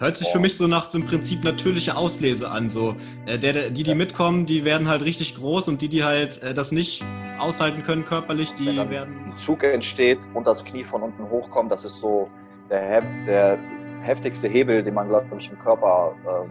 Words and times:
Hört 0.00 0.16
sich 0.16 0.26
für 0.26 0.40
mich 0.40 0.56
so 0.56 0.66
nach 0.66 0.90
so 0.90 0.98
im 0.98 1.06
Prinzip 1.06 1.44
natürliche 1.44 1.96
Auslese 1.96 2.50
an. 2.50 2.68
So, 2.68 2.96
äh, 3.26 3.38
der, 3.38 3.52
der, 3.52 3.70
die, 3.70 3.84
die 3.84 3.94
mitkommen, 3.94 4.44
die 4.44 4.64
werden 4.64 4.88
halt 4.88 5.04
richtig 5.04 5.36
groß 5.36 5.68
und 5.68 5.80
die, 5.82 5.88
die 5.88 6.02
halt 6.02 6.42
äh, 6.42 6.52
das 6.52 6.72
nicht 6.72 7.04
aushalten 7.38 7.84
können 7.84 8.04
körperlich, 8.04 8.52
die 8.56 8.66
werden. 8.66 9.32
ein 9.32 9.38
Zug 9.38 9.62
entsteht 9.62 10.18
und 10.34 10.48
das 10.48 10.64
Knie 10.64 10.82
von 10.82 11.02
unten 11.02 11.30
hochkommt, 11.30 11.70
das 11.70 11.84
ist 11.84 12.00
so 12.00 12.28
der, 12.70 13.02
der 13.24 13.56
heftigste 14.02 14.48
Hebel, 14.48 14.82
den 14.82 14.94
man, 14.94 15.08
glaube 15.08 15.26
ich, 15.38 15.48
im 15.48 15.58
Körper 15.60 16.16
ähm, 16.26 16.50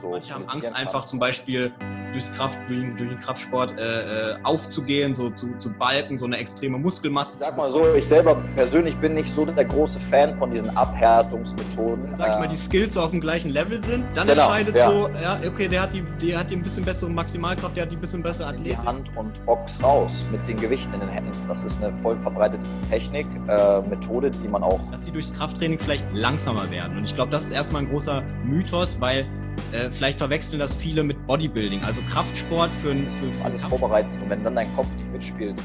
so 0.00 0.10
Manche 0.10 0.34
haben 0.34 0.48
Angst, 0.48 0.74
einfach 0.74 1.04
zum 1.06 1.18
Beispiel 1.18 1.72
durchs 2.12 2.32
Kraft, 2.34 2.58
durch, 2.68 2.82
durch 2.96 3.10
den 3.10 3.18
Kraftsport 3.18 3.78
äh, 3.78 4.32
äh, 4.32 4.36
aufzugehen, 4.42 5.14
so 5.14 5.30
zu, 5.30 5.56
zu 5.58 5.72
balken, 5.74 6.16
so 6.16 6.24
eine 6.26 6.38
extreme 6.38 6.78
Muskelmasse 6.78 7.36
Ich 7.38 7.44
sag 7.44 7.56
mal 7.56 7.70
so, 7.70 7.94
ich 7.94 8.06
selber 8.06 8.36
persönlich 8.54 8.96
bin 8.96 9.14
nicht 9.14 9.32
so 9.32 9.44
der 9.44 9.64
große 9.64 10.00
Fan 10.00 10.36
von 10.38 10.50
diesen 10.50 10.74
Abhärtungsmethoden. 10.76 12.14
sag 12.16 12.32
ich 12.32 12.38
mal, 12.38 12.48
die 12.48 12.56
Skills 12.56 12.94
so 12.94 13.00
auf 13.00 13.10
dem 13.10 13.20
gleichen 13.20 13.50
Level 13.50 13.82
sind, 13.84 14.04
dann 14.14 14.26
Genau, 14.26 14.44
entscheidet 14.44 14.76
ja. 14.76 14.90
so, 14.90 15.08
ja, 15.22 15.38
okay, 15.46 15.68
der 15.68 15.82
hat 15.82 15.92
die, 15.92 16.02
der 16.22 16.38
hat 16.38 16.50
die 16.50 16.56
ein 16.56 16.62
bisschen 16.62 16.84
bessere 16.84 17.10
Maximalkraft, 17.10 17.76
der 17.76 17.84
hat 17.84 17.92
die 17.92 17.96
ein 17.96 18.00
bisschen 18.00 18.22
bessere 18.22 18.50
in 18.54 18.64
die 18.64 18.74
Athletik. 18.74 18.86
Hand 18.86 19.10
und 19.16 19.46
box 19.46 19.82
raus 19.82 20.12
mit 20.30 20.46
den 20.48 20.56
Gewichten 20.56 20.94
in 20.94 21.00
den 21.00 21.08
Händen. 21.08 21.32
Das 21.48 21.62
ist 21.64 21.82
eine 21.82 21.94
voll 21.96 22.16
verbreitete 22.20 22.64
Technik, 22.88 23.26
äh, 23.48 23.80
Methode, 23.82 24.30
die 24.30 24.48
man 24.48 24.62
auch 24.62 24.80
dass 24.90 25.04
sie 25.04 25.10
durchs 25.10 25.32
Krafttraining 25.34 25.78
vielleicht 25.78 26.04
langsamer 26.12 26.70
werden. 26.70 26.96
Und 26.96 27.04
ich 27.04 27.14
glaube, 27.14 27.30
das 27.30 27.44
ist 27.44 27.50
erstmal 27.50 27.82
ein 27.82 27.90
großer 27.90 28.22
Mythos, 28.44 28.96
weil 29.00 29.26
äh, 29.72 29.90
vielleicht 29.90 30.18
verwechseln 30.18 30.58
das 30.58 30.72
viele 30.74 31.02
mit 31.02 31.26
Bodybuilding. 31.26 31.82
Also 31.84 32.00
Kraftsport 32.10 32.70
für, 32.82 32.90
ein- 32.90 33.10
für, 33.12 33.32
für 33.32 33.44
alles 33.44 33.62
vorbereitet. 33.62 34.10
Und 34.22 34.30
wenn 34.30 34.42
dann 34.44 34.54
dein 34.54 34.74
Kopf 34.76 34.88
nicht 34.96 35.10
mitspielt, 35.12 35.60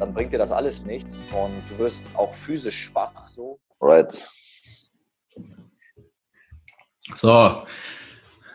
dann 0.00 0.12
bringt 0.12 0.32
dir 0.32 0.38
das 0.38 0.50
alles 0.50 0.84
nichts 0.84 1.24
und 1.32 1.52
du 1.70 1.78
wirst 1.78 2.04
auch 2.14 2.34
physisch 2.34 2.84
schwach. 2.84 3.28
So. 3.28 3.58
Right. 3.80 4.12
So, 7.14 7.62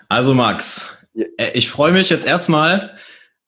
also 0.09 0.33
Max, 0.33 0.97
Ja. 1.13 1.25
äh, 1.37 1.51
ich 1.53 1.69
freue 1.69 1.91
mich 1.91 2.09
jetzt 2.09 2.25
erstmal, 2.25 2.97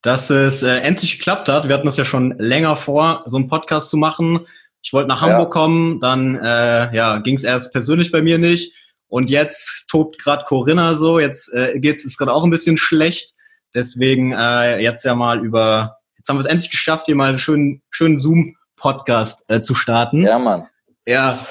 dass 0.01 0.29
es 0.29 0.63
äh, 0.63 0.77
endlich 0.79 1.17
geklappt 1.17 1.49
hat. 1.49 1.67
Wir 1.67 1.75
hatten 1.75 1.85
das 1.85 1.97
ja 1.97 2.05
schon 2.05 2.35
länger 2.37 2.75
vor, 2.75 3.23
so 3.25 3.37
einen 3.37 3.47
Podcast 3.47 3.89
zu 3.89 3.97
machen. 3.97 4.47
Ich 4.83 4.93
wollte 4.93 5.07
nach 5.09 5.21
Ja. 5.21 5.29
Hamburg 5.29 5.51
kommen, 5.51 5.99
dann 5.99 6.35
äh, 6.37 6.95
ja, 6.95 7.17
ging 7.19 7.35
es 7.35 7.43
erst 7.43 7.71
persönlich 7.71 8.11
bei 8.11 8.21
mir 8.21 8.37
nicht. 8.37 8.73
Und 9.11 9.29
jetzt 9.29 9.89
tobt 9.89 10.19
gerade 10.19 10.45
Corinna 10.45 10.95
so, 10.95 11.19
jetzt 11.19 11.53
äh, 11.53 11.81
geht's 11.81 12.05
es 12.05 12.17
gerade 12.17 12.31
auch 12.33 12.45
ein 12.45 12.49
bisschen 12.49 12.77
schlecht. 12.77 13.33
Deswegen 13.75 14.31
äh, 14.31 14.79
jetzt 14.79 15.03
ja 15.03 15.15
mal 15.15 15.43
über, 15.43 15.97
jetzt 16.17 16.29
haben 16.29 16.37
wir 16.37 16.45
es 16.45 16.45
endlich 16.45 16.71
geschafft, 16.71 17.07
hier 17.07 17.15
mal 17.15 17.27
einen 17.27 17.37
schönen, 17.37 17.81
schönen 17.89 18.19
Zoom-Podcast 18.19 19.43
äh, 19.49 19.61
zu 19.61 19.75
starten. 19.75 20.23
Ja, 20.23 20.39
Mann. 20.39 20.69
Ja, 21.05 21.45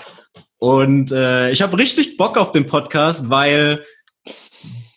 und 0.56 1.12
äh, 1.12 1.50
ich 1.50 1.60
habe 1.60 1.76
richtig 1.78 2.16
Bock 2.16 2.38
auf 2.38 2.52
den 2.52 2.66
Podcast, 2.66 3.28
weil 3.28 3.84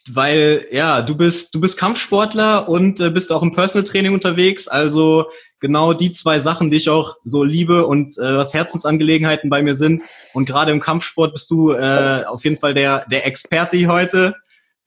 weil 0.10 0.68
ja, 0.72 1.02
du 1.02 1.16
bist 1.16 1.54
du 1.54 1.60
bist 1.60 1.78
Kampfsportler 1.78 2.70
und 2.70 3.02
äh, 3.02 3.10
bist 3.10 3.32
auch 3.32 3.42
im 3.42 3.52
Personal 3.52 3.86
Training 3.86 4.14
unterwegs, 4.14 4.70
also 4.70 5.30
genau 5.64 5.94
die 5.94 6.12
zwei 6.12 6.40
Sachen, 6.42 6.70
die 6.70 6.78
ich 6.78 6.90
auch 6.90 7.16
so 7.24 7.44
liebe 7.44 7.88
und 7.88 8.18
äh, 8.18 8.38
was 8.38 8.54
Herzensangelegenheiten 8.54 9.50
bei 9.50 9.64
mir 9.64 9.76
sind 9.76 10.04
und 10.34 10.46
gerade 10.46 10.72
im 10.74 10.82
Kampfsport 10.82 11.32
bist 11.32 11.50
du 11.50 11.72
äh, 11.72 12.26
auf 12.28 12.44
jeden 12.44 12.60
Fall 12.60 12.74
der 12.74 13.06
der 13.10 13.26
Experte 13.26 13.88
heute 13.88 14.36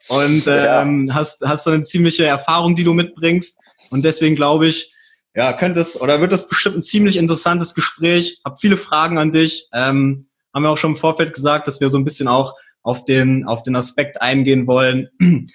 und 0.08 0.44
Ja. 0.44 0.82
ähm, 0.82 1.12
hast 1.14 1.40
hast 1.44 1.64
so 1.64 1.70
eine 1.70 1.82
ziemliche 1.82 2.26
Erfahrung, 2.26 2.76
die 2.76 2.84
du 2.84 2.92
mitbringst 2.92 3.56
und 3.90 4.04
deswegen 4.04 4.36
glaube 4.36 4.66
ich, 4.66 4.94
ja, 5.34 5.54
könnte 5.54 5.80
es 5.80 5.98
oder 5.98 6.20
wird 6.20 6.32
das 6.32 6.46
bestimmt 6.48 6.76
ein 6.76 6.82
ziemlich 6.82 7.16
interessantes 7.16 7.74
Gespräch. 7.74 8.38
Hab 8.44 8.60
viele 8.60 8.76
Fragen 8.76 9.16
an 9.18 9.32
dich. 9.32 9.68
Ähm, 9.72 10.28
haben 10.54 10.62
wir 10.62 10.70
auch 10.70 10.78
schon 10.78 10.92
im 10.92 10.96
Vorfeld 10.98 11.32
gesagt, 11.34 11.68
dass 11.68 11.80
wir 11.80 11.88
so 11.88 11.98
ein 11.98 12.04
bisschen 12.04 12.28
auch 12.28 12.52
auf 12.82 13.04
den 13.06 13.46
auf 13.46 13.62
den 13.62 13.76
Aspekt 13.76 14.20
eingehen 14.20 14.66
wollen, 14.66 15.08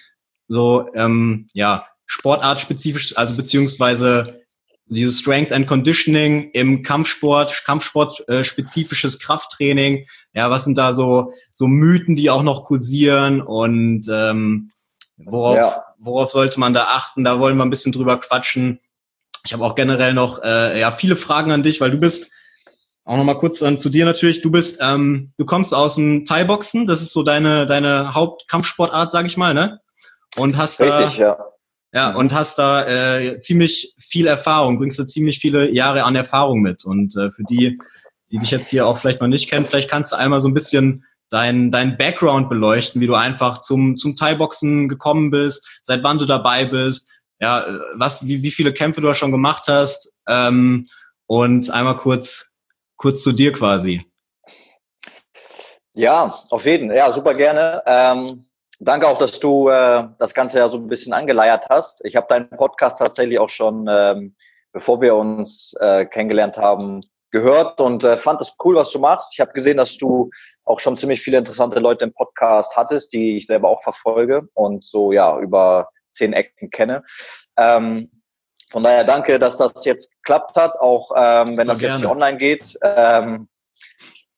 so 0.48 0.88
ähm, 0.94 1.48
ja 1.54 1.86
sportartspezifisch, 2.06 3.16
also 3.16 3.34
beziehungsweise 3.36 4.41
dieses 4.92 5.20
Strength 5.20 5.52
and 5.52 5.66
Conditioning 5.66 6.50
im 6.52 6.82
Kampfsport, 6.82 7.62
Kampfsport 7.64 8.28
äh, 8.28 8.44
spezifisches 8.44 9.18
Krafttraining. 9.18 10.06
Ja, 10.34 10.50
was 10.50 10.64
sind 10.64 10.78
da 10.78 10.92
so 10.92 11.32
so 11.52 11.66
Mythen, 11.66 12.16
die 12.16 12.30
auch 12.30 12.42
noch 12.42 12.64
kursieren 12.64 13.40
und 13.40 14.08
ähm, 14.10 14.70
worauf 15.16 15.56
Ja. 15.56 15.84
worauf 15.98 16.30
sollte 16.30 16.58
man 16.60 16.74
da 16.74 16.84
achten? 16.84 17.24
Da 17.24 17.38
wollen 17.38 17.56
wir 17.56 17.64
ein 17.64 17.70
bisschen 17.70 17.92
drüber 17.92 18.18
quatschen. 18.18 18.80
Ich 19.44 19.52
habe 19.52 19.64
auch 19.64 19.74
generell 19.74 20.14
noch 20.14 20.42
äh, 20.42 20.78
ja 20.78 20.92
viele 20.92 21.16
Fragen 21.16 21.50
an 21.50 21.62
dich, 21.62 21.80
weil 21.80 21.90
du 21.90 21.98
bist 21.98 22.30
auch 23.04 23.16
noch 23.16 23.24
mal 23.24 23.36
kurz 23.36 23.58
dann 23.58 23.80
zu 23.80 23.88
dir 23.90 24.04
natürlich. 24.04 24.42
Du 24.42 24.52
bist, 24.52 24.78
ähm, 24.80 25.32
du 25.36 25.44
kommst 25.44 25.74
aus 25.74 25.96
dem 25.96 26.24
Thai-Boxen. 26.24 26.86
Das 26.86 27.02
ist 27.02 27.12
so 27.12 27.24
deine 27.24 27.66
deine 27.66 28.14
Hauptkampfsportart, 28.14 29.10
sage 29.10 29.26
ich 29.26 29.36
mal, 29.36 29.54
ne? 29.54 29.80
Und 30.36 30.56
hast 30.56 30.80
Richtig, 30.80 31.16
da 31.16 31.22
ja. 31.22 31.38
ja 31.92 32.14
und 32.14 32.32
hast 32.32 32.58
da 32.58 32.86
äh, 32.86 33.40
ziemlich 33.40 33.94
viel 34.12 34.26
Erfahrung, 34.26 34.78
bringst 34.78 34.98
da 34.98 35.06
ziemlich 35.06 35.38
viele 35.38 35.70
Jahre 35.70 36.04
an 36.04 36.14
Erfahrung 36.14 36.60
mit. 36.60 36.84
Und 36.84 37.16
äh, 37.16 37.30
für 37.30 37.44
die, 37.44 37.80
die 38.30 38.38
dich 38.38 38.50
jetzt 38.50 38.68
hier 38.68 38.86
auch 38.86 38.98
vielleicht 38.98 39.22
noch 39.22 39.28
nicht 39.28 39.48
kennen, 39.48 39.64
vielleicht 39.64 39.88
kannst 39.88 40.12
du 40.12 40.16
einmal 40.16 40.42
so 40.42 40.48
ein 40.48 40.54
bisschen 40.54 41.06
dein, 41.30 41.70
dein 41.70 41.96
Background 41.96 42.50
beleuchten, 42.50 43.00
wie 43.00 43.06
du 43.06 43.14
einfach 43.14 43.60
zum, 43.60 43.96
zum 43.96 44.14
Thai-Boxen 44.14 44.90
gekommen 44.90 45.30
bist, 45.30 45.66
seit 45.82 46.02
wann 46.02 46.18
du 46.18 46.26
dabei 46.26 46.66
bist, 46.66 47.10
ja, 47.40 47.66
was, 47.94 48.26
wie, 48.26 48.42
wie 48.42 48.50
viele 48.50 48.74
Kämpfe 48.74 49.00
du 49.00 49.06
da 49.06 49.14
schon 49.14 49.32
gemacht 49.32 49.64
hast, 49.66 50.12
ähm, 50.28 50.84
und 51.26 51.70
einmal 51.70 51.96
kurz, 51.96 52.52
kurz 52.96 53.22
zu 53.22 53.32
dir 53.32 53.52
quasi. 53.52 54.06
Ja, 55.94 56.38
auf 56.50 56.66
jeden. 56.66 56.92
Ja, 56.92 57.10
super 57.12 57.32
gerne. 57.32 57.82
Ähm, 57.86 58.44
danke 58.84 59.08
auch, 59.08 59.18
dass 59.18 59.40
du 59.40 59.68
äh, 59.68 60.04
das 60.18 60.34
Ganze 60.34 60.58
ja 60.58 60.68
so 60.68 60.78
ein 60.78 60.88
bisschen 60.88 61.12
angeleiert 61.12 61.66
hast. 61.70 62.04
Ich 62.04 62.16
habe 62.16 62.26
deinen 62.28 62.50
Podcast 62.50 62.98
tatsächlich 62.98 63.38
auch 63.38 63.48
schon, 63.48 63.86
ähm, 63.88 64.34
bevor 64.72 65.00
wir 65.00 65.14
uns 65.14 65.74
äh, 65.80 66.04
kennengelernt 66.06 66.56
haben, 66.56 67.00
gehört 67.30 67.80
und 67.80 68.04
äh, 68.04 68.16
fand 68.16 68.40
es 68.40 68.54
cool, 68.62 68.76
was 68.76 68.90
du 68.90 68.98
machst. 68.98 69.32
Ich 69.34 69.40
habe 69.40 69.52
gesehen, 69.52 69.78
dass 69.78 69.96
du 69.96 70.30
auch 70.64 70.78
schon 70.78 70.96
ziemlich 70.96 71.22
viele 71.22 71.38
interessante 71.38 71.80
Leute 71.80 72.04
im 72.04 72.12
Podcast 72.12 72.76
hattest, 72.76 73.12
die 73.12 73.38
ich 73.38 73.46
selber 73.46 73.68
auch 73.68 73.82
verfolge 73.82 74.48
und 74.54 74.84
so 74.84 75.12
ja 75.12 75.38
über 75.38 75.88
zehn 76.12 76.34
Ecken 76.34 76.70
kenne. 76.70 77.02
Ähm, 77.56 78.10
von 78.70 78.84
daher 78.84 79.04
danke, 79.04 79.38
dass 79.38 79.58
das 79.58 79.84
jetzt 79.84 80.12
geklappt 80.16 80.56
hat, 80.56 80.74
auch 80.78 81.10
ähm, 81.16 81.56
wenn 81.56 81.66
das 81.66 81.80
jetzt 81.80 81.98
hier 81.98 82.06
gerne. 82.06 82.10
online 82.10 82.38
geht. 82.38 82.78
Ähm, 82.82 83.48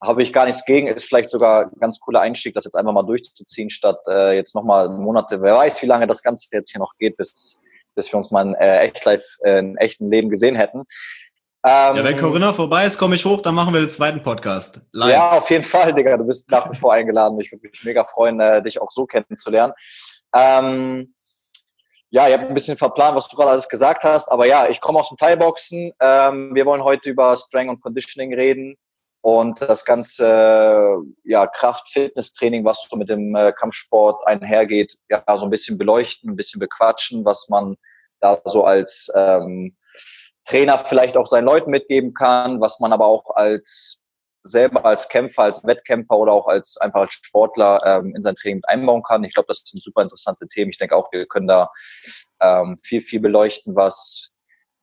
habe 0.05 0.21
ich 0.23 0.33
gar 0.33 0.45
nichts 0.45 0.65
gegen. 0.65 0.87
Ist 0.87 1.05
vielleicht 1.05 1.29
sogar 1.29 1.65
ein 1.65 1.79
ganz 1.79 1.99
cooler 1.99 2.21
Einstieg, 2.21 2.53
das 2.53 2.65
jetzt 2.65 2.75
einfach 2.75 2.93
mal 2.93 3.03
durchzuziehen, 3.03 3.69
statt 3.69 3.99
äh, 4.07 4.35
jetzt 4.35 4.55
nochmal 4.55 4.89
Monate, 4.89 5.41
wer 5.41 5.55
weiß, 5.55 5.81
wie 5.81 5.87
lange 5.87 6.07
das 6.07 6.23
Ganze 6.23 6.47
jetzt 6.51 6.71
hier 6.71 6.79
noch 6.79 6.93
geht, 6.97 7.17
bis, 7.17 7.61
bis 7.95 8.11
wir 8.11 8.17
uns 8.17 8.31
mal 8.31 8.45
in, 8.45 8.55
äh, 8.55 8.79
echt 8.79 9.03
live, 9.05 9.25
äh, 9.43 9.59
in 9.59 9.77
echten 9.77 10.09
Leben 10.09 10.29
gesehen 10.29 10.55
hätten. 10.55 10.79
Ähm, 11.65 11.95
Ja, 11.97 12.03
wenn 12.03 12.17
Corinna 12.17 12.53
vorbei 12.53 12.85
ist, 12.85 12.97
komme 12.97 13.15
ich 13.15 13.25
hoch, 13.25 13.41
dann 13.41 13.55
machen 13.55 13.73
wir 13.73 13.81
den 13.81 13.89
zweiten 13.89 14.21
Podcast. 14.21 14.81
Live. 14.91 15.11
ja, 15.11 15.31
auf 15.31 15.49
jeden 15.49 15.63
Fall, 15.63 15.93
Digga. 15.93 16.15
Du 16.17 16.25
bist 16.25 16.49
nach 16.51 16.71
wie 16.71 16.77
vor 16.77 16.93
eingeladen. 16.93 17.39
Ich 17.39 17.51
würde 17.51 17.67
mich 17.67 17.83
mega 17.83 18.03
freuen, 18.03 18.39
äh, 18.39 18.61
dich 18.61 18.79
auch 18.79 18.91
so 18.91 19.05
kennenzulernen. 19.05 19.73
Ähm, 20.35 21.13
ja, 22.11 22.27
ihr 22.27 22.35
habt 22.35 22.47
ein 22.47 22.53
bisschen 22.53 22.77
verplant, 22.77 23.15
was 23.15 23.27
du 23.27 23.35
gerade 23.35 23.49
alles 23.49 23.67
gesagt 23.67 24.03
hast. 24.03 24.31
Aber 24.31 24.45
ja, 24.45 24.69
ich 24.69 24.79
komme 24.79 24.99
aus 24.99 25.09
dem 25.09 25.17
Thai-Boxen. 25.17 25.91
Ähm, 25.99 26.53
wir 26.53 26.65
wollen 26.65 26.83
heute 26.83 27.09
über 27.09 27.35
Strength 27.35 27.69
und 27.71 27.81
Conditioning 27.81 28.33
reden 28.33 28.77
und 29.25 29.59
das 29.59 29.85
ganze 29.85 31.01
ja, 31.23 31.47
Kraft-Fitness-Training, 31.47 32.63
was 32.63 32.85
so 32.87 32.95
mit 32.95 33.09
dem 33.09 33.35
äh, 33.35 33.53
Kampfsport 33.53 34.21
einhergeht, 34.27 34.99
ja, 35.09 35.23
so 35.35 35.47
ein 35.47 35.49
bisschen 35.49 35.79
beleuchten, 35.79 36.29
ein 36.29 36.35
bisschen 36.35 36.59
bequatschen, 36.59 37.25
was 37.25 37.49
man 37.49 37.75
da 38.19 38.39
so 38.45 38.65
als 38.65 39.11
ähm, 39.15 39.75
Trainer 40.43 40.77
vielleicht 40.77 41.17
auch 41.17 41.25
seinen 41.25 41.45
Leuten 41.45 41.71
mitgeben 41.71 42.13
kann, 42.13 42.61
was 42.61 42.79
man 42.79 42.93
aber 42.93 43.07
auch 43.07 43.31
als 43.31 44.03
selber 44.43 44.85
als 44.85 45.09
Kämpfer, 45.09 45.41
als 45.41 45.65
Wettkämpfer 45.65 46.19
oder 46.19 46.31
auch 46.31 46.45
als 46.45 46.77
einfach 46.77 47.01
als 47.01 47.13
Sportler 47.13 47.81
ähm, 47.83 48.15
in 48.15 48.21
sein 48.21 48.35
Training 48.35 48.57
mit 48.57 48.69
einbauen 48.69 49.01
kann. 49.01 49.23
Ich 49.23 49.33
glaube, 49.33 49.47
das 49.47 49.63
sind 49.65 49.83
super 49.83 50.03
interessante 50.03 50.47
Themen. 50.47 50.69
Ich 50.69 50.77
denke 50.77 50.95
auch, 50.95 51.11
wir 51.11 51.25
können 51.25 51.47
da 51.47 51.71
ähm, 52.41 52.77
viel, 52.83 53.01
viel 53.01 53.21
beleuchten, 53.21 53.75
was 53.75 54.29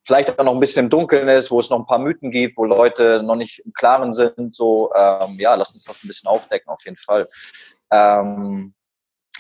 vielleicht 0.05 0.39
auch 0.39 0.45
noch 0.45 0.53
ein 0.53 0.61
bisschen 0.61 0.87
im 0.87 0.91
Dunkeln 0.91 1.29
ist, 1.29 1.51
wo 1.51 1.61
es 1.61 1.71
noch 1.71 1.79
ein 1.79 1.87
paar 1.87 1.99
Mythen 1.99 2.31
gibt, 2.31 2.57
wo 2.57 2.65
Leute 2.65 3.23
noch 3.23 3.37
nicht 3.37 3.61
im 3.65 3.73
Klaren 3.73 4.13
sind. 4.13 4.55
So, 4.55 4.93
ähm, 4.95 5.39
ja, 5.39 5.55
lass 5.55 5.73
uns 5.73 5.85
das 5.85 6.03
ein 6.03 6.09
bisschen 6.09 6.29
aufdecken, 6.29 6.71
auf 6.71 6.85
jeden 6.85 6.97
Fall. 6.97 7.29
Ähm, 7.91 8.75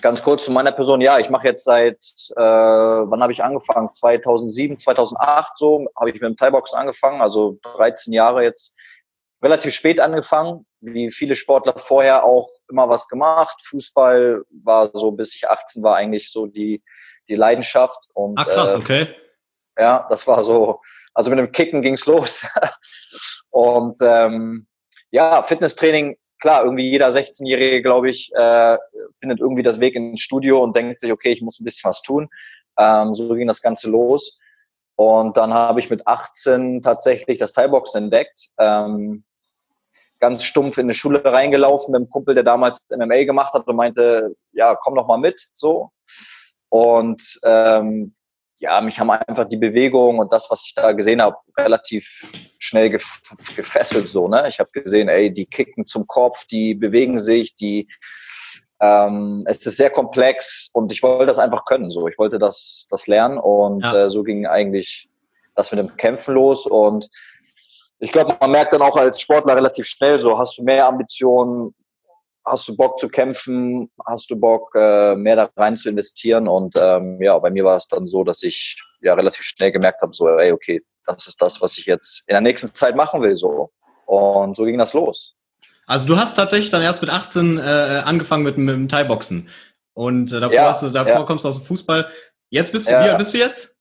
ganz 0.00 0.22
kurz 0.22 0.44
zu 0.44 0.52
meiner 0.52 0.72
Person. 0.72 1.00
Ja, 1.00 1.18
ich 1.18 1.30
mache 1.30 1.48
jetzt 1.48 1.64
seit, 1.64 1.98
äh, 2.36 2.40
wann 2.40 3.22
habe 3.22 3.32
ich 3.32 3.42
angefangen? 3.42 3.90
2007, 3.90 4.78
2008 4.78 5.58
so, 5.58 5.86
habe 5.98 6.10
ich 6.10 6.14
mit 6.14 6.22
dem 6.22 6.36
Thai-Boxen 6.36 6.78
angefangen, 6.78 7.20
also 7.20 7.58
13 7.76 8.12
Jahre 8.12 8.44
jetzt. 8.44 8.76
Relativ 9.42 9.74
spät 9.74 9.98
angefangen, 9.98 10.66
wie 10.80 11.10
viele 11.10 11.34
Sportler 11.34 11.76
vorher 11.76 12.22
auch 12.24 12.48
immer 12.70 12.88
was 12.88 13.08
gemacht. 13.08 13.60
Fußball 13.64 14.44
war 14.62 14.90
so, 14.94 15.10
bis 15.10 15.34
ich 15.34 15.48
18 15.48 15.82
war, 15.82 15.96
eigentlich 15.96 16.30
so 16.30 16.46
die, 16.46 16.80
die 17.28 17.34
Leidenschaft. 17.34 18.08
Und, 18.14 18.38
Ah, 18.38 18.44
krass, 18.44 18.74
äh, 18.74 18.78
okay. 18.78 19.08
Ja, 19.78 20.06
das 20.08 20.26
war 20.26 20.44
so, 20.44 20.80
also 21.14 21.30
mit 21.30 21.38
dem 21.38 21.52
Kicken 21.52 21.82
ging's 21.82 22.06
los. 22.06 22.46
und 23.50 23.98
ähm, 24.02 24.66
ja, 25.10 25.42
Fitnesstraining 25.42 26.16
klar, 26.42 26.64
irgendwie 26.64 26.90
jeder 26.90 27.08
16-Jährige, 27.08 27.82
glaube 27.82 28.10
ich, 28.10 28.30
äh, 28.34 28.76
findet 29.18 29.40
irgendwie 29.40 29.62
das 29.62 29.80
Weg 29.80 29.94
ins 29.94 30.20
Studio 30.20 30.62
und 30.62 30.76
denkt 30.76 31.00
sich, 31.00 31.12
okay, 31.12 31.30
ich 31.30 31.40
muss 31.40 31.60
ein 31.60 31.64
bisschen 31.64 31.88
was 31.88 32.02
tun. 32.02 32.28
Ähm, 32.76 33.14
so 33.14 33.32
ging 33.34 33.46
das 33.46 33.62
Ganze 33.62 33.88
los. 33.88 34.38
Und 34.96 35.36
dann 35.36 35.54
habe 35.54 35.80
ich 35.80 35.88
mit 35.88 36.06
18 36.06 36.82
tatsächlich 36.82 37.38
das 37.38 37.52
Thai-Boxen 37.52 38.04
entdeckt. 38.04 38.50
Ähm, 38.58 39.24
ganz 40.18 40.42
stumpf 40.42 40.78
in 40.78 40.86
eine 40.86 40.94
Schule 40.94 41.24
reingelaufen 41.24 41.92
mit 41.92 42.00
einem 42.00 42.10
Kumpel, 42.10 42.34
der 42.34 42.44
damals 42.44 42.80
MMA 42.90 43.24
gemacht 43.24 43.54
hat 43.54 43.66
und 43.66 43.76
meinte, 43.76 44.34
ja, 44.52 44.74
komm 44.74 44.96
doch 44.96 45.06
mal 45.06 45.18
mit, 45.18 45.48
so. 45.52 45.90
Und 46.68 47.40
ähm, 47.44 48.14
ja, 48.62 48.80
mich 48.80 48.98
haben 49.00 49.10
einfach 49.10 49.48
die 49.48 49.56
Bewegung 49.56 50.20
und 50.20 50.32
das, 50.32 50.48
was 50.48 50.64
ich 50.66 50.74
da 50.74 50.92
gesehen 50.92 51.20
habe, 51.20 51.36
relativ 51.58 52.30
schnell 52.58 52.90
gef 52.90 53.20
gefesselt 53.56 54.06
so. 54.06 54.28
Ne? 54.28 54.46
Ich 54.48 54.60
habe 54.60 54.70
gesehen, 54.70 55.08
ey, 55.08 55.32
die 55.32 55.46
kicken 55.46 55.84
zum 55.84 56.06
Kopf, 56.06 56.46
die 56.46 56.74
bewegen 56.74 57.18
sich, 57.18 57.56
die 57.56 57.88
ähm, 58.80 59.44
es 59.48 59.66
ist 59.66 59.76
sehr 59.76 59.90
komplex 59.90 60.70
und 60.72 60.92
ich 60.92 61.02
wollte 61.02 61.26
das 61.26 61.40
einfach 61.40 61.64
können. 61.64 61.90
So, 61.90 62.06
ich 62.06 62.16
wollte 62.18 62.38
das 62.38 62.86
das 62.88 63.08
lernen 63.08 63.38
und 63.38 63.82
ja. 63.82 64.04
äh, 64.04 64.10
so 64.10 64.22
ging 64.22 64.46
eigentlich 64.46 65.08
das 65.56 65.72
mit 65.72 65.80
dem 65.80 65.96
Kämpfen 65.96 66.34
los 66.34 66.66
und 66.66 67.10
ich 67.98 68.12
glaube, 68.12 68.36
man 68.40 68.50
merkt 68.50 68.72
dann 68.72 68.82
auch 68.82 68.96
als 68.96 69.20
Sportler 69.20 69.56
relativ 69.56 69.86
schnell, 69.86 70.20
so 70.20 70.38
hast 70.38 70.58
du 70.58 70.62
mehr 70.62 70.86
Ambitionen, 70.86 71.74
hast 72.44 72.68
du 72.68 72.76
Bock 72.76 72.98
zu 72.98 73.08
kämpfen, 73.08 73.90
hast 74.06 74.30
du 74.30 74.36
Bock, 74.36 74.74
äh, 74.74 75.14
mehr 75.14 75.36
da 75.36 75.50
rein 75.56 75.76
zu 75.76 75.88
investieren. 75.88 76.48
Und 76.48 76.74
ähm, 76.76 77.20
ja, 77.20 77.38
bei 77.38 77.50
mir 77.50 77.64
war 77.64 77.76
es 77.76 77.88
dann 77.88 78.06
so, 78.06 78.24
dass 78.24 78.42
ich 78.42 78.80
ja 79.00 79.14
relativ 79.14 79.42
schnell 79.42 79.72
gemerkt 79.72 80.02
habe, 80.02 80.14
so, 80.14 80.28
ey, 80.28 80.52
okay, 80.52 80.82
das 81.06 81.26
ist 81.26 81.40
das, 81.42 81.60
was 81.60 81.78
ich 81.78 81.86
jetzt 81.86 82.22
in 82.26 82.34
der 82.34 82.40
nächsten 82.40 82.74
Zeit 82.74 82.96
machen 82.96 83.22
will. 83.22 83.36
so. 83.36 83.70
Und 84.06 84.56
so 84.56 84.64
ging 84.64 84.78
das 84.78 84.92
los. 84.92 85.34
Also 85.86 86.06
du 86.06 86.16
hast 86.16 86.34
tatsächlich 86.34 86.70
dann 86.70 86.82
erst 86.82 87.02
mit 87.02 87.10
18 87.10 87.58
äh, 87.58 88.02
angefangen 88.04 88.44
mit, 88.44 88.56
mit 88.56 88.74
dem 88.74 88.88
Thai-Boxen. 88.88 89.48
Und 89.94 90.32
äh, 90.32 90.40
davor, 90.40 90.54
ja, 90.54 90.68
hast 90.68 90.82
du, 90.82 90.90
davor 90.90 91.12
ja. 91.12 91.22
kommst 91.24 91.44
du 91.44 91.48
aus 91.48 91.58
dem 91.58 91.66
Fußball. 91.66 92.08
Jetzt 92.50 92.72
bist 92.72 92.88
du, 92.88 92.92
ja. 92.92 93.04
wie 93.04 93.08
alt 93.10 93.18
bist 93.18 93.34
du 93.34 93.38
jetzt? 93.38 93.76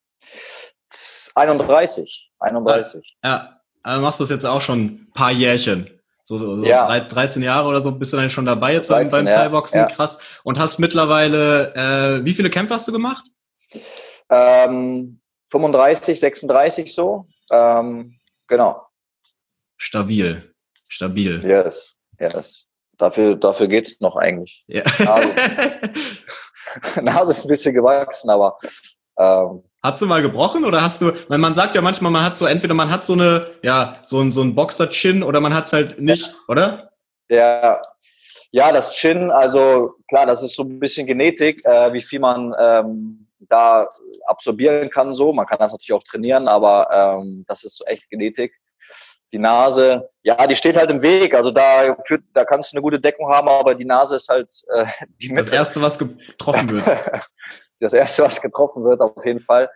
31. 1.35 2.31
31. 2.39 3.17
Ja, 3.23 3.61
also 3.83 4.01
machst 4.01 4.19
du 4.19 4.23
das 4.23 4.31
jetzt 4.31 4.45
auch 4.45 4.61
schon 4.61 4.79
ein 4.79 5.11
paar 5.13 5.31
Jährchen. 5.31 6.00
So, 6.23 6.39
so 6.39 6.63
ja. 6.63 7.00
13 7.00 7.41
Jahre 7.41 7.68
oder 7.68 7.81
so 7.81 7.91
bist 7.91 8.13
du 8.13 8.18
dann 8.18 8.29
schon 8.29 8.45
dabei 8.45 8.73
jetzt 8.73 8.89
13, 8.89 9.12
beim, 9.12 9.25
beim 9.25 9.33
ja, 9.33 9.39
Thai-Boxen, 9.39 9.79
ja. 9.79 9.85
krass. 9.88 10.18
Und 10.44 10.59
hast 10.59 10.79
mittlerweile, 10.79 11.73
äh, 11.75 12.25
wie 12.25 12.33
viele 12.33 12.50
Kämpfe 12.50 12.73
hast 12.73 12.88
du 12.88 12.91
gemacht? 12.91 13.25
Ähm, 14.29 15.21
35, 15.50 16.19
36 16.19 16.94
so. 16.94 17.27
Ähm, 17.51 18.19
genau. 18.47 18.85
Stabil. 19.77 20.53
Stabil. 20.88 21.44
Yes, 21.44 21.95
yes. 22.19 22.67
Dafür, 22.97 23.35
dafür 23.35 23.67
geht's 23.67 24.00
noch 24.00 24.15
eigentlich. 24.15 24.63
Ja. 24.67 24.83
Nase. 25.00 25.35
Nase 27.01 27.31
ist 27.31 27.45
ein 27.45 27.50
bisschen 27.50 27.74
gewachsen, 27.74 28.29
aber 28.29 28.57
ähm, 29.17 29.63
Hast 29.83 30.01
du 30.01 30.05
mal 30.05 30.21
gebrochen 30.21 30.63
oder 30.63 30.81
hast 30.81 31.01
du, 31.01 31.11
weil 31.27 31.39
man 31.39 31.55
sagt 31.55 31.75
ja 31.75 31.81
manchmal, 31.81 32.11
man 32.11 32.23
hat 32.23 32.37
so, 32.37 32.45
entweder 32.45 32.75
man 32.75 32.91
hat 32.91 33.03
so 33.03 33.13
eine, 33.13 33.47
ja, 33.63 33.99
so 34.05 34.19
ein, 34.19 34.31
so 34.31 34.41
ein 34.41 34.53
Boxer-Chin 34.53 35.23
oder 35.23 35.39
man 35.39 35.53
hat 35.53 35.65
es 35.65 35.73
halt 35.73 35.99
nicht, 35.99 36.27
ja. 36.27 36.33
oder? 36.47 36.91
Ja, 37.29 37.81
ja, 38.51 38.71
das 38.71 38.91
Chin, 38.91 39.31
also 39.31 39.95
klar, 40.09 40.25
das 40.25 40.43
ist 40.43 40.55
so 40.55 40.63
ein 40.63 40.79
bisschen 40.79 41.07
Genetik, 41.07 41.65
äh, 41.65 41.93
wie 41.93 42.01
viel 42.01 42.19
man 42.19 42.53
ähm, 42.59 43.27
da 43.39 43.87
absorbieren 44.25 44.89
kann 44.89 45.13
so. 45.13 45.33
Man 45.33 45.45
kann 45.45 45.59
das 45.59 45.71
natürlich 45.71 45.93
auch 45.93 46.03
trainieren, 46.03 46.47
aber 46.47 46.89
ähm, 46.91 47.45
das 47.47 47.63
ist 47.63 47.77
so 47.77 47.85
echt 47.85 48.09
Genetik. 48.09 48.53
Die 49.31 49.39
Nase, 49.39 50.09
ja, 50.23 50.45
die 50.45 50.57
steht 50.57 50.75
halt 50.75 50.91
im 50.91 51.01
Weg. 51.01 51.33
Also 51.33 51.51
da, 51.51 51.95
führt, 52.05 52.23
da 52.33 52.43
kannst 52.43 52.71
du 52.71 52.75
eine 52.75 52.81
gute 52.81 52.99
Deckung 52.99 53.29
haben, 53.29 53.47
aber 53.47 53.75
die 53.75 53.85
Nase 53.85 54.17
ist 54.17 54.27
halt 54.27 54.51
äh, 54.73 54.85
die 55.21 55.29
Mitte. 55.29 55.45
Das 55.45 55.53
erste, 55.53 55.81
was 55.81 55.97
getroffen 55.97 56.69
wird. 56.69 56.85
das 57.81 57.93
erste, 57.93 58.23
was 58.23 58.41
getroffen 58.41 58.83
wird, 58.83 59.01
auf 59.01 59.25
jeden 59.25 59.39
Fall. 59.39 59.69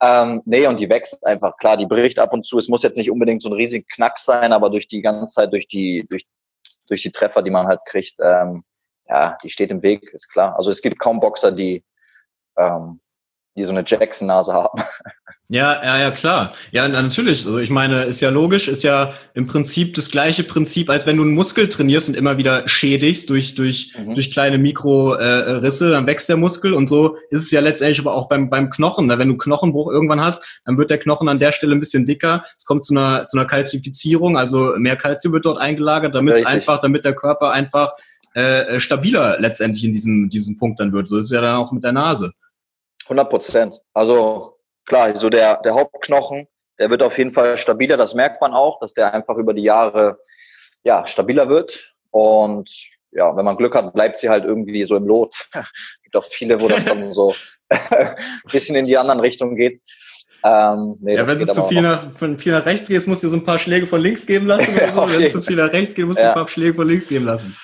Ähm, 0.00 0.42
nee, 0.44 0.66
und 0.66 0.78
die 0.78 0.88
wächst 0.88 1.26
einfach, 1.26 1.56
klar, 1.56 1.76
die 1.76 1.86
bricht 1.86 2.18
ab 2.18 2.32
und 2.32 2.46
zu. 2.46 2.58
Es 2.58 2.68
muss 2.68 2.82
jetzt 2.82 2.96
nicht 2.96 3.10
unbedingt 3.10 3.42
so 3.42 3.48
ein 3.48 3.54
riesiger 3.54 3.86
Knack 3.94 4.18
sein, 4.18 4.52
aber 4.52 4.70
durch 4.70 4.86
die 4.86 5.02
ganze 5.02 5.34
Zeit, 5.34 5.52
durch 5.52 5.66
die, 5.66 6.06
durch, 6.08 6.26
durch 6.88 7.02
die 7.02 7.10
Treffer, 7.10 7.42
die 7.42 7.50
man 7.50 7.66
halt 7.66 7.80
kriegt, 7.84 8.14
ähm, 8.22 8.62
ja, 9.08 9.36
die 9.42 9.50
steht 9.50 9.70
im 9.70 9.82
Weg, 9.82 10.08
ist 10.12 10.28
klar. 10.28 10.54
Also 10.56 10.70
es 10.70 10.82
gibt 10.82 10.98
kaum 11.00 11.18
Boxer, 11.18 11.50
die 11.50 11.84
ähm, 12.56 13.00
die 13.58 13.64
so 13.64 13.72
eine 13.72 13.84
Jackson-Nase 13.86 14.52
haben. 14.52 14.82
Ja, 15.50 15.82
ja, 15.82 15.98
ja, 15.98 16.10
klar. 16.10 16.52
Ja, 16.72 16.86
natürlich. 16.88 17.46
Also 17.46 17.58
ich 17.58 17.70
meine, 17.70 18.02
ist 18.02 18.20
ja 18.20 18.28
logisch, 18.28 18.68
ist 18.68 18.82
ja 18.82 19.14
im 19.32 19.46
Prinzip 19.46 19.94
das 19.94 20.10
gleiche 20.10 20.44
Prinzip, 20.44 20.90
als 20.90 21.06
wenn 21.06 21.16
du 21.16 21.22
einen 21.22 21.32
Muskel 21.32 21.68
trainierst 21.68 22.08
und 22.10 22.16
immer 22.16 22.36
wieder 22.36 22.68
schädigst 22.68 23.30
durch, 23.30 23.54
durch, 23.54 23.94
mhm. 23.98 24.14
durch 24.14 24.30
kleine 24.30 24.58
Mikrorisse, 24.58 25.90
dann 25.90 26.06
wächst 26.06 26.28
der 26.28 26.36
Muskel 26.36 26.74
und 26.74 26.86
so 26.86 27.16
ist 27.30 27.44
es 27.44 27.50
ja 27.50 27.60
letztendlich 27.60 27.98
aber 28.00 28.12
auch 28.12 28.28
beim, 28.28 28.50
beim 28.50 28.68
Knochen. 28.68 29.08
Wenn 29.08 29.28
du 29.28 29.38
Knochenbruch 29.38 29.90
irgendwann 29.90 30.20
hast, 30.20 30.44
dann 30.66 30.76
wird 30.76 30.90
der 30.90 30.98
Knochen 30.98 31.30
an 31.30 31.38
der 31.38 31.52
Stelle 31.52 31.74
ein 31.74 31.80
bisschen 31.80 32.04
dicker. 32.04 32.44
Es 32.58 32.66
kommt 32.66 32.84
zu 32.84 32.92
einer, 32.92 33.26
zu 33.26 33.38
einer 33.38 33.46
Kalzifizierung, 33.46 34.36
also 34.36 34.74
mehr 34.76 34.96
Kalzium 34.96 35.32
wird 35.32 35.46
dort 35.46 35.58
eingelagert, 35.58 36.14
damit 36.14 36.36
es 36.36 36.46
einfach, 36.46 36.82
damit 36.82 37.06
der 37.06 37.14
Körper 37.14 37.52
einfach 37.52 37.92
äh, 38.34 38.78
stabiler 38.80 39.40
letztendlich 39.40 39.82
in 39.82 39.92
diesem, 39.92 40.28
diesem 40.28 40.58
Punkt 40.58 40.78
dann 40.78 40.92
wird. 40.92 41.08
So 41.08 41.16
ist 41.16 41.26
es 41.26 41.30
ja 41.30 41.40
dann 41.40 41.56
auch 41.56 41.72
mit 41.72 41.84
der 41.84 41.92
Nase. 41.92 42.32
100 43.08 43.30
Prozent. 43.30 43.80
Also 43.94 44.58
klar, 44.86 45.14
so 45.16 45.30
der, 45.30 45.56
der 45.62 45.74
Hauptknochen, 45.74 46.46
der 46.78 46.90
wird 46.90 47.02
auf 47.02 47.18
jeden 47.18 47.32
Fall 47.32 47.58
stabiler. 47.58 47.96
Das 47.96 48.14
merkt 48.14 48.40
man 48.40 48.54
auch, 48.54 48.80
dass 48.80 48.94
der 48.94 49.12
einfach 49.14 49.36
über 49.36 49.54
die 49.54 49.62
Jahre 49.62 50.16
ja 50.84 51.06
stabiler 51.06 51.48
wird. 51.48 51.94
Und 52.10 52.70
ja, 53.10 53.34
wenn 53.36 53.44
man 53.44 53.56
Glück 53.56 53.74
hat, 53.74 53.92
bleibt 53.92 54.18
sie 54.18 54.28
halt 54.28 54.44
irgendwie 54.44 54.84
so 54.84 54.96
im 54.96 55.06
Lot. 55.06 55.48
gibt 56.02 56.16
auch 56.16 56.24
viele, 56.24 56.60
wo 56.60 56.68
das 56.68 56.84
dann 56.84 57.12
so 57.12 57.34
ein 57.68 58.14
bisschen 58.52 58.76
in 58.76 58.86
die 58.86 58.96
anderen 58.96 59.20
Richtung 59.20 59.56
geht. 59.56 59.80
Ähm, 60.44 60.96
nee, 61.00 61.16
ja, 61.16 61.26
wenn 61.26 61.38
du 61.38 61.46
zu 61.46 61.64
viel 61.64 61.82
nach, 61.82 62.12
von 62.12 62.38
viel 62.38 62.52
nach 62.52 62.64
rechts 62.64 62.88
gehst, 62.88 63.08
musst 63.08 63.22
du 63.22 63.28
so 63.28 63.36
ein 63.36 63.44
paar 63.44 63.58
Schläge 63.58 63.86
von 63.86 64.00
links 64.00 64.24
geben 64.24 64.46
lassen. 64.46 64.74
Oder 64.74 64.92
so. 64.94 65.08
wenn 65.10 65.20
du 65.20 65.30
zu 65.30 65.42
viel 65.42 65.56
nach 65.56 65.72
rechts 65.72 65.94
gehst, 65.94 66.06
musst 66.06 66.18
du 66.18 66.22
ja. 66.22 66.28
ein 66.30 66.34
paar 66.34 66.48
Schläge 66.48 66.74
von 66.74 66.88
links 66.88 67.08
geben 67.08 67.24
lassen. 67.24 67.56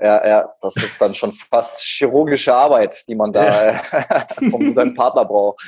Ja, 0.00 0.26
ja, 0.26 0.54
das 0.60 0.76
ist 0.76 1.00
dann 1.00 1.14
schon 1.14 1.32
fast 1.32 1.82
chirurgische 1.82 2.54
Arbeit, 2.54 3.04
die 3.08 3.14
man 3.14 3.32
da 3.32 3.72
ja. 3.72 4.26
vom 4.50 4.74
deinem 4.74 4.94
Partner 4.94 5.24
braucht. 5.24 5.64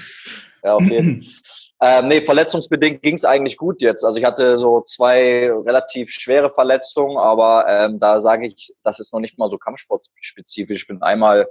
Ja, 0.63 0.75
auf 0.75 0.85
jeden 0.85 1.23
Fall. 1.23 1.33
Ähm, 1.81 2.09
nee, 2.09 2.21
verletzungsbedingt 2.23 3.03
ging 3.03 3.15
es 3.15 3.25
eigentlich 3.25 3.57
gut 3.57 3.81
jetzt. 3.83 4.05
Also 4.05 4.19
ich 4.19 4.25
hatte 4.25 4.59
so 4.59 4.81
zwei 4.81 5.49
relativ 5.49 6.11
schwere 6.11 6.53
Verletzungen, 6.53 7.17
aber 7.17 7.67
ähm, 7.69 8.01
da 8.01 8.21
sage 8.21 8.47
ich, 8.47 8.73
das 8.83 8.99
ist 8.99 9.13
noch 9.13 9.21
nicht 9.21 9.39
mal 9.39 9.49
so 9.49 9.59
kampfsportspezifisch. 9.59 10.83
Ich 10.83 10.89
bin 10.89 11.03
einmal 11.03 11.47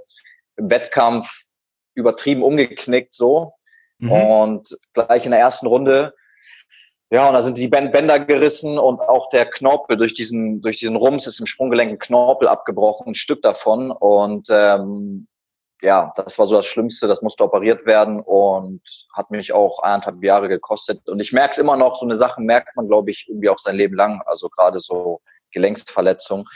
im 0.56 0.68
Wettkampf 0.68 1.44
übertrieben 1.94 2.42
umgeknickt 2.42 3.14
so 3.14 3.54
mhm. 4.00 4.12
und 4.12 4.78
gleich 4.92 5.24
in 5.24 5.30
der 5.30 5.40
ersten 5.40 5.66
Runde 5.66 6.12
ja, 7.10 7.26
und 7.26 7.32
da 7.32 7.42
sind 7.42 7.56
die 7.56 7.68
Bänder 7.68 8.20
gerissen 8.20 8.78
und 8.78 9.00
auch 9.00 9.30
der 9.30 9.46
Knorpel 9.46 9.96
durch 9.96 10.12
diesen, 10.12 10.60
durch 10.60 10.76
diesen 10.76 10.96
Rums 10.96 11.26
ist 11.26 11.40
im 11.40 11.46
Sprunggelenk 11.46 11.90
ein 11.90 11.98
Knorpel 11.98 12.48
abgebrochen, 12.48 13.08
ein 13.08 13.14
Stück 13.14 13.40
davon. 13.40 13.90
Und 13.90 14.48
ähm, 14.50 15.26
ja, 15.80 16.12
das 16.16 16.38
war 16.38 16.46
so 16.46 16.56
das 16.56 16.66
Schlimmste, 16.66 17.08
das 17.08 17.22
musste 17.22 17.44
operiert 17.44 17.86
werden 17.86 18.20
und 18.20 18.82
hat 19.14 19.30
mich 19.30 19.54
auch 19.54 19.78
eineinhalb 19.78 20.22
Jahre 20.22 20.48
gekostet. 20.48 21.08
Und 21.08 21.20
ich 21.20 21.32
merke 21.32 21.52
es 21.52 21.58
immer 21.58 21.78
noch, 21.78 21.96
so 21.96 22.04
eine 22.04 22.16
Sache 22.16 22.42
merkt 22.42 22.76
man, 22.76 22.88
glaube 22.88 23.10
ich, 23.10 23.26
irgendwie 23.26 23.48
auch 23.48 23.58
sein 23.58 23.76
Leben 23.76 23.96
lang, 23.96 24.20
also 24.26 24.50
gerade 24.50 24.78
so 24.78 25.22
Gelenksverletzung. 25.52 26.46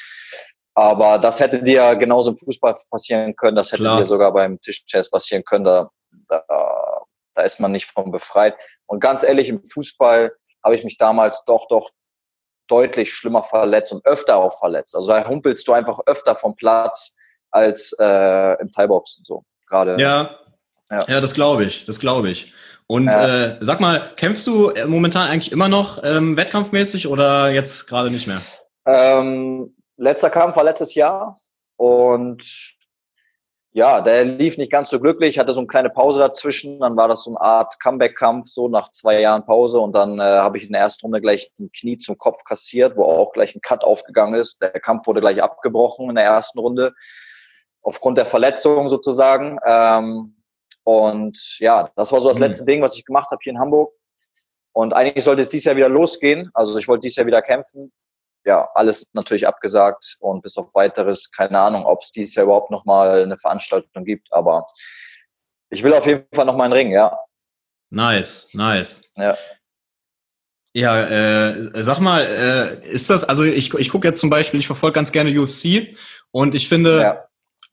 Aber 0.75 1.19
das 1.19 1.41
hätte 1.41 1.63
dir 1.63 1.97
genauso 1.97 2.31
im 2.31 2.37
Fußball 2.37 2.75
passieren 2.91 3.37
können, 3.37 3.57
das 3.57 3.73
hätte 3.73 3.85
Klar. 3.85 4.01
dir 4.01 4.07
sogar 4.07 4.33
beim 4.33 4.61
Tischchess 4.61 5.11
passieren 5.11 5.45
können. 5.45 5.65
Da, 5.65 5.91
da, 6.29 6.45
da 7.35 7.43
ist 7.43 7.59
man 7.59 7.73
nicht 7.73 7.87
von 7.87 8.11
befreit. 8.11 8.55
Und 8.87 9.01
ganz 9.01 9.23
ehrlich, 9.23 9.49
im 9.49 9.65
Fußball 9.65 10.33
habe 10.65 10.75
ich 10.75 10.85
mich 10.85 10.99
damals 10.99 11.45
doch, 11.45 11.67
doch 11.69 11.91
deutlich 12.69 13.13
schlimmer 13.13 13.43
verletzt 13.43 13.93
und 13.93 14.05
öfter 14.07 14.37
auch 14.37 14.59
verletzt. 14.59 14.95
Also 14.95 15.09
da 15.09 15.27
humpelst 15.27 15.67
du 15.69 15.73
einfach 15.73 16.01
öfter 16.07 16.37
vom 16.37 16.55
Platz 16.57 17.17
als 17.51 17.95
äh, 17.99 18.61
im 18.61 18.73
Thai-Boxen 18.73 19.25
so 19.25 19.45
gerade. 19.67 19.97
Ja, 20.01 20.39
ja, 20.91 21.05
ja 21.09 21.21
das 21.21 21.35
glaube 21.35 21.65
ich, 21.65 21.85
das 21.87 22.01
glaube 22.01 22.31
ich. 22.31 22.53
Und 22.87 23.07
ja. 23.07 23.45
äh, 23.45 23.59
sag 23.61 23.81
mal, 23.81 24.13
kämpfst 24.17 24.47
du 24.47 24.73
momentan 24.87 25.29
eigentlich 25.29 25.53
immer 25.53 25.69
noch 25.69 26.03
ähm, 26.05 26.37
wettkampfmäßig 26.37 27.07
oder 27.09 27.51
jetzt 27.51 27.87
gerade 27.87 28.11
nicht 28.11 28.27
mehr? 28.27 28.41
Ähm, 28.87 29.75
letzter 29.97 30.31
Kampf 30.31 30.57
war 30.57 30.65
letztes 30.65 30.95
Jahr 30.95 31.39
und 31.77 32.45
ja, 33.75 34.03
der 34.03 34.25
lief 34.27 34.59
nicht 34.59 34.71
ganz 34.71 34.91
so 34.91 35.01
glücklich, 35.01 35.39
hatte 35.39 35.53
so 35.53 35.61
eine 35.61 35.67
kleine 35.67 35.89
Pause 35.89 36.21
dazwischen, 36.21 36.81
dann 36.81 36.97
war 36.97 37.09
das 37.09 37.25
so 37.25 37.31
eine 37.31 37.41
Art 37.41 37.81
Comeback-Kampf, 37.81 38.49
so 38.49 38.69
nach 38.69 38.91
zwei 38.91 39.19
Jahren 39.21 39.47
Pause 39.47 39.81
und 39.81 39.93
dann 39.95 40.19
äh, 40.19 40.23
habe 40.23 40.59
ich 40.59 40.65
in 40.65 40.73
der 40.73 40.83
ersten 40.83 41.07
Runde 41.07 41.23
gleich 41.23 41.51
ein 41.59 41.73
Knie 41.73 41.97
zum 41.97 42.19
Kopf 42.19 42.45
kassiert, 42.45 42.97
wo 42.97 43.05
auch 43.05 43.33
gleich 43.33 43.55
ein 43.55 43.63
Cut 43.63 43.83
aufgegangen 43.83 44.35
ist. 44.35 44.61
Der 44.61 44.73
Kampf 44.73 45.07
wurde 45.07 45.23
gleich 45.23 45.43
abgebrochen 45.43 46.11
in 46.11 46.17
der 46.17 46.25
ersten 46.25 46.59
Runde, 46.59 46.93
aufgrund 47.81 48.19
der 48.19 48.27
Verletzung 48.27 48.91
sozusagen. 48.91 49.59
Ähm, 49.65 50.37
und 50.85 51.57
ja, 51.59 51.91
das 51.97 52.13
war 52.13 52.21
so 52.21 52.29
das 52.29 52.39
mhm. 52.39 52.45
letzte 52.45 52.67
Ding, 52.67 52.83
was 52.83 52.97
ich 52.99 53.07
gemacht 53.07 53.31
habe 53.31 53.41
hier 53.43 53.53
in 53.53 53.59
Hamburg. 53.59 53.95
Und 54.73 54.93
eigentlich 54.93 55.25
sollte 55.25 55.43
es 55.43 55.49
dieses 55.49 55.65
Jahr 55.65 55.77
wieder 55.77 55.89
losgehen. 55.89 56.51
Also 56.53 56.77
ich 56.79 56.89
wollte 56.89 57.03
dieses 57.03 57.17
Jahr 57.17 57.27
wieder 57.27 57.43
kämpfen. 57.43 57.91
Ja, 58.45 58.69
alles 58.75 59.07
natürlich 59.13 59.47
abgesagt 59.47 60.17
und 60.21 60.43
bis 60.43 60.57
auf 60.57 60.75
weiteres, 60.75 61.31
keine 61.31 61.61
Ahnung, 61.61 61.87
ob 61.87 62.03
es 62.03 62.11
dieses 62.11 62.35
Jahr 62.35 62.45
überhaupt 62.45 62.71
nochmal 62.71 63.23
eine 63.23 63.39
Veranstaltung 63.39 64.05
gibt, 64.05 64.33
aber 64.33 64.67
ich 65.71 65.83
will 65.83 65.95
auf 65.95 66.07
jeden 66.07 66.27
Fall 66.35 66.45
noch 66.45 66.59
einen 66.59 66.73
Ring, 66.73 66.91
ja. 66.91 67.19
Nice, 67.91 68.49
nice. 68.53 69.03
Ja. 69.17 69.37
Ja, 70.75 71.03
äh, 71.03 71.83
sag 71.83 72.01
mal, 72.01 72.23
äh, 72.23 72.89
ist 72.89 73.11
das, 73.11 73.25
also 73.25 73.45
ich, 73.45 73.75
ich 73.75 73.91
gucke 73.91 74.09
jetzt 74.09 74.21
zum 74.21 74.31
Beispiel, 74.31 74.59
ich 74.59 74.67
verfolge 74.67 74.95
ganz 74.95 75.13
gerne 75.13 75.39
UFC 75.39 75.97
und 76.31 76.55
ich 76.55 76.69
finde, 76.69 77.01
ja. 77.01 77.25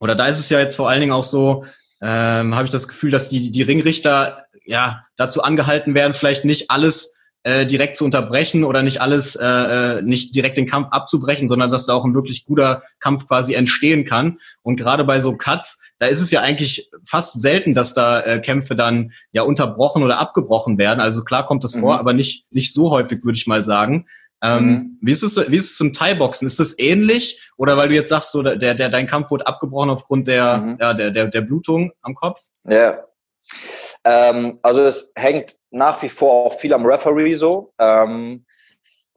oder 0.01 0.15
da 0.15 0.27
ist 0.27 0.39
es 0.39 0.49
ja 0.49 0.59
jetzt 0.59 0.75
vor 0.75 0.89
allen 0.89 0.99
Dingen 0.99 1.13
auch 1.13 1.23
so, 1.23 1.65
ähm, 2.01 2.55
habe 2.55 2.65
ich 2.65 2.71
das 2.71 2.89
Gefühl, 2.89 3.11
dass 3.11 3.29
die, 3.29 3.51
die 3.51 3.61
Ringrichter 3.61 4.45
ja 4.65 5.05
dazu 5.15 5.41
angehalten 5.43 5.95
werden, 5.95 6.13
vielleicht 6.13 6.43
nicht 6.43 6.69
alles 6.69 7.18
äh, 7.43 7.65
direkt 7.65 7.98
zu 7.98 8.05
unterbrechen 8.05 8.63
oder 8.63 8.84
nicht 8.84 9.01
alles, 9.01 9.36
äh, 9.36 9.46
äh, 9.46 10.01
nicht 10.01 10.36
direkt 10.36 10.58
den 10.58 10.67
Kampf 10.67 10.89
abzubrechen, 10.91 11.48
sondern 11.48 11.72
dass 11.72 11.86
da 11.86 11.93
auch 11.93 12.03
ein 12.03 12.13
wirklich 12.13 12.46
guter 12.46 12.84
Kampf 13.00 13.27
quasi 13.27 13.53
entstehen 13.53 14.05
kann. 14.05 14.39
Und 14.62 14.75
gerade 14.75 15.05
bei 15.05 15.22
so 15.22 15.38
Cuts, 15.38 15.79
da 16.00 16.08
ist 16.08 16.22
es 16.22 16.31
ja 16.31 16.41
eigentlich 16.41 16.89
fast 17.05 17.41
selten, 17.41 17.74
dass 17.74 17.93
da 17.93 18.19
äh, 18.19 18.39
Kämpfe 18.39 18.75
dann 18.75 19.13
ja 19.31 19.43
unterbrochen 19.43 20.03
oder 20.03 20.19
abgebrochen 20.19 20.77
werden. 20.77 21.00
Also 21.00 21.24
klar 21.24 21.46
kommt 21.46 21.63
das 21.63 21.75
mhm. 21.75 21.81
vor, 21.81 22.00
aber 22.00 22.13
nicht, 22.13 22.46
nicht 22.51 22.74
so 22.74 22.91
häufig, 22.91 23.24
würde 23.24 23.38
ich 23.38 23.48
mal 23.48 23.63
sagen. 23.63 24.08
Ähm, 24.41 24.65
mhm. 24.65 24.98
wie, 25.01 25.12
ist 25.12 25.24
es, 25.24 25.38
wie 25.50 25.58
ist 25.58 25.72
es 25.72 25.77
zum 25.77 25.93
Thai-Boxen? 25.93 26.46
Ist 26.46 26.60
das 26.60 26.77
ähnlich? 26.79 27.41
Oder 27.58 27.75
weil 27.77 27.89
du 27.89 27.96
jetzt 27.96 28.10
sagst, 28.10 28.31
so, 28.31 28.41
der, 28.41 28.58
der, 28.58 28.89
dein 28.89 29.08
Kampf 29.08 29.31
wurde 29.31 29.48
abgebrochen 29.48 29.89
aufgrund 29.89 30.27
der, 30.27 30.58
mhm. 30.58 30.77
ja, 30.79 30.93
der, 30.93 31.12
der, 31.12 31.27
der 31.27 31.41
Blutung 31.41 31.91
am 32.01 32.15
Kopf? 32.15 32.41
Ja. 32.65 33.00
Ähm, 34.03 34.58
also 34.62 34.82
es 34.82 35.12
hängt 35.15 35.58
nach 35.72 36.01
wie 36.01 36.10
vor 36.10 36.48
auch 36.48 36.53
viel 36.60 36.74
am 36.74 36.86
Referee 36.86 37.34
so. 37.34 37.74
Ähm, 37.79 38.46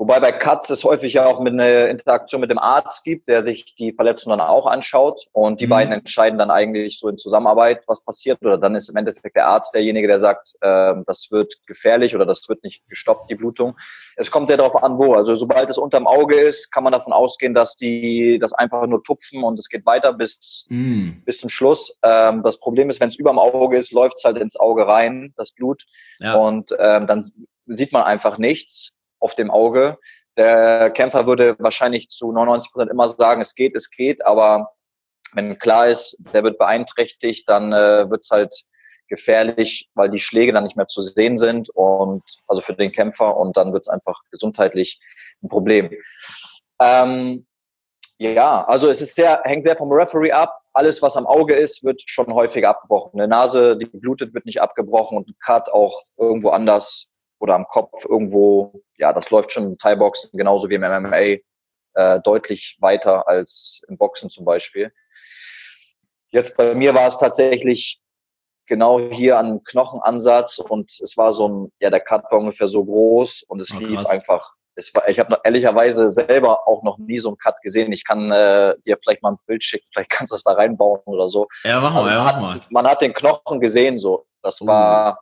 Wobei 0.03 0.19
bei 0.19 0.33
Cuts 0.33 0.69
es 0.69 0.83
häufig 0.83 1.13
ja 1.13 1.27
auch 1.27 1.39
mit 1.39 1.53
einer 1.53 1.87
Interaktion 1.87 2.41
mit 2.41 2.51
dem 2.51 2.59
Arzt 2.59 3.05
gibt, 3.05 3.29
der 3.29 3.45
sich 3.45 3.77
die 3.77 3.93
Verletzung 3.93 4.31
dann 4.31 4.41
auch 4.41 4.67
anschaut 4.67 5.29
und 5.31 5.61
die 5.61 5.67
mhm. 5.67 5.71
beiden 5.71 5.93
entscheiden 5.93 6.41
dann 6.41 6.51
eigentlich 6.51 6.99
so 6.99 7.09
in 7.09 7.17
Zusammenarbeit, 7.17 7.85
was 7.87 8.05
passiert 8.05 8.43
oder 8.43 8.59
dann 8.59 8.75
ist 8.75 8.89
im 8.89 8.97
Endeffekt 8.97 9.37
der 9.37 9.47
Arzt 9.47 9.73
derjenige, 9.77 10.09
der 10.09 10.19
sagt, 10.19 10.57
äh, 10.61 10.95
das 11.07 11.29
wird 11.31 11.55
gefährlich 11.69 12.17
oder 12.17 12.27
das 12.27 12.49
wird 12.49 12.65
nicht 12.65 12.83
gestoppt, 12.89 13.31
die 13.31 13.37
Blutung. 13.37 13.79
Es 14.17 14.33
kommt 14.33 14.49
sehr 14.49 14.57
darauf 14.57 14.83
an, 14.83 14.99
wo. 14.99 15.15
Also 15.15 15.37
sobald 15.37 15.71
es 15.71 15.79
unterm 15.79 16.09
Auge 16.09 16.35
ist, 16.35 16.73
kann 16.73 16.83
man 16.83 16.93
davon 16.93 17.13
ausgehen, 17.13 17.55
dass 17.55 17.77
die 17.77 18.41
das 18.41 18.53
einfach 18.53 18.85
nur 18.89 19.05
tupfen 19.05 19.45
und 19.45 19.57
es 19.57 19.69
geht 19.69 19.87
weiter 19.87 20.15
bis, 20.15 20.67
mhm. 20.69 21.23
bis 21.25 21.39
zum 21.39 21.49
Schluss. 21.49 21.97
Ähm, 22.03 22.43
das 22.43 22.59
Problem 22.59 22.91
ist, 22.91 22.99
wenn 22.99 23.11
es 23.11 23.21
überm 23.21 23.39
Auge 23.39 23.79
ist, 23.79 23.93
läuft 23.93 24.17
es 24.17 24.25
halt 24.25 24.37
ins 24.37 24.57
Auge 24.57 24.85
rein, 24.85 25.33
das 25.37 25.53
Blut. 25.53 25.85
Ja. 26.19 26.35
Und 26.35 26.75
ähm, 26.77 27.07
dann 27.07 27.25
sieht 27.67 27.93
man 27.93 28.03
einfach 28.03 28.39
nichts 28.39 28.97
auf 29.23 29.35
dem 29.35 29.51
Auge. 29.51 29.99
Der 30.37 30.91
Kämpfer 30.91 31.27
würde 31.27 31.57
wahrscheinlich 31.59 32.09
zu 32.09 32.33
99 32.33 32.73
Prozent 32.73 32.91
immer 32.91 33.09
sagen, 33.09 33.41
es 33.41 33.55
geht, 33.55 33.77
es 33.77 33.91
geht, 33.91 34.25
aber 34.25 34.71
wenn 35.35 35.59
klar 35.59 35.89
ist, 35.89 36.17
der 36.33 36.43
wird 36.43 36.59
beeinträchtigt, 36.59 37.49
dann 37.49 37.73
äh, 37.73 38.11
wird 38.11 38.23
es 38.23 38.31
halt 38.31 38.55
gefährlich, 39.09 39.91
weil 39.95 40.09
die 40.09 40.19
Schläge 40.19 40.53
dann 40.53 40.65
nicht 40.65 40.77
mehr 40.77 40.87
zu 40.87 41.03
sehen 41.03 41.37
sind 41.37 41.69
und 41.71 42.23
also 42.47 42.63
für 42.63 42.75
den 42.75 42.93
Kämpfer 42.93 43.37
und 43.37 43.57
dann 43.57 43.73
wird 43.73 43.85
es 43.85 43.89
einfach 43.89 44.19
gesundheitlich 44.31 45.01
ein 45.43 45.49
Problem. 45.49 45.91
Ähm, 46.81 47.47
ja, 48.19 48.65
also 48.65 48.89
es 48.89 49.01
ist 49.01 49.17
sehr, 49.17 49.43
hängt 49.45 49.65
sehr 49.65 49.77
vom 49.77 49.93
Referee 49.93 50.33
ab. 50.33 50.61
Alles, 50.73 51.03
was 51.03 51.17
am 51.17 51.27
Auge 51.27 51.55
ist, 51.55 51.85
wird 51.85 52.01
schon 52.07 52.33
häufiger 52.33 52.71
abgebrochen. 52.71 53.21
Eine 53.21 53.29
Nase, 53.29 53.77
die 53.77 53.85
blutet, 53.85 54.33
wird 54.33 54.47
nicht 54.47 54.63
abgebrochen 54.63 55.19
und 55.19 55.29
ein 55.29 55.37
Cut 55.45 55.69
auch 55.69 56.01
irgendwo 56.17 56.51
anders 56.51 57.12
oder 57.43 57.57
am 57.57 57.67
Kopf 57.67 58.05
irgendwo, 58.09 58.83
ja, 58.97 59.13
das 59.13 59.31
läuft 59.31 59.51
schon 59.51 59.65
im 59.65 59.79
Thai-Boxen 59.79 60.31
genauso 60.33 60.71
wie 60.71 60.77
im 60.77 60.83
MMA 60.83 61.39
äh, 61.95 62.21
deutlich 62.23 62.79
weiter 62.81 63.27
als 63.27 63.83
im 63.89 63.99
Boxen 63.99 64.31
zum 64.31 64.45
Beispiel. 64.45 64.93
Jetzt 66.29 66.57
bei 66.57 66.77
mir 66.77 66.95
war 66.95 67.09
es 67.09 67.19
tatsächlich 67.19 68.01
genau 68.67 69.01
hier 69.11 69.39
an 69.39 69.65
Knochenansatz 69.65 70.61
und 70.61 70.93
es 71.01 71.17
war 71.17 71.33
so 71.33 71.49
ein, 71.49 71.73
ja, 71.81 71.91
der 71.91 71.99
Cut 71.99 72.23
war 72.31 72.39
ungefähr 72.39 72.69
so 72.69 72.85
groß 72.85 73.43
und 73.49 73.61
es 73.61 73.75
oh, 73.75 73.81
lief 73.81 74.07
einfach. 74.07 74.55
Es 74.77 74.95
war, 74.95 75.09
ich 75.09 75.19
habe 75.19 75.39
ehrlicherweise 75.43 76.09
selber 76.11 76.69
auch 76.69 76.85
noch 76.85 76.97
nie 76.97 77.19
so 77.19 77.29
einen 77.29 77.39
Cut 77.39 77.61
gesehen. 77.61 77.93
Ich 77.93 78.05
kann 78.05 78.31
äh, 78.31 78.77
dir 78.87 78.97
vielleicht 79.03 79.23
mal 79.23 79.33
ein 79.33 79.39
Bild 79.47 79.65
schicken, 79.65 79.87
vielleicht 79.93 80.11
kannst 80.11 80.31
du 80.31 80.37
es 80.37 80.45
da 80.45 80.53
reinbauen 80.53 81.01
oder 81.07 81.29
so. 81.29 81.49
Ja, 81.65 81.81
mach 81.81 81.93
mal, 81.93 82.05
also 82.05 82.11
ja, 82.11 82.25
mach 82.25 82.41
mal. 82.41 82.61
Man 82.71 82.87
hat 82.87 83.03
den 83.03 83.13
Knochen 83.13 83.61
gesehen, 83.61 83.99
so. 83.99 84.27
Das 84.43 84.61
uh. 84.61 84.67
war, 84.69 85.21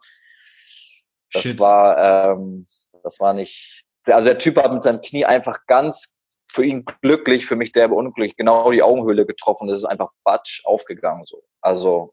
das 1.32 1.42
Shit. 1.42 1.58
war, 1.58 2.32
ähm, 2.32 2.66
das 3.02 3.20
war 3.20 3.32
nicht, 3.32 3.84
also 4.06 4.28
der 4.28 4.38
Typ 4.38 4.56
hat 4.56 4.72
mit 4.72 4.82
seinem 4.82 5.00
Knie 5.00 5.24
einfach 5.24 5.66
ganz 5.66 6.16
für 6.48 6.64
ihn 6.64 6.84
glücklich, 7.02 7.46
für 7.46 7.56
mich 7.56 7.72
derbe 7.72 7.94
unglücklich, 7.94 8.36
genau 8.36 8.70
die 8.72 8.82
Augenhöhle 8.82 9.24
getroffen. 9.24 9.68
Das 9.68 9.78
ist 9.78 9.84
einfach 9.84 10.10
batsch 10.24 10.64
aufgegangen 10.64 11.24
so. 11.24 11.44
Also 11.60 12.12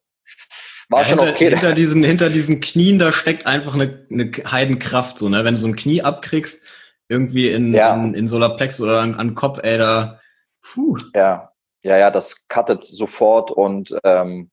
war 0.89 1.01
ja, 1.01 1.05
schon 1.05 1.19
hinter, 1.19 1.33
okay. 1.33 1.49
Hinter 1.49 1.73
diesen, 1.73 2.03
hinter 2.03 2.29
diesen 2.29 2.61
Knien, 2.61 2.99
da 2.99 3.11
steckt 3.11 3.45
einfach 3.45 3.73
eine, 3.73 4.05
eine 4.09 4.31
Heidenkraft 4.49 5.17
so, 5.17 5.27
ne? 5.27 5.43
Wenn 5.43 5.55
du 5.55 5.59
so 5.59 5.67
ein 5.67 5.75
Knie 5.75 6.01
abkriegst, 6.01 6.61
irgendwie 7.09 7.49
in, 7.49 7.73
ja. 7.73 7.95
in, 7.95 8.13
in 8.13 8.27
Solarplex 8.27 8.79
oder 8.81 9.01
an, 9.01 9.15
an 9.15 9.35
Kopf, 9.35 9.59
ey, 9.63 9.77
da, 9.77 10.19
puh. 10.61 10.95
Ja, 11.13 11.51
ja, 11.83 11.97
ja, 11.97 12.11
das 12.11 12.47
cuttet 12.47 12.85
sofort 12.85 13.51
und 13.51 13.97
ähm, 14.03 14.51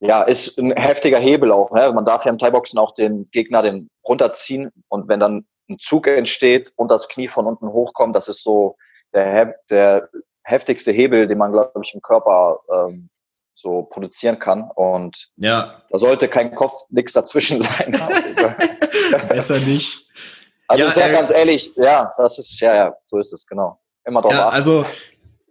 ja, 0.00 0.22
ist 0.22 0.58
ein 0.58 0.72
heftiger 0.72 1.18
Hebel 1.18 1.52
auch. 1.52 1.70
Ne? 1.70 1.92
Man 1.92 2.04
darf 2.04 2.24
ja 2.24 2.30
im 2.30 2.38
Thai-Boxen 2.38 2.78
auch 2.78 2.92
den 2.92 3.28
Gegner 3.30 3.62
den 3.62 3.88
runterziehen 4.06 4.70
und 4.88 5.08
wenn 5.08 5.20
dann 5.20 5.46
ein 5.68 5.78
Zug 5.78 6.06
entsteht 6.06 6.72
und 6.76 6.90
das 6.90 7.08
Knie 7.08 7.28
von 7.28 7.46
unten 7.46 7.68
hochkommt, 7.68 8.14
das 8.14 8.28
ist 8.28 8.42
so 8.42 8.76
der, 9.14 9.56
der 9.70 10.08
heftigste 10.42 10.92
Hebel, 10.92 11.26
den 11.26 11.38
man, 11.38 11.52
glaube 11.52 11.80
ich, 11.82 11.94
im 11.94 12.02
Körper 12.02 12.60
ähm, 12.70 13.08
so 13.54 13.82
produzieren 13.82 14.38
kann. 14.38 14.70
Und 14.74 15.30
ja. 15.36 15.82
da 15.90 15.98
sollte 15.98 16.28
kein 16.28 16.54
Kopf 16.54 16.84
nix 16.90 17.12
dazwischen 17.12 17.62
sein. 17.62 17.98
Besser 19.28 19.58
nicht. 19.60 20.06
Also 20.66 20.84
ja, 20.84 20.90
sehr 20.90 21.10
äh, 21.10 21.12
ganz 21.12 21.30
ehrlich, 21.30 21.74
ja, 21.76 22.14
das 22.16 22.38
ist, 22.38 22.60
ja, 22.60 22.74
ja, 22.74 22.96
so 23.06 23.18
ist 23.18 23.32
es, 23.32 23.46
genau. 23.46 23.78
Immer 24.04 24.22
drauf 24.22 24.32
ja, 24.32 24.48
achten. 24.48 24.56
Also 24.56 24.86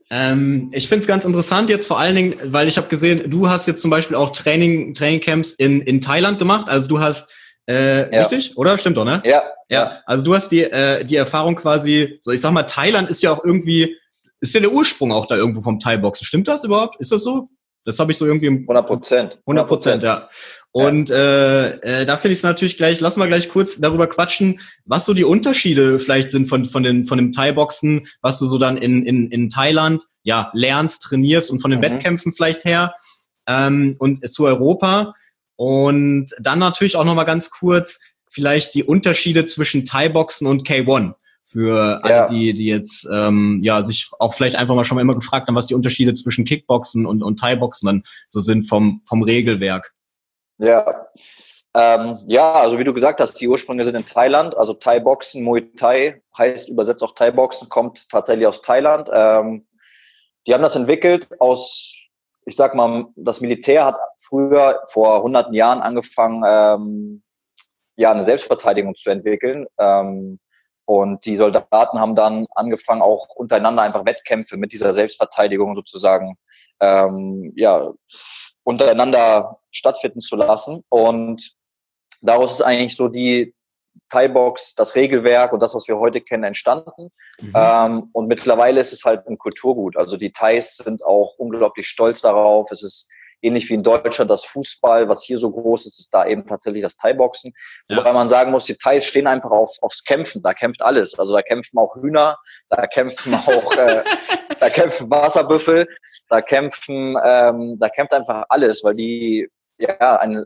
ähm, 0.10 0.70
ich 0.74 0.88
finde 0.88 1.02
es 1.02 1.08
ganz 1.08 1.26
interessant 1.26 1.70
jetzt 1.70 1.88
vor 1.88 2.00
allen 2.00 2.16
Dingen, 2.16 2.36
weil 2.46 2.68
ich 2.68 2.78
habe 2.78 2.88
gesehen, 2.88 3.30
du 3.30 3.50
hast 3.50 3.68
jetzt 3.68 3.82
zum 3.82 3.90
Beispiel 3.90 4.16
auch 4.16 4.32
Training, 4.32 4.94
Trainingcamps 4.94 5.54
in, 5.54 5.82
in 5.82 6.02
Thailand 6.02 6.40
gemacht. 6.40 6.70
Also 6.70 6.88
du 6.88 7.00
hast 7.00 7.32
äh, 7.68 8.14
ja. 8.14 8.24
richtig, 8.24 8.58
oder? 8.58 8.78
Stimmt 8.78 8.98
doch, 8.98 9.06
ne? 9.06 9.22
Ja. 9.26 9.44
Ja. 9.70 10.02
Also 10.06 10.24
du 10.24 10.36
hast 10.36 10.50
die, 10.50 10.64
äh, 10.64 11.04
die 11.06 11.16
Erfahrung 11.16 11.56
quasi, 11.56 12.20
so 12.22 12.32
ich 12.32 12.42
sag 12.42 12.52
mal, 12.52 12.64
Thailand 12.64 13.10
ist 13.10 13.24
ja 13.24 13.32
auch 13.32 13.44
irgendwie, 13.44 13.96
ist 14.40 14.54
ja 14.54 14.60
der 14.60 14.72
Ursprung 14.72 15.12
auch 15.12 15.26
da 15.26 15.36
irgendwo 15.36 15.62
vom 15.62 15.80
Thai-Boxen. 15.80 16.26
Stimmt 16.26 16.48
das 16.48 16.64
überhaupt? 16.64 17.00
Ist 17.00 17.12
das 17.12 17.24
so? 17.24 17.50
Das 17.86 18.00
habe 18.00 18.12
ich 18.12 18.18
so 18.18 18.26
irgendwie 18.26 18.48
im 18.48 18.62
100 18.62 18.86
Prozent. 18.86 19.40
100 19.46 19.68
Prozent, 19.68 20.04
ja. 20.04 20.30
Und 20.74 21.12
äh, 21.12 22.01
äh, 22.01 22.06
da 22.08 22.18
finde 22.18 22.34
ich 22.34 22.39
es 22.39 22.44
natürlich 22.44 22.77
gleich, 22.77 23.00
lass 23.00 23.15
mal 23.15 23.27
gleich 23.27 23.48
kurz 23.48 23.80
darüber 23.80 24.08
quatschen, 24.08 24.60
was 24.86 25.06
so 25.06 25.13
die 25.13 25.24
Unterschiede 25.24 26.00
vielleicht 26.00 26.32
sind 26.32 26.50
von, 26.50 26.65
von, 26.65 26.82
den, 26.82 27.06
von 27.06 27.20
dem 27.20 27.32
Thai-Boxen, 27.32 28.08
was 28.22 28.39
du 28.39 28.48
so 28.48 28.58
dann 28.58 28.77
in, 28.77 29.06
in, 29.06 29.30
in 29.30 29.51
Thailand 29.51 30.06
ja 30.24 30.50
lernst, 30.53 31.03
trainierst 31.03 31.51
und 31.51 31.60
von 31.60 31.70
den 31.70 31.80
mhm. 31.80 31.84
Wettkämpfen 31.84 32.34
vielleicht 32.34 32.65
her 32.65 32.96
ähm, 33.46 33.96
und 34.00 34.34
zu 34.34 34.46
Europa. 34.46 35.13
Und 35.58 36.32
dann 36.39 36.58
natürlich 36.58 36.96
auch 36.96 37.06
nochmal 37.06 37.25
ganz 37.25 37.51
kurz 37.51 38.00
vielleicht 38.27 38.74
die 38.74 38.84
Unterschiede 38.84 39.46
zwischen 39.46 39.86
Thai-Boxen 39.86 40.48
und 40.48 40.68
K1 40.68 41.13
für 41.46 42.03
alle, 42.03 42.13
ja. 42.15 42.27
die, 42.27 42.56
die 42.56 42.65
jetzt 42.65 43.08
ähm, 43.13 43.60
ja 43.63 43.84
sich 43.84 44.10
auch 44.18 44.34
vielleicht 44.34 44.56
einfach 44.56 44.74
mal 44.74 44.86
schon 44.86 44.96
mal 44.96 45.01
immer 45.01 45.13
gefragt 45.13 45.48
haben, 45.48 45.56
was 45.56 45.68
die 45.68 45.75
Unterschiede 45.75 46.15
zwischen 46.15 46.46
Kickboxen 46.46 47.06
und, 47.06 47.22
und 47.22 47.39
Thai-Boxen 47.39 47.86
dann 47.86 48.03
so 48.27 48.39
sind 48.39 48.68
vom, 48.68 49.03
vom 49.06 49.22
Regelwerk. 49.22 49.94
Ja. 50.58 51.08
Ähm, 51.76 52.20
ja, 52.28 52.54
also 52.54 52.78
wie 52.78 52.84
du 52.84 52.94
gesagt 52.94 53.20
hast, 53.20 53.42
die 53.42 53.48
Ursprünge 53.48 53.84
sind 53.84 53.96
in 53.96 54.06
Thailand. 54.06 54.56
Also 54.56 54.74
Thai-Boxen, 54.74 55.44
Muay 55.44 55.74
Thai 55.76 56.22
heißt 56.38 56.70
übersetzt 56.70 57.04
auch 57.04 57.16
Thai-Boxen, 57.16 57.70
kommt 57.70 58.10
tatsächlich 58.10 58.48
aus 58.48 58.62
Thailand. 58.62 59.10
Ähm, 59.12 59.66
die 60.46 60.54
haben 60.54 60.62
das 60.62 60.76
entwickelt 60.76 61.28
aus, 61.40 62.10
ich 62.46 62.56
sag 62.56 62.76
mal, 62.76 63.06
das 63.16 63.42
Militär 63.42 63.86
hat 63.86 63.98
früher 64.18 64.84
vor 64.88 65.24
hunderten 65.24 65.54
Jahren 65.54 65.82
angefangen, 65.82 66.44
ähm, 66.46 67.24
ja, 67.96 68.12
eine 68.12 68.24
Selbstverteidigung 68.24 68.96
zu 68.96 69.10
entwickeln. 69.10 69.66
Ähm, 69.80 70.40
und 70.86 71.26
die 71.26 71.38
Soldaten 71.38 72.00
haben 72.00 72.16
dann 72.16 72.46
angefangen, 72.56 73.02
auch 73.02 73.30
untereinander 73.36 73.84
einfach 73.84 74.06
Wettkämpfe 74.06 74.58
mit 74.58 74.74
dieser 74.74 74.94
Selbstverteidigung 74.94 75.76
sozusagen 75.76 76.38
ähm, 76.82 77.54
ja, 77.56 77.94
untereinander 78.64 79.60
stattfinden 79.74 80.22
zu 80.22 80.36
lassen. 80.36 80.84
Und 80.89 81.53
daraus 82.22 82.51
ist 82.51 82.62
eigentlich 82.62 82.96
so 82.96 83.08
die 83.08 83.53
Thai-Box, 84.10 84.75
das 84.75 84.96
Regelwerk 84.96 85.53
und 85.53 85.62
das, 85.62 85.75
was 85.75 85.88
wir 85.88 85.98
heute 85.98 86.22
kennen, 86.22 86.44
entstanden. 86.44 87.10
Mhm. 87.39 87.53
Ähm, 87.56 88.10
und 88.13 88.27
mittlerweile 88.27 88.80
ist 88.80 88.94
es 88.94 89.03
halt 89.03 89.27
ein 89.27 89.38
Kulturgut. 89.38 89.98
Also 89.98 90.18
die 90.18 90.32
Thais 90.32 90.77
sind 90.77 91.03
auch 91.03 91.36
unglaublich 91.38 91.88
stolz 91.88 92.22
darauf. 92.22 92.72
Es 92.72 92.84
ist 92.84 93.10
ähnlich 93.44 93.70
wie 93.70 93.74
in 93.74 93.84
Deutschland 93.84 94.32
das 94.32 94.46
Fußball, 94.46 95.10
was 95.10 95.24
hier 95.24 95.38
so 95.38 95.51
groß 95.51 95.86
ist, 95.86 96.00
ist 96.00 96.13
da 96.13 96.25
eben 96.25 96.48
tatsächlich 96.48 96.82
das 96.82 96.98
Thai-Boxen. 96.98 97.53
Ja. 97.89 97.98
Wobei 97.98 98.13
man 98.13 98.30
sagen 98.30 98.51
muss, 98.51 98.65
die 98.65 98.77
Thais 98.77 99.06
stehen 99.06 99.27
einfach 99.27 99.51
auf, 99.51 99.70
aufs 99.82 100.03
Kämpfen. 100.03 100.42
Da 100.42 100.53
kämpft 100.53 100.82
alles. 100.82 101.20
Also 101.20 101.34
da 101.34 101.42
kämpfen 101.42 101.77
auch 101.77 101.96
Hühner, 101.96 102.38
da 102.70 102.88
kämpfen 102.88 103.36
auch, 103.36 103.75
äh, 103.75 104.03
da 104.60 104.70
kämpfen 104.70 105.10
Wasserbüffel, 105.10 105.88
da 106.30 106.42
kämpfen, 106.42 107.18
ähm, 107.24 107.77
da 107.80 107.89
kämpft 107.89 108.13
einfach 108.13 108.46
alles, 108.50 108.84
weil 108.84 108.96
die 108.96 109.50
ja 109.77 110.18
eine, 110.18 110.46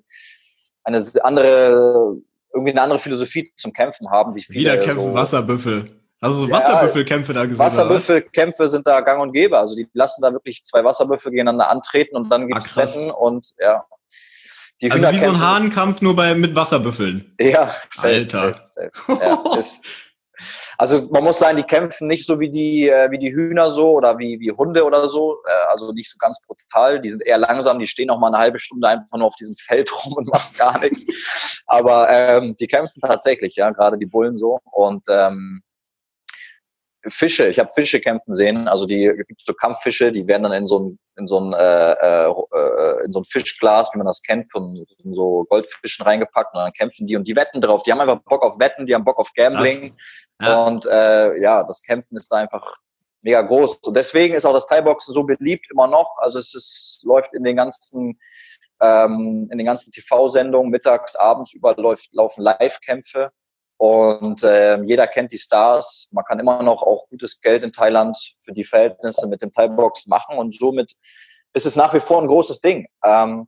eine 0.84 1.04
andere, 1.22 2.18
irgendwie 2.54 2.72
eine 2.72 2.82
andere 2.82 3.00
Philosophie 3.00 3.52
zum 3.56 3.74
Kämpfen 3.74 4.10
haben, 4.10 4.36
wie 4.36 4.44
viele. 4.44 4.60
Wieder 4.60 4.78
kämpfen 4.78 5.10
so, 5.10 5.14
Wasserbüffel. 5.14 5.92
Also 6.20 6.40
so 6.40 6.50
Wasserbüffelkämpfe 6.50 7.34
da 7.34 7.46
gesehen. 7.46 7.60
Wasserbüffelkämpfe 7.60 8.68
sind 8.68 8.88
da 8.88 9.02
gang 9.02 9.22
und 9.22 9.34
gäbe. 9.34 9.58
Also 9.58 9.76
die 9.76 9.88
lassen 9.94 10.22
da 10.22 10.34
wirklich 10.34 10.64
zwei 10.64 10.84
Wasserbüffel 10.84 11.32
gegeneinander 11.32 11.70
antreten 11.70 12.16
und 12.16 12.30
dann 12.30 12.48
gibt's 12.48 12.76
ah, 12.76 12.82
Wetten 12.82 13.12
und 13.12 13.54
ja. 13.60 13.86
Die 14.82 14.92
also 14.92 15.12
wie 15.12 15.20
so 15.20 15.30
ein 15.30 15.40
Hahnkampf 15.40 16.02
nur 16.02 16.16
bei 16.16 16.36
mit 16.36 16.56
Wasserbüffeln. 16.56 17.36
Ja, 17.40 17.76
Alter. 18.02 18.60
Safe, 18.60 18.92
safe. 19.08 19.24
Ja, 19.24 19.58
ist, 19.60 19.84
also 20.78 21.08
man 21.12 21.24
muss 21.24 21.40
sagen, 21.40 21.58
die 21.58 21.64
kämpfen 21.64 22.08
nicht 22.08 22.26
so 22.26 22.40
wie 22.40 22.50
die 22.50 22.88
äh, 22.88 23.10
wie 23.10 23.18
die 23.18 23.34
Hühner 23.34 23.72
so 23.72 23.92
oder 23.92 24.20
wie 24.20 24.40
wie 24.40 24.52
Hunde 24.52 24.84
oder 24.86 25.08
so, 25.08 25.38
äh, 25.46 25.70
also 25.70 25.92
nicht 25.92 26.12
so 26.12 26.18
ganz 26.20 26.40
brutal. 26.46 27.02
Die 27.02 27.10
sind 27.10 27.26
eher 27.26 27.40
langsam, 27.40 27.80
die 27.80 27.88
stehen 27.88 28.12
auch 28.12 28.20
mal 28.20 28.28
eine 28.28 28.38
halbe 28.38 28.60
Stunde 28.60 28.88
einfach 28.88 29.18
nur 29.18 29.28
auf 29.28 29.36
diesem 29.36 29.56
Feld 29.60 29.92
rum 30.06 30.14
und 30.14 30.28
machen 30.28 30.56
gar 30.58 30.80
nichts. 30.80 31.06
Aber 31.66 32.10
ähm, 32.10 32.56
die 32.60 32.68
kämpfen 32.68 33.02
tatsächlich, 33.02 33.56
ja, 33.56 33.72
gerade 33.72 33.98
die 33.98 34.06
Bullen 34.06 34.36
so 34.36 34.60
und 34.72 35.04
ähm, 35.10 35.62
Fische, 37.10 37.48
ich 37.48 37.60
habe 37.60 37.70
Fische 37.74 38.02
kämpfen 38.02 38.34
sehen, 38.34 38.68
also 38.68 38.86
die 38.86 39.12
gibt 39.28 39.42
so 39.42 39.54
Kampffische, 39.54 40.12
die 40.12 40.28
werden 40.28 40.44
dann 40.44 40.52
in 40.52 40.68
so 40.68 40.80
ein 40.80 41.00
in 41.16 41.26
so 41.26 41.40
ein 41.40 41.54
äh, 41.54 41.92
äh, 41.94 42.30
äh, 42.30 43.06
in 43.06 43.12
so 43.12 43.22
ein 43.22 43.26
Fischglas, 43.26 43.90
wie 43.94 43.98
man 43.98 44.08
das 44.08 44.22
kennt, 44.22 44.52
von, 44.52 44.86
von 45.02 45.14
so 45.14 45.46
Goldfischen 45.50 46.06
reingepackt 46.06 46.54
und 46.54 46.60
dann 46.60 46.74
kämpfen 46.74 47.08
die 47.08 47.16
und 47.16 47.28
die 47.28 47.36
wetten 47.36 47.62
drauf. 47.62 47.84
Die 47.84 47.92
haben 47.92 48.02
einfach 48.02 48.22
Bock 48.24 48.44
auf 48.44 48.60
Wetten, 48.60 48.86
die 48.86 48.94
haben 48.94 49.06
Bock 49.06 49.18
auf 49.18 49.32
Gambling 49.34 49.96
ja. 50.42 50.66
und 50.66 50.86
äh, 50.86 51.40
ja, 51.40 51.64
das 51.64 51.82
Kämpfen 51.82 52.18
ist 52.18 52.32
da 52.32 52.38
einfach 52.38 52.78
mega 53.22 53.42
groß 53.42 53.76
und 53.78 53.96
deswegen 53.96 54.36
ist 54.36 54.46
auch 54.46 54.54
das 54.54 54.68
Thai-Boxen 54.68 55.14
so 55.14 55.24
beliebt 55.24 55.68
immer 55.72 55.88
noch. 55.88 56.18
Also 56.18 56.40
es 56.40 56.54
ist, 56.54 57.02
läuft 57.04 57.34
in 57.34 57.44
den 57.44 57.56
ganzen 57.56 58.20
ähm, 58.80 59.50
in 59.52 59.58
den 59.58 59.66
ganzen 59.66 59.92
TV-Sendungen 59.92 60.70
mittags, 60.70 61.16
abends 61.16 61.54
überall 61.54 61.80
läuft, 61.80 62.14
laufen 62.14 62.42
Live-Kämpfe 62.44 63.32
und 63.78 64.44
äh, 64.44 64.82
jeder 64.82 65.08
kennt 65.08 65.32
die 65.32 65.38
Stars. 65.38 66.10
Man 66.12 66.26
kann 66.26 66.40
immer 66.40 66.64
noch 66.64 66.82
auch 66.82 67.08
gutes 67.10 67.42
Geld 67.42 67.64
in 67.64 67.72
Thailand 67.72 68.18
für 68.44 68.52
die 68.52 68.64
Verhältnisse 68.64 69.28
mit 69.28 69.42
dem 69.42 69.52
Thai-Box 69.52 70.08
machen. 70.08 70.38
Und 70.38 70.56
somit 70.56 70.94
ist 71.54 71.66
es 71.68 71.76
nach 71.76 71.94
wie 71.94 72.00
vor 72.00 72.22
ein 72.22 72.28
großes 72.28 72.60
Ding. 72.60 72.88
Ähm, 73.04 73.48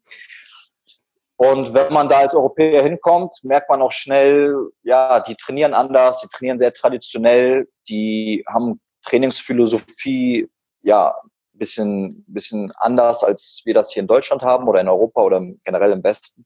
und 1.39 1.73
wenn 1.73 1.93
man 1.93 2.09
da 2.09 2.17
als 2.17 2.35
Europäer 2.35 2.83
hinkommt, 2.83 3.33
merkt 3.43 3.69
man 3.69 3.81
auch 3.81 3.93
schnell, 3.93 4.57
ja, 4.83 5.21
die 5.21 5.35
trainieren 5.35 5.73
anders, 5.73 6.19
die 6.19 6.27
trainieren 6.27 6.59
sehr 6.59 6.73
traditionell, 6.73 7.69
die 7.87 8.43
haben 8.45 8.81
Trainingsphilosophie, 9.05 10.49
ja, 10.81 11.15
bisschen, 11.53 12.25
bisschen 12.27 12.73
anders, 12.75 13.23
als 13.23 13.61
wir 13.63 13.73
das 13.73 13.93
hier 13.93 14.01
in 14.01 14.07
Deutschland 14.07 14.41
haben 14.41 14.67
oder 14.67 14.81
in 14.81 14.89
Europa 14.89 15.21
oder 15.21 15.41
generell 15.63 15.93
im 15.93 16.03
Westen. 16.03 16.45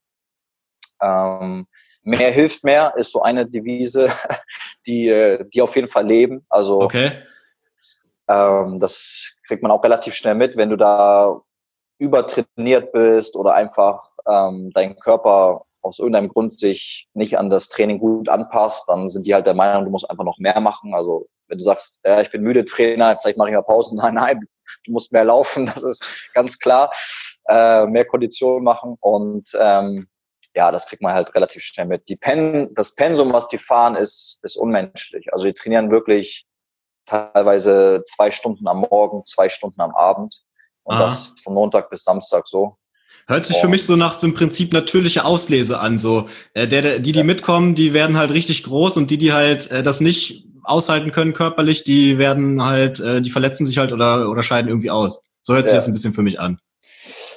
Ähm, 1.02 1.66
Mehr 2.04 2.32
hilft 2.32 2.64
mehr 2.64 2.94
ist 2.98 3.12
so 3.14 3.24
eine 3.24 3.48
Devise, 3.48 4.12
die, 4.86 5.40
die 5.54 5.62
auf 5.64 5.76
jeden 5.76 5.88
Fall 5.88 6.06
leben. 6.06 6.46
Also 6.50 6.82
okay. 6.82 7.14
ähm, 8.28 8.80
das 8.80 9.40
kriegt 9.48 9.64
man 9.64 9.72
auch 9.72 9.84
relativ 9.84 10.14
schnell 10.14 10.36
mit, 10.36 10.56
wenn 10.56 10.70
du 10.70 10.76
da 10.76 11.42
übertrainiert 11.98 12.92
bist 12.92 13.36
oder 13.36 13.54
einfach 13.54 14.14
ähm, 14.28 14.72
dein 14.74 14.98
Körper 15.00 15.66
aus 15.82 16.00
irgendeinem 16.00 16.30
Grund 16.30 16.58
sich 16.58 17.08
nicht 17.14 17.38
an 17.38 17.50
das 17.50 17.70
Training 17.70 18.00
gut 18.00 18.30
anpasst, 18.30 18.88
dann 18.88 19.10
sind 19.10 19.28
die 19.28 19.34
halt 19.34 19.46
der 19.46 19.54
Meinung, 19.54 19.86
du 19.86 19.92
musst 19.92 20.10
einfach 20.10 20.24
noch 20.24 20.40
mehr 20.40 20.60
machen. 20.62 20.94
Also 20.94 21.28
wenn 21.48 21.58
du 21.58 21.64
sagst, 21.64 22.00
ja, 22.06 22.22
ich 22.22 22.32
bin 22.32 22.42
müde 22.42 22.66
Trainer, 22.66 23.18
vielleicht 23.18 23.38
mache 23.38 23.50
ich 23.50 23.56
mal 23.56 23.62
Pause. 23.62 23.96
Nein, 24.02 24.14
nein, 24.16 24.40
du 24.86 24.92
musst 24.92 25.12
mehr 25.12 25.26
laufen, 25.26 25.66
das 25.74 25.84
ist 25.84 26.04
ganz 26.34 26.58
klar. 26.58 26.92
Äh, 27.48 27.86
mehr 27.88 28.06
Kondition 28.06 28.64
machen 28.64 28.96
und 29.02 29.50
ähm, 29.60 30.08
ja, 30.56 30.72
das 30.72 30.88
kriegt 30.88 31.02
man 31.02 31.14
halt 31.14 31.36
relativ 31.36 31.64
schnell 31.64 31.88
mit. 31.88 32.08
Die 32.08 32.16
Pen, 32.16 32.74
das 32.74 32.96
Pensum, 32.96 33.34
was 33.34 33.48
die 33.50 33.58
fahren, 33.58 33.96
ist, 33.96 34.40
ist 34.44 34.56
unmenschlich. 34.56 35.34
Also 35.34 35.46
die 35.46 35.54
trainieren 35.54 35.92
wirklich 35.92 36.46
teilweise 37.06 38.04
zwei 38.06 38.32
Stunden 38.32 38.68
am 38.68 38.82
Morgen, 38.90 39.26
zwei 39.26 39.50
Stunden 39.50 39.82
am 39.82 39.94
Abend 39.96 40.44
und 40.84 40.96
Aha. 40.96 41.06
das 41.06 41.34
von 41.44 41.54
Montag 41.54 41.90
bis 41.90 42.04
Samstag 42.04 42.48
so. 42.48 42.78
Hört 43.28 43.46
sich 43.46 43.58
für 43.58 43.70
mich 43.70 43.86
so 43.86 43.96
nach 43.96 44.18
dem 44.18 44.34
Prinzip 44.34 44.74
natürliche 44.74 45.24
Auslese 45.24 45.80
an. 45.80 45.98
So, 45.98 46.28
äh, 46.54 46.68
der, 46.68 46.82
der, 46.82 47.00
die, 47.00 47.14
die 47.14 47.20
ja. 47.20 47.24
mitkommen, 47.24 47.74
die 47.74 47.94
werden 47.94 48.18
halt 48.18 48.32
richtig 48.32 48.64
groß 48.64 48.98
und 48.98 49.10
die, 49.10 49.18
die 49.18 49.32
halt 49.32 49.72
äh, 49.72 49.82
das 49.82 50.02
nicht 50.02 50.46
aushalten 50.64 51.12
können 51.12 51.34
körperlich, 51.34 51.84
die 51.84 52.18
werden 52.18 52.64
halt, 52.64 53.00
äh, 53.00 53.22
die 53.22 53.30
verletzen 53.30 53.66
sich 53.66 53.78
halt 53.78 53.94
oder, 53.94 54.30
oder 54.30 54.44
scheiden 54.44 54.70
irgendwie 54.70 54.92
aus. 54.92 55.24
So 55.42 55.54
hört 55.54 55.68
sich 55.68 55.74
ja. 55.74 55.80
das 55.80 55.88
ein 55.88 55.94
bisschen 55.94 56.14
für 56.14 56.22
mich 56.22 56.40
an. 56.40 56.60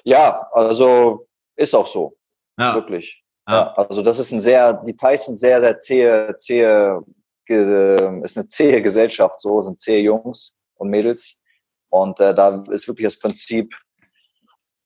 Ja, 0.05 0.49
also 0.53 1.27
ist 1.57 1.75
auch 1.75 1.87
so. 1.87 2.17
Ja. 2.59 2.75
Wirklich. 2.75 3.23
Ja. 3.49 3.73
Also 3.75 4.03
das 4.03 4.19
ist 4.19 4.33
ein 4.33 4.41
sehr, 4.41 4.73
die 4.85 4.97
Thais 4.97 5.27
sind 5.27 5.39
sehr, 5.39 5.61
sehr 5.61 5.79
zähe, 5.79 6.35
zähe, 6.37 7.01
ist 7.49 8.37
eine 8.37 8.49
zähe 8.49 8.83
Gesellschaft, 8.83 9.41
so 9.41 9.61
sind 9.63 9.79
zähe 9.79 10.01
Jungs 10.03 10.57
und 10.75 10.89
Mädels. 10.89 11.41
Und 11.91 12.21
äh, 12.21 12.35
da 12.35 12.65
ist 12.71 12.89
wirklich 12.89 13.07
das 13.07 13.19
Prinzip, 13.19 13.75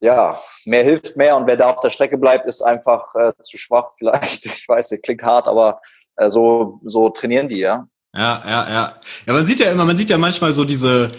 ja, 0.00 0.40
mehr 0.64 0.84
hilft 0.84 1.16
mehr 1.16 1.36
und 1.36 1.46
wer 1.46 1.56
da 1.56 1.70
auf 1.70 1.80
der 1.80 1.90
Strecke 1.90 2.16
bleibt, 2.16 2.46
ist 2.46 2.62
einfach 2.62 3.14
äh, 3.14 3.32
zu 3.42 3.58
schwach 3.58 3.92
vielleicht. 3.98 4.46
Ich 4.46 4.68
weiß, 4.68 4.88
das 4.88 5.02
klingt 5.02 5.22
hart, 5.22 5.48
aber 5.48 5.80
äh, 6.16 6.30
so, 6.30 6.80
so 6.84 7.10
trainieren 7.10 7.48
die, 7.48 7.58
ja. 7.58 7.86
Ja, 8.12 8.42
ja, 8.44 8.70
ja. 8.70 9.00
Ja, 9.26 9.32
man 9.32 9.44
sieht 9.44 9.60
ja 9.60 9.70
immer, 9.70 9.84
man 9.84 9.96
sieht 9.96 10.10
ja 10.10 10.18
manchmal 10.18 10.52
so 10.52 10.64
diese, 10.64 11.12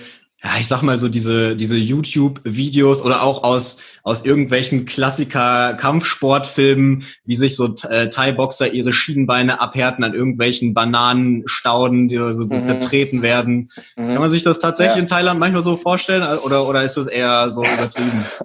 ja, 0.44 0.50
ich 0.60 0.68
sag 0.68 0.82
mal 0.82 0.98
so 0.98 1.08
diese, 1.08 1.56
diese 1.56 1.76
YouTube-Videos 1.76 3.04
oder 3.04 3.22
auch 3.22 3.44
aus, 3.44 3.78
aus 4.02 4.26
irgendwelchen 4.26 4.88
Klassiker-Kampfsportfilmen, 4.88 7.04
wie 7.26 7.36
sich 7.36 7.56
so 7.56 7.76
äh, 7.88 8.10
Thai-Boxer 8.10 8.74
ihre 8.74 8.92
Schienenbeine 8.92 9.62
abhärten 9.62 10.04
an 10.04 10.16
irgendwelchen 10.16 10.74
Bananenstauden, 10.74 12.10
die 12.10 12.18
so, 12.18 12.34
so 12.34 12.56
mhm. 12.56 12.64
zertreten 12.64 13.22
werden. 13.22 13.70
Mhm. 13.96 14.14
Kann 14.14 14.22
man 14.22 14.32
sich 14.32 14.42
das 14.42 14.58
tatsächlich 14.58 14.96
ja. 14.96 15.02
in 15.02 15.08
Thailand 15.08 15.40
manchmal 15.40 15.64
so 15.64 15.78
vorstellen 15.78 16.40
oder, 16.40 16.68
oder 16.68 16.84
ist 16.84 16.98
das 16.98 17.06
eher 17.06 17.52
so 17.52 17.64
übertrieben? 17.64 18.26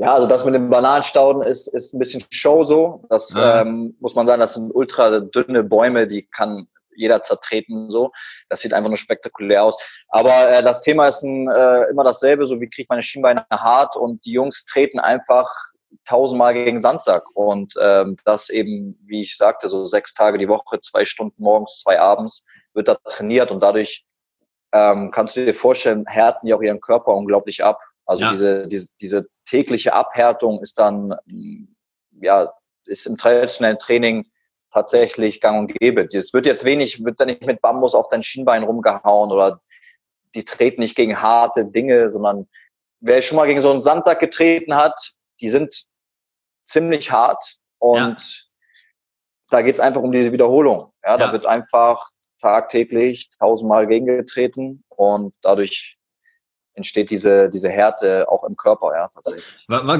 Ja, 0.00 0.14
also 0.14 0.28
das 0.28 0.44
mit 0.44 0.54
den 0.54 0.70
Bananenstauden 0.70 1.42
ist, 1.42 1.66
ist 1.74 1.92
ein 1.92 1.98
bisschen 1.98 2.22
Show 2.30 2.62
so. 2.62 3.04
Das 3.10 3.34
ja. 3.34 3.62
ähm, 3.62 3.96
muss 3.98 4.14
man 4.14 4.28
sagen, 4.28 4.38
das 4.38 4.54
sind 4.54 4.72
ultra 4.72 5.18
dünne 5.18 5.64
Bäume, 5.64 6.06
die 6.06 6.22
kann 6.22 6.68
jeder 6.98 7.22
zertreten 7.22 7.88
so. 7.88 8.10
Das 8.48 8.60
sieht 8.60 8.74
einfach 8.74 8.90
nur 8.90 8.98
spektakulär 8.98 9.64
aus. 9.64 9.76
Aber 10.08 10.50
äh, 10.50 10.62
das 10.62 10.80
Thema 10.80 11.08
ist 11.08 11.22
ein, 11.22 11.48
äh, 11.50 11.84
immer 11.90 12.04
dasselbe, 12.04 12.46
so 12.46 12.60
wie 12.60 12.68
kriege 12.68 12.82
ich 12.82 12.88
meine 12.88 13.02
Schienbeine 13.02 13.46
hart 13.50 13.96
und 13.96 14.24
die 14.26 14.32
Jungs 14.32 14.64
treten 14.64 14.98
einfach 14.98 15.50
tausendmal 16.04 16.54
gegen 16.54 16.82
Sandsack 16.82 17.24
und 17.34 17.74
ähm, 17.80 18.16
das 18.24 18.50
eben, 18.50 18.98
wie 19.06 19.22
ich 19.22 19.36
sagte, 19.36 19.68
so 19.68 19.84
sechs 19.84 20.14
Tage 20.14 20.38
die 20.38 20.48
Woche, 20.48 20.80
zwei 20.82 21.04
Stunden 21.04 21.42
morgens, 21.42 21.80
zwei 21.82 21.98
abends 21.98 22.46
wird 22.74 22.88
da 22.88 22.96
trainiert 22.96 23.50
und 23.50 23.60
dadurch 23.60 24.04
ähm, 24.72 25.10
kannst 25.10 25.36
du 25.36 25.44
dir 25.44 25.54
vorstellen, 25.54 26.04
härten 26.06 26.46
die 26.46 26.54
auch 26.54 26.60
ihren 26.60 26.80
Körper 26.80 27.14
unglaublich 27.14 27.64
ab. 27.64 27.80
Also 28.04 28.24
ja. 28.24 28.32
diese, 28.32 28.68
diese, 28.68 28.88
diese 29.00 29.26
tägliche 29.46 29.92
Abhärtung 29.92 30.60
ist 30.60 30.78
dann, 30.78 31.14
ja, 32.20 32.52
ist 32.84 33.06
im 33.06 33.16
traditionellen 33.16 33.78
Training 33.78 34.26
tatsächlich 34.70 35.40
gang 35.40 35.58
und 35.58 35.78
gäbe. 35.78 36.08
Es 36.12 36.32
wird 36.32 36.46
jetzt 36.46 36.64
wenig, 36.64 37.04
wird 37.04 37.18
da 37.20 37.24
nicht 37.24 37.42
mit 37.42 37.60
Bambus 37.60 37.94
auf 37.94 38.08
dein 38.08 38.22
Schienbein 38.22 38.62
rumgehauen 38.62 39.32
oder 39.32 39.60
die 40.34 40.44
treten 40.44 40.80
nicht 40.80 40.96
gegen 40.96 41.20
harte 41.20 41.66
Dinge, 41.66 42.10
sondern 42.10 42.48
wer 43.00 43.22
schon 43.22 43.36
mal 43.36 43.46
gegen 43.46 43.62
so 43.62 43.70
einen 43.70 43.80
Sandsack 43.80 44.20
getreten 44.20 44.74
hat, 44.74 45.12
die 45.40 45.48
sind 45.48 45.86
ziemlich 46.64 47.10
hart 47.10 47.56
und 47.78 48.18
ja. 48.18 48.44
da 49.50 49.62
geht's 49.62 49.80
einfach 49.80 50.02
um 50.02 50.12
diese 50.12 50.32
Wiederholung. 50.32 50.92
Ja, 51.04 51.16
da 51.16 51.32
wird 51.32 51.46
einfach 51.46 52.10
tagtäglich 52.40 53.30
tausendmal 53.38 53.86
gegengetreten 53.86 54.84
und 54.88 55.34
dadurch 55.42 55.97
entsteht 56.78 57.10
diese, 57.10 57.50
diese 57.50 57.68
Härte 57.68 58.26
auch 58.28 58.44
im 58.44 58.56
Körper, 58.56 58.92
ja, 58.94 59.08
tatsächlich. 59.08 59.44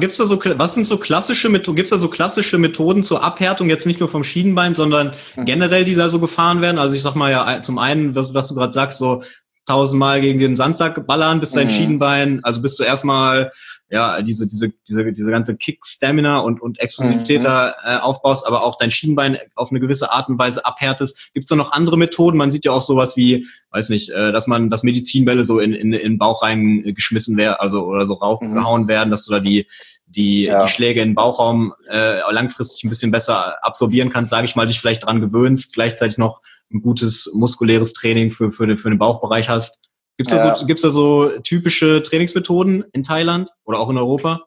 Gibt's 0.01 0.17
da 0.17 0.25
so, 0.25 0.41
was 0.43 0.75
sind 0.75 0.87
so 0.87 0.97
klassische 0.97 1.51
Methoden, 1.51 1.77
gibt's 1.77 1.91
da 1.91 1.99
so 1.99 2.09
klassische 2.09 2.57
Methoden 2.57 3.05
zur 3.05 3.23
Abhärtung, 3.23 3.69
jetzt 3.69 3.87
nicht 3.87 4.01
nur 4.01 4.09
vom 4.09 4.25
Schienenbein, 4.25 4.75
sondern 4.75 5.13
mhm. 5.37 5.45
generell, 5.45 5.85
die 5.85 5.95
da 5.95 6.09
so 6.09 6.21
gefahren 6.21 6.63
werden? 6.63 6.79
Also 6.79 6.97
ich 6.97 7.03
sag 7.03 7.15
mal 7.15 7.31
ja, 7.31 7.63
zum 7.63 7.79
einen, 7.79 8.15
was, 8.15 8.33
was 8.33 8.49
du 8.49 8.55
gerade 8.55 8.73
sagst, 8.73 8.99
so 8.99 9.23
tausendmal 9.67 10.23
gegen 10.23 10.39
den 10.39 10.57
Sandsack 10.57 11.07
ballern, 11.07 11.41
bis 11.41 11.51
dein 11.51 11.67
mhm. 11.67 11.73
Schienenbein, 11.73 12.41
also 12.43 12.63
bis 12.63 12.77
du 12.77 12.85
erstmal 12.85 13.53
ja 13.91 14.21
diese 14.23 14.47
diese 14.47 14.73
diese 14.89 15.13
diese 15.13 15.31
ganze 15.31 15.57
Kick 15.57 15.87
Stamina 15.87 16.41
und 16.41 16.61
und 16.61 16.79
Explosivität 16.79 17.41
mhm. 17.41 17.45
da 17.45 17.75
äh, 17.85 17.97
aufbaust, 17.99 18.47
aber 18.47 18.65
auch 18.65 18.77
dein 18.77 18.91
Schienbein 18.91 19.39
auf 19.55 19.71
eine 19.71 19.81
gewisse 19.81 20.13
Art 20.13 20.29
und 20.29 20.39
Weise 20.39 20.65
abhärtest. 20.65 21.31
Gibt 21.33 21.45
es 21.45 21.49
da 21.49 21.57
noch 21.57 21.73
andere 21.73 21.97
Methoden? 21.97 22.37
Man 22.37 22.51
sieht 22.51 22.65
ja 22.65 22.73
auch 22.73 22.83
sowas 22.83 23.17
wie, 23.17 23.47
weiß 23.71 23.89
nicht, 23.89 24.11
äh, 24.11 24.33
dass 24.33 24.47
man 24.47 24.71
dass 24.71 24.83
Medizinbälle 24.83 25.45
so 25.45 25.59
in 25.59 25.73
in, 25.73 25.93
in 25.93 26.13
den 26.13 26.19
Bauch 26.19 26.43
rein 26.43 26.83
geschmissen 26.95 27.37
werden, 27.37 27.57
also 27.59 27.85
oder 27.87 28.05
so 28.05 28.15
raufgehauen 28.15 28.83
mhm. 28.83 28.89
werden, 28.89 29.11
dass 29.11 29.25
du 29.25 29.33
da 29.33 29.41
die 29.41 29.67
die, 30.11 30.45
ja. 30.45 30.65
die 30.65 30.71
Schläge 30.71 31.03
in 31.03 31.11
den 31.11 31.15
Bauchraum 31.15 31.75
äh, 31.89 32.21
langfristig 32.33 32.85
ein 32.85 32.89
bisschen 32.89 33.11
besser 33.11 33.63
absorbieren 33.65 34.11
kannst, 34.11 34.31
sage 34.31 34.47
ich 34.47 34.57
mal, 34.57 34.67
dich 34.67 34.81
vielleicht 34.81 35.05
dran 35.05 35.21
gewöhnst, 35.21 35.75
gleichzeitig 35.75 36.19
noch 36.19 36.41
ein 36.73 36.81
gutes 36.81 37.31
muskuläres 37.35 37.93
Training 37.93 38.31
für, 38.31 38.51
für, 38.51 38.77
für 38.77 38.89
den 38.89 38.99
Bauchbereich 38.99 39.49
hast. 39.49 39.79
Gibt 40.19 40.31
es 40.33 40.37
da, 40.37 40.57
so, 40.57 40.67
gibt's 40.67 40.83
da 40.83 40.91
so 40.91 41.29
typische 41.39 42.03
Trainingsmethoden 42.03 42.85
in 42.93 43.05
Thailand 43.05 43.55
oder 43.65 43.79
auch 43.79 43.89
in 43.89 43.97
Europa? 43.97 44.45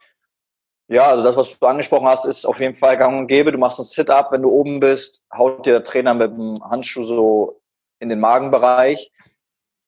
Ja, 0.90 1.08
also 1.08 1.24
das, 1.24 1.38
was 1.38 1.58
du 1.58 1.66
angesprochen 1.66 2.10
hast, 2.10 2.26
ist 2.26 2.46
auf 2.46 2.60
jeden 2.60 2.76
Fall 2.76 2.98
gang 2.98 3.18
und 3.18 3.28
gäbe. 3.28 3.54
Du 3.54 3.58
machst 3.58 3.80
ein 3.80 3.86
Sit-up, 3.86 4.34
wenn 4.34 4.42
du 4.42 4.50
oben 4.50 4.82
bist, 4.82 5.24
haut 5.34 5.66
dir 5.66 5.72
der 5.72 5.84
Trainer 5.86 6.14
mit 6.14 6.32
dem 6.32 6.58
Handschuh 6.62 7.04
so 7.04 7.62
in 8.00 8.10
den 8.10 8.20
Magenbereich, 8.20 9.14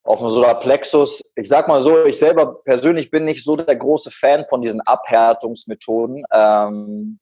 auf 0.03 0.19
dem 0.19 0.29
Solarplexus. 0.29 1.21
Ich 1.35 1.49
sag 1.49 1.67
mal 1.67 1.81
so, 1.81 2.05
ich 2.05 2.17
selber 2.17 2.63
persönlich 2.63 3.11
bin 3.11 3.25
nicht 3.25 3.43
so 3.43 3.57
der 3.57 3.75
große 3.75 4.11
Fan 4.11 4.45
von 4.47 4.61
diesen 4.61 4.79
Abhärtungsmethoden. 4.79 6.23
Ähm, 6.31 7.19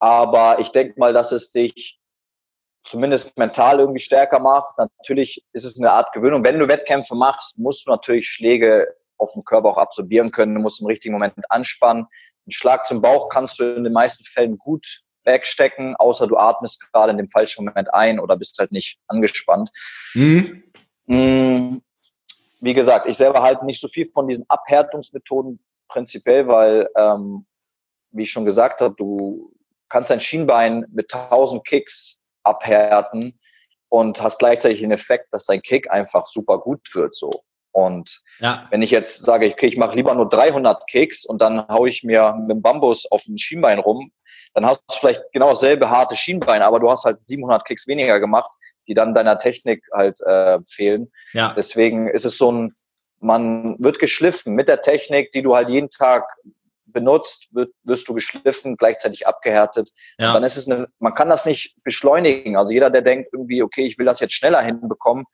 aber 0.00 0.58
ich 0.58 0.70
denke 0.70 0.98
mal, 0.98 1.12
dass 1.12 1.30
es 1.30 1.52
dich 1.52 2.00
zumindest 2.84 3.36
mental 3.38 3.80
irgendwie 3.80 4.00
stärker 4.00 4.38
macht. 4.38 4.78
Natürlich 4.78 5.44
ist 5.52 5.64
es 5.64 5.78
eine 5.78 5.90
Art 5.90 6.12
Gewöhnung. 6.12 6.44
Wenn 6.44 6.58
du 6.58 6.68
Wettkämpfe 6.68 7.14
machst, 7.14 7.58
musst 7.58 7.86
du 7.86 7.90
natürlich 7.90 8.28
Schläge 8.28 8.94
auf 9.16 9.32
dem 9.32 9.44
Körper 9.44 9.70
auch 9.70 9.78
absorbieren 9.78 10.30
können. 10.30 10.54
Du 10.54 10.60
musst 10.60 10.80
im 10.80 10.86
richtigen 10.86 11.14
Moment 11.14 11.34
anspannen. 11.48 12.06
Ein 12.46 12.50
Schlag 12.50 12.86
zum 12.86 13.00
Bauch 13.00 13.28
kannst 13.30 13.58
du 13.58 13.64
in 13.74 13.84
den 13.84 13.92
meisten 13.92 14.24
Fällen 14.24 14.58
gut 14.58 15.00
wegstecken, 15.24 15.96
außer 15.96 16.26
du 16.26 16.36
atmest 16.36 16.92
gerade 16.92 17.12
in 17.12 17.16
dem 17.16 17.28
falschen 17.28 17.64
Moment 17.64 17.92
ein 17.94 18.20
oder 18.20 18.36
bist 18.36 18.58
halt 18.58 18.72
nicht 18.72 18.98
angespannt. 19.08 19.70
Mhm. 20.12 20.62
Wie 22.60 22.74
gesagt, 22.74 23.06
ich 23.06 23.16
selber 23.16 23.42
halte 23.42 23.64
nicht 23.64 23.80
so 23.80 23.88
viel 23.88 24.06
von 24.12 24.28
diesen 24.28 24.44
Abhärtungsmethoden 24.48 25.62
prinzipiell, 25.88 26.46
weil, 26.48 26.88
ähm, 26.96 27.46
wie 28.10 28.24
ich 28.24 28.30
schon 28.30 28.44
gesagt 28.44 28.80
habe, 28.80 28.94
du 28.96 29.52
kannst 29.88 30.10
dein 30.10 30.20
Schienbein 30.20 30.86
mit 30.90 31.12
1000 31.12 31.64
Kicks 31.64 32.20
abhärten 32.44 33.38
und 33.88 34.22
hast 34.22 34.38
gleichzeitig 34.38 34.80
den 34.80 34.92
Effekt, 34.92 35.28
dass 35.32 35.46
dein 35.46 35.62
Kick 35.62 35.90
einfach 35.90 36.26
super 36.26 36.58
gut 36.58 36.94
wird 36.94 37.14
so. 37.14 37.30
Und 37.72 38.20
ja. 38.38 38.68
wenn 38.70 38.82
ich 38.82 38.92
jetzt 38.92 39.22
sage, 39.22 39.50
okay, 39.50 39.66
ich 39.66 39.76
mache 39.76 39.96
lieber 39.96 40.14
nur 40.14 40.28
300 40.28 40.86
Kicks 40.86 41.26
und 41.26 41.40
dann 41.40 41.66
haue 41.66 41.88
ich 41.88 42.04
mir 42.04 42.32
mit 42.38 42.50
dem 42.50 42.62
Bambus 42.62 43.10
auf 43.10 43.24
dem 43.24 43.36
Schienbein 43.36 43.80
rum, 43.80 44.12
dann 44.54 44.64
hast 44.64 44.82
du 44.88 44.94
vielleicht 44.94 45.24
genau 45.32 45.50
dasselbe 45.50 45.90
harte 45.90 46.14
Schienbein, 46.14 46.62
aber 46.62 46.78
du 46.78 46.88
hast 46.88 47.04
halt 47.04 47.26
700 47.26 47.64
Kicks 47.64 47.88
weniger 47.88 48.20
gemacht, 48.20 48.50
die 48.86 48.94
dann 48.94 49.12
deiner 49.12 49.40
Technik 49.40 49.82
halt 49.92 50.20
äh, 50.20 50.60
fehlen. 50.64 51.10
Ja. 51.32 51.52
Deswegen 51.56 52.06
ist 52.06 52.24
es 52.24 52.38
so 52.38 52.52
ein, 52.52 52.74
man 53.18 53.76
wird 53.80 53.98
geschliffen 53.98 54.54
mit 54.54 54.68
der 54.68 54.82
Technik, 54.82 55.32
die 55.32 55.42
du 55.42 55.56
halt 55.56 55.68
jeden 55.68 55.90
Tag 55.90 56.28
benutzt, 56.86 57.48
wird, 57.52 57.72
wirst 57.82 58.08
du 58.08 58.14
geschliffen, 58.14 58.76
gleichzeitig 58.76 59.26
abgehärtet. 59.26 59.90
Ja. 60.18 60.32
Dann 60.32 60.44
ist 60.44 60.56
es 60.56 60.68
eine, 60.68 60.88
man 60.98 61.14
kann 61.14 61.28
das 61.28 61.46
nicht 61.46 61.76
beschleunigen. 61.82 62.56
Also 62.56 62.72
jeder, 62.72 62.90
der 62.90 63.02
denkt 63.02 63.30
irgendwie, 63.32 63.62
okay, 63.62 63.86
ich 63.86 63.98
will 63.98 64.06
das 64.06 64.20
jetzt 64.20 64.34
schneller 64.34 64.62
hinbekommen, 64.62 65.24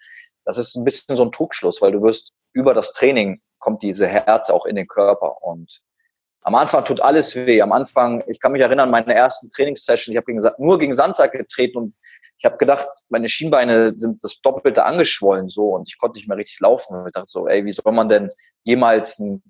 das 0.44 0.58
ist 0.58 0.74
ein 0.76 0.84
bisschen 0.84 1.16
so 1.16 1.24
ein 1.24 1.32
Trugschluss, 1.32 1.82
weil 1.82 1.92
du 1.92 2.02
wirst 2.02 2.32
über 2.52 2.74
das 2.74 2.92
Training 2.92 3.40
kommt 3.58 3.82
diese 3.82 4.06
Härte 4.06 4.54
auch 4.54 4.66
in 4.66 4.74
den 4.74 4.88
Körper 4.88 5.42
und 5.42 5.80
am 6.42 6.54
Anfang 6.54 6.84
tut 6.84 7.00
alles 7.00 7.36
weh. 7.36 7.60
Am 7.60 7.72
Anfang, 7.72 8.24
ich 8.26 8.40
kann 8.40 8.52
mich 8.52 8.62
erinnern, 8.62 8.90
meine 8.90 9.14
ersten 9.14 9.50
Trainingssessions, 9.50 10.08
ich 10.08 10.16
habe 10.16 10.24
gegen, 10.24 10.42
nur 10.58 10.78
gegen 10.78 10.94
Sandsack 10.94 11.32
getreten 11.32 11.76
und 11.76 11.96
ich 12.38 12.44
habe 12.46 12.56
gedacht, 12.56 12.88
meine 13.10 13.28
Schienbeine 13.28 13.92
sind 13.96 14.24
das 14.24 14.40
Doppelte 14.40 14.84
angeschwollen 14.84 15.50
so 15.50 15.74
und 15.74 15.88
ich 15.88 15.98
konnte 15.98 16.16
nicht 16.16 16.28
mehr 16.28 16.38
richtig 16.38 16.58
laufen. 16.60 16.96
Und 16.96 17.06
ich 17.06 17.12
dachte 17.12 17.28
so, 17.28 17.46
ey, 17.46 17.66
wie 17.66 17.72
soll 17.72 17.92
man 17.92 18.08
denn 18.08 18.30
jemals 18.64 19.18
ein 19.18 19.42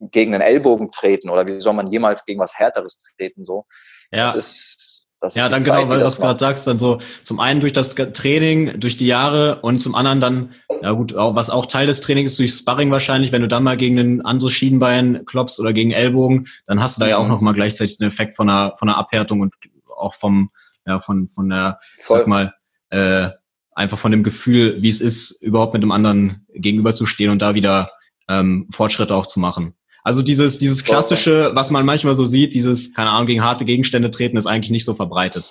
gegen 0.00 0.34
einen 0.34 0.42
Ellbogen 0.42 0.90
treten 0.90 1.30
oder 1.30 1.46
wie 1.46 1.60
soll 1.60 1.74
man 1.74 1.86
jemals 1.86 2.24
gegen 2.24 2.40
was 2.40 2.58
Härteres 2.58 2.98
treten 3.16 3.44
so. 3.44 3.66
Ja. 4.12 4.26
Das 4.26 4.36
ist 4.36 4.96
das 5.20 5.34
ja, 5.34 5.48
dann 5.48 5.62
genau, 5.62 5.76
Zeit, 5.76 5.88
weil 5.88 5.98
du 5.98 6.04
das 6.04 6.20
gerade 6.20 6.38
sagst, 6.38 6.66
dann 6.66 6.78
so 6.78 7.00
zum 7.24 7.40
einen 7.40 7.60
durch 7.60 7.72
das 7.72 7.94
Training, 7.94 8.78
durch 8.78 8.98
die 8.98 9.06
Jahre 9.06 9.60
und 9.62 9.80
zum 9.80 9.94
anderen 9.94 10.20
dann, 10.20 10.54
ja 10.82 10.92
gut, 10.92 11.14
was 11.16 11.48
auch 11.48 11.66
Teil 11.66 11.86
des 11.86 12.02
Trainings 12.02 12.32
ist, 12.32 12.38
durch 12.38 12.52
Sparring 12.52 12.90
wahrscheinlich, 12.90 13.32
wenn 13.32 13.40
du 13.40 13.48
dann 13.48 13.62
mal 13.62 13.78
gegen 13.78 13.98
ein 13.98 14.20
anderes 14.24 14.52
Schienbein 14.52 15.24
klopfst 15.24 15.58
oder 15.58 15.72
gegen 15.72 15.90
Ellbogen, 15.90 16.48
dann 16.66 16.82
hast 16.82 16.98
du 16.98 17.00
da 17.00 17.08
ja 17.08 17.16
auch 17.16 17.24
mhm. 17.24 17.30
nochmal 17.30 17.54
gleichzeitig 17.54 17.96
einen 17.98 18.10
Effekt 18.10 18.36
von 18.36 18.50
einer, 18.50 18.76
von 18.76 18.88
einer 18.88 18.98
Abhärtung 18.98 19.40
und 19.40 19.54
auch 19.96 20.14
vom, 20.14 20.50
ja, 20.86 21.00
von, 21.00 21.28
von 21.28 21.48
der, 21.48 21.80
Voll. 22.02 22.18
sag 22.18 22.26
mal, 22.26 22.54
äh, 22.90 23.30
einfach 23.72 23.98
von 23.98 24.10
dem 24.10 24.22
Gefühl, 24.22 24.82
wie 24.82 24.88
es 24.88 25.00
ist, 25.00 25.42
überhaupt 25.42 25.72
mit 25.72 25.82
dem 25.82 25.92
anderen 25.92 26.46
gegenüberzustehen 26.52 27.30
und 27.30 27.40
da 27.40 27.54
wieder 27.54 27.90
ähm, 28.28 28.68
Fortschritte 28.70 29.14
auch 29.14 29.26
zu 29.26 29.40
machen. 29.40 29.74
Also 30.02 30.22
dieses, 30.22 30.58
dieses 30.58 30.84
klassische, 30.84 31.50
was 31.54 31.70
man 31.70 31.84
manchmal 31.84 32.14
so 32.14 32.24
sieht, 32.24 32.54
dieses, 32.54 32.94
keine 32.94 33.10
Ahnung, 33.10 33.26
gegen 33.26 33.42
harte 33.42 33.64
Gegenstände 33.64 34.10
treten, 34.10 34.36
ist 34.36 34.46
eigentlich 34.46 34.70
nicht 34.70 34.84
so 34.84 34.94
verbreitet. 34.94 35.44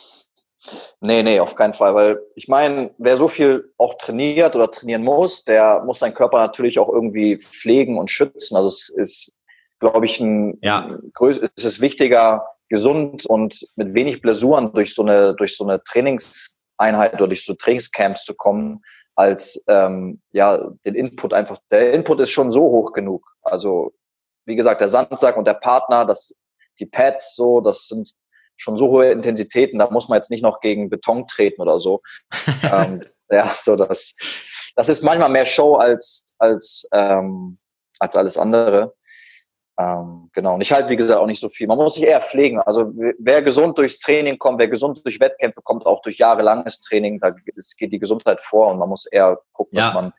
Nee, 1.01 1.23
nee, 1.23 1.39
auf 1.39 1.55
keinen 1.55 1.73
Fall, 1.73 1.93
weil 1.93 2.19
ich 2.35 2.47
meine, 2.47 2.91
wer 2.97 3.17
so 3.17 3.27
viel 3.27 3.71
auch 3.77 3.95
trainiert 3.97 4.55
oder 4.55 4.71
trainieren 4.71 5.03
muss, 5.03 5.43
der 5.43 5.83
muss 5.85 5.99
seinen 5.99 6.13
Körper 6.13 6.37
natürlich 6.37 6.79
auch 6.79 6.89
irgendwie 6.89 7.37
pflegen 7.37 7.97
und 7.97 8.09
schützen. 8.09 8.55
Also 8.55 8.69
es 8.69 8.89
ist, 8.89 9.39
glaube 9.79 10.05
ich, 10.05 10.19
ein, 10.19 10.57
ja. 10.61 10.97
größ 11.13 11.41
es 11.55 11.63
ist 11.63 11.81
wichtiger, 11.81 12.47
gesund 12.69 13.25
und 13.25 13.67
mit 13.75 13.93
wenig 13.93 14.21
Blessuren 14.21 14.73
durch 14.73 14.95
so 14.95 15.03
eine, 15.03 15.35
durch 15.35 15.55
so 15.55 15.65
eine 15.65 15.83
Trainingseinheit 15.83 17.13
oder 17.15 17.27
durch 17.27 17.45
so 17.45 17.53
Trainingscamps 17.53 18.23
zu 18.23 18.33
kommen, 18.33 18.81
als 19.15 19.63
ähm, 19.67 20.21
ja 20.31 20.71
den 20.85 20.95
Input 20.95 21.33
einfach. 21.33 21.57
Der 21.71 21.93
Input 21.93 22.19
ist 22.19 22.31
schon 22.31 22.51
so 22.51 22.61
hoch 22.61 22.93
genug. 22.93 23.35
Also 23.41 23.93
wie 24.45 24.55
gesagt 24.55 24.81
der 24.81 24.89
Sandsack 24.89 25.37
und 25.37 25.45
der 25.45 25.53
Partner, 25.55 26.05
das 26.05 26.39
die 26.79 26.85
Pads 26.85 27.35
so, 27.35 27.61
das 27.61 27.87
sind 27.87 28.11
schon 28.57 28.77
so 28.77 28.89
hohe 28.89 29.11
Intensitäten. 29.11 29.79
Da 29.79 29.89
muss 29.89 30.09
man 30.09 30.17
jetzt 30.17 30.31
nicht 30.31 30.43
noch 30.43 30.59
gegen 30.59 30.89
Beton 30.89 31.27
treten 31.27 31.61
oder 31.61 31.79
so. 31.79 32.01
ähm, 32.63 33.03
ja, 33.29 33.49
so 33.49 33.75
das. 33.75 34.15
Das 34.75 34.89
ist 34.89 35.03
manchmal 35.03 35.29
mehr 35.29 35.45
Show 35.45 35.75
als 35.75 36.25
als 36.39 36.87
ähm, 36.91 37.57
als 37.99 38.15
alles 38.15 38.37
andere. 38.37 38.93
Ähm, 39.77 40.29
genau. 40.33 40.53
Und 40.53 40.61
ich 40.61 40.71
halte, 40.71 40.89
wie 40.89 40.95
gesagt, 40.95 41.19
auch 41.19 41.25
nicht 41.25 41.41
so 41.41 41.49
viel. 41.49 41.67
Man 41.67 41.77
muss 41.77 41.95
sich 41.95 42.05
eher 42.05 42.21
pflegen. 42.21 42.59
Also 42.61 42.91
wer 43.19 43.41
gesund 43.41 43.77
durchs 43.77 43.99
Training 43.99 44.37
kommt, 44.37 44.59
wer 44.59 44.69
gesund 44.69 45.01
durch 45.03 45.19
Wettkämpfe 45.19 45.61
kommt, 45.61 45.85
auch 45.85 46.01
durch 46.01 46.17
jahrelanges 46.17 46.81
Training, 46.81 47.19
da 47.19 47.31
geht 47.31 47.91
die 47.91 47.99
Gesundheit 47.99 48.39
vor 48.39 48.71
und 48.71 48.79
man 48.79 48.89
muss 48.89 49.05
eher 49.05 49.39
gucken, 49.51 49.77
ja. 49.77 49.85
dass 49.85 49.93
man 49.93 50.13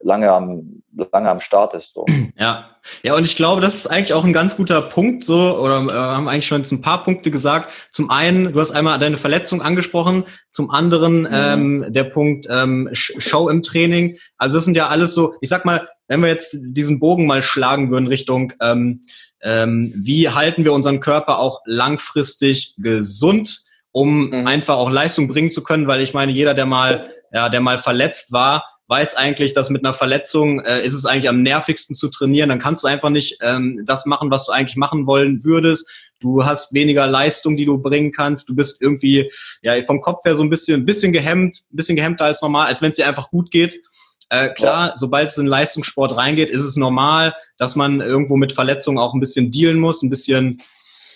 lange 0.00 0.30
am, 0.30 0.82
lange 1.12 1.30
am 1.30 1.40
Start 1.40 1.74
ist. 1.74 1.94
So. 1.94 2.06
Ja. 2.38 2.70
Ja, 3.02 3.16
und 3.16 3.24
ich 3.24 3.34
glaube, 3.34 3.62
das 3.62 3.74
ist 3.74 3.86
eigentlich 3.86 4.12
auch 4.12 4.24
ein 4.24 4.32
ganz 4.32 4.56
guter 4.56 4.80
Punkt, 4.80 5.24
so, 5.24 5.58
oder 5.58 5.78
äh, 5.88 5.92
haben 5.92 6.28
eigentlich 6.28 6.46
schon 6.46 6.62
ein 6.70 6.82
paar 6.82 7.02
Punkte 7.02 7.30
gesagt. 7.30 7.72
Zum 7.90 8.10
einen, 8.10 8.52
du 8.52 8.60
hast 8.60 8.70
einmal 8.70 8.98
deine 8.98 9.16
Verletzung 9.16 9.60
angesprochen, 9.62 10.24
zum 10.52 10.70
anderen 10.70 11.22
mhm. 11.22 11.28
ähm, 11.32 11.86
der 11.88 12.04
Punkt 12.04 12.46
ähm, 12.48 12.90
Show 12.92 13.48
im 13.48 13.62
Training. 13.62 14.18
Also 14.36 14.58
das 14.58 14.66
sind 14.66 14.76
ja 14.76 14.88
alles 14.88 15.14
so, 15.14 15.34
ich 15.40 15.48
sag 15.48 15.64
mal, 15.64 15.88
wenn 16.08 16.20
wir 16.20 16.28
jetzt 16.28 16.56
diesen 16.60 17.00
Bogen 17.00 17.26
mal 17.26 17.42
schlagen 17.42 17.90
würden 17.90 18.06
Richtung, 18.06 18.52
ähm, 18.60 19.02
ähm, 19.42 19.92
wie 19.96 20.28
halten 20.30 20.64
wir 20.64 20.72
unseren 20.72 21.00
Körper 21.00 21.38
auch 21.38 21.62
langfristig 21.64 22.74
gesund, 22.78 23.62
um 23.92 24.28
mhm. 24.28 24.46
einfach 24.46 24.76
auch 24.76 24.90
Leistung 24.90 25.26
bringen 25.26 25.50
zu 25.50 25.62
können, 25.62 25.86
weil 25.86 26.02
ich 26.02 26.14
meine, 26.14 26.32
jeder, 26.32 26.54
der 26.54 26.66
mal, 26.66 27.10
ja, 27.32 27.48
der 27.48 27.60
mal 27.60 27.78
verletzt 27.78 28.32
war, 28.32 28.64
weiß 28.88 29.16
eigentlich, 29.16 29.52
dass 29.52 29.70
mit 29.70 29.84
einer 29.84 29.94
Verletzung 29.94 30.60
äh, 30.60 30.84
ist 30.84 30.94
es 30.94 31.06
eigentlich 31.06 31.28
am 31.28 31.42
nervigsten 31.42 31.94
zu 31.94 32.08
trainieren. 32.08 32.48
Dann 32.48 32.58
kannst 32.58 32.84
du 32.84 32.88
einfach 32.88 33.10
nicht 33.10 33.38
ähm, 33.40 33.82
das 33.84 34.06
machen, 34.06 34.30
was 34.30 34.46
du 34.46 34.52
eigentlich 34.52 34.76
machen 34.76 35.06
wollen 35.06 35.44
würdest. 35.44 35.88
Du 36.20 36.44
hast 36.44 36.72
weniger 36.72 37.06
Leistung, 37.06 37.56
die 37.56 37.66
du 37.66 37.78
bringen 37.78 38.12
kannst. 38.12 38.48
Du 38.48 38.54
bist 38.54 38.80
irgendwie 38.80 39.30
ja 39.62 39.82
vom 39.82 40.00
Kopf 40.00 40.24
her 40.24 40.36
so 40.36 40.42
ein 40.42 40.50
bisschen, 40.50 40.82
ein 40.82 40.86
bisschen 40.86 41.12
gehemmt, 41.12 41.62
ein 41.72 41.76
bisschen 41.76 41.96
gehemmter 41.96 42.24
als 42.24 42.42
normal, 42.42 42.68
als 42.68 42.80
wenn 42.80 42.90
es 42.90 42.96
dir 42.96 43.08
einfach 43.08 43.30
gut 43.30 43.50
geht. 43.50 43.80
Äh, 44.28 44.50
klar, 44.50 44.88
ja. 44.88 44.94
sobald 44.96 45.30
es 45.30 45.38
in 45.38 45.46
Leistungssport 45.46 46.16
reingeht, 46.16 46.50
ist 46.50 46.62
es 46.62 46.76
normal, 46.76 47.34
dass 47.58 47.76
man 47.76 48.00
irgendwo 48.00 48.36
mit 48.36 48.52
Verletzungen 48.52 48.98
auch 48.98 49.14
ein 49.14 49.20
bisschen 49.20 49.50
dealen 49.50 49.78
muss, 49.78 50.02
ein 50.02 50.10
bisschen 50.10 50.62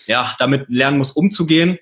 ja 0.06 0.35
damit 0.38 0.68
lernen 0.68 0.98
muss, 0.98 1.12
umzugehen. 1.12 1.78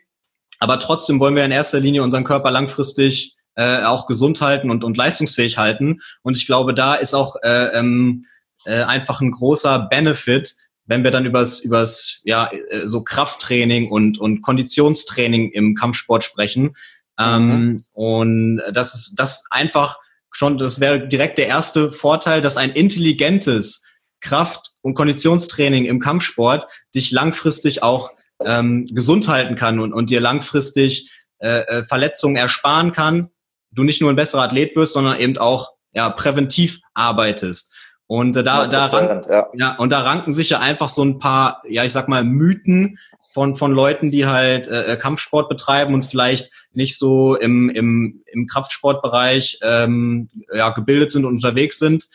Aber 0.59 0.81
trotzdem 0.81 1.21
wollen 1.21 1.37
wir 1.37 1.45
in 1.45 1.51
erster 1.51 1.81
Linie 1.81 2.03
unseren 2.03 2.25
Körper 2.25 2.51
langfristig 2.51 3.38
äh, 3.59 3.83
auch 3.83 4.07
gesund 4.07 4.41
halten 4.41 4.71
und, 4.71 4.85
und 4.85 4.97
leistungsfähig 4.97 5.59
halten. 5.59 6.01
Und 6.23 6.37
ich 6.37 6.47
glaube, 6.47 6.75
da 6.75 6.95
ist 6.95 7.13
auch 7.13 7.35
äh, 7.43 7.77
ähm, 7.77 8.25
äh, 8.65 8.83
einfach 8.83 9.21
ein 9.21 9.33
großer 9.33 9.89
Benefit, 9.91 10.55
wenn 10.87 11.03
wir 11.03 11.11
dann 11.11 11.27
übers, 11.27 11.59
übers 11.59 12.21
ja, 12.23 12.49
äh, 12.53 12.87
so 12.87 13.03
Krafttraining 13.03 13.91
und, 13.91 14.17
und 14.17 14.43
Konditionstraining 14.43 15.51
im 15.51 15.75
Kampfsport 15.75 16.23
sprechen. 16.23 16.77
Ähm, 17.19 17.49
mhm. 17.49 17.85
Und 17.93 18.63
das 18.73 18.95
ist 18.95 19.15
das 19.17 19.45
einfach 19.51 19.99
schon, 20.31 20.57
das 20.59 20.79
wäre 20.79 21.09
direkt 21.09 21.37
der 21.39 21.49
erste 21.49 21.91
Vorteil, 21.91 22.41
dass 22.41 22.57
ein 22.57 22.71
intelligentes 22.71 23.85
Kraft- 24.21 24.71
und 24.83 24.95
Konditionstraining 24.95 25.85
im 25.85 25.99
Kampfsport 25.99 26.69
dich 26.95 27.11
langfristig 27.11 27.83
auch 27.83 28.13
ähm, 28.41 28.87
gesund 28.87 29.27
halten 29.27 29.57
kann 29.57 29.81
und, 29.81 29.93
und 29.93 30.11
dir 30.11 30.21
langfristig 30.21 31.11
äh, 31.41 31.59
äh, 31.63 31.85
Verletzungen 31.85 32.37
ersparen 32.37 32.93
kann. 32.93 33.31
Du 33.79 33.85
nicht 33.85 34.01
nur 34.01 34.11
ein 34.11 34.17
besserer 34.17 34.43
Athlet 34.43 34.75
wirst, 34.75 34.95
sondern 34.95 35.21
eben 35.21 35.39
auch 35.39 35.71
ja, 35.93 36.11
präventiv 36.11 36.81
arbeitest. 36.95 37.73
Und 38.09 38.35
äh, 38.35 38.43
da, 38.43 38.67
da, 38.67 38.87
rank, 38.87 39.27
ja. 39.31 39.47
ja, 39.55 39.77
und 39.77 39.93
da 39.93 40.01
ranken 40.01 40.33
sich 40.33 40.51
ja 40.51 40.59
einfach 40.59 40.89
so 40.89 41.05
ein 41.05 41.21
paar, 41.21 41.63
ja, 41.69 41.85
ich 41.85 41.93
sag 41.93 42.09
mal, 42.09 42.25
Mythen 42.25 42.99
von, 43.33 43.55
von 43.55 43.71
Leuten, 43.71 44.11
die 44.11 44.27
halt 44.27 44.67
äh, 44.67 44.99
Kampfsport 45.01 45.49
betreiben 45.49 45.95
und 45.95 46.05
vielleicht 46.05 46.51
nicht 46.73 46.99
so 46.99 47.37
im, 47.37 47.71
im, 47.71 48.25
im 48.27 48.49
Kraftsportbereich 48.49 49.61
ähm, 49.63 50.29
ja, 50.53 50.71
gebildet 50.71 51.13
sind 51.13 51.25
und 51.25 51.35
unterwegs 51.35 51.79
sind, 51.79 52.09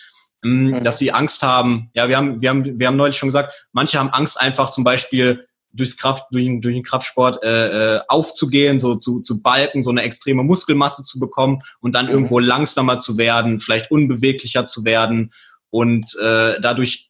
ähm, 0.43 0.71
mhm. 0.71 0.83
dass 0.83 0.97
sie 0.97 1.13
Angst 1.13 1.43
haben. 1.43 1.91
Ja, 1.93 2.09
wir 2.09 2.17
haben, 2.17 2.41
wir 2.41 2.49
haben, 2.49 2.77
wir 2.77 2.87
haben 2.87 2.97
neulich 2.97 3.15
schon 3.15 3.29
gesagt, 3.29 3.53
manche 3.71 3.99
haben 3.99 4.09
Angst 4.09 4.41
einfach 4.41 4.69
zum 4.71 4.83
Beispiel 4.83 5.47
durchs 5.73 5.97
Kraft, 5.97 6.27
durch, 6.31 6.47
durch 6.61 6.75
den 6.75 6.83
Kraftsport 6.83 7.43
äh, 7.43 7.95
äh, 7.95 8.01
aufzugehen, 8.07 8.79
so 8.79 8.95
zu, 8.95 9.21
zu 9.21 9.41
balken, 9.41 9.83
so 9.83 9.89
eine 9.89 10.03
extreme 10.03 10.43
Muskelmasse 10.43 11.03
zu 11.03 11.19
bekommen 11.19 11.59
und 11.81 11.95
dann 11.95 12.05
mhm. 12.05 12.11
irgendwo 12.11 12.39
langsamer 12.39 12.99
zu 12.99 13.17
werden, 13.17 13.59
vielleicht 13.59 13.91
unbeweglicher 13.91 14.67
zu 14.67 14.85
werden 14.85 15.33
und 15.69 16.15
äh, 16.21 16.61
dadurch 16.61 17.09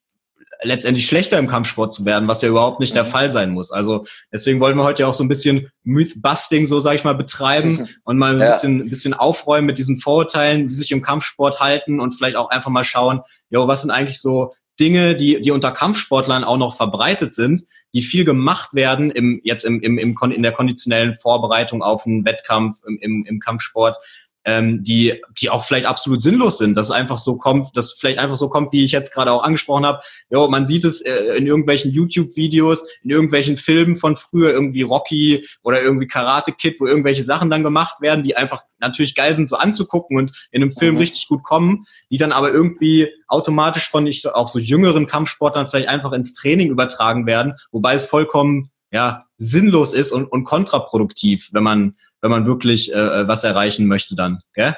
letztendlich 0.64 1.08
schlechter 1.08 1.38
im 1.38 1.48
Kampfsport 1.48 1.94
zu 1.94 2.06
werden, 2.06 2.28
was 2.28 2.42
ja 2.42 2.50
überhaupt 2.50 2.80
nicht 2.80 2.94
mhm. 2.94 3.00
der 3.00 3.06
Fall 3.06 3.32
sein 3.32 3.52
muss. 3.52 3.72
Also 3.72 4.06
deswegen 4.32 4.60
wollen 4.60 4.78
wir 4.78 4.84
heute 4.84 5.04
ja 5.04 5.08
auch 5.08 5.14
so 5.14 5.24
ein 5.24 5.28
bisschen 5.30 5.70
Mythbusting, 5.84 6.66
so 6.66 6.80
sage 6.80 6.96
ich 6.96 7.04
mal, 7.04 7.16
betreiben 7.16 7.90
und 8.04 8.18
mal 8.18 8.36
ein 8.36 8.40
ja. 8.40 8.52
bisschen, 8.52 8.82
ein 8.82 8.90
bisschen 8.90 9.14
aufräumen 9.14 9.66
mit 9.66 9.78
diesen 9.78 10.00
Vorurteilen, 10.00 10.68
die 10.68 10.74
sich 10.74 10.92
im 10.92 11.02
Kampfsport 11.02 11.60
halten 11.60 12.00
und 12.00 12.14
vielleicht 12.14 12.38
auch 12.38 12.50
einfach 12.50 12.72
mal 12.72 12.86
schauen, 12.86 13.22
jo, 13.50 13.68
was 13.68 13.82
sind 13.82 13.92
eigentlich 13.92 14.22
so 14.22 14.54
Dinge, 14.80 15.16
die, 15.16 15.42
die 15.42 15.52
unter 15.52 15.72
Kampfsportlern 15.72 16.44
auch 16.44 16.58
noch 16.58 16.76
verbreitet 16.76 17.32
sind, 17.32 17.66
die 17.94 18.02
viel 18.02 18.26
gemacht 18.26 18.74
werden 18.74 19.12
im, 19.12 19.40
jetzt 19.44 19.66
im, 19.66 19.82
im, 19.82 19.98
im, 19.98 20.18
in 20.32 20.44
der 20.44 20.52
konditionellen 20.52 21.16
Vorbereitung 21.16 21.84
auf 21.84 22.06
einen 22.06 22.26
Wettkampf 22.26 22.82
im, 22.86 22.98
im, 23.00 23.26
im 23.28 23.40
Kampfsport, 23.40 23.98
ähm, 24.46 24.84
die, 24.84 25.22
die 25.40 25.50
auch 25.50 25.64
vielleicht 25.64 25.86
absolut 25.86 26.22
sinnlos 26.22 26.58
sind, 26.58 26.76
dass 26.76 26.88
es 26.88 26.92
einfach 26.92 27.18
so 27.18 27.38
kommt, 27.38 27.76
dass 27.76 27.94
vielleicht 27.94 28.20
einfach 28.20 28.36
so 28.36 28.50
kommt, 28.50 28.74
wie 28.74 28.84
ich 28.84 28.92
jetzt 28.92 29.14
gerade 29.14 29.32
auch 29.32 29.44
angesprochen 29.44 29.86
habe. 29.86 30.02
Jo, 30.30 30.48
man 30.48 30.66
sieht 30.66 30.86
es 30.86 31.02
äh, 31.02 31.38
in 31.38 31.48
irgendwelchen 31.48 31.92
YouTube-Videos, 31.92 32.86
in 33.04 33.10
irgendwelchen 33.10 33.58
Filmen 33.58 33.96
von 33.96 34.16
früher, 34.16 34.52
irgendwie 34.52 34.82
Rocky 34.82 35.48
oder 35.64 35.82
irgendwie 35.82 36.08
Karate 36.08 36.52
Kid, 36.52 36.80
wo 36.80 36.88
irgendwelche 36.88 37.24
Sachen 37.24 37.50
dann 37.50 37.64
gemacht 37.64 38.02
werden, 38.02 38.24
die 38.24 38.36
einfach 38.36 38.64
natürlich 38.80 39.16
geil 39.16 39.36
sind 39.36 39.48
so 39.48 39.56
anzugucken 39.56 40.18
und 40.18 40.48
in 40.52 40.62
einem 40.62 40.72
Film 40.72 40.96
mhm. 40.96 41.02
richtig 41.02 41.28
gut 41.28 41.44
kommen, 41.44 41.86
die 42.12 42.18
dann 42.18 42.32
aber 42.32 42.52
irgendwie 42.52 43.10
automatisch 43.28 43.90
von 43.90 44.06
ich, 44.06 44.28
auch 44.28 44.50
so 44.50 44.60
jüngeren 44.60 45.08
Kampfsportlern 45.08 45.68
vielleicht 45.68 45.88
einfach 45.88 46.12
ins 46.12 46.34
Training 46.34 46.70
übertragen 46.70 47.26
werden, 47.26 47.54
wobei 47.72 47.94
es 47.94 48.06
vollkommen 48.06 48.70
ja 48.94 49.26
sinnlos 49.38 49.94
ist 49.94 50.14
und, 50.14 50.32
und 50.32 50.46
kontraproduktiv, 50.46 51.50
wenn 51.52 51.64
man 51.64 51.98
wenn 52.22 52.32
man 52.32 52.46
wirklich 52.46 52.94
äh, 52.94 52.98
äh, 52.98 53.28
was 53.28 53.44
erreichen 53.44 53.88
möchte 53.88 54.16
dann, 54.16 54.42
gell? 54.54 54.78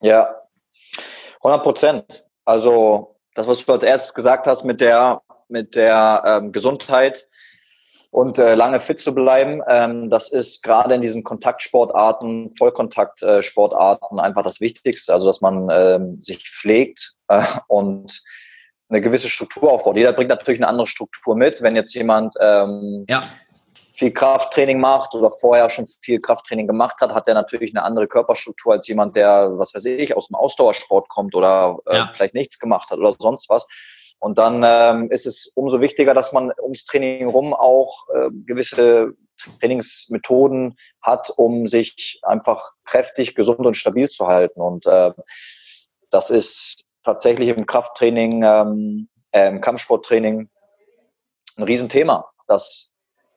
Ja, 0.00 0.36
100 1.38 1.62
Prozent. 1.62 2.24
Also 2.44 3.16
das, 3.34 3.48
was 3.48 3.64
du 3.64 3.72
als 3.72 3.82
erstes 3.82 4.14
gesagt 4.14 4.46
hast 4.46 4.64
mit 4.64 4.80
der 4.80 5.22
mit 5.48 5.74
der 5.74 6.22
ähm, 6.24 6.52
Gesundheit 6.52 7.26
und 8.12 8.38
äh, 8.38 8.54
lange 8.54 8.78
fit 8.78 9.00
zu 9.00 9.14
bleiben, 9.14 9.62
ähm, 9.66 10.10
das 10.10 10.30
ist 10.30 10.62
gerade 10.62 10.94
in 10.94 11.00
diesen 11.00 11.24
Kontaktsportarten, 11.24 12.50
Vollkontaktsportarten 12.50 14.20
einfach 14.20 14.42
das 14.42 14.60
Wichtigste. 14.60 15.12
Also 15.12 15.26
dass 15.26 15.40
man 15.40 15.68
ähm, 15.70 16.22
sich 16.22 16.48
pflegt 16.48 17.14
äh, 17.28 17.42
und 17.66 18.22
eine 18.90 19.00
gewisse 19.00 19.30
Struktur 19.30 19.72
aufbaut. 19.72 19.96
Jeder 19.96 20.12
bringt 20.12 20.30
natürlich 20.30 20.60
eine 20.60 20.68
andere 20.68 20.86
Struktur 20.86 21.36
mit. 21.36 21.62
Wenn 21.62 21.76
jetzt 21.76 21.94
jemand 21.94 22.34
ähm, 22.40 23.04
ja 23.08 23.22
viel 24.00 24.12
Krafttraining 24.12 24.80
macht 24.80 25.14
oder 25.14 25.30
vorher 25.30 25.68
schon 25.68 25.84
viel 26.00 26.22
Krafttraining 26.22 26.66
gemacht 26.66 27.02
hat, 27.02 27.12
hat 27.12 27.28
er 27.28 27.34
natürlich 27.34 27.76
eine 27.76 27.84
andere 27.84 28.08
Körperstruktur 28.08 28.72
als 28.72 28.88
jemand, 28.88 29.14
der, 29.14 29.58
was 29.58 29.74
weiß 29.74 29.84
ich, 29.84 30.16
aus 30.16 30.28
dem 30.28 30.36
Ausdauersport 30.36 31.10
kommt 31.10 31.34
oder 31.34 31.76
äh, 31.84 31.96
ja. 31.96 32.08
vielleicht 32.10 32.32
nichts 32.32 32.58
gemacht 32.58 32.88
hat 32.88 32.98
oder 32.98 33.14
sonst 33.18 33.50
was. 33.50 33.66
Und 34.18 34.38
dann 34.38 34.62
ähm, 34.64 35.10
ist 35.10 35.26
es 35.26 35.52
umso 35.54 35.82
wichtiger, 35.82 36.14
dass 36.14 36.32
man 36.32 36.50
ums 36.62 36.86
Training 36.86 37.28
rum 37.28 37.52
auch 37.52 38.06
äh, 38.14 38.30
gewisse 38.46 39.12
Trainingsmethoden 39.60 40.76
hat, 41.02 41.30
um 41.36 41.66
sich 41.66 42.20
einfach 42.22 42.70
kräftig, 42.86 43.34
gesund 43.34 43.66
und 43.66 43.76
stabil 43.76 44.08
zu 44.08 44.26
halten. 44.26 44.62
Und 44.62 44.86
äh, 44.86 45.12
das 46.08 46.30
ist 46.30 46.86
tatsächlich 47.04 47.48
im 47.56 47.66
Krafttraining, 47.66 48.42
ähm, 48.42 49.08
äh, 49.32 49.48
im 49.48 49.60
Kampfsporttraining 49.60 50.48
ein 51.56 51.62
Riesenthema. 51.62 52.30
Das 52.46 52.92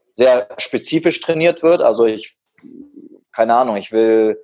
sehr 0.07 0.47
spezifisch 0.57 1.21
trainiert 1.21 1.63
wird. 1.63 1.81
Also 1.81 2.05
ich, 2.05 2.35
keine 3.31 3.55
Ahnung, 3.55 3.77
ich 3.77 3.91
will 3.91 4.41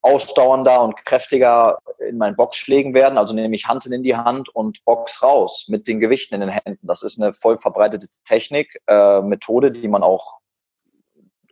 ausdauernder 0.00 0.82
und 0.82 1.04
kräftiger 1.06 1.78
in 1.98 2.18
meinen 2.18 2.36
Boxschlägen 2.36 2.92
werden. 2.92 3.16
Also 3.16 3.34
nehme 3.34 3.56
ich 3.56 3.66
Hand 3.66 3.86
in 3.86 4.02
die 4.02 4.16
Hand 4.16 4.50
und 4.50 4.84
Box 4.84 5.22
raus 5.22 5.66
mit 5.68 5.88
den 5.88 5.98
Gewichten 5.98 6.34
in 6.34 6.40
den 6.40 6.50
Händen. 6.50 6.86
Das 6.86 7.02
ist 7.02 7.20
eine 7.20 7.32
voll 7.32 7.58
verbreitete 7.58 8.08
Technik, 8.26 8.80
äh, 8.86 9.22
Methode, 9.22 9.72
die 9.72 9.88
man 9.88 10.02
auch 10.02 10.40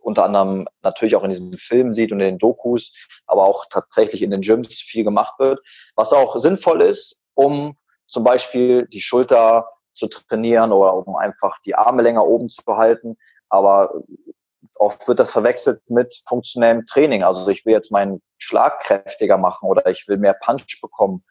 unter 0.03 0.25
anderem 0.25 0.69
natürlich 0.83 1.17
auch 1.17 1.25
in 1.25 1.31
diesen 1.31 1.53
Filmen 1.55 1.95
sieht 1.95 2.13
und 2.13 2.21
in 2.21 2.27
den 2.27 2.39
Dokus, 2.39 2.93
aber 3.27 3.45
auch 3.45 3.65
tatsächlich 3.71 4.23
in 4.23 4.31
den 4.31 4.43
Gyms 4.43 4.81
viel 4.81 5.05
gemacht 5.05 5.39
wird. 5.39 5.61
Was 5.97 6.13
auch 6.13 6.37
sinnvoll 6.37 6.83
ist, 6.83 7.23
um 7.35 7.77
zum 8.07 8.25
Beispiel 8.25 8.87
die 8.89 9.01
Schulter 9.01 9.69
zu 9.95 10.09
trainieren 10.09 10.73
oder 10.73 10.95
um 10.95 11.17
einfach 11.17 11.59
die 11.65 11.75
Arme 11.75 12.03
länger 12.03 12.27
oben 12.27 12.49
zu 12.49 12.63
halten 12.77 13.17
aber 13.53 14.03
oft 14.77 15.07
wird 15.07 15.21
das 15.21 15.31
verwechselt 15.31 15.83
mit 15.89 16.19
funktionellem 16.27 16.87
Training. 16.87 17.23
Also 17.23 17.47
ich 17.49 17.67
will 17.67 17.75
jetzt 17.75 17.93
meinen 17.93 18.23
Schlag 18.39 18.81
kräftiger 18.81 19.37
machen 19.37 19.69
oder 19.69 19.87
ich 19.87 20.09
will 20.09 20.17
mehr 20.17 20.33
Punch 20.33 20.81
bekommen 20.81 21.23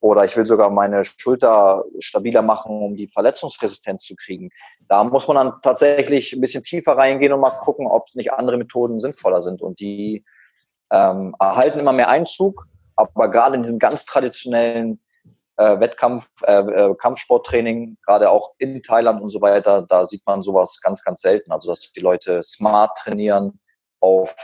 oder 0.00 0.24
ich 0.24 0.36
will 0.36 0.46
sogar 0.46 0.70
meine 0.70 1.04
Schulter 1.04 1.84
stabiler 1.98 2.42
machen, 2.42 2.82
um 2.82 2.96
die 2.96 3.08
Verletzungsresistenz 3.08 4.04
zu 4.04 4.14
kriegen. 4.14 4.50
Da 4.88 5.02
muss 5.04 5.26
man 5.26 5.36
dann 5.36 5.54
tatsächlich 5.62 6.32
ein 6.32 6.40
bisschen 6.40 6.62
tiefer 6.62 6.96
reingehen 6.96 7.32
und 7.32 7.40
mal 7.40 7.50
gucken, 7.50 7.86
ob 7.86 8.06
nicht 8.14 8.32
andere 8.32 8.58
Methoden 8.58 9.00
sinnvoller 9.00 9.42
sind. 9.42 9.62
Und 9.62 9.80
die 9.80 10.24
ähm, 10.90 11.34
erhalten 11.38 11.80
immer 11.80 11.92
mehr 11.92 12.08
Einzug, 12.08 12.66
aber 12.94 13.30
gerade 13.30 13.56
in 13.56 13.62
diesem 13.62 13.78
ganz 13.78 14.04
traditionellen 14.04 15.00
äh, 15.56 15.80
Wettkampf, 15.80 16.28
äh, 16.42 16.60
äh, 16.60 16.94
Kampfsporttraining, 16.94 17.96
gerade 18.04 18.30
auch 18.30 18.52
in 18.58 18.82
Thailand 18.82 19.22
und 19.22 19.30
so 19.30 19.40
weiter, 19.40 19.82
da 19.82 20.04
sieht 20.06 20.26
man 20.26 20.42
sowas 20.42 20.80
ganz, 20.82 21.02
ganz 21.02 21.22
selten. 21.22 21.50
Also 21.52 21.70
dass 21.70 21.92
die 21.92 22.00
Leute 22.00 22.42
smart 22.42 22.96
trainieren 22.98 23.58
auf 24.00 24.36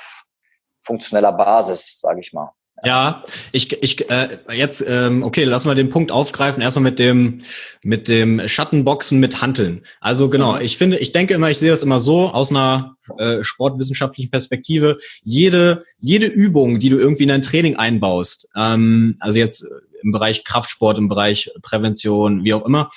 funktioneller 0.81 1.33
Basis, 1.33 2.01
sage 2.01 2.21
ich 2.21 2.33
mal. 2.33 2.53
Ja, 2.85 3.23
ich, 3.53 3.73
ich 3.81 4.11
äh, 4.11 4.39
jetzt, 4.53 4.85
ähm, 4.87 5.23
okay, 5.23 5.45
lassen 5.45 5.69
wir 5.69 5.77
den 5.77 5.91
Punkt 5.91 6.11
aufgreifen, 6.11 6.61
erstmal 6.61 6.91
mit 6.91 6.99
dem, 6.99 7.43
mit 7.85 8.09
dem 8.09 8.49
Schattenboxen 8.49 9.21
mit 9.21 9.41
Hanteln. 9.41 9.83
Also 10.01 10.29
genau, 10.29 10.55
mhm. 10.55 10.63
ich 10.63 10.79
finde, 10.79 10.99
ich 10.99 11.13
denke 11.13 11.35
immer, 11.35 11.49
ich 11.49 11.59
sehe 11.59 11.71
das 11.71 11.85
immer 11.85 12.01
so 12.01 12.31
aus 12.31 12.51
einer 12.51 12.97
äh, 13.19 13.45
sportwissenschaftlichen 13.45 14.33
Perspektive. 14.33 14.99
Jede, 15.23 15.85
jede 16.01 16.27
Übung, 16.27 16.81
die 16.81 16.89
du 16.89 16.99
irgendwie 16.99 17.23
in 17.23 17.29
dein 17.29 17.43
Training 17.43 17.77
einbaust, 17.77 18.49
ähm, 18.57 19.17
also 19.21 19.39
jetzt 19.39 19.65
im 20.03 20.11
Bereich 20.11 20.43
Kraftsport, 20.43 20.99
im 20.99 21.09
Bereich 21.09 21.53
Prävention, 21.63 22.43
wie 22.43 22.55
auch 22.55 22.67
immer, 22.67 22.91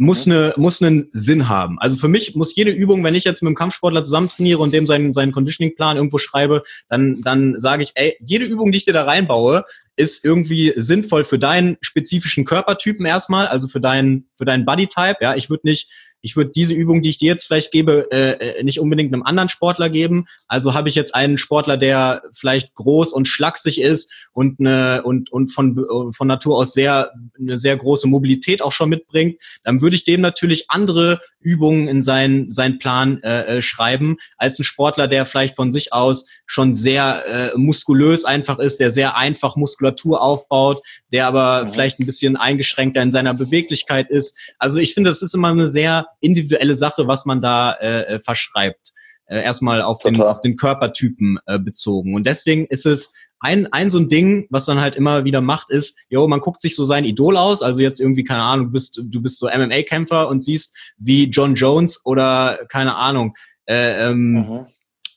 muss, 0.00 0.26
eine, 0.26 0.54
muss 0.56 0.82
einen 0.82 1.10
Sinn 1.12 1.50
haben. 1.50 1.78
Also 1.78 1.98
für 1.98 2.08
mich 2.08 2.34
muss 2.34 2.56
jede 2.56 2.70
Übung, 2.70 3.04
wenn 3.04 3.14
ich 3.14 3.24
jetzt 3.24 3.42
mit 3.42 3.48
einem 3.48 3.54
Kampfsportler 3.54 4.02
zusammen 4.02 4.30
trainiere 4.30 4.60
und 4.60 4.72
dem 4.72 4.86
seinen, 4.86 5.12
seinen 5.12 5.30
Conditioning-Plan 5.30 5.98
irgendwo 5.98 6.16
schreibe, 6.16 6.62
dann, 6.88 7.20
dann 7.20 7.60
sage 7.60 7.82
ich, 7.82 7.92
ey, 7.96 8.16
jede 8.20 8.46
Übung, 8.46 8.72
die 8.72 8.78
ich 8.78 8.86
dir 8.86 8.94
da 8.94 9.04
reinbaue, 9.04 9.64
ist 9.96 10.24
irgendwie 10.24 10.72
sinnvoll 10.74 11.24
für 11.24 11.38
deinen 11.38 11.76
spezifischen 11.82 12.46
Körpertypen 12.46 13.04
erstmal, 13.04 13.46
also 13.46 13.68
für 13.68 13.80
deinen, 13.82 14.30
für 14.38 14.46
deinen 14.46 14.64
Bodytype. 14.64 15.18
Ja, 15.20 15.34
ich 15.36 15.50
würde 15.50 15.68
nicht 15.68 15.90
ich 16.22 16.36
würde 16.36 16.50
diese 16.54 16.74
Übung, 16.74 17.02
die 17.02 17.10
ich 17.10 17.18
dir 17.18 17.28
jetzt 17.28 17.46
vielleicht 17.46 17.70
gebe, 17.70 18.08
äh, 18.10 18.58
äh, 18.58 18.62
nicht 18.62 18.80
unbedingt 18.80 19.12
einem 19.12 19.22
anderen 19.22 19.48
Sportler 19.48 19.90
geben. 19.90 20.26
Also 20.48 20.74
habe 20.74 20.88
ich 20.88 20.94
jetzt 20.94 21.14
einen 21.14 21.38
Sportler, 21.38 21.76
der 21.76 22.22
vielleicht 22.32 22.74
groß 22.74 23.12
und 23.12 23.26
schlaksig 23.26 23.80
ist 23.80 24.12
und 24.32 24.60
eine, 24.60 25.02
und 25.02 25.32
und 25.32 25.52
von 25.52 26.12
von 26.12 26.26
Natur 26.26 26.56
aus 26.56 26.72
sehr 26.72 27.12
eine 27.38 27.56
sehr 27.56 27.76
große 27.76 28.06
Mobilität 28.06 28.62
auch 28.62 28.72
schon 28.72 28.90
mitbringt, 28.90 29.40
dann 29.64 29.80
würde 29.80 29.96
ich 29.96 30.04
dem 30.04 30.20
natürlich 30.20 30.70
andere 30.70 31.20
Übungen 31.40 31.88
in 31.88 32.02
seinen 32.02 32.52
seinen 32.52 32.78
Plan 32.78 33.22
äh, 33.22 33.58
äh, 33.58 33.62
schreiben 33.62 34.16
als 34.36 34.58
ein 34.58 34.64
Sportler, 34.64 35.08
der 35.08 35.24
vielleicht 35.24 35.56
von 35.56 35.72
sich 35.72 35.92
aus 35.92 36.26
schon 36.46 36.74
sehr 36.74 37.24
äh, 37.26 37.58
muskulös 37.58 38.24
einfach 38.24 38.58
ist, 38.58 38.80
der 38.80 38.90
sehr 38.90 39.16
einfach 39.16 39.56
Muskulatur 39.56 40.20
aufbaut, 40.20 40.82
der 41.12 41.26
aber 41.26 41.64
mhm. 41.64 41.68
vielleicht 41.68 41.98
ein 41.98 42.06
bisschen 42.06 42.36
eingeschränkter 42.36 43.02
in 43.02 43.10
seiner 43.10 43.34
Beweglichkeit 43.34 44.10
ist. 44.10 44.36
Also 44.58 44.78
ich 44.78 44.94
finde, 44.94 45.10
das 45.10 45.22
ist 45.22 45.34
immer 45.34 45.48
eine 45.48 45.66
sehr 45.66 46.09
individuelle 46.20 46.74
Sache, 46.74 47.06
was 47.06 47.24
man 47.24 47.40
da 47.40 47.72
äh, 47.72 48.14
äh, 48.14 48.18
verschreibt. 48.18 48.92
äh, 49.30 49.42
erstmal 49.42 49.80
auf 49.80 50.00
den, 50.00 50.20
auf 50.20 50.40
den 50.40 50.56
Körpertypen 50.56 51.38
äh, 51.46 51.58
bezogen. 51.58 52.14
Und 52.14 52.26
deswegen 52.26 52.66
ist 52.66 52.84
es 52.84 53.12
ein, 53.38 53.72
ein 53.72 53.88
so 53.88 53.98
ein 53.98 54.08
Ding, 54.08 54.46
was 54.50 54.66
dann 54.66 54.80
halt 54.80 54.96
immer 54.96 55.24
wieder 55.24 55.40
macht, 55.40 55.70
ist, 55.70 55.96
jo, 56.08 56.26
man 56.26 56.40
guckt 56.40 56.60
sich 56.60 56.76
so 56.76 56.84
sein 56.84 57.04
Idol 57.04 57.36
aus, 57.36 57.62
also 57.62 57.80
jetzt 57.80 58.00
irgendwie, 58.00 58.24
keine 58.24 58.42
Ahnung, 58.42 58.66
du 58.66 58.72
bist, 58.72 59.00
du 59.02 59.22
bist 59.22 59.38
so 59.38 59.46
MMA-Kämpfer 59.46 60.28
und 60.28 60.40
siehst, 60.40 60.76
wie 60.98 61.24
John 61.30 61.54
Jones 61.54 62.04
oder, 62.04 62.58
keine 62.68 62.96
Ahnung, 62.96 63.34
äh, 63.66 64.10
ähm, 64.10 64.32
mhm. 64.32 64.66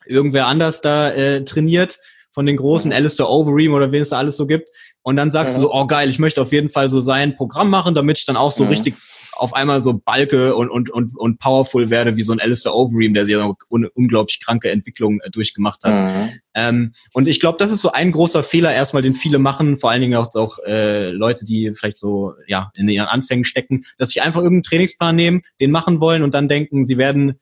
irgendwer 0.06 0.47
anders 0.47 0.82
da 0.82 1.10
äh, 1.10 1.43
trainiert 1.43 1.99
von 2.32 2.45
den 2.45 2.58
großen, 2.58 2.89
mhm. 2.89 2.95
Alistair 2.95 3.29
Overeem 3.29 3.73
oder 3.73 3.91
wen 3.91 4.03
es 4.03 4.10
da 4.10 4.19
alles 4.19 4.38
so 4.38 4.45
gibt. 4.45 4.69
Und 5.01 5.17
dann 5.17 5.32
sagst 5.32 5.58
mhm. 5.58 5.62
du 5.63 5.67
so, 5.67 5.73
oh 5.73 5.88
geil, 5.88 6.10
ich 6.10 6.19
möchte 6.19 6.41
auf 6.41 6.53
jeden 6.53 6.69
Fall 6.69 6.89
so 6.89 7.01
sein 7.01 7.36
Programm 7.36 7.69
machen, 7.69 7.95
damit 7.95 8.19
ich 8.19 8.25
dann 8.25 8.38
auch 8.38 8.51
so 8.51 8.63
mhm. 8.63 8.69
richtig 8.69 8.95
auf 9.36 9.54
einmal 9.54 9.82
so 9.82 9.93
balke 9.93 10.56
und, 10.56 10.69
und, 10.69 10.89
und, 10.89 11.17
und 11.17 11.39
powerful 11.39 11.89
werde, 11.89 12.17
wie 12.17 12.24
so 12.24 12.34
ein 12.34 12.39
Alistair 12.39 12.76
Overeem, 12.76 13.13
der 13.13 13.26
so 13.26 13.56
eine 13.72 13.89
unglaublich 13.91 14.39
kranke 14.39 14.69
Entwicklung 14.72 15.19
äh, 15.22 15.30
durchgemacht 15.30 15.84
hat. 15.84 15.93
Mhm. 15.93 16.30
Ähm, 16.54 16.91
und 17.13 17.28
ich 17.28 17.39
glaube, 17.39 17.58
das 17.58 17.72
ist 17.72 17.82
so 17.82 17.91
ein 17.91 18.12
großer 18.12 18.43
Fehler 18.43 18.74
erstmal, 18.74 19.02
den 19.02 19.15
viele 19.15 19.39
machen, 19.39 19.78
vor 19.78 19.91
allen 19.91 20.02
Dingen 20.02 20.15
auch, 20.15 20.34
auch 20.36 20.60
äh, 20.65 21.10
Leute, 21.10 21.46
die 21.46 21.74
vielleicht 21.76 21.98
so 21.98 22.34
ja 22.48 22.72
in 22.76 22.88
ihren 22.89 23.08
Anfängen 23.08 23.46
stecken, 23.46 23.86
dass 23.98 24.10
sie 24.10 24.22
einfach 24.22 24.41
irgendeinen 24.41 24.63
Trainingsplan 24.63 25.15
nehmen, 25.15 25.41
den 25.60 25.72
machen 25.72 26.00
wollen 26.00 26.24
und 26.24 26.34
dann 26.34 26.48
denken, 26.48 26.84
sie 26.84 26.98
werden 26.98 27.39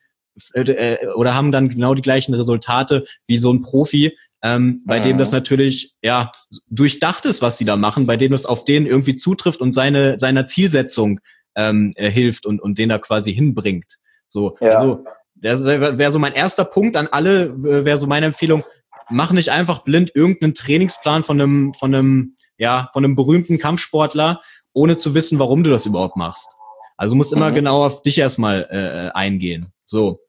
äh, 0.54 0.60
äh 0.60 1.08
oder 1.14 1.34
haben 1.34 1.52
dann 1.52 1.68
genau 1.68 1.94
die 1.94 2.02
gleichen 2.02 2.34
Resultate 2.34 3.04
wie 3.26 3.38
so 3.38 3.52
ein 3.52 3.62
Profi, 3.62 4.16
ähm, 4.42 4.82
bei 4.84 5.00
mhm. 5.00 5.04
dem 5.04 5.18
das 5.18 5.30
natürlich 5.30 5.94
ja 6.02 6.32
durchdacht 6.68 7.24
ist, 7.26 7.42
was 7.42 7.58
sie 7.58 7.64
da 7.64 7.76
machen, 7.76 8.06
bei 8.06 8.16
dem 8.16 8.32
das 8.32 8.44
auf 8.44 8.64
den 8.64 8.86
irgendwie 8.86 9.14
zutrifft 9.14 9.60
und 9.60 9.72
seine 9.72 10.18
seiner 10.18 10.46
Zielsetzung 10.46 11.20
ähm, 11.54 11.90
äh, 11.96 12.10
hilft 12.10 12.46
und, 12.46 12.60
und 12.60 12.78
den 12.78 12.88
da 12.88 12.98
quasi 12.98 13.32
hinbringt. 13.32 13.98
So, 14.28 14.56
ja. 14.60 14.74
also 14.74 15.04
das 15.34 15.64
wäre 15.64 15.98
wär 15.98 16.12
so 16.12 16.18
mein 16.18 16.32
erster 16.32 16.64
Punkt 16.64 16.96
an 16.96 17.08
alle, 17.08 17.52
wäre 17.62 17.98
so 17.98 18.06
meine 18.06 18.26
Empfehlung, 18.26 18.64
mach 19.10 19.32
nicht 19.32 19.50
einfach 19.50 19.80
blind 19.80 20.12
irgendeinen 20.14 20.54
Trainingsplan 20.54 21.24
von 21.24 21.40
einem, 21.40 21.74
von 21.74 21.94
einem, 21.94 22.34
ja, 22.58 22.88
von 22.92 23.04
einem 23.04 23.16
berühmten 23.16 23.58
Kampfsportler, 23.58 24.40
ohne 24.72 24.96
zu 24.96 25.14
wissen, 25.14 25.38
warum 25.38 25.64
du 25.64 25.70
das 25.70 25.86
überhaupt 25.86 26.16
machst. 26.16 26.50
Also 26.96 27.14
musst 27.14 27.32
immer 27.32 27.50
mhm. 27.50 27.54
genau 27.56 27.84
auf 27.84 28.02
dich 28.02 28.18
erstmal 28.18 28.68
äh, 28.70 29.16
eingehen. 29.16 29.72
So. 29.86 30.20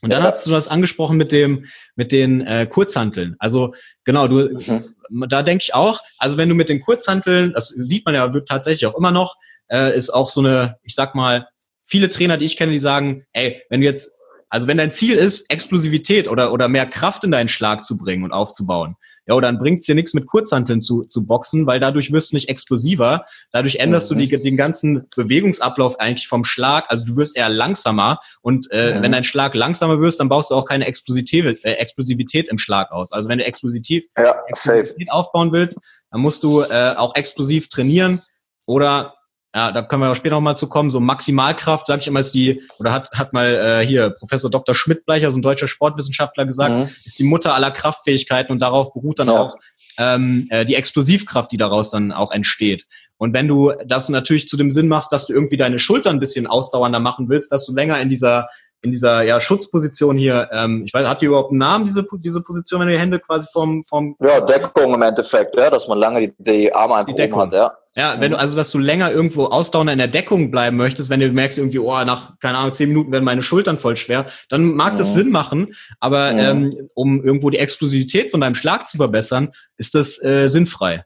Und 0.00 0.10
dann 0.10 0.22
ja. 0.22 0.30
hast 0.30 0.46
du 0.46 0.50
das 0.50 0.68
angesprochen 0.68 1.16
mit 1.16 1.32
dem, 1.32 1.66
mit 1.96 2.12
den 2.12 2.46
äh, 2.46 2.66
Kurzhanteln. 2.66 3.36
Also 3.38 3.74
genau, 4.04 4.28
du, 4.28 4.50
mhm. 4.50 5.28
da 5.28 5.42
denke 5.42 5.62
ich 5.62 5.74
auch, 5.74 6.00
also 6.18 6.36
wenn 6.36 6.48
du 6.48 6.54
mit 6.54 6.68
den 6.68 6.80
Kurzhanteln, 6.80 7.52
das 7.52 7.68
sieht 7.68 8.04
man 8.04 8.14
ja 8.14 8.28
tatsächlich 8.46 8.86
auch 8.86 8.96
immer 8.98 9.12
noch, 9.12 9.36
äh, 9.68 9.96
ist 9.96 10.10
auch 10.10 10.28
so 10.28 10.40
eine, 10.40 10.76
ich 10.82 10.94
sag 10.94 11.14
mal, 11.14 11.48
viele 11.86 12.10
Trainer, 12.10 12.36
die 12.36 12.46
ich 12.46 12.56
kenne, 12.56 12.72
die 12.72 12.78
sagen, 12.78 13.24
ey, 13.32 13.62
wenn 13.68 13.80
du 13.80 13.86
jetzt, 13.86 14.10
also 14.48 14.66
wenn 14.66 14.78
dein 14.78 14.90
Ziel 14.90 15.16
ist, 15.16 15.50
Explosivität 15.50 16.28
oder, 16.28 16.52
oder 16.52 16.68
mehr 16.68 16.86
Kraft 16.86 17.24
in 17.24 17.30
deinen 17.30 17.48
Schlag 17.48 17.84
zu 17.84 17.98
bringen 17.98 18.24
und 18.24 18.32
aufzubauen, 18.32 18.96
ja, 19.26 19.34
oder 19.34 19.48
dann 19.48 19.58
bringt's 19.58 19.86
dir 19.86 19.94
nichts 19.94 20.12
mit 20.12 20.26
Kurzhanteln 20.26 20.82
zu, 20.82 21.04
zu 21.04 21.26
boxen, 21.26 21.66
weil 21.66 21.80
dadurch 21.80 22.12
wirst 22.12 22.32
du 22.32 22.36
nicht 22.36 22.48
explosiver, 22.50 23.24
dadurch 23.52 23.76
änderst 23.76 24.10
mhm. 24.10 24.18
du 24.18 24.26
die, 24.26 24.40
den 24.40 24.56
ganzen 24.56 25.08
Bewegungsablauf 25.16 25.98
eigentlich 25.98 26.28
vom 26.28 26.44
Schlag, 26.44 26.90
also 26.90 27.06
du 27.06 27.16
wirst 27.16 27.36
eher 27.36 27.48
langsamer 27.48 28.20
und 28.42 28.70
äh, 28.70 28.94
mhm. 28.94 29.02
wenn 29.02 29.12
dein 29.12 29.24
Schlag 29.24 29.54
langsamer 29.54 30.00
wirst, 30.00 30.20
dann 30.20 30.28
baust 30.28 30.50
du 30.50 30.54
auch 30.54 30.66
keine 30.66 30.86
Explosivität, 30.86 31.64
äh, 31.64 31.72
Explosivität 31.72 32.48
im 32.48 32.58
Schlag 32.58 32.92
aus. 32.92 33.12
Also 33.12 33.28
wenn 33.28 33.38
du 33.38 33.44
Explosivität, 33.44 34.10
ja, 34.16 34.36
Explosivität 34.46 35.10
aufbauen 35.10 35.52
willst, 35.52 35.78
dann 36.10 36.20
musst 36.20 36.42
du 36.42 36.60
äh, 36.60 36.94
auch 36.96 37.14
explosiv 37.14 37.68
trainieren 37.68 38.22
oder 38.66 39.14
ja, 39.54 39.70
da 39.70 39.82
können 39.82 40.02
wir 40.02 40.10
auch 40.10 40.16
später 40.16 40.34
nochmal 40.34 40.56
zu 40.56 40.68
kommen. 40.68 40.90
So 40.90 40.98
Maximalkraft, 40.98 41.86
sage 41.86 42.00
ich 42.00 42.08
immer, 42.08 42.18
ist 42.18 42.34
die, 42.34 42.62
oder 42.78 42.92
hat, 42.92 43.10
hat 43.14 43.32
mal 43.32 43.54
äh, 43.54 43.86
hier 43.86 44.10
Professor 44.10 44.50
Dr. 44.50 44.74
Schmidtbleicher, 44.74 45.30
so 45.30 45.38
ein 45.38 45.42
deutscher 45.42 45.68
Sportwissenschaftler, 45.68 46.44
gesagt, 46.44 46.74
mhm. 46.74 46.88
ist 47.04 47.18
die 47.20 47.24
Mutter 47.24 47.54
aller 47.54 47.70
Kraftfähigkeiten 47.70 48.50
und 48.50 48.58
darauf 48.58 48.92
beruht 48.92 49.20
dann 49.20 49.28
ja. 49.28 49.40
auch 49.40 49.56
ähm, 49.96 50.48
äh, 50.50 50.64
die 50.64 50.74
Explosivkraft, 50.74 51.52
die 51.52 51.56
daraus 51.56 51.90
dann 51.90 52.10
auch 52.10 52.32
entsteht. 52.32 52.84
Und 53.16 53.32
wenn 53.32 53.46
du 53.46 53.72
das 53.86 54.08
natürlich 54.08 54.48
zu 54.48 54.56
dem 54.56 54.72
Sinn 54.72 54.88
machst, 54.88 55.12
dass 55.12 55.26
du 55.26 55.32
irgendwie 55.32 55.56
deine 55.56 55.78
Schultern 55.78 56.16
ein 56.16 56.20
bisschen 56.20 56.48
ausdauernder 56.48 56.98
machen 56.98 57.28
willst, 57.28 57.52
dass 57.52 57.64
du 57.64 57.72
länger 57.72 58.00
in 58.00 58.08
dieser 58.08 58.48
in 58.82 58.90
dieser 58.90 59.22
ja, 59.22 59.40
Schutzposition 59.40 60.18
hier, 60.18 60.50
ähm, 60.52 60.82
ich 60.84 60.92
weiß, 60.92 61.08
hat 61.08 61.22
die 61.22 61.26
überhaupt 61.26 61.52
einen 61.52 61.58
Namen, 61.58 61.86
diese, 61.86 62.06
diese 62.18 62.42
Position, 62.42 62.80
wenn 62.80 62.88
du 62.88 62.92
die 62.92 63.00
Hände 63.00 63.18
quasi 63.18 63.46
vom, 63.50 63.82
vom 63.84 64.14
Ja, 64.20 64.42
Deckung 64.42 64.92
im 64.92 65.00
Endeffekt, 65.00 65.56
ja, 65.56 65.70
dass 65.70 65.88
man 65.88 65.96
lange 65.96 66.28
die, 66.28 66.34
die 66.36 66.74
Arme 66.74 66.96
einfach 66.96 67.14
die 67.14 67.14
Deckung. 67.14 67.40
hat, 67.40 67.52
ja. 67.54 67.72
Ja, 67.96 68.20
wenn 68.20 68.32
du, 68.32 68.38
also, 68.38 68.56
dass 68.56 68.72
du 68.72 68.78
länger 68.78 69.12
irgendwo 69.12 69.44
ausdauernder 69.44 69.92
in 69.92 70.00
der 70.00 70.08
Deckung 70.08 70.50
bleiben 70.50 70.76
möchtest, 70.76 71.10
wenn 71.10 71.20
du 71.20 71.28
merkst 71.30 71.58
irgendwie, 71.58 71.78
oh, 71.78 72.04
nach, 72.04 72.38
keine 72.40 72.58
Ahnung, 72.58 72.72
zehn 72.72 72.88
Minuten 72.88 73.12
werden 73.12 73.24
meine 73.24 73.44
Schultern 73.44 73.78
voll 73.78 73.96
schwer, 73.96 74.26
dann 74.48 74.74
mag 74.74 74.94
mhm. 74.94 74.98
das 74.98 75.14
Sinn 75.14 75.30
machen, 75.30 75.76
aber 76.00 76.32
mhm. 76.32 76.38
ähm, 76.38 76.88
um 76.94 77.22
irgendwo 77.22 77.50
die 77.50 77.58
Explosivität 77.58 78.32
von 78.32 78.40
deinem 78.40 78.56
Schlag 78.56 78.88
zu 78.88 78.96
verbessern, 78.96 79.52
ist 79.76 79.94
das 79.94 80.20
äh, 80.22 80.48
sinnfrei. 80.48 81.04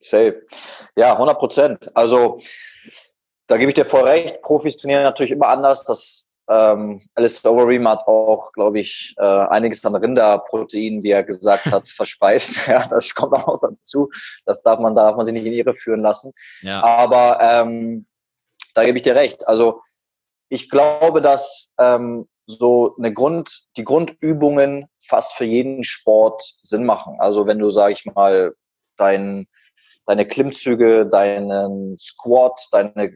Safe. 0.00 0.42
Ja, 0.94 1.12
100 1.12 1.38
Prozent. 1.38 1.96
Also, 1.96 2.38
da 3.46 3.56
gebe 3.56 3.70
ich 3.70 3.74
dir 3.74 3.86
voll 3.86 4.02
recht. 4.02 4.42
Profis 4.42 4.76
trainieren 4.76 5.02
natürlich 5.02 5.32
immer 5.32 5.48
anders. 5.48 5.84
Das 5.84 6.27
ähm, 6.48 7.00
Alistair 7.14 7.52
Overeem 7.52 7.86
hat 7.86 8.06
auch, 8.06 8.52
glaube 8.52 8.80
ich, 8.80 9.14
äh, 9.18 9.22
einiges 9.22 9.84
an 9.84 9.94
Rinderprotein, 9.94 11.02
wie 11.02 11.10
er 11.10 11.22
gesagt 11.22 11.66
hat, 11.66 11.88
verspeist. 11.96 12.56
ja, 12.66 12.86
das 12.88 13.14
kommt 13.14 13.34
auch 13.34 13.60
dazu. 13.60 14.10
Das 14.46 14.62
darf 14.62 14.80
man, 14.80 14.94
darf 14.94 15.16
man 15.16 15.26
sich 15.26 15.34
nicht 15.34 15.46
in 15.46 15.52
Irre 15.52 15.74
führen 15.74 16.00
lassen. 16.00 16.32
Ja. 16.62 16.82
Aber 16.82 17.38
ähm, 17.40 18.06
da 18.74 18.84
gebe 18.84 18.96
ich 18.96 19.02
dir 19.02 19.14
recht. 19.14 19.46
Also 19.46 19.80
ich 20.48 20.70
glaube, 20.70 21.20
dass 21.20 21.74
ähm, 21.78 22.26
so 22.46 22.96
eine 22.96 23.12
Grund, 23.12 23.66
die 23.76 23.84
Grundübungen 23.84 24.86
fast 25.06 25.34
für 25.34 25.44
jeden 25.44 25.84
Sport 25.84 26.42
Sinn 26.62 26.86
machen. 26.86 27.16
Also 27.18 27.46
wenn 27.46 27.58
du, 27.58 27.70
sag 27.70 27.92
ich 27.92 28.06
mal, 28.06 28.54
dein, 28.96 29.46
deine 30.06 30.26
Klimmzüge, 30.26 31.06
deinen 31.06 31.98
Squat, 31.98 32.66
deine 32.72 33.12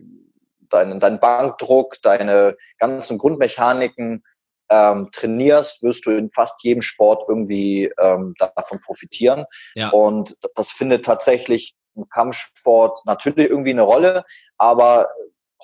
deinen, 0.73 1.01
deinen 1.01 1.21
Bankdruck, 1.21 2.01
deine 2.03 2.57
ganzen 2.79 3.19
Grundmechaniken 3.19 4.23
ähm, 4.69 5.11
trainierst, 5.13 5.83
wirst 5.83 6.07
du 6.07 6.11
in 6.13 6.31
fast 6.31 6.63
jedem 6.65 6.83
Sport 6.83 7.25
irgendwie 7.29 7.93
ähm, 7.99 8.35
davon 8.39 8.81
profitieren. 8.81 9.45
Ja. 9.75 9.91
Und 9.91 10.37
das 10.55 10.71
findet 10.71 11.05
tatsächlich 11.05 11.75
im 11.95 12.09
Kampfsport 12.09 13.05
natürlich 13.05 13.51
irgendwie 13.51 13.71
eine 13.71 13.83
Rolle, 13.83 14.25
aber 14.57 15.09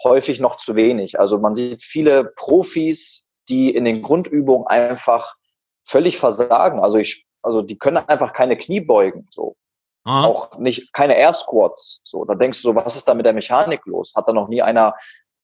häufig 0.04 0.40
noch 0.40 0.58
zu 0.58 0.76
wenig. 0.76 1.18
Also 1.18 1.38
man 1.38 1.54
sieht 1.54 1.82
viele 1.82 2.24
Profis, 2.36 3.26
die 3.48 3.70
in 3.74 3.84
den 3.84 4.02
Grundübungen 4.02 4.66
einfach 4.66 5.36
völlig 5.84 6.18
versagen. 6.18 6.80
Also 6.80 6.98
ich, 6.98 7.26
also 7.42 7.62
die 7.62 7.78
können 7.78 7.96
einfach 7.96 8.32
keine 8.32 8.58
Knie 8.58 8.80
beugen. 8.80 9.26
So. 9.30 9.56
Aha. 10.08 10.24
Auch 10.24 10.58
nicht, 10.58 10.94
keine 10.94 11.18
Air 11.18 11.34
Squats. 11.34 12.00
So, 12.02 12.24
da 12.24 12.34
denkst 12.34 12.62
du 12.62 12.68
so, 12.68 12.74
was 12.74 12.96
ist 12.96 13.06
da 13.06 13.12
mit 13.12 13.26
der 13.26 13.34
Mechanik 13.34 13.84
los? 13.84 14.14
Hat 14.16 14.26
da 14.26 14.32
noch 14.32 14.48
nie 14.48 14.62
einer 14.62 14.94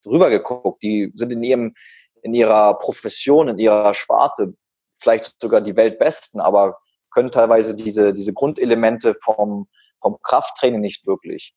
drüber 0.03 0.31
geguckt? 0.31 0.81
Die 0.81 1.11
sind 1.13 1.31
in 1.31 1.43
ihrem, 1.43 1.75
in 2.23 2.33
ihrer 2.33 2.73
Profession, 2.79 3.47
in 3.47 3.59
ihrer 3.59 3.93
Sparte 3.93 4.55
vielleicht 4.99 5.39
sogar 5.39 5.61
die 5.61 5.75
Weltbesten, 5.75 6.41
aber 6.41 6.79
können 7.11 7.31
teilweise 7.31 7.75
diese, 7.75 8.11
diese 8.11 8.33
Grundelemente 8.33 9.13
vom, 9.13 9.67
vom 10.01 10.17
Krafttraining 10.23 10.81
nicht 10.81 11.05
wirklich. 11.05 11.53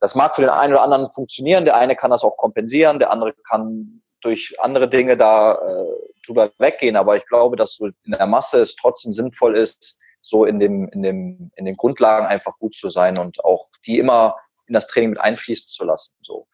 Das 0.00 0.16
mag 0.16 0.34
für 0.34 0.42
den 0.42 0.50
einen 0.50 0.72
oder 0.72 0.82
anderen 0.82 1.12
funktionieren. 1.12 1.64
Der 1.64 1.76
eine 1.76 1.94
kann 1.94 2.10
das 2.10 2.24
auch 2.24 2.36
kompensieren, 2.36 2.98
der 2.98 3.12
andere 3.12 3.34
kann 3.48 4.02
durch 4.20 4.56
andere 4.58 4.88
Dinge 4.88 5.16
da 5.16 5.54
äh, 5.54 5.86
drüber 6.26 6.50
weggehen. 6.58 6.96
Aber 6.96 7.16
ich 7.16 7.26
glaube, 7.26 7.54
dass 7.54 7.76
so 7.76 7.86
in 7.86 7.94
der 8.06 8.26
Masse 8.26 8.60
es 8.60 8.74
trotzdem 8.74 9.12
sinnvoll 9.12 9.56
ist, 9.56 10.02
so 10.20 10.44
in 10.44 10.58
dem, 10.58 10.88
in 10.88 11.02
dem, 11.02 11.50
in 11.56 11.64
den 11.64 11.76
Grundlagen 11.76 12.26
einfach 12.26 12.58
gut 12.58 12.74
zu 12.74 12.88
sein 12.88 13.18
und 13.18 13.44
auch 13.44 13.68
die 13.86 13.98
immer 13.98 14.36
in 14.66 14.74
das 14.74 14.86
Training 14.86 15.10
mit 15.10 15.20
einfließen 15.20 15.68
zu 15.68 15.84
lassen, 15.84 16.14
so. 16.22 16.46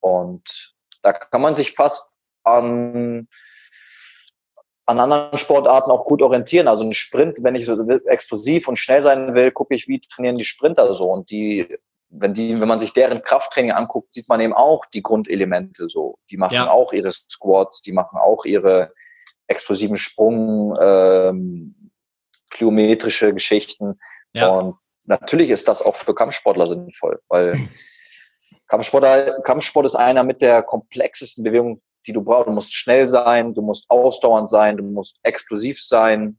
Und 0.00 0.74
da 1.02 1.12
kann 1.12 1.40
man 1.40 1.54
sich 1.54 1.72
fast 1.72 2.10
an, 2.42 3.28
an 4.86 5.00
anderen 5.00 5.38
Sportarten 5.38 5.90
auch 5.90 6.04
gut 6.04 6.22
orientieren. 6.22 6.68
Also 6.68 6.84
ein 6.84 6.92
Sprint, 6.92 7.38
wenn 7.42 7.54
ich 7.54 7.66
so 7.66 7.74
explosiv 8.06 8.68
und 8.68 8.78
schnell 8.78 9.02
sein 9.02 9.34
will, 9.34 9.50
gucke 9.50 9.74
ich, 9.74 9.88
wie 9.88 10.00
trainieren 10.00 10.36
die 10.36 10.44
Sprinter 10.44 10.92
so. 10.94 11.04
Und 11.04 11.30
die, 11.30 11.78
wenn 12.10 12.34
die, 12.34 12.60
wenn 12.60 12.68
man 12.68 12.78
sich 12.78 12.92
deren 12.92 13.22
Krafttraining 13.22 13.72
anguckt, 13.72 14.14
sieht 14.14 14.28
man 14.28 14.40
eben 14.40 14.52
auch 14.52 14.84
die 14.86 15.02
Grundelemente 15.02 15.88
so. 15.88 16.18
Die 16.30 16.36
machen 16.36 16.54
ja. 16.54 16.70
auch 16.70 16.92
ihre 16.92 17.12
Squats, 17.12 17.82
die 17.82 17.92
machen 17.92 18.18
auch 18.18 18.44
ihre 18.44 18.92
explosiven 19.46 19.96
Sprung, 19.96 20.76
ähm, 20.80 21.90
plyometrische 22.54 23.34
Geschichten. 23.34 24.00
Ja. 24.32 24.48
Und 24.48 24.78
natürlich 25.04 25.50
ist 25.50 25.68
das 25.68 25.82
auch 25.82 25.96
für 25.96 26.14
Kampfsportler 26.14 26.64
sinnvoll, 26.66 27.20
weil 27.28 27.68
Kampfsport, 28.66 29.44
Kampfsport 29.44 29.84
ist 29.84 29.96
einer 29.96 30.24
mit 30.24 30.40
der 30.40 30.62
komplexesten 30.62 31.44
Bewegungen, 31.44 31.82
die 32.06 32.12
du 32.12 32.22
brauchst. 32.22 32.48
Du 32.48 32.52
musst 32.52 32.74
schnell 32.74 33.06
sein, 33.06 33.52
du 33.52 33.60
musst 33.60 33.90
ausdauernd 33.90 34.48
sein, 34.48 34.78
du 34.78 34.84
musst 34.84 35.20
explosiv 35.22 35.82
sein. 35.82 36.38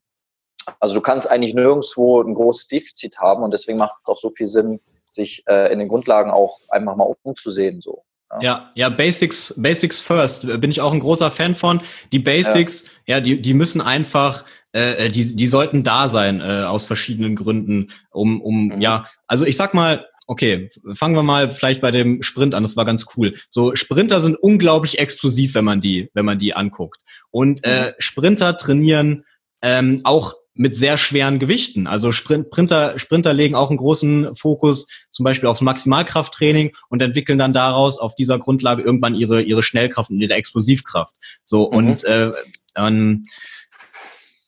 Also 0.79 0.95
du 0.95 1.01
kannst 1.01 1.29
eigentlich 1.29 1.53
nirgendwo 1.53 2.21
ein 2.21 2.33
großes 2.33 2.67
Defizit 2.67 3.19
haben 3.19 3.43
und 3.43 3.51
deswegen 3.51 3.77
macht 3.77 4.01
es 4.03 4.09
auch 4.09 4.17
so 4.17 4.31
viel 4.31 4.47
Sinn, 4.47 4.79
sich 5.05 5.43
äh, 5.47 5.71
in 5.71 5.77
den 5.77 5.87
Grundlagen 5.87 6.31
auch 6.31 6.59
einfach 6.69 6.95
mal 6.95 7.15
umzusehen. 7.21 7.81
So. 7.81 8.03
Ja. 8.41 8.71
ja, 8.75 8.89
Basics, 8.89 9.53
Basics 9.57 10.01
first. 10.01 10.47
Bin 10.61 10.71
ich 10.71 10.81
auch 10.81 10.93
ein 10.93 10.99
großer 10.99 11.31
Fan 11.31 11.55
von. 11.55 11.81
Die 12.11 12.19
Basics, 12.19 12.83
ja, 13.05 13.17
ja 13.17 13.21
die, 13.21 13.41
die 13.41 13.53
müssen 13.53 13.81
einfach, 13.81 14.45
äh, 14.71 15.09
die, 15.09 15.35
die 15.35 15.47
sollten 15.47 15.83
da 15.83 16.07
sein 16.07 16.41
äh, 16.41 16.63
aus 16.63 16.85
verschiedenen 16.85 17.35
Gründen, 17.35 17.91
um, 18.11 18.41
um, 18.41 18.67
mhm. 18.67 18.81
ja, 18.81 19.05
also 19.27 19.45
ich 19.45 19.57
sag 19.57 19.73
mal, 19.73 20.07
okay, 20.27 20.69
fangen 20.93 21.15
wir 21.15 21.23
mal 21.23 21.51
vielleicht 21.51 21.81
bei 21.81 21.91
dem 21.91 22.23
Sprint 22.23 22.55
an. 22.55 22.63
Das 22.63 22.75
war 22.75 22.85
ganz 22.85 23.05
cool. 23.15 23.35
So 23.49 23.75
Sprinter 23.75 24.21
sind 24.21 24.35
unglaublich 24.35 24.99
explosiv, 24.99 25.55
wenn 25.55 25.65
man 25.65 25.81
die, 25.81 26.09
wenn 26.13 26.25
man 26.25 26.39
die 26.39 26.53
anguckt. 26.53 27.01
Und 27.31 27.63
äh, 27.63 27.87
mhm. 27.87 27.93
Sprinter 27.99 28.57
trainieren 28.57 29.25
ähm, 29.61 30.01
auch 30.03 30.35
mit 30.55 30.75
sehr 30.75 30.97
schweren 30.97 31.37
Gewichten. 31.37 31.85
Also 31.85 32.11
Sprinter, 32.11 32.97
Sprinter 32.97 33.33
legen 33.33 33.55
auch 33.55 33.69
einen 33.69 33.77
großen 33.77 34.35
Fokus 34.35 34.87
zum 35.11 35.25
Beispiel 35.25 35.49
aufs 35.49 35.61
Maximalkrafttraining 35.61 36.75
und 36.89 37.01
entwickeln 37.01 37.37
dann 37.37 37.53
daraus 37.53 37.99
auf 37.99 38.15
dieser 38.15 38.39
Grundlage 38.39 38.81
irgendwann 38.81 39.15
ihre, 39.15 39.41
ihre 39.41 39.63
Schnellkraft 39.63 40.09
und 40.09 40.21
ihre 40.21 40.33
Explosivkraft. 40.33 41.13
So 41.43 41.69
mhm. 41.69 41.77
und 41.77 42.03
äh, 42.05 42.31
ähm, 42.75 43.23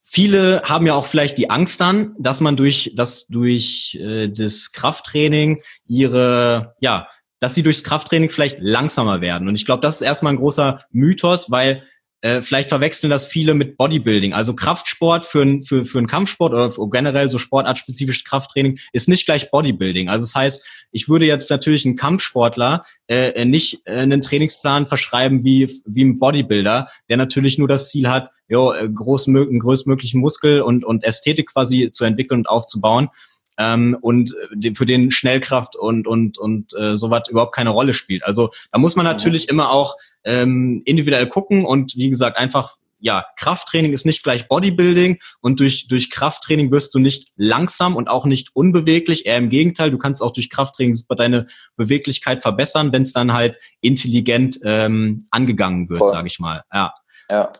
Viele 0.09 0.63
haben 0.63 0.87
ja 0.87 0.95
auch 0.95 1.05
vielleicht 1.05 1.37
die 1.37 1.49
Angst 1.49 1.81
dann, 1.81 2.15
dass 2.17 2.39
man 2.39 2.55
durch 2.55 2.93
das 2.95 3.27
durch 3.27 3.99
äh, 4.01 4.29
das 4.29 4.71
Krafttraining 4.71 5.61
ihre 5.85 6.75
ja, 6.79 7.09
dass 7.39 7.55
sie 7.55 7.61
durchs 7.61 7.83
Krafttraining 7.83 8.29
vielleicht 8.29 8.59
langsamer 8.59 9.21
werden. 9.21 9.47
Und 9.47 9.55
ich 9.55 9.65
glaube, 9.65 9.81
das 9.81 9.95
ist 9.95 10.01
erstmal 10.01 10.33
ein 10.33 10.39
großer 10.39 10.85
Mythos, 10.91 11.51
weil 11.51 11.83
äh, 12.21 12.41
vielleicht 12.41 12.69
verwechseln 12.69 13.09
das 13.09 13.25
viele 13.25 13.53
mit 13.53 13.77
Bodybuilding. 13.77 14.33
Also 14.33 14.55
Kraftsport 14.55 15.25
für, 15.25 15.41
ein, 15.41 15.63
für, 15.63 15.85
für 15.85 15.97
einen 15.97 16.07
Kampfsport 16.07 16.53
oder 16.53 16.89
generell 16.89 17.29
so 17.29 17.37
sportartspezifisches 17.37 18.23
Krafttraining 18.23 18.79
ist 18.91 19.07
nicht 19.07 19.25
gleich 19.25 19.51
Bodybuilding. 19.51 20.09
Also 20.09 20.25
das 20.25 20.35
heißt, 20.35 20.65
ich 20.91 21.09
würde 21.09 21.25
jetzt 21.25 21.49
natürlich 21.49 21.85
einen 21.85 21.95
Kampfsportler 21.95 22.85
äh, 23.07 23.45
nicht 23.45 23.81
äh, 23.85 23.97
einen 23.97 24.21
Trainingsplan 24.21 24.87
verschreiben 24.87 25.43
wie, 25.43 25.81
wie 25.85 26.03
ein 26.03 26.19
Bodybuilder, 26.19 26.89
der 27.09 27.17
natürlich 27.17 27.57
nur 27.57 27.67
das 27.67 27.89
Ziel 27.89 28.07
hat, 28.07 28.31
jo, 28.47 28.71
äh, 28.71 28.79
einen 28.79 29.59
größtmöglichen 29.59 30.19
Muskel 30.19 30.61
und, 30.61 30.85
und 30.85 31.03
Ästhetik 31.03 31.53
quasi 31.53 31.91
zu 31.91 32.03
entwickeln 32.03 32.39
und 32.39 32.49
aufzubauen 32.49 33.09
ähm, 33.57 33.97
und 33.99 34.35
für 34.75 34.85
den 34.85 35.11
Schnellkraft 35.11 35.75
und 35.75 36.07
und 36.07 36.37
und 36.37 36.73
äh, 36.73 36.97
sowas 36.97 37.23
überhaupt 37.29 37.55
keine 37.55 37.71
Rolle 37.71 37.93
spielt. 37.93 38.23
Also 38.23 38.51
da 38.71 38.79
muss 38.79 38.95
man 38.95 39.05
natürlich 39.05 39.47
mhm. 39.47 39.51
immer 39.51 39.71
auch 39.71 39.95
ähm, 40.23 40.81
individuell 40.85 41.27
gucken 41.27 41.65
und 41.65 41.95
wie 41.95 42.09
gesagt 42.09 42.37
einfach 42.37 42.77
ja, 42.99 43.25
Krafttraining 43.35 43.93
ist 43.93 44.05
nicht 44.05 44.23
gleich 44.23 44.47
Bodybuilding 44.47 45.19
und 45.39 45.59
durch, 45.59 45.87
durch 45.87 46.09
Krafttraining 46.09 46.71
wirst 46.71 46.95
du 46.95 46.99
nicht 46.99 47.31
langsam 47.35 47.95
und 47.95 48.09
auch 48.09 48.25
nicht 48.25 48.55
unbeweglich. 48.55 49.25
Eher 49.25 49.37
im 49.37 49.49
Gegenteil, 49.49 49.91
du 49.91 49.97
kannst 49.97 50.21
auch 50.21 50.33
durch 50.33 50.49
Krafttraining 50.49 50.95
super 50.95 51.15
deine 51.15 51.47
Beweglichkeit 51.75 52.41
verbessern, 52.41 52.91
wenn 52.91 53.03
es 53.03 53.13
dann 53.13 53.33
halt 53.33 53.57
intelligent 53.81 54.59
ähm, 54.63 55.19
angegangen 55.31 55.89
wird, 55.89 56.09
sage 56.09 56.27
ich 56.27 56.39
mal. 56.39 56.63
Ja. 56.73 56.93
ja. 57.29 57.51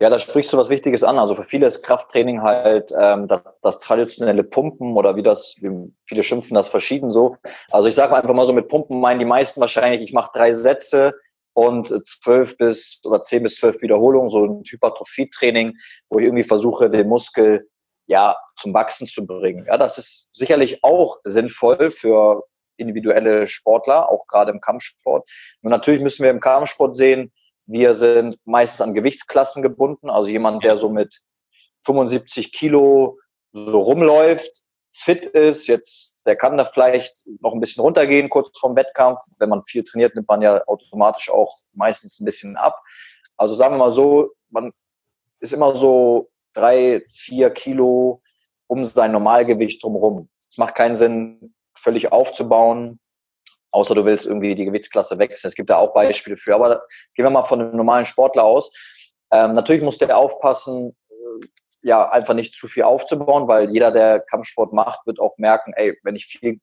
Ja, 0.00 0.10
da 0.10 0.18
sprichst 0.18 0.52
du 0.52 0.56
was 0.56 0.68
Wichtiges 0.68 1.04
an. 1.04 1.18
Also 1.18 1.34
für 1.34 1.44
viele 1.44 1.66
ist 1.66 1.82
Krafttraining 1.82 2.42
halt 2.42 2.92
ähm, 2.98 3.28
das, 3.28 3.42
das 3.62 3.78
traditionelle 3.78 4.44
Pumpen 4.44 4.96
oder 4.96 5.16
wie 5.16 5.22
das, 5.22 5.56
wie 5.60 5.92
viele 6.06 6.22
schimpfen 6.22 6.54
das 6.54 6.68
verschieden 6.68 7.10
so. 7.10 7.36
Also 7.70 7.88
ich 7.88 7.94
sage 7.94 8.14
einfach 8.14 8.34
mal 8.34 8.46
so, 8.46 8.52
mit 8.52 8.68
Pumpen 8.68 9.00
meinen 9.00 9.18
die 9.18 9.24
meisten 9.24 9.60
wahrscheinlich, 9.60 10.02
ich 10.02 10.12
mache 10.12 10.30
drei 10.32 10.52
Sätze 10.52 11.14
und 11.54 11.88
zwölf 12.06 12.56
bis 12.56 13.00
oder 13.04 13.22
zehn 13.22 13.42
bis 13.42 13.56
zwölf 13.56 13.80
Wiederholungen, 13.80 14.30
so 14.30 14.44
ein 14.44 14.62
Hypertrophie-Training, 14.68 15.74
wo 16.10 16.18
ich 16.18 16.24
irgendwie 16.24 16.42
versuche, 16.42 16.90
den 16.90 17.08
Muskel 17.08 17.68
ja 18.06 18.36
zum 18.58 18.74
Wachsen 18.74 19.06
zu 19.06 19.26
bringen. 19.26 19.64
Ja, 19.66 19.78
das 19.78 19.98
ist 19.98 20.28
sicherlich 20.32 20.82
auch 20.82 21.18
sinnvoll 21.24 21.90
für 21.90 22.42
individuelle 22.76 23.46
Sportler, 23.46 24.10
auch 24.10 24.26
gerade 24.26 24.50
im 24.50 24.60
Kampfsport. 24.60 25.28
Und 25.62 25.70
natürlich 25.70 26.02
müssen 26.02 26.24
wir 26.24 26.30
im 26.30 26.40
Kampfsport 26.40 26.96
sehen, 26.96 27.32
wir 27.66 27.94
sind 27.94 28.36
meistens 28.44 28.80
an 28.80 28.94
Gewichtsklassen 28.94 29.62
gebunden. 29.62 30.10
Also 30.10 30.30
jemand, 30.30 30.64
der 30.64 30.76
so 30.76 30.88
mit 30.88 31.20
75 31.84 32.52
Kilo 32.52 33.18
so 33.52 33.78
rumläuft, 33.78 34.62
fit 34.92 35.24
ist, 35.24 35.66
jetzt, 35.66 36.24
der 36.24 36.36
kann 36.36 36.56
da 36.56 36.64
vielleicht 36.64 37.24
noch 37.40 37.52
ein 37.52 37.60
bisschen 37.60 37.82
runtergehen 37.82 38.30
kurz 38.30 38.56
vorm 38.58 38.76
Wettkampf. 38.76 39.18
Wenn 39.38 39.48
man 39.48 39.64
viel 39.64 39.82
trainiert, 39.82 40.14
nimmt 40.14 40.28
man 40.28 40.42
ja 40.42 40.62
automatisch 40.66 41.30
auch 41.30 41.58
meistens 41.72 42.20
ein 42.20 42.24
bisschen 42.24 42.56
ab. 42.56 42.80
Also 43.36 43.54
sagen 43.54 43.74
wir 43.74 43.78
mal 43.78 43.92
so, 43.92 44.30
man 44.50 44.72
ist 45.40 45.52
immer 45.52 45.74
so 45.74 46.30
drei, 46.52 47.04
vier 47.12 47.50
Kilo 47.50 48.22
um 48.66 48.84
sein 48.84 49.12
Normalgewicht 49.12 49.82
drumherum. 49.82 50.28
Es 50.48 50.58
macht 50.58 50.76
keinen 50.76 50.94
Sinn, 50.94 51.54
völlig 51.74 52.12
aufzubauen, 52.12 53.00
außer 53.74 53.94
du 53.94 54.04
willst 54.04 54.26
irgendwie 54.26 54.54
die 54.54 54.64
Gewichtsklasse 54.64 55.18
wechseln. 55.18 55.48
Es 55.48 55.54
gibt 55.54 55.68
da 55.68 55.76
auch 55.76 55.92
Beispiele 55.92 56.36
für. 56.36 56.54
Aber 56.54 56.82
gehen 57.14 57.24
wir 57.24 57.30
mal 57.30 57.42
von 57.42 57.60
einem 57.60 57.76
normalen 57.76 58.04
Sportler 58.04 58.44
aus. 58.44 58.72
Ähm, 59.32 59.54
natürlich 59.54 59.82
muss 59.82 59.98
der 59.98 60.16
aufpassen, 60.16 60.96
äh, 61.10 61.46
ja, 61.82 62.08
einfach 62.08 62.34
nicht 62.34 62.54
zu 62.54 62.68
viel 62.68 62.84
aufzubauen, 62.84 63.48
weil 63.48 63.70
jeder, 63.70 63.90
der 63.90 64.20
Kampfsport 64.20 64.72
macht, 64.72 65.06
wird 65.06 65.18
auch 65.18 65.36
merken, 65.38 65.72
ey, 65.74 65.98
wenn 66.04 66.14
ich 66.14 66.26
viel 66.26 66.60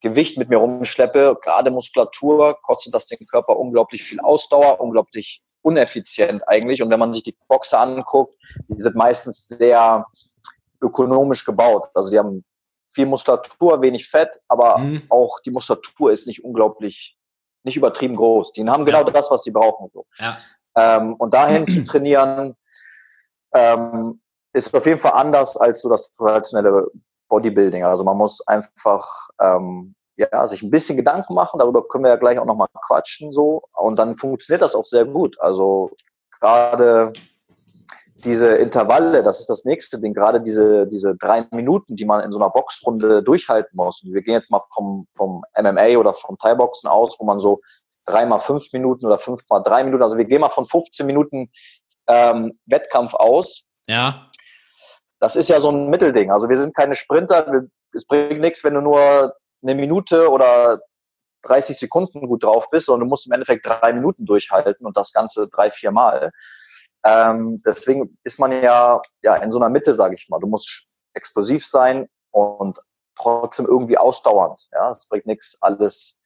Gewicht 0.00 0.38
mit 0.38 0.48
mir 0.48 0.58
rumschleppe, 0.58 1.38
gerade 1.42 1.70
Muskulatur, 1.70 2.58
kostet 2.62 2.94
das 2.94 3.06
den 3.06 3.26
Körper 3.26 3.58
unglaublich 3.58 4.04
viel 4.04 4.20
Ausdauer, 4.20 4.80
unglaublich 4.80 5.42
uneffizient 5.62 6.46
eigentlich. 6.46 6.80
Und 6.80 6.90
wenn 6.90 7.00
man 7.00 7.12
sich 7.12 7.24
die 7.24 7.36
Boxer 7.48 7.80
anguckt, 7.80 8.34
die 8.68 8.80
sind 8.80 8.94
meistens 8.94 9.48
sehr 9.48 10.06
ökonomisch 10.80 11.44
gebaut. 11.44 11.88
Also 11.94 12.10
die 12.10 12.18
haben 12.18 12.44
viel 12.96 13.06
Muskulatur, 13.06 13.82
wenig 13.82 14.08
Fett, 14.08 14.40
aber 14.48 14.78
mhm. 14.78 15.02
auch 15.10 15.40
die 15.40 15.50
Muskulatur 15.50 16.12
ist 16.12 16.26
nicht 16.26 16.42
unglaublich, 16.42 17.18
nicht 17.62 17.76
übertrieben 17.76 18.16
groß. 18.16 18.52
Die 18.52 18.66
haben 18.66 18.86
genau 18.86 19.04
ja. 19.04 19.04
das, 19.04 19.30
was 19.30 19.42
sie 19.42 19.50
brauchen. 19.50 19.90
So. 19.92 20.06
Ja. 20.18 20.38
Ähm, 20.76 21.14
und 21.14 21.34
dahin 21.34 21.68
zu 21.68 21.84
trainieren, 21.84 22.56
ähm, 23.52 24.22
ist 24.54 24.74
auf 24.74 24.86
jeden 24.86 24.98
Fall 24.98 25.12
anders 25.12 25.58
als 25.58 25.82
so 25.82 25.90
das 25.90 26.10
traditionelle 26.10 26.90
Bodybuilding. 27.28 27.84
Also 27.84 28.02
man 28.02 28.16
muss 28.16 28.40
einfach 28.46 29.28
ähm, 29.40 29.94
ja, 30.16 30.46
sich 30.46 30.62
ein 30.62 30.70
bisschen 30.70 30.96
Gedanken 30.96 31.34
machen, 31.34 31.58
darüber 31.58 31.86
können 31.86 32.04
wir 32.04 32.12
ja 32.12 32.16
gleich 32.16 32.38
auch 32.38 32.46
nochmal 32.46 32.68
quatschen 32.86 33.30
so. 33.30 33.62
Und 33.74 33.98
dann 33.98 34.16
funktioniert 34.16 34.62
das 34.62 34.74
auch 34.74 34.86
sehr 34.86 35.04
gut. 35.04 35.38
Also 35.38 35.90
gerade 36.30 37.12
diese 38.24 38.56
Intervalle, 38.56 39.22
das 39.22 39.40
ist 39.40 39.50
das 39.50 39.64
nächste 39.64 40.00
Ding, 40.00 40.14
gerade 40.14 40.40
diese, 40.40 40.86
diese 40.86 41.16
drei 41.16 41.46
Minuten, 41.50 41.96
die 41.96 42.04
man 42.04 42.22
in 42.22 42.32
so 42.32 42.38
einer 42.38 42.50
Boxrunde 42.50 43.22
durchhalten 43.22 43.76
muss. 43.76 44.02
Und 44.02 44.14
wir 44.14 44.22
gehen 44.22 44.34
jetzt 44.34 44.50
mal 44.50 44.62
vom, 44.72 45.06
vom 45.16 45.42
MMA 45.56 45.98
oder 45.98 46.14
vom 46.14 46.36
Thai-Boxen 46.38 46.88
aus, 46.88 47.16
wo 47.20 47.24
man 47.24 47.40
so 47.40 47.60
dreimal 48.06 48.40
fünf 48.40 48.72
Minuten 48.72 49.04
oder 49.06 49.18
fünfmal 49.18 49.62
drei 49.62 49.84
Minuten, 49.84 50.02
also 50.02 50.16
wir 50.16 50.24
gehen 50.24 50.40
mal 50.40 50.48
von 50.48 50.66
15 50.66 51.06
Minuten 51.06 51.50
ähm, 52.06 52.58
Wettkampf 52.66 53.14
aus. 53.14 53.64
Ja. 53.86 54.30
Das 55.20 55.36
ist 55.36 55.48
ja 55.48 55.60
so 55.60 55.70
ein 55.70 55.88
Mittelding. 55.88 56.30
Also 56.30 56.48
wir 56.48 56.56
sind 56.56 56.74
keine 56.74 56.94
Sprinter. 56.94 57.64
Es 57.92 58.06
bringt 58.06 58.40
nichts, 58.40 58.64
wenn 58.64 58.74
du 58.74 58.80
nur 58.80 59.34
eine 59.62 59.74
Minute 59.74 60.30
oder 60.30 60.80
30 61.42 61.78
Sekunden 61.78 62.26
gut 62.26 62.44
drauf 62.44 62.68
bist, 62.70 62.86
sondern 62.86 63.06
du 63.06 63.10
musst 63.10 63.26
im 63.26 63.32
Endeffekt 63.32 63.66
drei 63.66 63.92
Minuten 63.92 64.24
durchhalten 64.24 64.86
und 64.86 64.96
das 64.96 65.12
Ganze 65.12 65.48
drei, 65.48 65.70
vier 65.70 65.90
Mal. 65.90 66.32
Ähm, 67.06 67.62
deswegen 67.64 68.18
ist 68.24 68.40
man 68.40 68.50
ja, 68.50 69.00
ja 69.22 69.36
in 69.36 69.52
so 69.52 69.58
einer 69.58 69.68
Mitte, 69.68 69.94
sage 69.94 70.16
ich 70.16 70.28
mal. 70.28 70.40
Du 70.40 70.48
musst 70.48 70.86
explosiv 71.14 71.64
sein 71.64 72.08
und 72.32 72.78
trotzdem 73.16 73.66
irgendwie 73.66 73.96
ausdauernd. 73.96 74.68
Ja, 74.72 74.90
es 74.90 75.08
bringt 75.08 75.26
nichts, 75.26 75.56
alles 75.60 76.20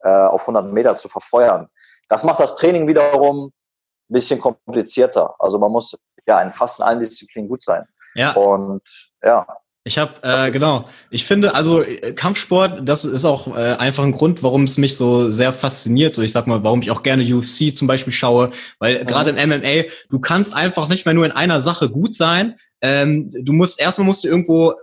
äh, 0.00 0.08
auf 0.08 0.42
100 0.42 0.72
Meter 0.72 0.96
zu 0.96 1.08
verfeuern. 1.08 1.68
Das 2.08 2.22
macht 2.22 2.40
das 2.40 2.56
Training 2.56 2.86
wiederum 2.86 3.46
ein 3.46 4.12
bisschen 4.12 4.40
komplizierter. 4.40 5.34
Also 5.38 5.58
man 5.58 5.72
muss 5.72 5.98
ja 6.26 6.42
in 6.42 6.52
fast 6.52 6.82
allen 6.82 7.00
Disziplinen 7.00 7.48
gut 7.48 7.62
sein. 7.62 7.86
Ja. 8.14 8.32
Und 8.32 9.10
ja, 9.22 9.46
ich 9.86 9.98
habe 9.98 10.14
äh, 10.22 10.50
genau. 10.50 10.88
Ich 11.10 11.24
finde 11.26 11.54
also 11.54 11.80
äh, 11.80 12.12
Kampfsport, 12.12 12.88
das 12.88 13.04
ist 13.04 13.24
auch 13.24 13.56
äh, 13.56 13.76
einfach 13.76 14.02
ein 14.02 14.10
Grund, 14.10 14.42
warum 14.42 14.64
es 14.64 14.78
mich 14.78 14.96
so 14.96 15.30
sehr 15.30 15.52
fasziniert. 15.52 16.16
So 16.16 16.22
ich 16.22 16.32
sag 16.32 16.48
mal, 16.48 16.64
warum 16.64 16.82
ich 16.82 16.90
auch 16.90 17.04
gerne 17.04 17.22
UFC 17.22 17.74
zum 17.74 17.86
Beispiel 17.86 18.12
schaue, 18.12 18.50
weil 18.80 19.00
mhm. 19.00 19.06
gerade 19.06 19.30
im 19.30 19.48
MMA 19.48 19.84
du 20.10 20.18
kannst 20.18 20.56
einfach 20.56 20.88
nicht 20.88 21.06
mehr 21.06 21.14
nur 21.14 21.24
in 21.24 21.30
einer 21.30 21.60
Sache 21.60 21.88
gut 21.88 22.16
sein. 22.16 22.56
Ähm, 22.80 23.32
du 23.40 23.52
musst 23.52 23.78
erstmal 23.78 24.06
musst 24.06 24.24
du 24.24 24.28
irgendwo 24.28 24.74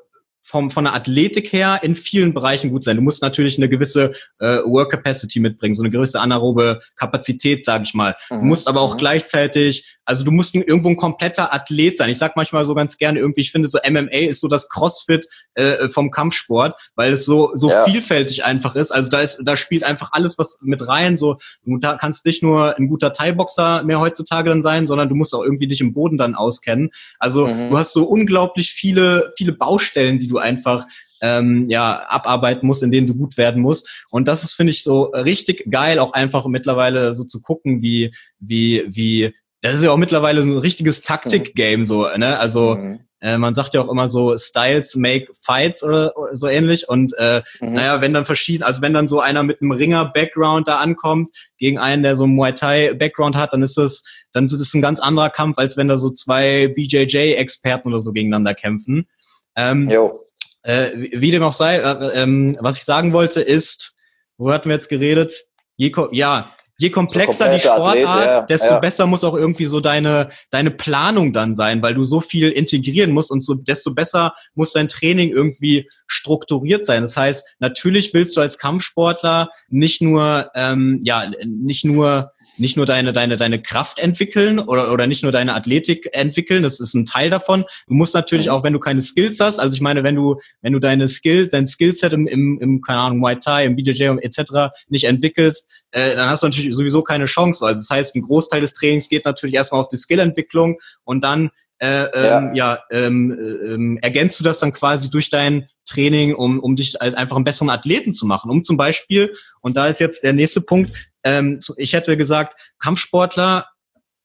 vom, 0.41 0.71
von 0.71 0.83
der 0.83 0.93
Athletik 0.93 1.51
her 1.51 1.79
in 1.83 1.95
vielen 1.95 2.33
Bereichen 2.33 2.69
gut 2.69 2.83
sein. 2.83 2.97
Du 2.97 3.01
musst 3.01 3.21
natürlich 3.21 3.57
eine 3.57 3.69
gewisse 3.69 4.13
äh, 4.39 4.59
Work 4.59 4.91
Capacity 4.91 5.39
mitbringen, 5.39 5.73
so 5.73 5.83
eine 5.83 5.89
gewisse 5.89 6.19
anaerobe 6.19 6.81
Kapazität, 6.95 7.63
sage 7.63 7.83
ich 7.85 7.93
mal. 7.93 8.15
Mhm. 8.29 8.39
Du 8.39 8.45
musst 8.45 8.67
aber 8.67 8.81
auch 8.81 8.93
mhm. 8.93 8.99
gleichzeitig, 8.99 9.97
also 10.05 10.23
du 10.23 10.31
musst 10.31 10.53
irgendwo 10.53 10.89
ein 10.89 10.97
kompletter 10.97 11.53
Athlet 11.53 11.97
sein. 11.97 12.09
Ich 12.09 12.17
sag 12.17 12.35
manchmal 12.35 12.65
so 12.65 12.75
ganz 12.75 12.97
gerne 12.97 13.19
irgendwie, 13.19 13.41
ich 13.41 13.51
finde 13.51 13.67
so 13.67 13.79
MMA 13.87 14.29
ist 14.29 14.41
so 14.41 14.47
das 14.47 14.69
Crossfit 14.69 15.27
äh, 15.55 15.89
vom 15.89 16.11
Kampfsport, 16.11 16.79
weil 16.95 17.13
es 17.13 17.25
so 17.25 17.51
so 17.53 17.69
ja. 17.69 17.85
vielfältig 17.85 18.43
einfach 18.43 18.75
ist. 18.75 18.91
Also 18.91 19.09
da 19.09 19.21
ist, 19.21 19.41
da 19.45 19.55
spielt 19.55 19.83
einfach 19.83 20.09
alles 20.11 20.37
was 20.37 20.57
mit 20.61 20.85
rein. 20.87 21.17
So 21.17 21.37
du 21.63 21.77
da 21.77 21.95
kannst 21.95 22.25
nicht 22.25 22.43
nur 22.43 22.77
ein 22.77 22.87
guter 22.87 23.13
Thai-Boxer 23.13 23.83
mehr 23.83 23.99
heutzutage 23.99 24.49
dann 24.49 24.61
sein, 24.61 24.87
sondern 24.87 25.09
du 25.09 25.15
musst 25.15 25.33
auch 25.33 25.43
irgendwie 25.43 25.67
dich 25.67 25.81
im 25.81 25.93
Boden 25.93 26.17
dann 26.17 26.35
auskennen. 26.35 26.91
Also 27.19 27.47
mhm. 27.47 27.69
du 27.69 27.77
hast 27.77 27.93
so 27.93 28.03
unglaublich 28.03 28.71
viele 28.71 29.33
viele 29.37 29.53
Baustellen, 29.53 30.19
die 30.19 30.27
du 30.27 30.37
einfach 30.37 30.85
ähm, 31.21 31.69
ja 31.69 32.05
abarbeiten 32.09 32.67
musst, 32.67 32.83
in 32.83 32.91
denen 32.91 33.07
du 33.07 33.15
gut 33.15 33.37
werden 33.37 33.61
musst. 33.61 34.05
Und 34.09 34.27
das 34.27 34.43
ist 34.43 34.55
finde 34.55 34.71
ich 34.71 34.83
so 34.83 35.03
richtig 35.05 35.71
geil, 35.71 35.99
auch 35.99 36.11
einfach 36.11 36.45
mittlerweile 36.47 37.15
so 37.15 37.23
zu 37.23 37.41
gucken, 37.41 37.81
wie 37.81 38.13
wie 38.39 38.83
wie 38.89 39.33
das 39.63 39.77
ist 39.77 39.83
ja 39.83 39.91
auch 39.91 39.97
mittlerweile 39.97 40.41
so 40.41 40.49
ein 40.49 40.57
richtiges 40.57 41.01
Taktik-Game 41.03 41.85
so, 41.85 42.05
ne? 42.17 42.37
Also 42.37 42.75
mhm. 42.75 42.99
äh, 43.21 43.37
man 43.37 43.53
sagt 43.53 43.73
ja 43.73 43.81
auch 43.81 43.89
immer 43.89 44.09
so 44.09 44.37
Styles 44.37 44.97
make 44.97 45.27
fights 45.41 45.81
oder, 45.83 46.17
oder 46.17 46.35
so 46.35 46.49
ähnlich. 46.49 46.89
Und 46.89 47.13
äh, 47.17 47.41
mhm. 47.61 47.73
naja, 47.73 48.01
wenn 48.01 48.13
dann 48.13 48.25
verschieden, 48.25 48.63
also 48.63 48.81
wenn 48.81 48.93
dann 48.93 49.07
so 49.07 49.21
einer 49.21 49.41
mit 49.41 49.61
einem 49.61 49.71
Ringer-Background 49.71 50.67
da 50.67 50.79
ankommt 50.79 51.37
gegen 51.57 51.79
einen, 51.79 52.03
der 52.03 52.17
so 52.17 52.25
einen 52.25 52.35
Muay 52.35 52.53
Thai-Background 52.53 53.37
hat, 53.37 53.53
dann 53.53 53.63
ist 53.63 53.77
das, 53.77 54.03
dann 54.33 54.43
ist 54.43 54.59
das 54.59 54.73
ein 54.73 54.81
ganz 54.81 54.99
anderer 54.99 55.29
Kampf, 55.29 55.57
als 55.57 55.77
wenn 55.77 55.87
da 55.87 55.97
so 55.97 56.09
zwei 56.09 56.67
BJJ-Experten 56.67 57.87
oder 57.87 58.01
so 58.01 58.11
gegeneinander 58.11 58.55
kämpfen. 58.55 59.07
Ähm, 59.55 59.89
jo. 59.89 60.19
Äh, 60.63 60.89
wie 61.13 61.31
dem 61.31 61.43
auch 61.43 61.53
sei, 61.53 61.77
äh, 61.77 62.21
ähm, 62.21 62.57
was 62.59 62.75
ich 62.75 62.83
sagen 62.83 63.13
wollte 63.13 63.39
ist, 63.39 63.95
wo 64.37 64.51
hatten 64.51 64.67
wir 64.67 64.75
jetzt 64.75 64.89
geredet? 64.89 65.45
ja, 65.77 66.53
je 66.77 66.89
komplexer 66.89 67.53
die 67.53 67.59
Sportart, 67.59 68.05
Athlet, 68.05 68.33
ja, 68.33 68.41
desto 68.41 68.73
ja. 68.73 68.79
besser 68.79 69.05
muss 69.05 69.23
auch 69.23 69.35
irgendwie 69.35 69.65
so 69.65 69.79
deine, 69.79 70.29
deine 70.49 70.71
Planung 70.71 71.33
dann 71.33 71.55
sein, 71.55 71.81
weil 71.81 71.93
du 71.93 72.03
so 72.03 72.19
viel 72.19 72.49
integrieren 72.49 73.11
musst 73.11 73.31
und 73.31 73.43
so, 73.43 73.53
desto 73.53 73.93
besser 73.93 74.33
muss 74.55 74.73
dein 74.73 74.87
Training 74.87 75.29
irgendwie 75.29 75.89
strukturiert 76.07 76.85
sein. 76.85 77.03
Das 77.03 77.15
heißt, 77.15 77.45
natürlich 77.59 78.13
willst 78.13 78.35
du 78.35 78.41
als 78.41 78.57
Kampfsportler 78.57 79.49
nicht 79.69 80.01
nur, 80.01 80.51
ähm, 80.55 80.99
ja, 81.03 81.31
nicht 81.45 81.85
nur 81.85 82.31
nicht 82.57 82.77
nur 82.77 82.85
deine, 82.85 83.13
deine, 83.13 83.37
deine 83.37 83.61
Kraft 83.61 83.99
entwickeln 83.99 84.59
oder, 84.59 84.91
oder 84.91 85.07
nicht 85.07 85.23
nur 85.23 85.31
deine 85.31 85.53
Athletik 85.53 86.09
entwickeln, 86.13 86.63
das 86.63 86.79
ist 86.79 86.93
ein 86.93 87.05
Teil 87.05 87.29
davon. 87.29 87.65
Du 87.87 87.93
musst 87.93 88.13
natürlich 88.13 88.49
auch, 88.49 88.63
wenn 88.63 88.73
du 88.73 88.79
keine 88.79 89.01
Skills 89.01 89.39
hast, 89.39 89.59
also 89.59 89.75
ich 89.75 89.81
meine, 89.81 90.03
wenn 90.03 90.15
du, 90.15 90.39
wenn 90.61 90.73
du 90.73 90.79
deine 90.79 91.07
Skills, 91.09 91.51
dein 91.51 91.65
Skillset 91.65 92.13
im, 92.13 92.27
im, 92.27 92.59
im 92.59 92.81
keine 92.81 92.99
Ahnung, 92.99 93.19
Muay 93.19 93.35
Thai, 93.39 93.65
im 93.65 93.75
BJJ 93.75 94.17
etc. 94.21 94.73
nicht 94.87 95.05
entwickelst, 95.05 95.69
äh, 95.91 96.15
dann 96.15 96.29
hast 96.29 96.43
du 96.43 96.47
natürlich 96.47 96.75
sowieso 96.75 97.01
keine 97.01 97.25
Chance. 97.25 97.65
Also 97.65 97.81
das 97.81 97.89
heißt, 97.89 98.15
ein 98.15 98.21
Großteil 98.21 98.61
des 98.61 98.73
Trainings 98.73 99.09
geht 99.09 99.25
natürlich 99.25 99.55
erstmal 99.55 99.81
auf 99.81 99.89
die 99.89 99.97
Skillentwicklung 99.97 100.79
und 101.03 101.23
dann 101.23 101.49
äh, 101.79 102.03
ähm, 102.13 102.53
ja, 102.53 102.75
ja 102.75 102.83
ähm, 102.91 103.37
ähm, 103.39 103.99
ergänzt 104.01 104.39
du 104.39 104.43
das 104.43 104.59
dann 104.59 104.73
quasi 104.73 105.09
durch 105.09 105.29
dein 105.29 105.67
Training, 105.85 106.33
um, 106.35 106.59
um 106.59 106.75
dich 106.75 107.01
als 107.01 107.13
einfach 107.13 107.35
einen 107.35 107.45
besseren 107.45 107.69
Athleten 107.69 108.13
zu 108.13 108.25
machen. 108.25 108.49
Um 108.49 108.63
zum 108.63 108.77
Beispiel, 108.77 109.35
und 109.61 109.75
da 109.77 109.87
ist 109.87 109.99
jetzt 109.99 110.23
der 110.23 110.33
nächste 110.33 110.61
Punkt, 110.61 110.91
ähm, 111.23 111.59
ich 111.77 111.93
hätte 111.93 112.17
gesagt, 112.17 112.59
Kampfsportler, 112.79 113.67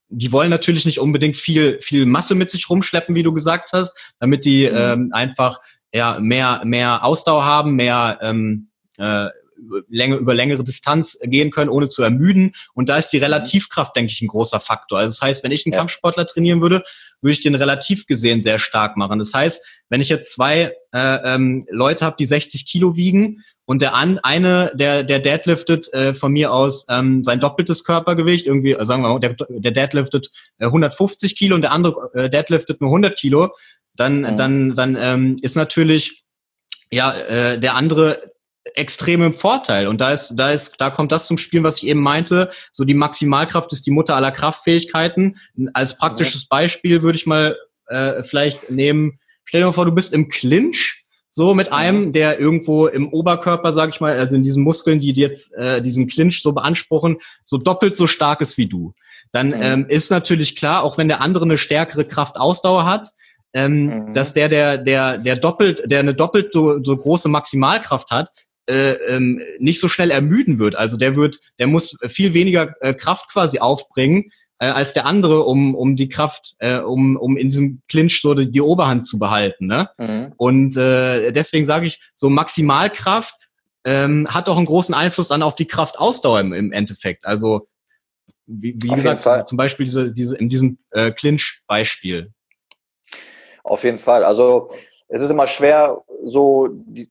die 0.09 0.31
wollen 0.31 0.49
natürlich 0.49 0.85
nicht 0.85 0.99
unbedingt 0.99 1.37
viel, 1.37 1.79
viel 1.81 2.05
Masse 2.05 2.35
mit 2.35 2.49
sich 2.49 2.69
rumschleppen, 2.69 3.15
wie 3.15 3.23
du 3.23 3.33
gesagt 3.33 3.73
hast, 3.73 3.93
damit 4.19 4.45
die 4.45 4.67
mhm. 4.69 4.77
ähm, 4.77 5.09
einfach 5.13 5.59
ja, 5.93 6.19
mehr, 6.19 6.61
mehr 6.65 7.03
Ausdauer 7.03 7.45
haben, 7.45 7.75
mehr 7.75 8.19
ähm, 8.21 8.69
äh, 8.97 9.27
Länge, 9.89 10.15
über 10.15 10.33
längere 10.33 10.63
Distanz 10.63 11.17
gehen 11.21 11.51
können, 11.51 11.69
ohne 11.69 11.87
zu 11.87 12.01
ermüden. 12.01 12.53
Und 12.73 12.89
da 12.89 12.97
ist 12.97 13.09
die 13.09 13.17
mhm. 13.17 13.23
Relativkraft, 13.23 13.95
denke 13.95 14.11
ich, 14.11 14.21
ein 14.21 14.27
großer 14.27 14.59
Faktor. 14.59 14.99
Also 14.99 15.13
das 15.13 15.21
heißt, 15.21 15.43
wenn 15.43 15.51
ich 15.51 15.65
einen 15.65 15.73
ja. 15.73 15.79
Kampfsportler 15.79 16.25
trainieren 16.25 16.61
würde, 16.61 16.83
würde 17.21 17.33
ich 17.33 17.41
den 17.41 17.55
relativ 17.55 18.05
gesehen 18.05 18.41
sehr 18.41 18.59
stark 18.59 18.97
machen. 18.97 19.19
Das 19.19 19.33
heißt, 19.33 19.65
wenn 19.89 20.01
ich 20.01 20.09
jetzt 20.09 20.31
zwei 20.31 20.73
äh, 20.93 21.35
ähm, 21.35 21.65
Leute 21.69 22.05
habe, 22.05 22.15
die 22.17 22.25
60 22.25 22.65
Kilo 22.65 22.95
wiegen 22.95 23.43
und 23.65 23.81
der 23.81 23.93
an, 23.93 24.19
eine, 24.19 24.71
der, 24.75 25.03
der 25.03 25.19
deadliftet 25.19 25.91
äh, 25.93 26.13
von 26.13 26.31
mir 26.31 26.51
aus 26.51 26.85
ähm, 26.89 27.23
sein 27.23 27.39
doppeltes 27.39 27.83
Körpergewicht, 27.83 28.47
irgendwie, 28.47 28.71
äh, 28.71 28.85
sagen 28.85 29.03
wir 29.03 29.09
mal, 29.09 29.19
der, 29.19 29.35
der 29.49 29.71
deadliftet 29.71 30.31
äh, 30.57 30.65
150 30.65 31.37
Kilo 31.37 31.55
und 31.55 31.61
der 31.61 31.71
andere 31.71 32.11
äh, 32.13 32.29
deadliftet 32.29 32.81
nur 32.81 32.89
100 32.89 33.17
Kilo, 33.17 33.49
dann, 33.95 34.21
mhm. 34.21 34.37
dann, 34.37 34.75
dann 34.75 34.97
ähm, 34.99 35.35
ist 35.41 35.55
natürlich 35.55 36.23
ja 36.91 37.13
äh, 37.13 37.59
der 37.59 37.75
andere 37.75 38.31
extrem 38.75 39.21
im 39.21 39.33
Vorteil. 39.33 39.87
Und 39.87 40.01
da 40.01 40.11
ist, 40.11 40.33
da 40.35 40.51
ist, 40.51 40.75
da 40.79 40.89
kommt 40.89 41.11
das 41.11 41.27
zum 41.27 41.37
Spiel, 41.37 41.63
was 41.63 41.77
ich 41.77 41.87
eben 41.87 42.01
meinte. 42.01 42.51
So 42.71 42.83
die 42.83 42.93
Maximalkraft 42.93 43.71
ist 43.73 43.85
die 43.85 43.91
Mutter 43.91 44.15
aller 44.15 44.31
Kraftfähigkeiten. 44.31 45.37
Als 45.73 45.97
praktisches 45.97 46.47
Beispiel 46.47 47.01
würde 47.01 47.17
ich 47.17 47.25
mal 47.25 47.57
äh, 47.87 48.23
vielleicht 48.23 48.69
nehmen, 48.69 49.19
stell 49.45 49.61
dir 49.61 49.67
mal 49.67 49.73
vor, 49.73 49.85
du 49.85 49.93
bist 49.93 50.13
im 50.13 50.29
Clinch, 50.29 51.05
so 51.31 51.53
mit 51.53 51.71
einem, 51.71 52.11
der 52.11 52.39
irgendwo 52.39 52.87
im 52.87 53.13
Oberkörper, 53.13 53.71
sag 53.71 53.89
ich 53.89 54.01
mal, 54.01 54.17
also 54.17 54.35
in 54.35 54.43
diesen 54.43 54.63
Muskeln, 54.63 54.99
die 54.99 55.11
jetzt 55.11 55.53
äh, 55.53 55.81
diesen 55.81 56.07
Clinch 56.07 56.41
so 56.41 56.53
beanspruchen, 56.53 57.17
so 57.45 57.57
doppelt 57.57 57.95
so 57.95 58.07
stark 58.07 58.41
ist 58.41 58.57
wie 58.57 58.67
du. 58.67 58.93
Dann 59.31 59.53
ähm, 59.57 59.85
ist 59.87 60.09
natürlich 60.09 60.55
klar, 60.55 60.83
auch 60.83 60.97
wenn 60.97 61.07
der 61.07 61.21
andere 61.21 61.45
eine 61.45 61.59
stärkere 61.59 62.05
Kraftausdauer 62.05 62.85
hat, 62.85 63.11
ähm, 63.53 64.07
mhm. 64.09 64.13
dass 64.15 64.33
der, 64.33 64.49
der, 64.49 64.77
der, 64.77 65.19
der 65.19 65.35
doppelt, 65.35 65.83
der 65.85 65.99
eine 65.99 66.15
doppelt 66.15 66.51
so, 66.51 66.83
so 66.83 66.97
große 66.97 67.29
Maximalkraft 67.29 68.09
hat, 68.09 68.31
äh, 68.69 68.93
ähm, 69.15 69.41
nicht 69.59 69.79
so 69.79 69.89
schnell 69.89 70.11
ermüden 70.11 70.59
wird. 70.59 70.75
Also 70.75 70.95
der 70.95 71.15
wird, 71.15 71.39
der 71.57 71.67
muss 71.67 71.97
viel 72.07 72.33
weniger 72.33 72.75
äh, 72.81 72.93
Kraft 72.93 73.31
quasi 73.31 73.59
aufbringen 73.59 74.31
äh, 74.59 74.67
als 74.67 74.93
der 74.93 75.05
andere, 75.05 75.43
um 75.43 75.73
um 75.73 75.95
die 75.95 76.09
Kraft, 76.09 76.55
äh, 76.59 76.77
um 76.77 77.17
um 77.17 77.35
in 77.35 77.49
diesem 77.49 77.81
Clinch 77.87 78.21
so 78.21 78.33
die, 78.33 78.51
die 78.51 78.61
Oberhand 78.61 79.05
zu 79.05 79.17
behalten. 79.17 79.65
Ne? 79.65 79.89
Mhm. 79.97 80.33
Und 80.37 80.77
äh, 80.77 81.31
deswegen 81.31 81.65
sage 81.65 81.87
ich, 81.87 81.99
so 82.13 82.29
Maximalkraft 82.29 83.35
ähm, 83.85 84.27
hat 84.29 84.47
auch 84.49 84.57
einen 84.57 84.65
großen 84.65 84.93
Einfluss 84.93 85.29
dann 85.29 85.41
auf 85.41 85.55
die 85.55 85.65
Kraftausdauer 85.65 86.39
im, 86.41 86.53
im 86.53 86.71
Endeffekt. 86.71 87.25
Also 87.25 87.67
wie, 88.45 88.75
wie 88.81 88.89
gesagt, 88.89 89.49
zum 89.49 89.57
Beispiel 89.57 89.85
diese, 89.85 90.13
diese 90.13 90.35
in 90.37 90.49
diesem 90.49 90.77
äh, 90.91 91.11
Clinch-Beispiel. 91.11 92.31
Auf 93.63 93.83
jeden 93.83 93.97
Fall. 93.99 94.23
Also 94.23 94.69
es 95.07 95.21
ist 95.21 95.29
immer 95.29 95.47
schwer, 95.47 96.01
so 96.23 96.67
die, 96.71 97.09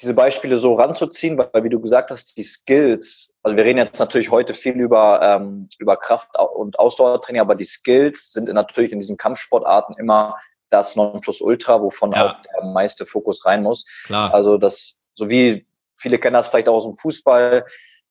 diese 0.00 0.14
Beispiele 0.14 0.56
so 0.56 0.74
ranzuziehen, 0.74 1.38
weil, 1.38 1.64
wie 1.64 1.68
du 1.68 1.80
gesagt 1.80 2.10
hast, 2.10 2.36
die 2.36 2.42
Skills, 2.42 3.34
also 3.42 3.56
wir 3.56 3.64
reden 3.64 3.78
jetzt 3.78 3.98
natürlich 3.98 4.30
heute 4.30 4.54
viel 4.54 4.74
über, 4.74 5.20
ähm, 5.22 5.68
über 5.78 5.96
Kraft- 5.96 6.38
und 6.38 6.78
Ausdauertraining, 6.78 7.40
aber 7.40 7.54
die 7.54 7.64
Skills 7.64 8.32
sind 8.32 8.48
natürlich 8.52 8.92
in 8.92 8.98
diesen 8.98 9.16
Kampfsportarten 9.16 9.96
immer 9.98 10.36
das 10.70 10.96
Nonplusultra, 10.96 11.80
wovon 11.80 12.12
ja. 12.12 12.26
auch 12.26 12.42
der 12.42 12.64
meiste 12.64 13.06
Fokus 13.06 13.44
rein 13.44 13.62
muss. 13.62 13.86
Klar. 14.06 14.32
Also 14.34 14.58
das, 14.58 15.02
so 15.14 15.28
wie 15.28 15.66
viele 15.94 16.18
kennen 16.18 16.34
das 16.34 16.48
vielleicht 16.48 16.68
auch 16.68 16.76
aus 16.76 16.84
dem 16.84 16.96
Fußball, 16.96 17.64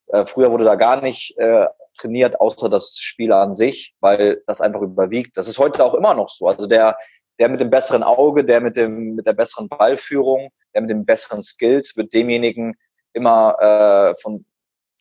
äh, 0.08 0.26
früher 0.26 0.52
wurde 0.52 0.66
da 0.66 0.76
gar 0.76 1.02
nicht 1.02 1.38
äh, 1.38 1.66
trainiert, 1.98 2.40
außer 2.40 2.70
das 2.70 2.98
Spiel 3.00 3.32
an 3.32 3.54
sich, 3.54 3.96
weil 4.00 4.42
das 4.46 4.62
einfach 4.62 4.82
überwiegt. 4.82 5.38
Das 5.38 5.48
ist 5.48 5.58
heute 5.58 5.84
auch 5.84 5.94
immer 5.94 6.14
noch 6.14 6.30
so. 6.30 6.48
Also 6.48 6.68
der, 6.68 6.98
der 7.40 7.50
mit 7.50 7.62
dem 7.62 7.70
besseren 7.70 8.04
Auge, 8.04 8.46
der 8.46 8.62
mit 8.62 8.76
dem, 8.76 9.16
mit 9.16 9.28
der 9.28 9.34
besseren 9.34 9.68
Ballführung, 9.70 10.50
der 10.74 10.82
mit 10.82 10.90
den 10.90 11.06
besseren 11.06 11.44
Skills 11.44 11.96
wird 11.98 12.14
demjenigen 12.14 12.76
immer 13.14 13.58
äh, 13.60 14.22
von 14.22 14.46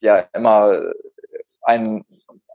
ja 0.01 0.19
immer 0.33 0.81
ein 1.63 2.05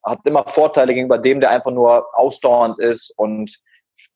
hat 0.04 0.20
immer 0.26 0.46
Vorteile 0.48 0.94
gegenüber 0.94 1.18
dem, 1.18 1.40
der 1.40 1.50
einfach 1.50 1.72
nur 1.72 2.08
ausdauernd 2.18 2.80
ist 2.80 3.12
und 3.18 3.60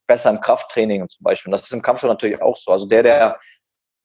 besser 0.08 0.30
im 0.30 0.42
Krafttraining 0.42 1.08
zum 1.10 1.24
Beispiel. 1.24 1.50
Und 1.50 1.60
das 1.60 1.68
ist 1.68 1.74
im 1.74 1.82
Kampfsport 1.82 2.14
natürlich 2.14 2.42
auch 2.42 2.56
so. 2.56 2.72
Also 2.72 2.88
der, 2.88 3.04
der 3.04 3.40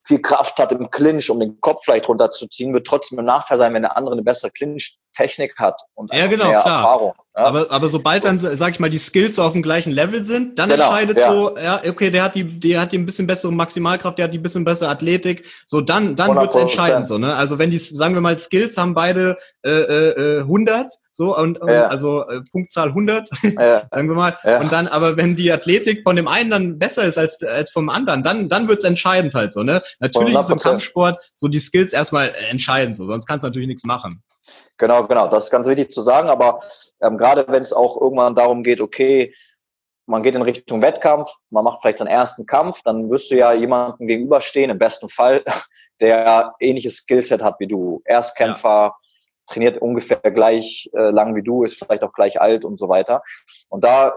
viel 0.09 0.23
Kraft 0.23 0.59
hat 0.59 0.73
im 0.73 0.91
Clinch, 0.91 1.29
um 1.29 1.39
den 1.39 1.61
Kopf 1.61 1.85
vielleicht 1.85 2.09
runterzuziehen, 2.09 2.73
wird 2.73 2.87
trotzdem 2.87 3.19
ein 3.19 3.27
Nachteil 3.27 3.59
sein, 3.59 3.75
wenn 3.75 3.83
der 3.83 3.95
andere 3.97 4.15
eine 4.15 4.23
bessere 4.23 4.51
Clinch-Technik 4.51 5.59
hat 5.59 5.83
und 5.95 6.13
ja, 6.15 6.27
genau, 6.27 6.49
mehr 6.49 6.63
klar. 6.63 6.79
Erfahrung. 6.79 7.13
Ja? 7.37 7.45
Aber, 7.45 7.71
aber 7.71 7.89
sobald 7.89 8.25
dann, 8.25 8.41
sag 8.41 8.71
ich 8.71 8.81
mal, 8.81 8.89
die 8.89 8.99
Skills 8.99 9.37
so 9.37 9.43
auf 9.43 9.53
dem 9.53 9.63
gleichen 9.63 9.93
Level 9.93 10.25
sind, 10.25 10.59
dann 10.59 10.71
genau, 10.71 10.85
entscheidet 10.85 11.19
ja. 11.19 11.31
so, 11.31 11.59
ja, 11.59 11.83
okay, 11.87 12.11
der 12.11 12.25
hat 12.25 12.35
die, 12.35 12.45
der 12.45 12.81
hat 12.81 12.93
die 12.93 12.99
ein 12.99 13.05
bisschen 13.05 13.27
bessere 13.27 13.53
Maximalkraft, 13.53 14.17
der 14.17 14.25
hat 14.25 14.33
die 14.33 14.39
ein 14.39 14.43
bisschen 14.43 14.65
bessere 14.65 14.89
Athletik, 14.89 15.45
so 15.67 15.83
dann, 15.83 16.17
dann 16.17 16.35
wird's 16.35 16.57
entscheidend 16.57 17.07
so, 17.07 17.19
ne? 17.19 17.35
Also 17.37 17.59
wenn 17.59 17.71
die, 17.71 17.79
sagen 17.79 18.15
wir 18.15 18.23
mal, 18.23 18.39
Skills 18.39 18.79
haben 18.79 18.95
beide 18.95 19.37
äh, 19.63 19.71
äh, 19.71 20.41
100 20.41 20.95
so 21.19 21.37
und, 21.37 21.61
und 21.61 21.69
ja. 21.69 21.89
also 21.89 22.27
äh, 22.29 22.43
Punktzahl 22.53 22.89
100, 22.89 23.29
ja. 23.43 23.89
sagen 23.91 24.09
wir 24.09 24.14
mal. 24.14 24.39
Ja. 24.45 24.61
Und 24.61 24.71
dann, 24.71 24.87
aber 24.87 25.16
wenn 25.16 25.35
die 25.35 25.51
Athletik 25.51 26.05
von 26.05 26.14
dem 26.14 26.29
einen 26.29 26.49
dann 26.49 26.79
besser 26.79 27.03
ist 27.03 27.19
als 27.19 27.43
als 27.43 27.73
vom 27.73 27.89
anderen, 27.89 28.23
dann 28.23 28.49
dann 28.49 28.69
wird's 28.69 28.85
entscheidend 28.85 29.35
halt 29.35 29.53
so, 29.53 29.64
ne? 29.64 29.83
Natürlich 29.99 30.35
ist 30.35 30.51
im 30.51 30.59
Kampfsport 30.59 31.19
so 31.35 31.49
die 31.49 31.59
Skills 31.59 31.93
erstmal 31.93 32.33
entscheidend 32.51 32.97
so, 32.97 33.07
sonst 33.07 33.27
kannst 33.27 33.43
du 33.43 33.49
natürlich 33.49 33.66
nichts 33.66 33.85
machen. 33.85 34.23
Genau, 34.79 35.09
genau, 35.09 35.27
das 35.27 35.47
ist 35.47 35.51
ganz 35.51 35.66
wichtig 35.66 35.91
zu 35.91 36.03
sagen, 36.03 36.31
aber 36.31 36.61
ähm, 37.03 37.19
gerade 37.19 37.45
wenn 37.49 37.62
es 37.62 37.73
auch 37.73 38.01
irgendwann 38.01 38.37
darum 38.37 38.62
geht, 38.62 38.81
okay, 38.81 39.35
man 40.07 40.23
geht 40.23 40.37
in 40.37 40.43
Richtung 40.43 40.81
Wettkampf, 40.81 41.29
man 41.51 41.64
macht 41.64 41.81
vielleicht 41.83 41.99
seinen 41.99 42.07
ersten 42.07 42.47
Kampf, 42.47 42.83
dann 42.85 43.11
wirst 43.11 43.31
du 43.33 43.37
ja 43.37 43.53
jemandem 43.53 44.07
gegenüberstehen, 44.07 44.71
im 44.71 44.79
besten 44.79 45.09
Fall, 45.09 45.45
der 46.01 46.55
ähnliches 46.61 46.99
Skillset 46.99 47.43
hat 47.43 47.57
wie 47.59 47.66
du. 47.66 48.03
Erstkämpfer, 48.05 48.95
trainiert 49.49 49.80
ungefähr 49.80 50.18
gleich 50.18 50.88
äh, 50.94 51.11
lang 51.11 51.34
wie 51.34 51.42
du, 51.42 51.64
ist 51.64 51.78
vielleicht 51.78 52.03
auch 52.03 52.12
gleich 52.12 52.40
alt 52.40 52.64
und 52.64 52.78
so 52.78 52.88
weiter. 52.88 53.22
Und 53.68 53.84
da 53.84 54.09
äh, 54.09 54.12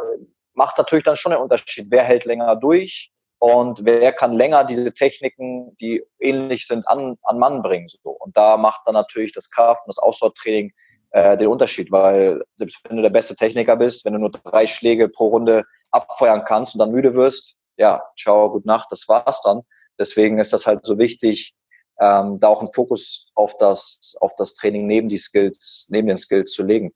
macht 0.54 0.78
natürlich 0.78 1.06
dann 1.06 1.16
schon 1.16 1.32
einen 1.32 1.42
Unterschied, 1.42 1.88
wer 1.90 2.04
hält 2.04 2.26
länger 2.26 2.56
durch 2.56 3.12
und 3.40 3.86
wer 3.86 4.14
kann 4.14 4.34
länger 4.34 4.66
diese 4.66 4.94
Techniken, 4.94 5.76
die 5.78 6.04
ähnlich 6.20 6.68
sind, 6.68 6.88
an, 6.88 7.18
an 7.24 7.40
Mann 7.40 7.62
bringen. 7.62 7.88
So. 7.88 8.12
Und 8.12 8.38
da 8.38 8.58
macht 8.58 8.82
dann 8.86 8.94
natürlich 8.94 9.32
das 9.34 9.50
Kraft- 9.50 9.84
und 9.86 9.90
das 9.90 9.98
Ausdauertraining 9.98 10.72
äh, 11.12 11.38
den 11.38 11.48
Unterschied, 11.48 11.92
weil 11.92 12.44
selbst 12.56 12.80
wenn 12.84 12.98
du 12.98 13.02
der 13.02 13.10
beste 13.10 13.36
Techniker 13.36 13.78
bist, 13.78 14.06
wenn 14.06 14.14
du 14.14 14.20
nur 14.20 14.32
drei 14.32 14.68
Schläge 14.68 15.10
pro 15.10 15.28
Runde 15.30 15.64
abfeuern 15.92 16.46
kannst 16.46 16.76
und 16.76 16.80
dann 16.80 16.90
müde 16.90 17.16
wirst, 17.16 17.56
ja, 17.78 18.04
ciao, 18.18 18.52
gute 18.52 18.68
Nacht, 18.68 18.92
das 18.92 19.08
war's 19.08 19.42
dann. 19.42 19.62
deswegen 19.98 20.40
ist 20.40 20.54
das 20.54 20.68
halt 20.68 20.86
so 20.86 20.98
wichtig, 20.98 21.54
ähm, 22.02 22.40
da 22.40 22.48
auch 22.48 22.62
einen 22.62 22.74
Fokus 22.74 23.28
auf 23.36 23.56
das, 23.58 24.18
auf 24.20 24.36
das 24.36 24.56
Training 24.56 24.88
neben 24.88 25.08
die 25.08 25.18
Skills, 25.18 25.88
neben 25.90 26.08
den 26.08 26.18
Skills 26.18 26.52
zu 26.52 26.64
legen. 26.64 26.92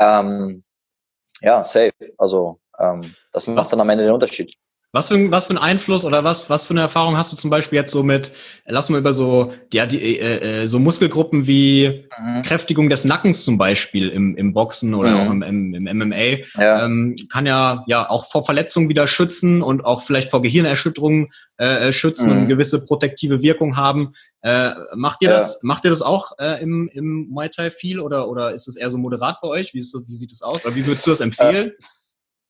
Ähm, 0.00 0.64
ja, 1.42 1.62
safe. 1.64 1.92
Also 2.18 2.58
ähm, 2.78 3.14
das 3.32 3.46
macht 3.46 3.72
dann 3.72 3.80
am 3.80 3.90
Ende 3.90 4.04
den 4.04 4.14
Unterschied. 4.14 4.54
Was 4.92 5.06
für, 5.06 5.14
ein, 5.14 5.30
was 5.30 5.46
für 5.46 5.52
ein 5.52 5.58
Einfluss 5.58 6.04
oder 6.04 6.24
was, 6.24 6.50
was 6.50 6.64
für 6.64 6.72
eine 6.72 6.80
Erfahrung 6.80 7.16
hast 7.16 7.32
du 7.32 7.36
zum 7.36 7.48
Beispiel 7.48 7.78
jetzt 7.78 7.92
so 7.92 8.02
mit, 8.02 8.32
lass 8.66 8.88
mal 8.88 8.98
über 8.98 9.12
so, 9.12 9.52
ja, 9.72 9.86
die, 9.86 10.18
äh, 10.18 10.62
äh, 10.62 10.66
so 10.66 10.80
Muskelgruppen 10.80 11.46
wie 11.46 12.08
mhm. 12.18 12.42
Kräftigung 12.42 12.90
des 12.90 13.04
Nackens 13.04 13.44
zum 13.44 13.56
Beispiel 13.56 14.08
im, 14.08 14.36
im 14.36 14.52
Boxen 14.52 14.94
oder 14.94 15.10
mhm. 15.12 15.16
auch 15.20 15.30
im, 15.30 15.42
im, 15.42 15.74
im 15.74 15.98
MMA, 15.98 16.16
ja. 16.58 16.84
Ähm, 16.84 17.16
kann 17.30 17.46
ja, 17.46 17.84
ja 17.86 18.10
auch 18.10 18.26
vor 18.26 18.44
Verletzungen 18.44 18.88
wieder 18.88 19.06
schützen 19.06 19.62
und 19.62 19.84
auch 19.84 20.02
vielleicht 20.02 20.28
vor 20.28 20.42
Gehirnerschütterungen 20.42 21.28
äh, 21.60 21.88
äh 21.88 21.92
schützen 21.92 22.28
mhm. 22.28 22.38
und 22.38 22.48
gewisse 22.48 22.84
protektive 22.84 23.42
Wirkung 23.42 23.76
haben. 23.76 24.14
Äh, 24.42 24.70
macht 24.96 25.22
ihr 25.22 25.30
ja. 25.30 25.36
das, 25.36 25.62
macht 25.62 25.84
ihr 25.84 25.90
das 25.90 26.02
auch 26.02 26.32
äh, 26.40 26.60
im, 26.60 26.90
im 26.92 27.28
Muay 27.28 27.48
Thai 27.48 27.70
viel 27.70 28.00
oder, 28.00 28.28
oder 28.28 28.54
ist 28.54 28.66
es 28.66 28.74
eher 28.74 28.90
so 28.90 28.98
moderat 28.98 29.40
bei 29.40 29.46
euch? 29.46 29.72
Wie, 29.72 29.78
ist 29.78 29.94
das, 29.94 30.02
wie 30.08 30.16
sieht 30.16 30.32
das 30.32 30.42
aus? 30.42 30.64
Oder 30.64 30.74
wie 30.74 30.84
würdest 30.84 31.06
du 31.06 31.10
das 31.10 31.20
empfehlen? 31.20 31.74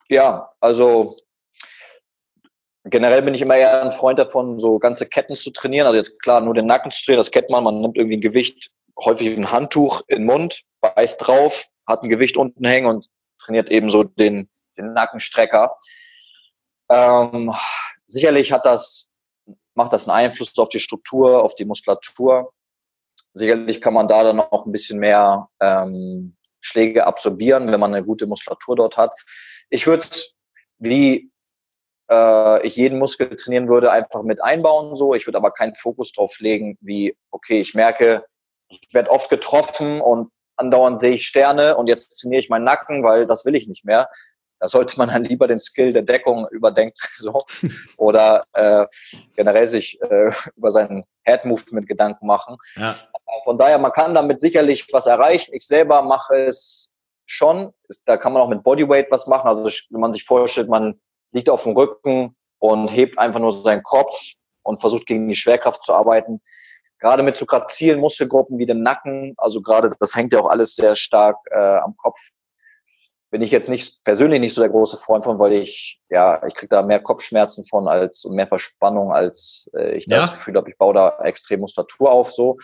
Äh, 0.09 0.15
ja, 0.15 0.49
also 0.59 1.17
Generell 2.85 3.23
bin 3.23 3.35
ich 3.35 3.43
immer 3.43 3.57
eher 3.57 3.83
ein 3.83 3.93
Freund 3.93 4.19
davon, 4.19 4.59
so 4.59 4.79
ganze 4.79 5.07
Ketten 5.07 5.35
zu 5.35 5.51
trainieren. 5.51 5.87
Also 5.87 5.99
jetzt 5.99 6.21
klar, 6.23 6.41
nur 6.41 6.55
den 6.55 6.67
Nacken 6.67 6.91
zu 6.91 7.05
trainieren, 7.05 7.21
das 7.21 7.31
kennt 7.31 7.51
man. 7.51 7.65
Man 7.65 7.81
nimmt 7.81 7.97
irgendwie 7.97 8.17
ein 8.17 8.23
Gewicht, 8.23 8.71
häufig 8.99 9.37
ein 9.37 9.51
Handtuch 9.51 10.03
in 10.07 10.19
den 10.19 10.27
Mund, 10.27 10.63
beißt 10.81 11.27
drauf, 11.27 11.67
hat 11.87 12.03
ein 12.03 12.09
Gewicht 12.09 12.37
unten 12.37 12.65
hängen 12.65 12.87
und 12.87 13.07
trainiert 13.39 13.71
eben 13.71 13.91
so 13.91 14.05
den, 14.05 14.49
den 14.79 14.93
Nackenstrecker. 14.95 15.77
Ähm, 16.89 17.55
sicherlich 18.07 18.51
hat 18.51 18.65
das, 18.65 19.11
macht 19.75 19.93
das 19.93 20.09
einen 20.09 20.27
Einfluss 20.27 20.57
auf 20.59 20.71
die 20.71 20.81
Struktur, 20.81 21.43
auf 21.43 21.55
die 21.55 21.67
Muskulatur. 21.67 22.53
Sicherlich 23.35 23.81
kann 23.81 23.95
man 23.95 24.09
da 24.09 24.25
dann 24.25 24.41
auch 24.41 24.65
ein 24.67 24.73
bisschen 24.73 24.99
mehr 24.99 25.49
ähm, 25.61 26.37
Schläge 26.61 27.07
absorbieren, 27.07 27.71
wenn 27.71 27.81
man 27.81 27.95
eine 27.95 28.05
gute 28.05 28.27
Muskulatur 28.27 28.77
dort 28.77 28.97
hat. 28.97 29.15
Ich 29.69 29.87
würde 29.87 30.07
wie 30.79 31.31
äh, 32.11 32.67
ich 32.67 32.77
jeden 32.77 32.99
Muskel 32.99 33.35
trainieren 33.37 33.69
würde, 33.69 33.91
einfach 33.91 34.23
mit 34.23 34.43
einbauen 34.43 34.97
so. 34.97 35.15
Ich 35.15 35.27
würde 35.27 35.39
aber 35.39 35.53
keinen 35.53 35.75
Fokus 35.75 36.13
drauf 36.13 36.39
legen, 36.41 36.77
wie, 36.81 37.17
okay, 37.31 37.61
ich 37.61 37.75
merke, 37.75 38.25
ich 38.69 38.93
werde 38.93 39.11
oft 39.11 39.31
getroffen 39.31 40.01
und 40.01 40.31
andauernd 40.57 41.01
sehe 41.01 41.13
ich 41.13 41.27
Sterne 41.27 41.77
und 41.77 41.87
jetzt 41.87 42.21
trainiere 42.21 42.41
ich 42.41 42.51
meinen 42.51 42.65
Nacken, 42.65 43.03
weil 43.03 43.27
das 43.27 43.45
will 43.45 43.55
ich 43.55 43.67
nicht 43.67 43.85
mehr. 43.85 44.09
Da 44.59 44.69
sollte 44.69 44.99
man 44.99 45.09
dann 45.09 45.25
lieber 45.25 45.49
den 45.49 45.59
Skill 45.59 45.95
der 45.95 46.03
Deckung 46.03 46.47
überdenken 46.51 46.99
so. 47.17 47.45
oder 47.97 48.45
äh, 48.53 48.87
generell 49.35 49.69
sich 49.69 50.01
äh, 50.03 50.31
über 50.57 50.71
seinen 50.71 51.05
Head 51.25 51.47
Movement 51.47 51.87
Gedanken 51.89 52.27
machen. 52.27 52.57
Ja. 52.77 52.95
Von 53.45 53.57
daher, 53.57 53.79
man 53.79 53.93
kann 53.93 54.15
damit 54.15 54.41
sicherlich 54.41 54.87
was 54.93 55.07
erreichen. 55.07 55.55
Ich 55.55 55.67
selber 55.67 56.03
mache 56.03 56.45
es 56.45 56.95
schon. 57.25 57.73
Da 58.05 58.19
kann 58.19 58.35
man 58.35 58.43
auch 58.43 58.49
mit 58.49 58.63
Bodyweight 58.63 59.11
was 59.11 59.27
machen. 59.27 59.49
Also 59.49 59.71
wenn 59.91 60.01
man 60.01 60.13
sich 60.13 60.25
vorstellt, 60.25 60.69
man 60.69 61.01
liegt 61.33 61.49
auf 61.49 61.65
dem 61.65 61.77
Rücken 61.77 62.37
und 62.59 62.89
hebt 62.89 63.19
einfach 63.19 63.41
nur 63.41 63.53
seinen 63.53 63.83
Kopf 63.83 64.33
und 64.63 64.81
versucht 64.81 65.07
gegen 65.07 65.29
die 65.29 65.35
Schwerkraft 65.35 65.83
zu 65.83 65.95
arbeiten. 65.95 66.41
Gerade 66.99 67.23
mit 67.23 67.37
so 67.37 67.47
grazilen 67.47 68.01
Muskelgruppen 68.01 68.59
wie 68.59 68.67
dem 68.67 68.83
Nacken, 68.83 69.35
also 69.39 69.63
gerade 69.63 69.91
das 69.99 70.15
hängt 70.15 70.33
ja 70.33 70.41
auch 70.41 70.51
alles 70.51 70.77
sehr 70.77 70.97
stark 70.97 71.39
äh, 71.51 71.57
am 71.57 71.97
Kopf, 71.97 72.19
bin 73.31 73.43
ich 73.43 73.51
jetzt 73.53 73.71
nicht 73.71 74.03
persönlich 74.05 74.41
nicht 74.41 74.55
so 74.55 74.61
der 74.61 74.71
große 74.71 74.99
Freund 74.99 75.25
von, 75.25 75.39
weil 75.39 75.53
ich 75.53 76.01
ja 76.11 76.45
ich 76.47 76.55
kriege 76.55 76.69
da 76.69 76.83
mehr 76.83 77.01
Kopfschmerzen 77.01 77.65
von 77.65 77.87
als 77.89 78.25
und 78.25 78.35
mehr 78.35 78.49
Verspannung 78.49 79.13
als 79.13 79.71
äh, 79.75 79.95
ich 79.97 80.07
ja. 80.07 80.21
das 80.21 80.33
Gefühl 80.33 80.57
habe, 80.57 80.69
ich 80.69 80.77
baue 80.77 80.95
da 80.95 81.19
extrem 81.23 81.61
Muskulatur 81.61 82.11
auf 82.11 82.33
so. 82.33 82.59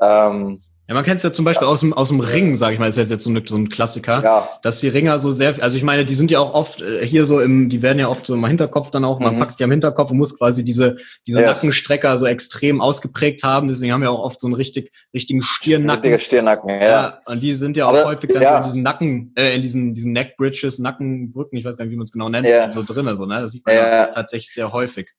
Ähm, 0.00 0.60
ja, 0.88 0.94
man 0.94 1.04
kennt 1.04 1.18
es 1.18 1.22
ja 1.22 1.32
zum 1.32 1.44
Beispiel 1.44 1.66
ja. 1.66 1.70
aus 1.70 1.80
dem, 1.80 1.92
aus 1.92 2.08
dem 2.08 2.20
Ring, 2.20 2.56
sage 2.56 2.72
ich 2.72 2.80
mal, 2.80 2.88
ist 2.88 2.96
jetzt 2.96 3.22
so, 3.22 3.28
eine, 3.28 3.42
so 3.44 3.56
ein 3.56 3.68
Klassiker, 3.68 4.22
ja. 4.24 4.48
dass 4.62 4.80
die 4.80 4.88
Ringer 4.88 5.20
so 5.20 5.30
sehr, 5.30 5.62
also 5.62 5.76
ich 5.76 5.84
meine, 5.84 6.06
die 6.06 6.14
sind 6.14 6.30
ja 6.30 6.38
auch 6.38 6.54
oft 6.54 6.80
äh, 6.80 7.04
hier 7.04 7.26
so 7.26 7.40
im, 7.40 7.68
die 7.68 7.82
werden 7.82 7.98
ja 7.98 8.08
oft 8.08 8.24
so 8.24 8.34
im 8.34 8.46
Hinterkopf 8.46 8.90
dann 8.90 9.04
auch, 9.04 9.20
man 9.20 9.34
mhm. 9.34 9.40
packt 9.40 9.58
sie 9.58 9.64
am 9.64 9.70
Hinterkopf 9.70 10.10
und 10.12 10.16
muss 10.16 10.38
quasi 10.38 10.64
diese, 10.64 10.96
diese 11.26 11.40
yes. 11.40 11.48
Nackenstrecker 11.48 12.16
so 12.16 12.24
extrem 12.24 12.80
ausgeprägt 12.80 13.42
haben, 13.42 13.68
deswegen 13.68 13.92
haben 13.92 14.00
wir 14.00 14.10
auch 14.10 14.24
oft 14.24 14.40
so 14.40 14.46
einen 14.46 14.54
richtig, 14.54 14.90
richtigen 15.12 15.42
Stirnnacken. 15.42 16.04
Richtiger 16.04 16.18
Stirnnacken, 16.20 16.70
ja. 16.70 16.88
ja. 16.88 17.18
Und 17.26 17.40
die 17.40 17.52
sind 17.52 17.76
ja 17.76 17.84
auch 17.84 17.90
Aber, 17.90 18.06
häufig 18.06 18.32
dann 18.32 18.42
ja. 18.42 18.52
so 18.52 18.56
in 18.56 18.64
diesen 18.64 18.82
Nacken, 18.82 19.34
äh, 19.38 19.54
in 19.56 19.60
diesen, 19.60 19.94
diesen 19.94 20.12
Neckbridges, 20.14 20.78
Nackenbrücken, 20.78 21.58
ich 21.58 21.66
weiß 21.66 21.76
gar 21.76 21.84
nicht, 21.84 21.92
wie 21.92 21.98
man 21.98 22.04
es 22.04 22.12
genau 22.12 22.30
nennt, 22.30 22.48
ja. 22.48 22.72
so 22.72 22.82
drin, 22.82 23.08
also, 23.08 23.26
ne, 23.26 23.42
das 23.42 23.52
sieht 23.52 23.66
man 23.66 23.74
ja. 23.74 24.06
tatsächlich 24.06 24.54
sehr 24.54 24.72
häufig 24.72 25.10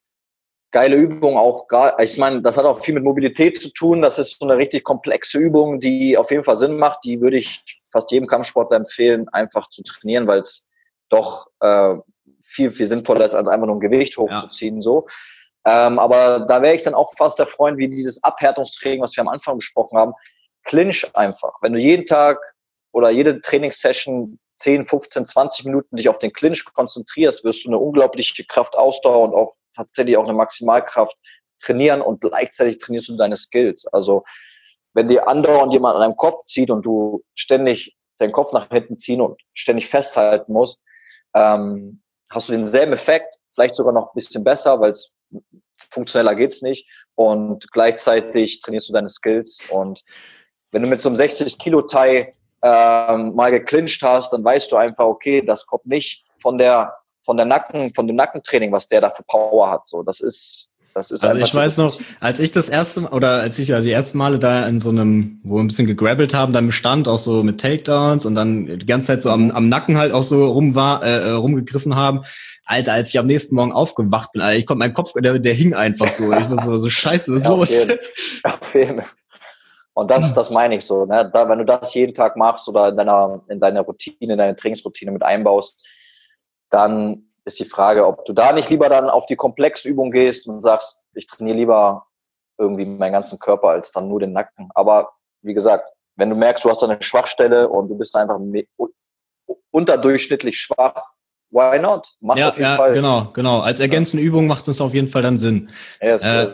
geile 0.72 0.96
Übung 0.96 1.38
auch 1.38 1.68
gerade, 1.68 2.04
ich 2.04 2.18
meine, 2.18 2.42
das 2.42 2.58
hat 2.58 2.66
auch 2.66 2.82
viel 2.82 2.94
mit 2.94 3.04
Mobilität 3.04 3.62
zu 3.62 3.70
tun. 3.70 4.02
Das 4.02 4.20
ist 4.20 4.40
so 4.40 4.46
eine 4.48 4.58
richtig 4.58 4.84
komplexe 4.84 5.38
Übung, 5.40 5.80
die 5.80 6.18
auf 6.18 6.32
jeden 6.32 6.44
Fall 6.44 6.58
Sinn 6.58 6.78
macht. 6.78 7.04
Die 7.06 7.22
würde 7.22 7.38
ich 7.38 7.82
fast 7.92 8.12
jedem 8.12 8.28
Kampfsportler 8.28 8.78
empfehlen, 8.78 9.28
einfach 9.30 9.70
zu 9.70 9.84
trainieren, 9.84 10.28
weil 10.28 10.42
es 10.42 10.70
doch 11.10 11.48
äh, 11.60 11.96
viel, 12.44 12.72
viel 12.72 12.88
sinnvoller 12.88 13.26
ist, 13.26 13.34
als 13.34 13.48
einfach 13.48 13.68
nur 13.68 13.78
ein 13.78 13.82
Gewicht 13.82 14.18
hochzuziehen. 14.18 14.78
Ja. 14.78 14.82
so. 14.82 15.08
Ähm, 15.66 16.00
aber 16.00 16.42
da 16.42 16.62
wäre 16.62 16.76
ich 16.76 16.84
dann 16.84 16.94
auch 16.94 17.14
fast 17.18 17.40
der 17.40 17.48
Freund, 17.48 17.78
wie 17.78 17.90
dieses 17.90 18.24
Abhärtungstraining, 18.24 19.02
was 19.02 19.16
wir 19.16 19.22
am 19.22 19.28
Anfang 19.28 19.58
besprochen 19.58 19.98
haben. 19.98 20.14
Clinch 20.64 21.10
einfach. 21.16 21.54
Wenn 21.62 21.74
du 21.74 21.80
jeden 21.80 22.06
Tag 22.06 22.38
oder 22.92 23.10
jede 23.10 23.42
Trainingssession 23.42 24.40
10, 24.58 24.88
15, 24.88 25.26
20 25.26 25.66
Minuten 25.66 25.96
dich 25.96 26.10
auf 26.10 26.20
den 26.20 26.34
Clinch 26.34 26.66
konzentrierst, 26.74 27.44
wirst 27.44 27.66
du 27.66 27.70
eine 27.70 27.78
unglaubliche 27.78 28.44
Kraft, 28.46 28.76
Ausdauer 28.78 29.30
und 29.30 29.34
auch 29.34 29.56
tatsächlich 29.88 30.18
auch 30.18 30.24
eine 30.24 30.34
Maximalkraft 30.34 31.16
trainieren 31.62 32.02
und 32.02 32.22
gleichzeitig 32.22 32.80
trainierst 32.80 33.10
du 33.10 33.18
deine 33.18 33.38
Skills. 33.38 33.86
Also 33.88 34.24
wenn 34.94 35.08
dir 35.08 35.28
andauernd 35.28 35.74
jemand 35.74 35.96
an 35.96 36.02
deinem 36.02 36.18
Kopf 36.18 36.44
zieht 36.44 36.70
und 36.72 36.86
du 36.86 37.24
ständig 37.36 37.96
deinen 38.18 38.32
Kopf 38.32 38.52
nach 38.54 38.70
hinten 38.70 38.98
ziehen 38.98 39.22
und 39.22 39.40
ständig 39.54 39.88
festhalten 39.88 40.52
musst, 40.52 40.82
ähm, 41.34 42.02
hast 42.32 42.50
du 42.50 42.54
denselben 42.54 42.94
Effekt, 42.94 43.36
vielleicht 43.50 43.76
sogar 43.76 43.94
noch 43.94 44.08
ein 44.08 44.16
bisschen 44.16 44.44
besser, 44.44 44.80
weil 44.80 44.92
es 44.92 45.16
funktioneller 45.92 46.36
geht's 46.36 46.62
nicht 46.62 46.88
und 47.16 47.72
gleichzeitig 47.72 48.62
trainierst 48.62 48.90
du 48.90 48.94
deine 48.94 49.10
Skills 49.10 49.62
und 49.70 50.04
wenn 50.72 50.84
du 50.84 50.90
mit 50.90 51.02
so 51.02 51.10
einem 51.10 51.16
60 51.16 51.58
Kilo 51.58 51.82
Thai 51.82 52.30
ähm, 52.62 53.36
mal 53.36 53.52
geclincht 53.52 54.02
hast, 54.04 54.34
dann 54.34 54.44
weißt 54.44 54.72
du 54.72 54.76
einfach, 54.76 55.06
okay, 55.06 55.42
das 55.42 55.66
kommt 55.66 55.86
nicht 55.86 56.26
von 56.42 56.58
der 56.58 56.96
von 57.22 57.38
der 57.38 57.46
Nacken, 57.46 57.94
von 57.94 58.08
dem 58.08 58.16
Nackentraining, 58.16 58.72
was 58.72 58.88
der 58.88 59.02
da 59.02 59.10
für 59.10 59.24
Power 59.24 59.70
hat. 59.70 59.88
So, 59.88 60.04
das 60.04 60.20
ist, 60.20 60.70
das 60.94 61.12
ist 61.12 61.24
also 61.24 61.40
ich 61.40 61.54
weiß 61.54 61.78
noch, 61.78 61.98
als 62.20 62.40
ich 62.40 62.52
das 62.52 62.68
erste 62.68 63.02
oder 63.02 63.42
als 63.42 63.60
ich 63.60 63.68
ja 63.68 63.80
die 63.82 63.92
ersten 63.92 64.18
Male 64.18 64.40
da 64.40 64.68
in 64.68 64.80
so 64.80 64.90
einem, 64.90 65.40
wo 65.44 65.56
wir 65.56 65.62
ein 65.62 65.68
bisschen 65.68 65.88
gegrabbelt 65.88 66.34
haben, 66.34 66.54
dann 66.54 66.66
bestand 66.66 67.08
auch 67.08 67.20
so 67.20 67.44
mit 67.44 67.62
Takedowns 67.62 68.26
und 68.26 68.36
dann 68.36 68.80
die 68.80 68.86
ganze 68.86 69.08
Zeit 69.08 69.22
so 69.22 69.30
am, 69.30 69.46
mhm. 69.46 69.52
am 69.52 69.70
Nacken 69.70 69.98
halt 69.98 70.12
auch 70.12 70.24
so 70.24 70.50
rum 70.50 70.76
war, 70.76 71.04
äh, 71.04 71.30
äh, 71.30 71.32
rumgegriffen 71.32 71.96
haben. 71.96 72.24
Alter, 72.66 72.94
als 72.94 73.10
ich 73.10 73.20
am 73.20 73.28
nächsten 73.28 73.56
Morgen 73.56 73.72
aufgewacht 73.72 74.32
bin, 74.32 74.42
Alter, 74.42 74.58
ich 74.58 74.66
konnte 74.66 74.80
mein 74.80 74.94
Kopf, 74.94 75.14
der, 75.16 75.40
der 75.40 75.54
hing 75.54 75.74
einfach 75.74 76.10
so. 76.10 76.32
Ich 76.34 76.50
war 76.50 76.64
so, 76.64 76.78
so 76.78 76.90
scheiße, 76.90 77.34
was 77.34 77.42
ist 77.42 77.46
ja, 77.46 77.52
los? 77.52 77.72
Auf 78.44 78.76
jeden. 78.76 79.02
Und 79.94 80.12
das, 80.12 80.34
das 80.34 80.50
meine 80.50 80.78
ich 80.78 80.86
so, 80.86 81.06
ne? 81.06 81.30
Da, 81.34 81.50
wenn 81.50 81.60
du 81.60 81.66
das 81.66 81.94
jeden 81.94 82.14
Tag 82.14 82.38
machst 82.38 82.70
oder 82.70 82.90
in 82.90 82.96
deiner, 82.96 83.42
in 83.50 83.60
deiner 83.60 83.82
Routine, 83.82 84.16
in 84.20 84.38
deine 84.38 84.56
Trainingsroutine 84.56 85.12
mit 85.12 85.24
einbaust, 85.24 85.86
dann 86.70 87.30
ist 87.46 87.60
die 87.60 87.66
Frage, 87.66 88.06
ob 88.06 88.26
du 88.26 88.34
da 88.34 88.54
nicht 88.54 88.70
lieber 88.70 88.90
dann 88.90 89.10
auf 89.10 89.26
die 89.26 89.36
Komplexübung 89.36 90.12
gehst 90.12 90.48
und 90.48 90.62
sagst, 90.62 91.10
ich 91.14 91.28
trainiere 91.28 91.58
lieber 91.58 92.08
irgendwie 92.58 92.86
meinen 92.86 93.14
ganzen 93.14 93.40
Körper 93.40 93.70
als 93.70 93.92
dann 93.92 94.08
nur 94.08 94.20
den 94.20 94.34
Nacken. 94.34 94.70
Aber 94.76 95.12
wie 95.42 95.54
gesagt, 95.54 95.90
wenn 96.16 96.30
du 96.30 96.36
merkst, 96.36 96.66
du 96.66 96.70
hast 96.70 96.82
da 96.82 96.88
eine 96.88 97.02
Schwachstelle 97.02 97.70
und 97.70 97.90
du 97.90 97.98
bist 97.98 98.16
einfach 98.16 98.40
unterdurchschnittlich 99.72 100.60
schwach, 100.60 101.04
why 101.50 101.80
not? 101.80 102.08
Mach 102.20 102.36
ja, 102.36 102.50
auf 102.50 102.58
jeden 102.58 102.70
ja, 102.70 102.76
Fall. 102.76 102.94
Genau, 102.94 103.32
genau. 103.34 103.62
Als 103.62 103.80
ergänzende 103.80 104.24
Übung 104.24 104.46
macht 104.48 104.68
es 104.68 104.82
auf 104.82 104.94
jeden 104.94 105.08
Fall 105.08 105.22
dann 105.22 105.40
Sinn. 105.40 105.70
Yes, 106.02 106.24
äh, 106.24 106.54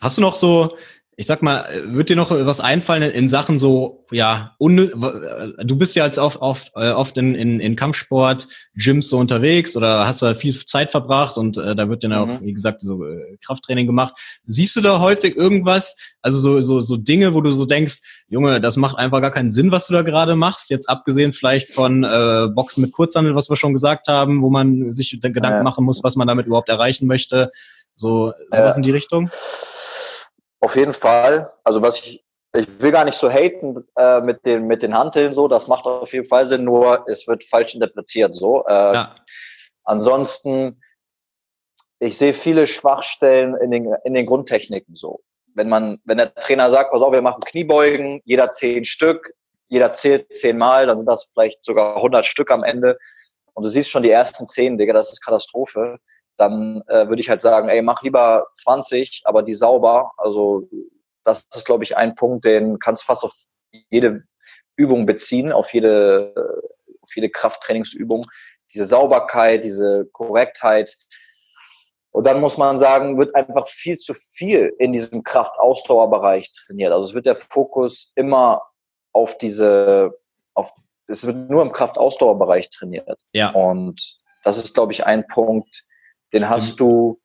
hast 0.00 0.16
du 0.16 0.22
noch 0.22 0.34
so 0.34 0.76
ich 1.18 1.26
sag 1.26 1.40
mal, 1.40 1.66
wird 1.86 2.10
dir 2.10 2.16
noch 2.16 2.30
was 2.30 2.60
einfallen 2.60 3.02
in 3.02 3.30
Sachen 3.30 3.58
so, 3.58 4.04
ja, 4.10 4.54
du 4.60 5.76
bist 5.76 5.96
ja 5.96 6.04
jetzt 6.04 6.18
oft, 6.18 6.42
oft, 6.42 6.72
äh, 6.76 6.90
oft 6.90 7.16
in, 7.16 7.34
in, 7.34 7.58
in 7.58 7.74
Kampfsport, 7.74 8.48
Gyms 8.74 9.08
so 9.08 9.16
unterwegs 9.16 9.78
oder 9.78 10.06
hast 10.06 10.20
da 10.20 10.34
viel 10.34 10.54
Zeit 10.66 10.90
verbracht 10.90 11.38
und 11.38 11.56
äh, 11.56 11.74
da 11.74 11.88
wird 11.88 12.04
dann 12.04 12.10
mhm. 12.10 12.16
auch, 12.16 12.42
wie 12.42 12.52
gesagt, 12.52 12.82
so 12.82 13.02
äh, 13.06 13.38
Krafttraining 13.42 13.86
gemacht. 13.86 14.14
Siehst 14.44 14.76
du 14.76 14.82
da 14.82 15.00
häufig 15.00 15.36
irgendwas, 15.36 15.96
also 16.20 16.38
so, 16.38 16.60
so, 16.60 16.80
so 16.80 16.98
Dinge, 16.98 17.32
wo 17.32 17.40
du 17.40 17.50
so 17.50 17.64
denkst, 17.64 18.00
Junge, 18.28 18.60
das 18.60 18.76
macht 18.76 18.98
einfach 18.98 19.22
gar 19.22 19.30
keinen 19.30 19.50
Sinn, 19.50 19.72
was 19.72 19.86
du 19.86 19.94
da 19.94 20.02
gerade 20.02 20.36
machst, 20.36 20.68
jetzt 20.68 20.86
abgesehen 20.86 21.32
vielleicht 21.32 21.72
von 21.72 22.04
äh, 22.04 22.48
Boxen 22.54 22.82
mit 22.82 22.92
Kurzhandel, 22.92 23.34
was 23.34 23.48
wir 23.48 23.56
schon 23.56 23.72
gesagt 23.72 24.08
haben, 24.08 24.42
wo 24.42 24.50
man 24.50 24.92
sich 24.92 25.18
Gedanken 25.18 25.42
ja. 25.42 25.62
machen 25.62 25.86
muss, 25.86 26.04
was 26.04 26.14
man 26.14 26.28
damit 26.28 26.46
überhaupt 26.46 26.68
erreichen 26.68 27.06
möchte, 27.06 27.52
so 27.94 28.34
sowas 28.50 28.74
ja. 28.74 28.76
in 28.76 28.82
die 28.82 28.90
Richtung? 28.90 29.30
Auf 30.66 30.74
jeden 30.74 30.94
Fall. 30.94 31.52
Also 31.62 31.80
was 31.80 32.00
ich, 32.00 32.24
ich 32.52 32.66
will 32.80 32.90
gar 32.90 33.04
nicht 33.04 33.16
so 33.16 33.30
haten 33.30 33.86
äh, 33.96 34.20
mit 34.20 34.44
den 34.44 34.66
mit 34.66 34.82
den 34.82 34.98
Hanteln 34.98 35.32
so. 35.32 35.46
Das 35.46 35.68
macht 35.68 35.84
auf 35.84 36.12
jeden 36.12 36.26
Fall 36.26 36.44
Sinn. 36.44 36.64
Nur 36.64 37.04
es 37.06 37.28
wird 37.28 37.44
falsch 37.44 37.74
interpretiert 37.76 38.34
so. 38.34 38.64
Äh, 38.66 38.72
ja. 38.94 39.14
Ansonsten 39.84 40.82
ich 42.00 42.18
sehe 42.18 42.34
viele 42.34 42.66
Schwachstellen 42.66 43.54
in 43.62 43.70
den, 43.70 43.94
in 44.02 44.14
den 44.14 44.26
Grundtechniken 44.26 44.96
so. 44.96 45.20
Wenn 45.54 45.68
man, 45.68 46.00
wenn 46.04 46.18
der 46.18 46.34
Trainer 46.34 46.68
sagt, 46.68 46.90
pass 46.90 47.00
auf, 47.00 47.12
wir 47.12 47.22
machen 47.22 47.44
Kniebeugen, 47.44 48.20
jeder 48.24 48.50
zehn 48.50 48.84
Stück, 48.84 49.34
jeder 49.68 49.92
zählt 49.92 50.36
zehnmal, 50.36 50.88
dann 50.88 50.98
sind 50.98 51.06
das 51.06 51.30
vielleicht 51.32 51.64
sogar 51.64 51.94
100 51.94 52.26
Stück 52.26 52.50
am 52.50 52.64
Ende. 52.64 52.98
Und 53.54 53.62
du 53.62 53.70
siehst 53.70 53.88
schon 53.88 54.02
die 54.02 54.10
ersten 54.10 54.48
zehn, 54.48 54.78
Digga, 54.78 54.94
das 54.94 55.12
ist 55.12 55.24
Katastrophe. 55.24 56.00
Dann 56.36 56.82
äh, 56.88 57.08
würde 57.08 57.20
ich 57.20 57.30
halt 57.30 57.40
sagen, 57.40 57.68
ey, 57.68 57.82
mach 57.82 58.02
lieber 58.02 58.48
20, 58.54 59.22
aber 59.24 59.42
die 59.42 59.54
sauber. 59.54 60.12
Also 60.16 60.68
das 61.24 61.46
ist, 61.54 61.66
glaube 61.66 61.84
ich, 61.84 61.96
ein 61.96 62.14
Punkt, 62.14 62.44
den 62.44 62.78
kannst 62.78 63.02
du 63.02 63.06
fast 63.06 63.24
auf 63.24 63.32
jede 63.90 64.24
Übung 64.76 65.06
beziehen, 65.06 65.52
auf 65.52 65.72
jede, 65.72 66.34
auf 67.02 67.14
jede 67.14 67.30
Krafttrainingsübung. 67.30 68.26
Diese 68.72 68.84
Sauberkeit, 68.84 69.64
diese 69.64 70.06
Korrektheit. 70.12 70.96
Und 72.10 72.26
dann 72.26 72.40
muss 72.40 72.56
man 72.56 72.78
sagen, 72.78 73.18
wird 73.18 73.34
einfach 73.34 73.68
viel 73.68 73.98
zu 73.98 74.14
viel 74.14 74.74
in 74.78 74.92
diesem 74.92 75.22
Kraftausdauerbereich 75.22 76.50
trainiert. 76.52 76.92
Also 76.92 77.08
es 77.08 77.14
wird 77.14 77.26
der 77.26 77.36
Fokus 77.36 78.12
immer 78.14 78.62
auf 79.12 79.38
diese, 79.38 80.18
auf, 80.54 80.72
es 81.08 81.26
wird 81.26 81.50
nur 81.50 81.62
im 81.62 81.72
Kraftausdauerbereich 81.72 82.70
trainiert. 82.70 83.22
Ja. 83.32 83.50
Und 83.50 84.16
das 84.44 84.58
ist, 84.58 84.74
glaube 84.74 84.92
ich, 84.92 85.04
ein 85.04 85.26
Punkt, 85.26 85.85
den 86.32 86.48
hast 86.48 86.80
du, 86.80 87.20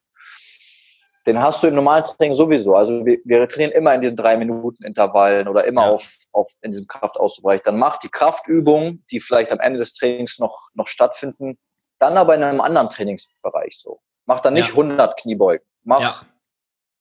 den 1.25 1.39
hast 1.39 1.63
du 1.63 1.67
im 1.67 1.75
normalen 1.75 2.03
Training 2.03 2.33
sowieso. 2.33 2.75
Also 2.75 3.05
wir, 3.05 3.19
wir 3.25 3.47
trainieren 3.47 3.71
immer 3.71 3.93
in 3.93 4.01
diesen 4.01 4.17
drei 4.17 4.37
Minuten 4.37 4.83
Intervallen 4.83 5.47
oder 5.47 5.65
immer 5.65 5.85
ja. 5.85 5.91
auf, 5.91 6.17
auf 6.31 6.47
in 6.61 6.71
diesem 6.71 6.87
Kraftausdauerbereich. 6.87 7.63
Dann 7.63 7.77
mach 7.77 7.97
die 7.97 8.09
Kraftübungen, 8.09 9.03
die 9.11 9.19
vielleicht 9.19 9.51
am 9.51 9.59
Ende 9.59 9.79
des 9.79 9.93
Trainings 9.93 10.39
noch, 10.39 10.69
noch 10.73 10.87
stattfinden, 10.87 11.57
dann 11.99 12.17
aber 12.17 12.35
in 12.35 12.43
einem 12.43 12.61
anderen 12.61 12.89
Trainingsbereich 12.89 13.77
so. 13.77 14.01
Mach 14.25 14.41
dann 14.41 14.53
nicht 14.53 14.69
ja. 14.69 14.73
100 14.73 15.19
Kniebeugen. 15.19 15.65
Mach 15.83 16.01
ja. 16.01 16.21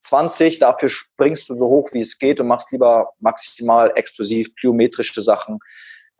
20, 0.00 0.58
dafür 0.58 0.88
springst 0.88 1.48
du 1.48 1.56
so 1.56 1.66
hoch 1.66 1.90
wie 1.92 2.00
es 2.00 2.18
geht 2.18 2.40
und 2.40 2.46
machst 2.46 2.72
lieber 2.72 3.12
maximal 3.18 3.92
explosiv, 3.94 4.54
plyometrische 4.56 5.20
Sachen. 5.20 5.58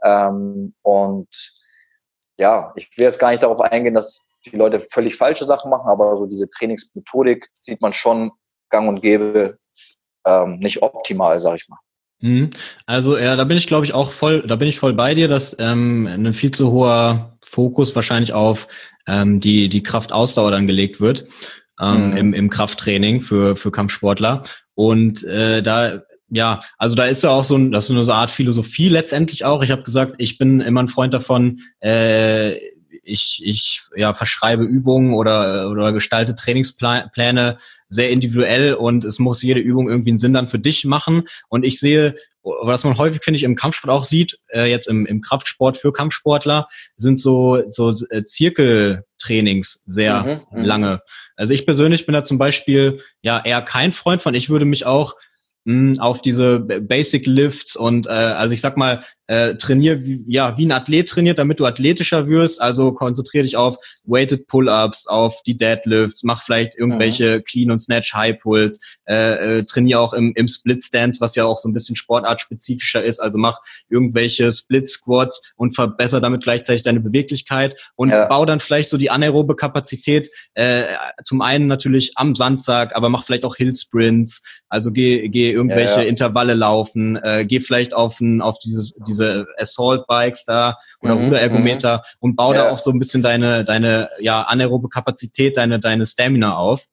Ähm, 0.04 0.74
und 0.82 1.28
ja, 2.36 2.72
ich 2.76 2.96
will 2.96 3.04
jetzt 3.04 3.18
gar 3.18 3.30
nicht 3.30 3.42
darauf 3.42 3.60
eingehen, 3.60 3.94
dass 3.94 4.29
die 4.47 4.57
Leute 4.57 4.80
völlig 4.80 5.16
falsche 5.16 5.45
Sachen 5.45 5.70
machen, 5.70 5.88
aber 5.88 6.16
so 6.16 6.26
diese 6.26 6.49
Trainingsmethodik 6.49 7.49
sieht 7.61 7.80
man 7.80 7.93
schon 7.93 8.32
gang 8.70 8.88
und 8.88 9.03
gäbe 9.03 9.59
ähm, 10.24 10.59
nicht 10.59 10.82
optimal, 10.82 11.41
sag 11.41 11.57
ich 11.57 11.68
mal. 11.68 11.78
Mhm. 12.20 12.51
Also 12.86 13.16
ja, 13.16 13.36
da 13.36 13.45
bin 13.45 13.57
ich 13.57 13.66
glaube 13.66 13.86
ich 13.86 13.95
auch 13.95 14.11
voll, 14.11 14.43
da 14.47 14.57
bin 14.57 14.68
ich 14.68 14.78
voll 14.78 14.93
bei 14.93 15.14
dir, 15.14 15.28
dass 15.28 15.57
ähm, 15.59 16.07
ein 16.07 16.34
viel 16.34 16.51
zu 16.51 16.70
hoher 16.70 17.38
Fokus 17.43 17.95
wahrscheinlich 17.97 18.32
auf 18.32 18.68
ähm, 19.07 19.41
die 19.41 19.68
die 19.68 19.82
Kraftausdauer 19.82 20.51
dann 20.51 20.66
gelegt 20.66 21.01
wird 21.01 21.26
ähm, 21.80 22.11
mhm. 22.11 22.16
im, 22.16 22.34
im 22.34 22.51
Krafttraining 22.51 23.22
für, 23.22 23.57
für 23.57 23.70
Kampfsportler. 23.70 24.43
Und 24.74 25.24
äh, 25.24 25.62
da 25.62 26.03
ja, 26.32 26.61
also 26.78 26.95
da 26.95 27.07
ist 27.07 27.22
ja 27.22 27.30
auch 27.30 27.43
so, 27.43 27.57
ein, 27.57 27.72
das 27.72 27.84
ist 27.84 27.88
so 27.88 28.12
eine 28.12 28.14
Art 28.14 28.30
Philosophie 28.30 28.88
letztendlich 28.88 29.45
auch. 29.45 29.64
Ich 29.64 29.72
habe 29.72 29.82
gesagt, 29.82 30.14
ich 30.18 30.38
bin 30.38 30.61
immer 30.61 30.80
ein 30.80 30.88
Freund 30.88 31.12
davon, 31.12 31.59
äh, 31.80 32.57
ich, 33.03 33.41
ich 33.45 33.82
ja, 33.97 34.14
verschreibe 34.14 34.64
Übungen 34.64 35.14
oder, 35.14 35.70
oder 35.70 35.93
gestalte 35.93 36.34
Trainingspläne 36.34 37.59
sehr 37.88 38.11
individuell 38.11 38.74
und 38.74 39.05
es 39.05 39.18
muss 39.18 39.43
jede 39.43 39.61
Übung 39.61 39.88
irgendwie 39.88 40.11
einen 40.11 40.18
Sinn 40.18 40.32
dann 40.32 40.47
für 40.47 40.59
dich 40.59 40.84
machen. 40.84 41.28
Und 41.49 41.64
ich 41.64 41.80
sehe, 41.80 42.16
was 42.43 42.84
man 42.84 42.97
häufig, 42.97 43.22
finde 43.22 43.36
ich, 43.36 43.43
im 43.43 43.57
Kampfsport 43.57 43.91
auch 43.91 44.05
sieht, 44.05 44.38
äh, 44.49 44.70
jetzt 44.70 44.86
im, 44.88 45.07
im 45.07 45.20
Kraftsport 45.20 45.76
für 45.76 45.93
Kampfsportler, 45.93 46.68
sind 46.97 47.18
so, 47.18 47.62
so 47.70 47.93
äh, 48.11 48.24
Zirkeltrainings 48.24 49.84
sehr 49.86 50.47
mhm, 50.53 50.59
mhm. 50.59 50.64
lange. 50.64 51.03
Also 51.36 51.53
ich 51.53 51.66
persönlich 51.66 52.07
bin 52.07 52.12
da 52.12 52.24
zum 52.24 52.38
Beispiel 52.38 53.03
ja 53.22 53.43
eher 53.45 53.62
kein 53.62 53.93
Freund 53.93 54.22
von. 54.22 54.34
Ich 54.34 54.51
würde 54.51 54.64
mich 54.64 54.86
auch 54.86 55.16
mh, 55.64 56.01
auf 56.01 56.22
diese 56.22 56.61
Basic 56.61 57.26
Lifts 57.26 57.76
und 57.76 58.07
äh, 58.07 58.11
also 58.11 58.55
ich 58.55 58.61
sag 58.61 58.76
mal 58.76 59.05
äh, 59.30 59.54
trainier 59.54 60.04
wie, 60.04 60.24
ja 60.26 60.58
wie 60.58 60.66
ein 60.66 60.72
Athlet 60.72 61.08
trainiert, 61.08 61.38
damit 61.38 61.60
du 61.60 61.64
athletischer 61.64 62.26
wirst. 62.26 62.60
Also 62.60 62.90
konzentriere 62.90 63.44
dich 63.44 63.56
auf 63.56 63.76
weighted 64.02 64.48
Pull-ups, 64.48 65.06
auf 65.06 65.42
die 65.46 65.56
Deadlifts, 65.56 66.24
mach 66.24 66.42
vielleicht 66.42 66.76
irgendwelche 66.76 67.38
mhm. 67.38 67.44
Clean 67.44 67.70
und 67.70 67.78
Snatch 67.78 68.12
High 68.12 68.40
Pulls, 68.40 68.80
äh, 69.06 69.58
äh, 69.58 69.64
trainiere 69.64 70.00
auch 70.00 70.14
im, 70.14 70.32
im 70.34 70.48
Split 70.48 70.82
Stance, 70.82 71.20
was 71.20 71.36
ja 71.36 71.44
auch 71.44 71.58
so 71.58 71.68
ein 71.68 71.72
bisschen 71.72 71.94
sportartspezifischer 71.94 73.04
ist. 73.04 73.20
Also 73.20 73.38
mach 73.38 73.60
irgendwelche 73.88 74.50
Split 74.50 74.88
Squats 74.88 75.52
und 75.54 75.76
verbessere 75.76 76.20
damit 76.20 76.42
gleichzeitig 76.42 76.82
deine 76.82 76.98
Beweglichkeit 76.98 77.76
und 77.94 78.08
ja. 78.08 78.26
bau 78.26 78.44
dann 78.44 78.58
vielleicht 78.58 78.88
so 78.88 78.96
die 78.96 79.10
anaerobe 79.10 79.54
Kapazität 79.54 80.28
äh, 80.54 80.86
zum 81.22 81.40
einen 81.40 81.68
natürlich 81.68 82.14
am 82.16 82.34
Samstag, 82.34 82.96
aber 82.96 83.08
mach 83.08 83.24
vielleicht 83.24 83.44
auch 83.44 83.54
Hill 83.54 83.76
Sprints. 83.76 84.42
Also 84.68 84.90
geh, 84.90 85.28
geh 85.28 85.52
irgendwelche 85.52 85.94
ja, 85.94 86.02
ja. 86.02 86.08
Intervalle 86.08 86.54
laufen, 86.54 87.16
äh, 87.22 87.44
geh 87.46 87.60
vielleicht 87.60 87.94
auf 87.94 88.20
ein, 88.20 88.40
auf 88.40 88.58
dieses 88.58 88.98
diese 89.06 89.19
diese 89.20 89.46
Assault 89.58 90.06
Bikes 90.06 90.44
da 90.44 90.78
oder 91.00 91.14
mhm, 91.14 91.24
Ruderergometer 91.24 91.98
mhm. 91.98 92.16
und 92.20 92.36
bau 92.36 92.52
ja. 92.52 92.64
da 92.64 92.70
auch 92.70 92.78
so 92.78 92.90
ein 92.90 92.98
bisschen 92.98 93.22
deine, 93.22 93.64
deine, 93.64 94.10
ja, 94.18 94.42
anaerobe 94.42 94.88
Kapazität, 94.88 95.56
deine, 95.56 95.80
deine 95.80 96.06
Stamina 96.06 96.56
auf. 96.56 96.86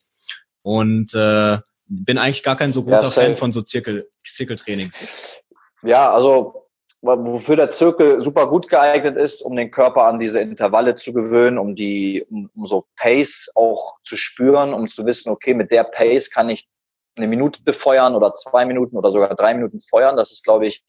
Und 0.61 1.13
äh, 1.13 1.57
bin 1.88 2.17
eigentlich 2.17 2.43
gar 2.43 2.57
kein 2.57 2.73
so 2.73 2.84
großer 2.84 3.03
ja, 3.03 3.09
Fan 3.09 3.36
von 3.38 3.51
so 3.51 3.61
Zirkel, 3.61 4.09
Zirkeltrainings. 4.25 5.41
Ja, 5.84 6.11
also 6.11 6.67
wofür 7.01 7.55
der 7.55 7.71
Zirkel 7.71 8.21
super 8.21 8.47
gut 8.47 8.67
geeignet 8.67 9.15
ist, 9.15 9.41
um 9.41 9.55
den 9.55 9.71
Körper 9.71 10.03
an 10.05 10.19
diese 10.19 10.41
Intervalle 10.41 10.95
zu 10.95 11.13
gewöhnen, 11.13 11.57
um 11.57 11.75
die, 11.75 12.25
um, 12.30 12.49
um 12.55 12.65
so 12.65 12.86
Pace 12.97 13.51
auch 13.55 13.97
zu 14.03 14.17
spüren, 14.17 14.73
um 14.73 14.89
zu 14.89 15.05
wissen, 15.05 15.30
okay, 15.30 15.53
mit 15.53 15.71
der 15.71 15.84
Pace 15.86 16.30
kann 16.30 16.49
ich 16.49 16.67
eine 17.15 17.28
Minute 17.28 17.71
feuern 17.71 18.15
oder 18.15 18.34
zwei 18.34 18.65
Minuten 18.65 18.97
oder 18.97 19.11
sogar 19.11 19.34
drei 19.36 19.53
Minuten 19.53 19.80
feuern. 19.80 20.17
Das 20.17 20.32
ist, 20.32 20.43
glaube 20.43 20.67
ich, 20.67 20.84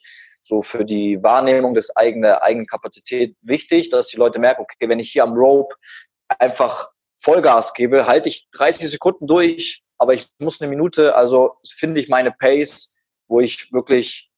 so 0.48 0.62
für 0.62 0.84
die 0.84 1.22
Wahrnehmung 1.22 1.74
des 1.74 1.94
eigenen, 1.96 2.32
eigenen 2.32 2.66
wichtig, 3.42 3.90
dass 3.90 4.08
die 4.08 4.16
Leute 4.16 4.38
merken, 4.38 4.62
okay, 4.62 4.88
wenn 4.88 4.98
ich 4.98 5.12
hier 5.12 5.22
am 5.22 5.34
Rope 5.34 5.76
einfach 6.38 6.90
Vollgas 7.18 7.74
gebe, 7.74 8.06
halte 8.06 8.28
ich 8.28 8.48
30 8.52 8.90
Sekunden 8.90 9.26
durch, 9.26 9.82
aber 9.98 10.14
ich 10.14 10.28
muss 10.38 10.60
eine 10.60 10.70
Minute, 10.70 11.14
also 11.14 11.56
finde 11.68 12.00
ich 12.00 12.08
meine 12.08 12.32
Pace, 12.32 12.96
wo 13.26 13.40
ich 13.40 13.72
wirklich 13.72 14.30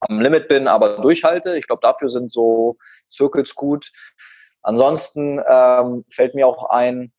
am 0.00 0.20
Limit 0.20 0.48
bin, 0.48 0.68
aber 0.68 0.98
durchhalte. 0.98 1.56
Ich 1.58 1.66
glaube, 1.66 1.82
dafür 1.82 2.08
sind 2.08 2.32
so 2.32 2.76
Circles 3.10 3.54
gut. 3.54 3.90
Ansonsten 4.62 5.40
ähm, 5.46 6.04
fällt 6.10 6.34
mir 6.34 6.46
auch 6.46 6.70
ein, 6.70 7.12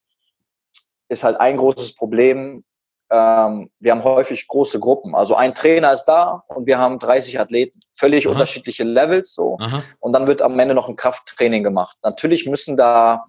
ist 1.09 1.23
halt 1.23 1.39
ein 1.39 1.57
großes 1.57 1.95
Problem, 1.95 2.63
ähm, 3.11 3.69
wir 3.79 3.91
haben 3.91 4.05
häufig 4.05 4.47
große 4.47 4.79
Gruppen. 4.79 5.15
Also 5.15 5.35
ein 5.35 5.53
Trainer 5.53 5.91
ist 5.91 6.05
da 6.05 6.43
und 6.47 6.65
wir 6.65 6.79
haben 6.79 6.97
30 6.97 7.39
Athleten, 7.41 7.77
völlig 7.91 8.25
Aha. 8.25 8.31
unterschiedliche 8.31 8.85
Levels 8.85 9.33
so. 9.35 9.57
Aha. 9.59 9.83
Und 9.99 10.13
dann 10.13 10.27
wird 10.27 10.41
am 10.41 10.57
Ende 10.57 10.73
noch 10.73 10.87
ein 10.87 10.95
Krafttraining 10.95 11.61
gemacht. 11.61 11.97
Natürlich 12.03 12.47
müssen 12.47 12.77
da 12.77 13.25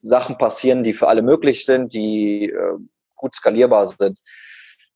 Sachen 0.00 0.38
passieren, 0.38 0.84
die 0.84 0.94
für 0.94 1.08
alle 1.08 1.20
möglich 1.20 1.66
sind, 1.66 1.92
die 1.92 2.46
äh, 2.46 2.78
gut 3.14 3.34
skalierbar 3.34 3.88
sind. 3.88 4.20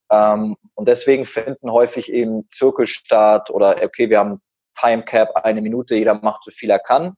Ähm, 0.09 0.57
und 0.73 0.87
deswegen 0.87 1.25
finden 1.25 1.71
häufig 1.71 2.11
eben 2.11 2.49
Zirkel 2.49 2.87
statt 2.87 3.51
oder 3.51 3.77
okay, 3.83 4.09
wir 4.09 4.17
haben 4.17 4.39
Time 4.79 5.03
Cap, 5.03 5.35
eine 5.35 5.61
Minute, 5.61 5.95
jeder 5.95 6.15
macht 6.15 6.43
so 6.43 6.51
viel 6.51 6.71
er 6.71 6.79
kann. 6.79 7.13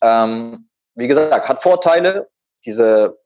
Ähm, 0.00 0.70
wie 0.94 1.08
gesagt, 1.08 1.46
hat 1.46 1.62
Vorteile. 1.62 2.28
Diese, 2.64 3.18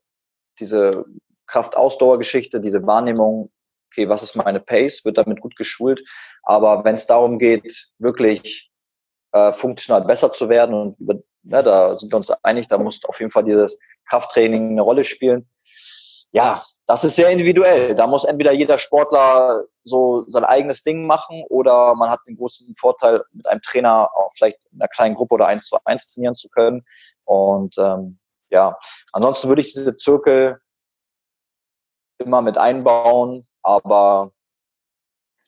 diese 0.59 1.05
Kraftausdauergeschichte, 1.47 2.61
diese 2.61 2.87
Wahrnehmung, 2.87 3.51
okay, 3.91 4.09
was 4.09 4.23
ist 4.23 4.37
meine 4.37 4.61
Pace, 4.61 5.05
wird 5.05 5.19
damit 5.19 5.41
gut 5.41 5.57
geschult. 5.57 6.03
Aber 6.43 6.85
wenn 6.85 6.95
es 6.95 7.07
darum 7.07 7.39
geht, 7.39 7.89
wirklich 7.99 8.71
äh, 9.33 9.53
funktional 9.53 10.05
besser 10.05 10.33
zu 10.33 10.49
werden 10.49 10.75
und 10.75 10.99
über, 10.99 11.15
ne, 11.43 11.63
da 11.63 11.97
sind 11.97 12.13
wir 12.13 12.17
uns 12.17 12.31
einig, 12.43 12.69
da 12.69 12.79
muss 12.79 13.05
auf 13.05 13.19
jeden 13.21 13.31
Fall 13.31 13.45
dieses 13.45 13.79
Krafttraining 14.09 14.71
eine 14.71 14.83
Rolle 14.83 15.05
spielen. 15.05 15.49
Ja, 16.33 16.65
das 16.87 17.05
ist 17.05 17.17
sehr 17.17 17.31
individuell. 17.31 17.95
Da 17.95 18.07
muss 18.07 18.25
entweder 18.25 18.53
jeder 18.53 18.79
Sportler 18.79 19.65
so 19.85 20.25
sein 20.29 20.45
eigenes 20.45 20.85
Ding 20.85 21.07
machen 21.07 21.45
oder 21.49 21.95
man 21.95 22.11
hat 22.11 22.21
den 22.27 22.37
großen 22.37 22.75
Vorteil, 22.77 23.23
mit 23.33 23.47
einem 23.47 23.63
Trainer 23.63 24.09
auch 24.15 24.31
vielleicht 24.35 24.65
in 24.73 24.81
einer 24.81 24.89
kleinen 24.89 25.15
Gruppe 25.15 25.35
oder 25.35 25.47
eins 25.47 25.69
zu 25.69 25.79
eins 25.85 26.07
trainieren 26.13 26.35
zu 26.35 26.49
können. 26.49 26.85
Und 27.25 27.77
ähm, 27.79 28.19
ja, 28.51 28.79
ansonsten 29.13 29.49
würde 29.49 29.63
ich 29.63 29.73
diese 29.73 29.97
Zirkel 29.97 30.61
immer 32.19 32.43
mit 32.43 32.59
einbauen, 32.59 33.47
aber 33.63 34.33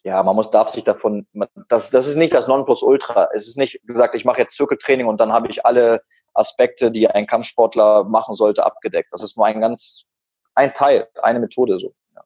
ja, 0.05 0.23
man 0.23 0.37
muss, 0.37 0.51
darf 0.51 0.71
sich 0.71 0.85
davon, 0.85 1.27
das, 1.69 1.91
das 1.91 2.09
ist 2.09 2.17
nicht 2.17 2.33
das 2.33 2.47
Nonplusultra. 2.47 3.29
Es 3.35 3.49
ist 3.49 3.59
nicht 3.59 3.81
gesagt, 3.85 4.15
ich 4.15 4.25
mache 4.25 4.41
jetzt 4.41 4.57
Zirkeltraining 4.57 5.07
und 5.07 5.21
dann 5.21 5.33
habe 5.33 5.49
ich 5.49 5.67
alle 5.67 6.03
Aspekte, 6.35 6.91
die 6.91 7.09
ein 7.09 7.27
Kampfsportler 7.27 8.05
machen 8.05 8.35
sollte, 8.35 8.65
abgedeckt. 8.65 9.13
Das 9.13 9.23
ist 9.23 9.37
nur 9.37 9.47
ein 9.47 9.61
ganz, 9.61 10.07
ein 10.55 10.73
Teil, 10.73 11.09
eine 11.23 11.41
Methode 11.41 11.79
so. 11.79 11.95
Ja. 12.15 12.23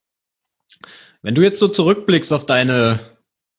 Wenn 1.23 1.35
du 1.35 1.43
jetzt 1.43 1.59
so 1.59 1.67
zurückblickst 1.67 2.33
auf 2.33 2.47
deine, 2.47 3.01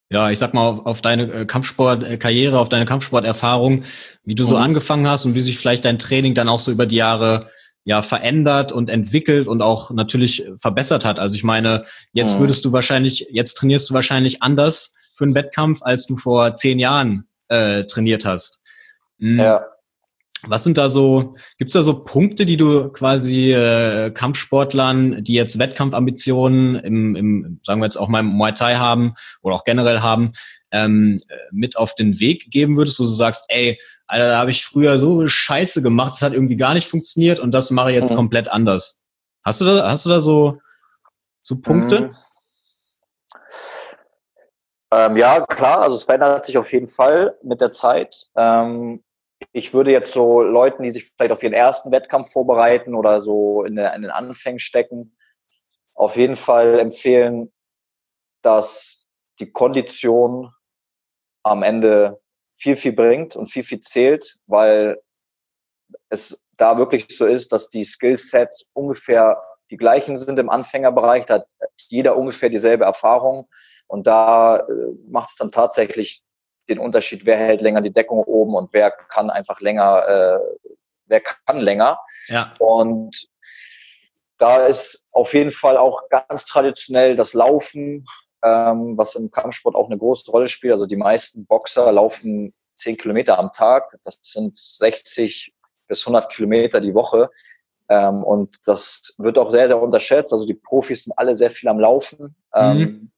ja, 0.09 0.29
ich 0.29 0.39
sag 0.39 0.53
mal, 0.53 0.69
auf, 0.69 0.85
auf 0.85 1.01
deine 1.01 1.23
äh, 1.23 1.45
Kampfsportkarriere, 1.45 2.59
auf 2.59 2.69
deine 2.69 2.85
Kampfsporterfahrung, 2.85 3.83
wie 4.23 4.35
du 4.35 4.43
so 4.43 4.55
mhm. 4.55 4.63
angefangen 4.63 5.07
hast 5.07 5.25
und 5.25 5.35
wie 5.35 5.41
sich 5.41 5.57
vielleicht 5.57 5.85
dein 5.85 5.99
Training 5.99 6.35
dann 6.35 6.49
auch 6.49 6.59
so 6.59 6.71
über 6.71 6.85
die 6.85 6.97
Jahre 6.97 7.49
ja 7.85 8.01
verändert 8.01 8.71
und 8.71 8.89
entwickelt 8.89 9.47
und 9.47 9.61
auch 9.61 9.91
natürlich 9.91 10.45
verbessert 10.57 11.05
hat. 11.05 11.19
Also 11.19 11.35
ich 11.35 11.43
meine, 11.43 11.85
jetzt 12.13 12.35
mhm. 12.35 12.39
würdest 12.39 12.65
du 12.65 12.71
wahrscheinlich, 12.71 13.27
jetzt 13.29 13.55
trainierst 13.55 13.89
du 13.89 13.93
wahrscheinlich 13.93 14.41
anders 14.41 14.95
für 15.15 15.25
einen 15.25 15.35
Wettkampf, 15.35 15.81
als 15.81 16.07
du 16.07 16.17
vor 16.17 16.53
zehn 16.53 16.79
Jahren 16.79 17.27
äh, 17.49 17.83
trainiert 17.83 18.25
hast. 18.25 18.61
Mhm. 19.17 19.39
Ja. 19.39 19.65
Was 20.45 20.65
sind 20.65 20.77
da 20.77 20.89
so, 20.89 21.35
gibt's 21.57 21.73
da 21.73 21.83
so 21.83 22.03
Punkte, 22.03 22.45
die 22.45 22.57
du 22.57 22.89
quasi 22.89 23.53
äh, 23.53 24.11
Kampfsportlern, 24.11 25.23
die 25.23 25.33
jetzt 25.33 25.57
Wettkampfambitionen 25.57 26.75
im, 26.75 27.15
im, 27.15 27.59
sagen 27.63 27.79
wir 27.79 27.85
jetzt 27.85 27.95
auch 27.95 28.09
mal 28.09 28.19
im 28.19 28.25
Muay 28.25 28.53
Thai 28.53 28.75
haben 28.75 29.13
oder 29.41 29.55
auch 29.55 29.63
generell 29.63 30.01
haben, 30.01 30.33
ähm, 30.71 31.17
mit 31.51 31.77
auf 31.77 31.95
den 31.95 32.19
Weg 32.19 32.51
geben 32.51 32.75
würdest, 32.75 32.99
wo 32.99 33.03
du 33.03 33.09
sagst, 33.09 33.45
ey, 33.47 33.79
Alter, 34.13 34.27
da 34.27 34.37
habe 34.37 34.51
ich 34.51 34.63
früher 34.63 34.99
so 34.99 35.27
Scheiße 35.27 35.81
gemacht, 35.81 36.13
das 36.13 36.21
hat 36.21 36.33
irgendwie 36.33 36.55
gar 36.55 36.75
nicht 36.75 36.87
funktioniert 36.87 37.39
und 37.39 37.51
das 37.51 37.71
mache 37.71 37.89
ich 37.89 37.95
jetzt 37.95 38.11
mhm. 38.11 38.17
komplett 38.17 38.47
anders. 38.47 39.01
Hast 39.43 39.59
du 39.59 39.65
da, 39.65 39.89
hast 39.89 40.05
du 40.05 40.09
da 40.09 40.19
so, 40.19 40.59
so 41.41 41.59
Punkte? 41.59 42.01
Mhm. 42.01 42.15
Ähm, 44.91 45.17
ja, 45.17 45.41
klar, 45.41 45.81
also 45.81 45.95
es 45.95 46.03
verändert 46.03 46.45
sich 46.45 46.59
auf 46.59 46.71
jeden 46.71 46.85
Fall 46.85 47.39
mit 47.41 47.59
der 47.59 47.71
Zeit. 47.71 48.29
Ähm, 48.35 49.03
ich 49.51 49.73
würde 49.73 49.91
jetzt 49.91 50.13
so 50.13 50.43
Leuten, 50.43 50.83
die 50.83 50.91
sich 50.91 51.11
vielleicht 51.17 51.33
auf 51.33 51.41
ihren 51.41 51.53
ersten 51.53 51.91
Wettkampf 51.91 52.31
vorbereiten 52.31 52.93
oder 52.93 53.19
so 53.19 53.63
in, 53.63 53.75
der, 53.75 53.95
in 53.95 54.03
den 54.03 54.11
Anfängen 54.11 54.59
stecken, 54.59 55.17
auf 55.95 56.17
jeden 56.17 56.35
Fall 56.35 56.77
empfehlen, 56.77 57.51
dass 58.43 59.07
die 59.39 59.51
Kondition 59.51 60.53
am 61.41 61.63
Ende 61.63 62.21
viel, 62.63 62.77
viel 62.77 62.93
bringt 62.93 63.35
und 63.35 63.51
viel, 63.51 63.63
viel 63.63 63.81
zählt, 63.81 64.37
weil 64.47 65.01
es 66.09 66.45
da 66.55 66.77
wirklich 66.77 67.07
so 67.09 67.25
ist, 67.25 67.51
dass 67.51 67.69
die 67.69 67.83
Skillsets 67.83 68.65
ungefähr 68.71 69.43
die 69.69 69.75
gleichen 69.75 70.15
sind 70.15 70.39
im 70.39 70.49
Anfängerbereich. 70.49 71.25
Da 71.25 71.39
hat 71.39 71.47
jeder 71.89 72.15
ungefähr 72.15 72.47
dieselbe 72.47 72.85
Erfahrung. 72.85 73.49
Und 73.87 74.07
da 74.07 74.59
äh, 74.59 74.93
macht 75.09 75.31
es 75.31 75.35
dann 75.35 75.51
tatsächlich 75.51 76.23
den 76.69 76.79
Unterschied, 76.79 77.25
wer 77.25 77.37
hält 77.37 77.59
länger 77.59 77.81
die 77.81 77.91
Deckung 77.91 78.23
oben 78.23 78.55
und 78.55 78.71
wer 78.71 78.91
kann 78.91 79.29
einfach 79.29 79.59
länger, 79.59 80.07
äh, 80.07 80.39
wer 81.07 81.19
kann 81.19 81.59
länger. 81.59 81.99
Ja. 82.27 82.53
Und 82.59 83.27
da 84.37 84.67
ist 84.67 85.05
auf 85.11 85.33
jeden 85.33 85.51
Fall 85.51 85.75
auch 85.75 86.07
ganz 86.07 86.45
traditionell 86.45 87.17
das 87.17 87.33
Laufen, 87.33 88.05
ähm, 88.43 88.97
was 88.97 89.15
im 89.15 89.31
Kampfsport 89.31 89.75
auch 89.75 89.87
eine 89.89 89.97
große 89.97 90.29
Rolle 90.29 90.47
spielt. 90.47 90.73
Also 90.73 90.85
die 90.85 90.97
meisten 90.97 91.45
Boxer 91.45 91.91
laufen 91.91 92.53
zehn 92.75 92.97
Kilometer 92.97 93.39
am 93.39 93.51
Tag. 93.53 93.97
Das 94.03 94.19
sind 94.21 94.57
60 94.57 95.53
bis 95.87 96.01
100 96.01 96.29
Kilometer 96.31 96.81
die 96.81 96.93
Woche. 96.93 97.29
Ähm, 97.89 98.23
und 98.23 98.59
das 98.65 99.15
wird 99.17 99.37
auch 99.37 99.49
sehr, 99.49 99.67
sehr 99.67 99.81
unterschätzt. 99.81 100.33
Also 100.33 100.45
die 100.45 100.55
Profis 100.55 101.05
sind 101.05 101.17
alle 101.17 101.35
sehr 101.35 101.51
viel 101.51 101.69
am 101.69 101.79
Laufen. 101.79 102.35
Ähm, 102.53 102.77
mhm. 102.77 103.11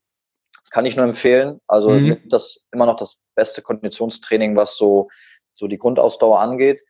Kann 0.70 0.86
ich 0.86 0.96
nur 0.96 1.06
empfehlen. 1.06 1.60
Also 1.68 1.90
mhm. 1.90 2.22
das 2.30 2.68
immer 2.72 2.86
noch 2.86 2.98
das 2.98 3.20
beste 3.34 3.62
Konditionstraining, 3.62 4.56
was 4.56 4.78
so, 4.78 5.10
so 5.54 5.68
die 5.68 5.78
Grundausdauer 5.78 6.40
angeht. 6.40 6.84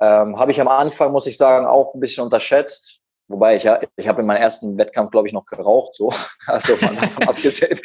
Ähm, 0.00 0.38
Habe 0.38 0.52
ich 0.52 0.60
am 0.60 0.68
Anfang, 0.68 1.10
muss 1.12 1.26
ich 1.26 1.36
sagen, 1.36 1.66
auch 1.66 1.94
ein 1.94 2.00
bisschen 2.00 2.24
unterschätzt. 2.24 3.01
Wobei 3.28 3.56
ich 3.56 3.62
ja, 3.62 3.80
ich 3.96 4.08
habe 4.08 4.20
in 4.20 4.26
meinem 4.26 4.42
ersten 4.42 4.76
Wettkampf, 4.76 5.10
glaube 5.10 5.26
ich, 5.26 5.32
noch 5.32 5.46
geraucht, 5.46 5.94
so. 5.94 6.12
Also 6.46 6.74
von 6.76 6.96
davon 7.00 7.28
abgesehen. 7.28 7.78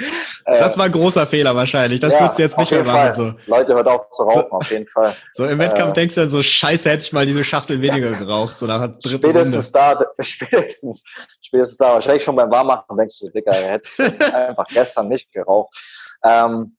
Das 0.46 0.78
war 0.78 0.86
ein 0.86 0.92
großer 0.92 1.28
Fehler 1.28 1.56
wahrscheinlich. 1.56 2.00
Das 2.00 2.14
ja, 2.14 2.22
würdest 2.22 2.40
du 2.40 2.44
jetzt 2.44 2.58
nicht 2.58 2.72
mehr 2.72 2.84
machen. 2.84 3.14
So. 3.14 3.34
Leute, 3.46 3.76
hört 3.76 3.88
auf 3.88 4.10
zu 4.10 4.24
rauchen, 4.24 4.48
so, 4.50 4.58
auf 4.58 4.72
jeden 4.72 4.88
Fall. 4.88 5.16
So 5.34 5.46
im 5.46 5.60
Wettkampf 5.60 5.92
äh, 5.92 5.94
denkst 5.94 6.16
du 6.16 6.22
dann 6.22 6.30
so, 6.30 6.42
scheiße, 6.42 6.90
hätte 6.90 7.04
ich 7.04 7.14
mal 7.14 7.26
diese 7.26 7.44
Schachtel 7.44 7.82
weniger 7.82 8.12
geraucht. 8.12 8.58
So 8.58 8.66
nach 8.66 8.90
spätestens 9.06 9.74
Runde. 9.76 9.98
da, 10.00 10.06
spätestens, 10.24 11.06
spätestens 11.42 11.78
da, 11.78 11.94
wahrscheinlich 11.94 12.24
schon 12.24 12.36
beim 12.36 12.50
Warmmachen 12.50 12.98
denkst 12.98 13.20
du, 13.20 13.30
Dicker, 13.30 13.52
er 13.52 13.74
hätte 13.74 14.36
einfach 14.36 14.68
gestern 14.68 15.08
nicht 15.08 15.32
geraucht. 15.32 15.76
Ähm, 16.24 16.77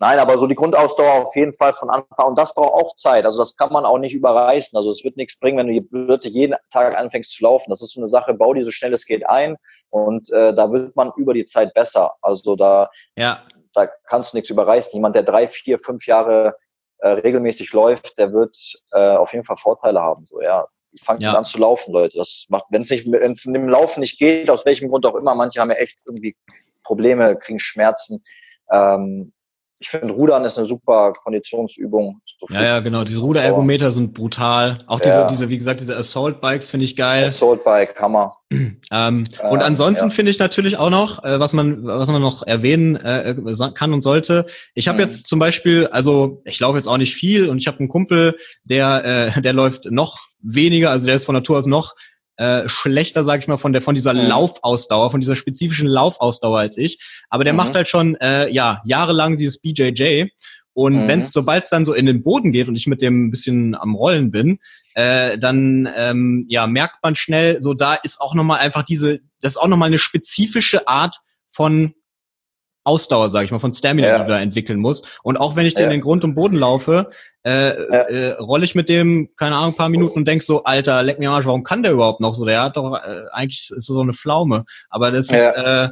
Nein, 0.00 0.20
aber 0.20 0.38
so 0.38 0.46
die 0.46 0.54
Grundausdauer 0.54 1.22
auf 1.22 1.34
jeden 1.34 1.52
Fall 1.52 1.72
von 1.72 1.90
Anfang 1.90 2.28
und 2.28 2.38
das 2.38 2.54
braucht 2.54 2.74
auch 2.74 2.94
Zeit. 2.94 3.24
Also 3.24 3.40
das 3.40 3.56
kann 3.56 3.72
man 3.72 3.84
auch 3.84 3.98
nicht 3.98 4.14
überreißen. 4.14 4.76
Also 4.76 4.90
es 4.90 5.02
wird 5.02 5.16
nichts 5.16 5.38
bringen, 5.40 5.58
wenn 5.58 5.74
du 5.74 6.06
plötzlich 6.06 6.34
jeden 6.34 6.56
Tag 6.70 6.96
anfängst 6.96 7.32
zu 7.32 7.42
laufen. 7.42 7.70
Das 7.70 7.82
ist 7.82 7.94
so 7.94 8.00
eine 8.00 8.08
Sache, 8.08 8.34
bau 8.34 8.54
die 8.54 8.62
so 8.62 8.70
schnell 8.70 8.92
es 8.92 9.06
geht 9.06 9.28
ein 9.28 9.56
und 9.90 10.30
äh, 10.30 10.54
da 10.54 10.70
wird 10.70 10.94
man 10.94 11.10
über 11.16 11.34
die 11.34 11.44
Zeit 11.44 11.74
besser. 11.74 12.14
Also 12.22 12.54
da, 12.54 12.90
ja. 13.16 13.42
da 13.74 13.88
kannst 14.04 14.32
du 14.32 14.36
nichts 14.36 14.50
überreißen. 14.50 14.92
Jemand, 14.92 15.16
der 15.16 15.24
drei, 15.24 15.48
vier, 15.48 15.80
fünf 15.80 16.06
Jahre 16.06 16.54
äh, 16.98 17.08
regelmäßig 17.08 17.72
läuft, 17.72 18.18
der 18.18 18.32
wird 18.32 18.56
äh, 18.92 19.16
auf 19.16 19.32
jeden 19.32 19.44
Fall 19.44 19.56
Vorteile 19.56 20.00
haben. 20.00 20.24
So 20.26 20.40
ja, 20.40 20.68
fangt 21.02 21.22
ja. 21.22 21.32
an 21.32 21.44
zu 21.44 21.58
laufen, 21.58 21.92
Leute. 21.92 22.18
Das 22.18 22.46
macht, 22.50 22.66
wenn 22.70 22.82
es 22.82 22.90
nicht, 22.90 23.10
wenn 23.10 23.32
es 23.32 23.44
mit 23.46 23.56
dem 23.56 23.68
Laufen 23.68 23.98
nicht 24.00 24.20
geht, 24.20 24.48
aus 24.48 24.64
welchem 24.64 24.88
Grund 24.88 25.06
auch 25.06 25.16
immer, 25.16 25.34
manche 25.34 25.60
haben 25.60 25.70
ja 25.70 25.76
echt 25.76 26.02
irgendwie 26.06 26.36
Probleme, 26.84 27.36
kriegen 27.36 27.58
Schmerzen. 27.58 28.22
Ähm, 28.70 29.32
ich 29.80 29.90
finde, 29.90 30.12
Rudern 30.12 30.44
ist 30.44 30.58
eine 30.58 30.66
super 30.66 31.12
Konditionsübung. 31.12 32.20
So 32.26 32.52
ja, 32.52 32.62
ja, 32.64 32.80
genau. 32.80 33.04
Diese 33.04 33.20
Ruderergometer 33.20 33.92
sind 33.92 34.12
brutal. 34.12 34.78
Auch 34.86 34.98
diese, 34.98 35.14
ja. 35.14 35.28
diese, 35.28 35.48
wie 35.50 35.58
gesagt, 35.58 35.80
diese 35.80 35.96
Assault 35.96 36.40
Bikes 36.40 36.70
finde 36.70 36.84
ich 36.84 36.96
geil. 36.96 37.26
Assault 37.26 37.62
Bike, 37.62 37.98
Hammer. 38.00 38.36
ähm, 38.50 39.24
und 39.50 39.62
ansonsten 39.62 40.08
ja. 40.08 40.14
finde 40.14 40.30
ich 40.32 40.38
natürlich 40.40 40.78
auch 40.78 40.90
noch, 40.90 41.22
äh, 41.22 41.38
was 41.38 41.52
man, 41.52 41.84
was 41.84 42.08
man 42.08 42.20
noch 42.20 42.42
erwähnen 42.44 42.96
äh, 42.96 43.36
kann 43.74 43.92
und 43.92 44.02
sollte. 44.02 44.46
Ich 44.74 44.88
habe 44.88 44.96
mhm. 44.96 45.02
jetzt 45.02 45.28
zum 45.28 45.38
Beispiel, 45.38 45.86
also 45.86 46.42
ich 46.44 46.58
laufe 46.58 46.76
jetzt 46.76 46.88
auch 46.88 46.96
nicht 46.96 47.14
viel 47.14 47.48
und 47.48 47.58
ich 47.58 47.68
habe 47.68 47.78
einen 47.78 47.88
Kumpel, 47.88 48.36
der, 48.64 49.34
äh, 49.36 49.40
der 49.42 49.52
läuft 49.52 49.84
noch 49.84 50.18
weniger, 50.40 50.90
also 50.90 51.06
der 51.06 51.14
ist 51.14 51.24
von 51.24 51.34
Natur 51.34 51.58
aus 51.58 51.66
noch 51.66 51.94
äh, 52.38 52.68
schlechter, 52.68 53.24
sag 53.24 53.40
ich 53.40 53.48
mal, 53.48 53.58
von 53.58 53.72
der 53.72 53.82
von 53.82 53.94
dieser 53.94 54.14
mhm. 54.14 54.20
Laufausdauer, 54.20 55.10
von 55.10 55.20
dieser 55.20 55.36
spezifischen 55.36 55.88
Laufausdauer 55.88 56.58
als 56.58 56.78
ich. 56.78 56.98
Aber 57.28 57.44
der 57.44 57.52
mhm. 57.52 57.58
macht 57.58 57.74
halt 57.74 57.88
schon 57.88 58.14
äh, 58.16 58.48
ja 58.48 58.80
jahrelang 58.84 59.36
dieses 59.36 59.60
BJJ. 59.60 60.26
Und 60.72 60.94
mhm. 60.94 61.08
wenn 61.08 61.18
es, 61.18 61.32
sobald 61.32 61.64
es 61.64 61.70
dann 61.70 61.84
so 61.84 61.92
in 61.92 62.06
den 62.06 62.22
Boden 62.22 62.52
geht 62.52 62.68
und 62.68 62.76
ich 62.76 62.86
mit 62.86 63.02
dem 63.02 63.26
ein 63.26 63.30
bisschen 63.32 63.74
am 63.74 63.96
Rollen 63.96 64.30
bin, 64.30 64.60
äh, 64.94 65.36
dann 65.36 65.88
ähm, 65.96 66.46
ja 66.48 66.68
merkt 66.68 67.02
man 67.02 67.16
schnell, 67.16 67.60
so 67.60 67.74
da 67.74 67.94
ist 67.94 68.20
auch 68.20 68.34
nochmal 68.34 68.60
einfach 68.60 68.84
diese, 68.84 69.18
das 69.40 69.54
ist 69.54 69.58
auch 69.58 69.66
nochmal 69.66 69.88
eine 69.88 69.98
spezifische 69.98 70.86
Art 70.86 71.16
von 71.48 71.94
Ausdauer, 72.88 73.28
sage 73.28 73.44
ich 73.44 73.50
mal, 73.50 73.58
von 73.58 73.74
Stamina, 73.74 74.08
ja. 74.08 74.18
die 74.18 74.24
du 74.24 74.30
da 74.30 74.40
entwickeln 74.40 74.80
musst. 74.80 75.06
Und 75.22 75.36
auch 75.36 75.56
wenn 75.56 75.66
ich 75.66 75.74
ja. 75.74 75.88
den 75.88 76.00
Grund 76.00 76.24
und 76.24 76.34
Boden 76.34 76.56
laufe, 76.56 77.10
äh, 77.44 77.50
ja. 77.50 78.02
äh, 78.02 78.30
rolle 78.38 78.64
ich 78.64 78.74
mit 78.74 78.88
dem, 78.88 79.28
keine 79.36 79.56
Ahnung, 79.56 79.74
ein 79.74 79.76
paar 79.76 79.90
Minuten 79.90 80.18
und 80.18 80.26
denk 80.26 80.42
so, 80.42 80.64
Alter, 80.64 81.02
leck 81.02 81.18
mir 81.18 81.30
Arsch, 81.30 81.46
warum 81.46 81.64
kann 81.64 81.82
der 81.82 81.92
überhaupt 81.92 82.20
noch 82.20 82.34
so? 82.34 82.46
Der 82.46 82.62
hat 82.62 82.78
doch 82.78 82.94
äh, 82.94 83.24
eigentlich 83.30 83.70
ist 83.70 83.86
so 83.86 84.00
eine 84.00 84.14
Pflaume. 84.14 84.64
Aber 84.88 85.10
das 85.10 85.26
ist 85.26 85.32
äh, 85.32 85.88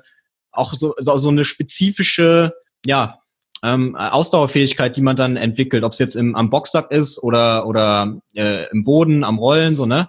auch 0.52 0.72
so, 0.72 0.94
so, 0.96 1.16
so 1.18 1.28
eine 1.28 1.44
spezifische, 1.44 2.54
ja, 2.86 3.20
ähm, 3.62 3.94
Ausdauerfähigkeit, 3.96 4.96
die 4.96 5.02
man 5.02 5.16
dann 5.16 5.36
entwickelt, 5.36 5.84
ob 5.84 5.92
es 5.92 5.98
jetzt 5.98 6.16
im, 6.16 6.34
am 6.34 6.50
Boxsack 6.50 6.90
ist 6.90 7.22
oder 7.22 7.66
oder 7.66 8.16
äh, 8.34 8.68
im 8.70 8.84
Boden, 8.84 9.24
am 9.24 9.38
Rollen, 9.38 9.76
so 9.76 9.86
ne? 9.86 10.08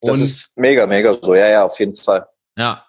Und, 0.00 0.12
das 0.12 0.20
ist 0.20 0.52
mega, 0.56 0.86
mega 0.86 1.16
so, 1.20 1.34
ja, 1.34 1.48
ja, 1.48 1.64
auf 1.64 1.78
jeden 1.78 1.94
Fall. 1.94 2.26
Ja, 2.56 2.84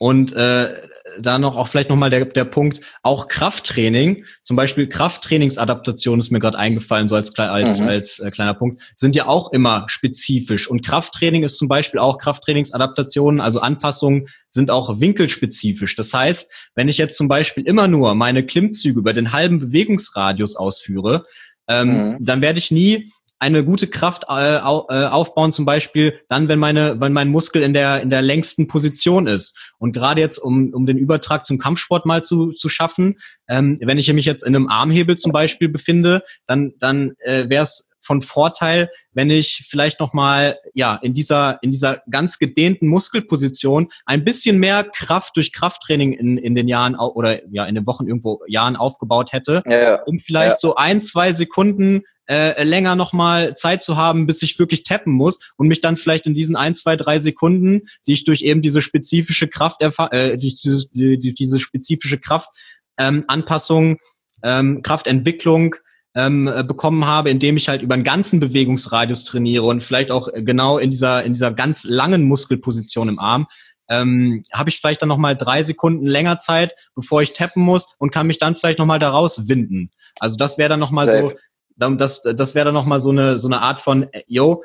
und 0.00 0.32
äh, 0.32 0.76
da 1.20 1.38
noch 1.38 1.56
auch 1.56 1.68
vielleicht 1.68 1.90
nochmal 1.90 2.08
der, 2.08 2.24
der 2.24 2.46
Punkt, 2.46 2.80
auch 3.02 3.28
Krafttraining, 3.28 4.24
zum 4.40 4.56
Beispiel 4.56 4.88
Krafttrainingsadaptation 4.88 6.18
ist 6.20 6.30
mir 6.30 6.38
gerade 6.38 6.56
eingefallen, 6.56 7.06
so 7.06 7.16
als, 7.16 7.38
als, 7.38 7.80
mhm. 7.80 7.88
als 7.88 8.18
äh, 8.18 8.30
kleiner 8.30 8.54
Punkt, 8.54 8.80
sind 8.96 9.14
ja 9.14 9.26
auch 9.26 9.52
immer 9.52 9.84
spezifisch. 9.88 10.68
Und 10.70 10.86
Krafttraining 10.86 11.42
ist 11.42 11.58
zum 11.58 11.68
Beispiel 11.68 12.00
auch 12.00 12.16
Krafttrainingsadaptationen, 12.16 13.42
also 13.42 13.60
Anpassungen 13.60 14.28
sind 14.48 14.70
auch 14.70 15.00
winkelspezifisch. 15.00 15.96
Das 15.96 16.14
heißt, 16.14 16.50
wenn 16.74 16.88
ich 16.88 16.96
jetzt 16.96 17.18
zum 17.18 17.28
Beispiel 17.28 17.64
immer 17.64 17.86
nur 17.86 18.14
meine 18.14 18.46
Klimmzüge 18.46 18.98
über 18.98 19.12
den 19.12 19.32
halben 19.32 19.58
Bewegungsradius 19.58 20.56
ausführe, 20.56 21.26
ähm, 21.68 21.88
mhm. 21.88 22.16
dann 22.20 22.40
werde 22.40 22.58
ich 22.58 22.70
nie 22.70 23.12
eine 23.40 23.64
gute 23.64 23.88
Kraft 23.88 24.26
äh, 24.28 24.56
äh, 24.56 24.58
aufbauen, 24.58 25.52
zum 25.52 25.64
Beispiel 25.64 26.20
dann, 26.28 26.48
wenn 26.48 26.58
meine, 26.58 27.00
wenn 27.00 27.12
mein 27.12 27.30
Muskel 27.30 27.62
in 27.62 27.72
der 27.72 28.02
in 28.02 28.10
der 28.10 28.22
längsten 28.22 28.68
Position 28.68 29.26
ist. 29.26 29.72
Und 29.78 29.92
gerade 29.92 30.20
jetzt, 30.20 30.38
um 30.38 30.72
um 30.74 30.86
den 30.86 30.98
Übertrag 30.98 31.46
zum 31.46 31.58
Kampfsport 31.58 32.04
mal 32.04 32.22
zu 32.22 32.52
zu 32.52 32.68
schaffen, 32.68 33.18
ähm, 33.48 33.78
wenn 33.80 33.98
ich 33.98 34.12
mich 34.12 34.26
jetzt 34.26 34.42
in 34.42 34.54
einem 34.54 34.68
Armhebel 34.68 35.16
zum 35.16 35.32
Beispiel 35.32 35.70
befinde, 35.70 36.22
dann 36.46 36.74
dann 36.78 37.14
äh, 37.20 37.48
wäre 37.48 37.62
es 37.62 37.88
von 38.02 38.22
Vorteil, 38.22 38.90
wenn 39.12 39.30
ich 39.30 39.66
vielleicht 39.68 40.00
noch 40.00 40.12
mal 40.12 40.58
ja 40.74 40.96
in 40.96 41.14
dieser 41.14 41.62
in 41.62 41.72
dieser 41.72 42.02
ganz 42.10 42.38
gedehnten 42.38 42.88
Muskelposition 42.88 43.90
ein 44.04 44.24
bisschen 44.24 44.58
mehr 44.58 44.84
Kraft 44.84 45.36
durch 45.36 45.52
Krafttraining 45.52 46.12
in 46.12 46.36
in 46.36 46.54
den 46.54 46.68
Jahren 46.68 46.94
oder 46.96 47.40
ja 47.52 47.64
in 47.64 47.74
den 47.74 47.86
Wochen 47.86 48.06
irgendwo 48.06 48.40
Jahren 48.46 48.76
aufgebaut 48.76 49.32
hätte, 49.32 49.62
ja, 49.64 49.82
ja. 49.82 50.02
um 50.04 50.18
vielleicht 50.18 50.56
ja. 50.56 50.58
so 50.60 50.74
ein 50.74 51.00
zwei 51.00 51.32
Sekunden 51.32 52.02
äh, 52.30 52.62
länger 52.62 52.94
nochmal 52.94 53.54
Zeit 53.54 53.82
zu 53.82 53.96
haben, 53.96 54.26
bis 54.26 54.40
ich 54.42 54.56
wirklich 54.58 54.84
tappen 54.84 55.12
muss 55.12 55.40
und 55.56 55.66
mich 55.66 55.80
dann 55.80 55.96
vielleicht 55.96 56.26
in 56.26 56.34
diesen 56.34 56.54
ein, 56.54 56.76
zwei, 56.76 56.94
drei 56.94 57.18
Sekunden, 57.18 57.88
die 58.06 58.12
ich 58.12 58.24
durch 58.24 58.42
eben 58.42 58.62
diese 58.62 58.82
spezifische 58.82 59.48
Kraft, 59.48 59.82
äh, 59.82 60.38
diese, 60.38 60.86
die, 60.92 61.34
diese 61.34 61.58
spezifische 61.58 62.18
Kraftanpassung, 62.18 63.98
ähm, 64.44 64.82
Kraftentwicklung 64.82 65.74
ähm, 66.14 66.46
äh, 66.46 66.62
bekommen 66.62 67.04
habe, 67.04 67.30
indem 67.30 67.56
ich 67.56 67.68
halt 67.68 67.82
über 67.82 67.94
einen 67.94 68.04
ganzen 68.04 68.38
Bewegungsradius 68.38 69.24
trainiere 69.24 69.64
und 69.64 69.82
vielleicht 69.82 70.12
auch 70.12 70.28
genau 70.32 70.78
in 70.78 70.92
dieser 70.92 71.24
in 71.24 71.32
dieser 71.32 71.52
ganz 71.52 71.82
langen 71.82 72.28
Muskelposition 72.28 73.08
im 73.08 73.18
Arm, 73.18 73.48
ähm, 73.88 74.42
habe 74.52 74.70
ich 74.70 74.78
vielleicht 74.78 75.02
dann 75.02 75.08
nochmal 75.08 75.36
drei 75.36 75.64
Sekunden 75.64 76.06
länger 76.06 76.38
Zeit, 76.38 76.76
bevor 76.94 77.22
ich 77.22 77.32
tappen 77.32 77.64
muss 77.64 77.88
und 77.98 78.12
kann 78.12 78.28
mich 78.28 78.38
dann 78.38 78.54
vielleicht 78.54 78.78
nochmal 78.78 79.00
daraus 79.00 79.48
winden. 79.48 79.90
Also 80.20 80.36
das 80.36 80.58
wäre 80.58 80.68
dann 80.68 80.80
nochmal 80.80 81.08
so, 81.08 81.32
das, 81.80 82.22
das 82.22 82.54
wäre 82.54 82.66
dann 82.66 82.74
nochmal 82.74 83.00
so 83.00 83.10
eine, 83.10 83.38
so 83.38 83.48
eine 83.48 83.60
Art 83.62 83.80
von, 83.80 84.04
äh, 84.12 84.22
yo, 84.26 84.62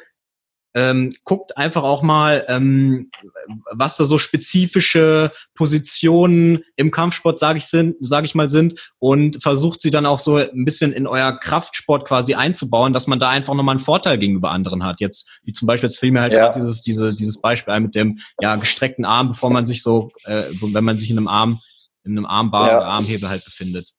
ähm, 0.75 1.09
guckt 1.23 1.57
einfach 1.57 1.83
auch 1.83 2.01
mal, 2.01 2.43
ähm, 2.49 3.09
was 3.71 3.95
da 3.95 4.03
so 4.03 4.17
spezifische 4.17 5.31
Positionen 5.55 6.63
im 6.75 6.91
Kampfsport, 6.91 7.39
sage 7.39 7.59
ich, 7.59 7.65
sind, 7.65 7.95
sag 8.01 8.25
ich 8.25 8.35
mal, 8.35 8.49
sind 8.49 8.91
und 8.99 9.41
versucht 9.41 9.81
sie 9.81 9.89
dann 9.89 10.05
auch 10.05 10.19
so 10.19 10.35
ein 10.35 10.65
bisschen 10.65 10.91
in 10.91 11.07
euer 11.07 11.39
Kraftsport 11.39 12.05
quasi 12.05 12.35
einzubauen, 12.35 12.91
dass 12.91 13.07
man 13.07 13.19
da 13.19 13.29
einfach 13.29 13.53
nochmal 13.53 13.75
einen 13.75 13.85
Vorteil 13.85 14.17
gegenüber 14.17 14.51
anderen 14.51 14.83
hat. 14.83 14.99
Jetzt, 14.99 15.29
wie 15.43 15.53
zum 15.53 15.65
Beispiel, 15.65 15.87
jetzt 15.87 15.99
fiel 15.99 16.11
mir 16.11 16.21
halt 16.21 16.33
ja. 16.33 16.51
dieses, 16.51 16.81
diese, 16.81 17.15
dieses 17.15 17.39
Beispiel 17.39 17.79
mit 17.79 17.95
dem 17.95 18.19
ja, 18.41 18.57
gestreckten 18.57 19.05
Arm, 19.05 19.29
bevor 19.29 19.51
man 19.51 19.65
sich 19.65 19.81
so, 19.81 20.11
äh, 20.25 20.43
wenn 20.61 20.83
man 20.83 20.97
sich 20.97 21.09
in 21.09 21.17
einem 21.17 21.29
Arm, 21.29 21.61
in 22.03 22.17
einem 22.17 22.25
Armbar 22.25 22.67
ja. 22.67 22.77
oder 22.77 22.87
Armhebel 22.87 23.29
halt 23.29 23.45
befindet. 23.45 23.93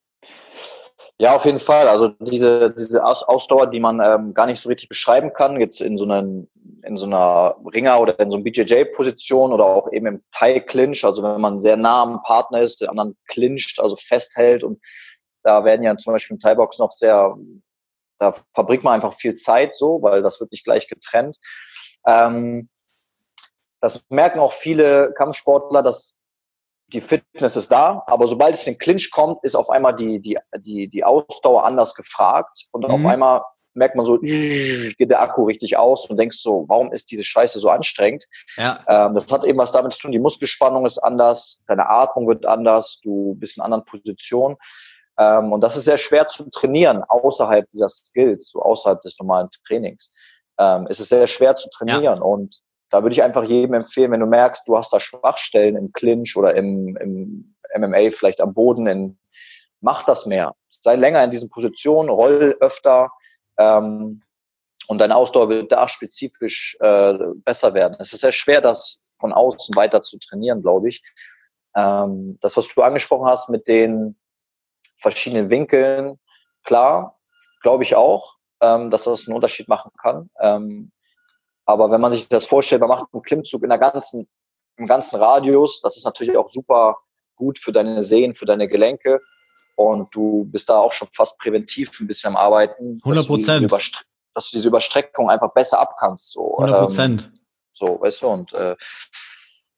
Ja, 1.19 1.35
auf 1.35 1.47
jeden 1.47 1.61
Fall. 1.61 1.89
Also 1.89 2.09
diese, 2.09 2.73
diese 2.73 3.03
Ausdauer, 3.03 3.69
die 3.69 3.81
man 3.81 4.01
ähm, 4.01 4.35
gar 4.35 4.45
nicht 4.47 4.61
so 4.61 4.69
richtig 4.69 4.91
beschreiben 4.91 5.33
kann, 5.33 5.59
jetzt 5.59 5.81
in 5.81 5.97
so, 5.97 6.05
einen, 6.05 6.51
in 6.83 6.99
so 6.99 7.07
einer 7.07 7.57
Ringer- 7.73 8.01
oder 8.01 8.19
in 8.21 8.31
so 8.31 8.37
einer 8.37 8.45
BJJ-Position 8.45 9.51
oder 9.53 9.64
auch 9.64 9.91
eben 9.93 10.07
im 10.07 10.23
Thai-Clinch, 10.31 11.05
also 11.07 11.23
wenn 11.23 11.41
man 11.41 11.59
sehr 11.59 11.79
nah 11.79 12.03
am 12.03 12.23
Partner 12.23 12.61
ist, 12.61 12.83
der 12.83 12.91
anderen 12.91 13.17
clincht, 13.29 13.81
also 13.81 13.97
festhält 13.97 14.62
und 14.62 14.79
da 15.43 15.64
werden 15.64 15.83
ja 15.83 15.97
zum 15.97 16.12
Beispiel 16.12 16.35
im 16.35 16.41
Thai-Box 16.41 16.79
noch 16.79 16.91
sehr, 16.91 17.35
da 18.19 18.35
verbringt 18.53 18.85
man 18.85 18.95
einfach 18.95 19.14
viel 19.14 19.37
Zeit 19.37 19.75
so, 19.75 20.03
weil 20.03 20.21
das 20.21 20.39
wird 20.41 20.53
nicht 20.53 20.64
gleich 20.64 20.87
getrennt. 20.87 21.39
Ähm, 22.07 22.69
das 23.81 24.05
merken 24.11 24.41
auch 24.41 24.53
viele 24.53 25.14
Kampfsportler, 25.17 25.83
dass 25.83 26.16
die 26.89 27.01
Fitness 27.01 27.57
ist 27.57 27.70
da, 27.70 28.03
aber 28.07 28.28
sobald 28.28 28.55
es 28.55 28.66
in 28.66 28.74
den 28.74 28.78
Clinch 28.78 29.11
kommt, 29.11 29.43
ist 29.43 29.57
auf 29.57 29.70
einmal 29.70 29.95
die, 29.95 30.20
die, 30.20 30.39
die, 30.59 30.89
die 30.89 31.05
Ausdauer 31.05 31.64
anders 31.64 31.95
gefragt 31.95 32.66
und 32.70 32.87
mhm. 32.87 32.91
auf 32.91 33.05
einmal 33.05 33.43
merkt 33.74 33.95
man 33.95 34.07
so, 34.07 34.18
geht 34.18 35.11
der 35.11 35.20
Akku 35.20 35.45
richtig 35.45 35.76
aus 35.76 36.09
und 36.09 36.16
denkst 36.16 36.39
so, 36.39 36.64
warum 36.68 36.93
ist 36.93 37.11
diese 37.11 37.24
Scheiße 37.24 37.59
so 37.59 37.68
anstrengend? 37.68 38.24
Ja. 38.57 38.80
Ähm, 38.89 39.14
das 39.14 39.30
hat 39.30 39.45
eben 39.45 39.59
was 39.59 39.72
damit 39.72 39.93
zu 39.93 40.03
tun, 40.03 40.12
die 40.12 40.18
Muskelspannung 40.18 40.87
ist 40.87 40.99
anders, 40.99 41.61
deine 41.66 41.89
Atmung 41.89 42.26
wird 42.26 42.47
anders, 42.47 43.01
du 43.03 43.34
bist 43.39 43.57
in 43.57 43.62
einer 43.62 43.74
anderen 43.74 43.84
Position. 43.84 44.57
Ähm, 45.18 45.53
und 45.53 45.61
das 45.61 45.76
ist 45.76 45.84
sehr 45.84 45.99
schwer 45.99 46.26
zu 46.26 46.49
trainieren 46.51 47.03
außerhalb 47.07 47.68
dieser 47.70 47.89
Skills, 47.89 48.51
so 48.51 48.62
außerhalb 48.62 49.03
des 49.03 49.18
normalen 49.18 49.49
Trainings. 49.66 50.11
Ähm, 50.59 50.87
es 50.89 51.01
ist 51.01 51.11
sehr 51.11 51.26
schwer 51.26 51.55
zu 51.55 51.68
trainieren 51.70 52.18
ja. 52.18 52.22
und 52.22 52.62
da 52.91 53.03
würde 53.03 53.12
ich 53.12 53.22
einfach 53.22 53.45
jedem 53.45 53.74
empfehlen, 53.74 54.12
wenn 54.12 54.20
du 54.20 54.26
merkst, 54.26 54.66
du 54.68 54.76
hast 54.76 54.93
da 54.93 55.01
Schwachstellen 55.01 55.76
im 55.76 55.93
Clinch 55.93 56.37
oder 56.37 56.55
im, 56.55 56.97
im 56.97 57.57
MMA, 57.76 58.11
vielleicht 58.11 58.41
am 58.41 58.55
Boden, 58.55 58.87
in, 58.87 59.18
mach 59.80 60.05
das 60.05 60.26
mehr. 60.26 60.55
Sei 60.70 60.95
länger 60.95 61.22
in 61.24 61.30
diesen 61.30 61.49
Positionen, 61.49 62.09
roll 62.09 62.57
öfter 62.61 63.11
ähm, 63.59 64.22
und 64.89 64.99
deine 64.99 65.16
Ausdauer 65.16 65.49
wird 65.49 65.72
da 65.72 65.89
spezifisch 65.89 66.76
äh, 66.80 67.14
besser 67.37 67.74
werden. 67.74 67.97
Es 67.99 68.12
ist 68.12 68.20
sehr 68.20 68.32
schwer, 68.32 68.61
das 68.61 69.01
von 69.18 69.32
außen 69.32 69.74
weiter 69.74 70.03
zu 70.03 70.18
trainieren, 70.18 70.62
glaube 70.62 70.89
ich. 70.89 71.03
Ähm, 71.74 72.39
das, 72.41 72.57
was 72.57 72.72
du 72.72 72.82
angesprochen 72.82 73.28
hast 73.28 73.49
mit 73.49 73.66
den 73.66 74.16
verschiedenen 74.99 75.51
Winkeln, 75.51 76.18
klar, 76.64 77.18
glaube 77.62 77.82
ich 77.82 77.97
auch, 77.97 78.37
ähm, 78.61 78.91
dass 78.91 79.05
das 79.05 79.26
einen 79.26 79.34
Unterschied 79.34 79.68
machen 79.68 79.91
kann. 80.01 80.30
Ähm, 80.41 80.93
aber 81.67 81.91
wenn 81.91 82.01
man 82.01 82.12
sich 82.12 82.29
das 82.29 82.47
vorstellt, 82.47 82.81
man 82.81 82.89
macht 82.89 83.12
einen 83.12 83.23
Klimmzug 83.23 83.64
in 83.64 83.69
der 83.69 83.79
ganzen, 83.79 84.29
im 84.77 84.87
ganzen 84.87 85.17
Radius, 85.17 85.81
das 85.81 85.97
ist 85.97 86.05
natürlich 86.05 86.37
auch 86.37 86.49
super 86.49 86.99
gut 87.35 87.59
für 87.59 87.73
deine 87.73 88.03
Sehnen, 88.03 88.35
für 88.35 88.47
deine 88.47 88.69
Gelenke. 88.69 89.21
Und 89.75 90.14
du 90.14 90.47
bist 90.47 90.71
da 90.71 90.79
auch 90.79 90.93
schon 90.93 91.09
fast 91.12 91.39
präventiv 91.39 92.01
ein 92.01 92.07
bisschen 92.07 92.31
am 92.31 92.37
Arbeiten. 92.37 93.01
100 93.05 93.27
Prozent. 93.27 93.73
Dass, 93.73 93.91
dass, 94.33 94.51
du 94.51 94.57
diese 94.57 94.69
Überstreckung 94.69 95.29
einfach 95.29 95.53
besser 95.53 95.81
abkannst. 95.81 96.33
So. 96.33 96.57
100 96.57 96.81
Prozent. 96.81 97.23
Ähm, 97.25 97.41
so, 97.73 98.01
weißt 98.01 98.23
du, 98.23 98.29
und 98.29 98.53
äh, 98.55 98.77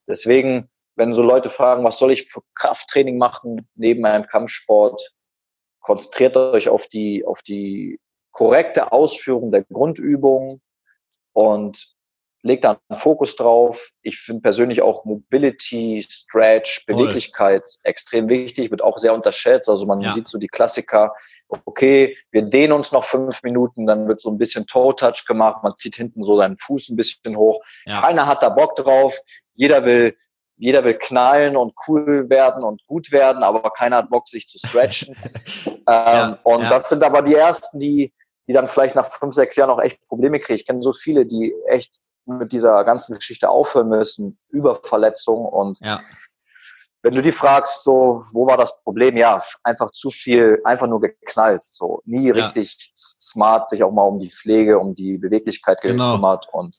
deswegen, 0.07 0.69
wenn 0.95 1.15
so 1.15 1.23
Leute 1.23 1.51
fragen, 1.51 1.83
was 1.83 1.99
soll 1.99 2.13
ich 2.13 2.31
für 2.31 2.43
Krafttraining 2.55 3.19
machen 3.19 3.69
neben 3.75 4.05
einem 4.07 4.27
Kampfsport, 4.27 5.15
konzentriert 5.81 6.37
euch 6.37 6.69
auf 6.69 6.87
die, 6.87 7.25
auf 7.27 7.43
die 7.43 7.99
korrekte 8.31 8.93
Ausführung 8.93 9.51
der 9.51 9.65
Grundübungen, 9.65 10.61
und 11.33 11.97
legt 12.43 12.65
da 12.65 12.79
einen 12.89 12.99
Fokus 12.99 13.37
drauf. 13.37 13.91
Ich 14.03 14.19
finde 14.19 14.43
persönlich 14.43 14.83
auch 14.83 15.05
Mobility, 15.05 16.05
Stretch, 16.09 16.87
Beweglichkeit 16.87 17.63
Voll. 17.63 17.81
extrem 17.83 18.29
wichtig, 18.29 18.71
wird 18.71 18.83
auch 18.83 18.99
sehr 18.99 19.15
unterschätzt. 19.15 19.69
Also 19.69 19.87
man 19.87 20.01
ja. 20.01 20.13
sieht 20.13 20.29
so 20.29 20.39
die 20.39 20.49
Klassiker, 20.49 21.15
okay, 21.65 22.17
wir 22.31 22.43
dehnen 22.43 22.73
uns 22.73 22.93
noch 22.93 23.05
fünf 23.05 23.43
Minuten, 23.43 23.87
dann 23.87 24.09
wird 24.09 24.21
so 24.21 24.31
ein 24.31 24.39
bisschen 24.39 24.67
Toe-Touch 24.67 25.25
gemacht, 25.27 25.63
man 25.63 25.75
zieht 25.77 25.97
hinten 25.97 26.23
so 26.23 26.37
seinen 26.37 26.59
Fuß 26.59 26.91
ein 26.91 26.97
bisschen 26.97 27.37
hoch. 27.37 27.61
Ja. 27.87 28.03
Keiner 28.03 28.27
hat 28.27 28.43
da 28.43 28.51
Bock 28.51 28.77
drauf. 28.77 29.19
Jeder 29.55 29.85
will, 29.85 30.17
jeder 30.57 30.85
will 30.85 30.95
knallen 30.95 31.57
und 31.57 31.75
cool 31.87 32.29
werden 32.29 32.63
und 32.63 32.85
gut 32.87 33.11
werden, 33.11 33.43
aber 33.43 33.71
keiner 33.71 33.97
hat 33.97 34.11
Bock, 34.11 34.29
sich 34.29 34.49
zu 34.49 34.59
stretchen. 34.59 35.17
ähm, 35.67 35.77
ja. 35.87 36.39
Und 36.45 36.63
das 36.65 36.89
sind 36.89 37.03
aber 37.03 37.23
die 37.23 37.35
ersten, 37.35 37.81
die, 37.81 38.13
die 38.49 38.55
dann 38.55 38.67
vielleicht 38.67 38.95
nach 38.95 39.07
fünf, 39.07 39.35
sechs 39.35 39.57
Jahren 39.57 39.71
auch 39.71 39.81
echt 39.81 40.03
Probleme 40.07 40.41
kriegen. 40.41 40.59
Ich 40.59 40.67
kenne 40.67 40.83
so 40.83 40.93
viele, 40.93 41.27
die 41.27 41.55
echt 41.67 42.01
mit 42.25 42.53
dieser 42.53 42.83
ganzen 42.85 43.15
Geschichte 43.15 43.49
aufhören 43.49 43.89
müssen, 43.89 44.39
über 44.49 44.81
Verletzungen 44.83 45.47
und 45.47 45.79
ja. 45.81 46.01
wenn 47.03 47.15
du 47.15 47.23
die 47.23 47.33
fragst, 47.33 47.85
so, 47.85 48.23
wo 48.33 48.47
war 48.47 48.57
das 48.57 48.83
Problem? 48.83 49.17
Ja, 49.17 49.43
einfach 49.63 49.91
zu 49.91 50.11
viel, 50.11 50.61
einfach 50.65 50.87
nur 50.87 51.01
geknallt, 51.01 51.65
so, 51.65 52.03
nie 52.05 52.27
ja. 52.27 52.35
richtig 52.35 52.93
smart 52.97 53.69
sich 53.69 53.83
auch 53.83 53.93
mal 53.93 54.03
um 54.03 54.19
die 54.19 54.31
Pflege, 54.31 54.79
um 54.79 54.95
die 54.95 55.17
Beweglichkeit 55.17 55.81
genau. 55.81 56.13
gekümmert 56.13 56.47
und 56.53 56.75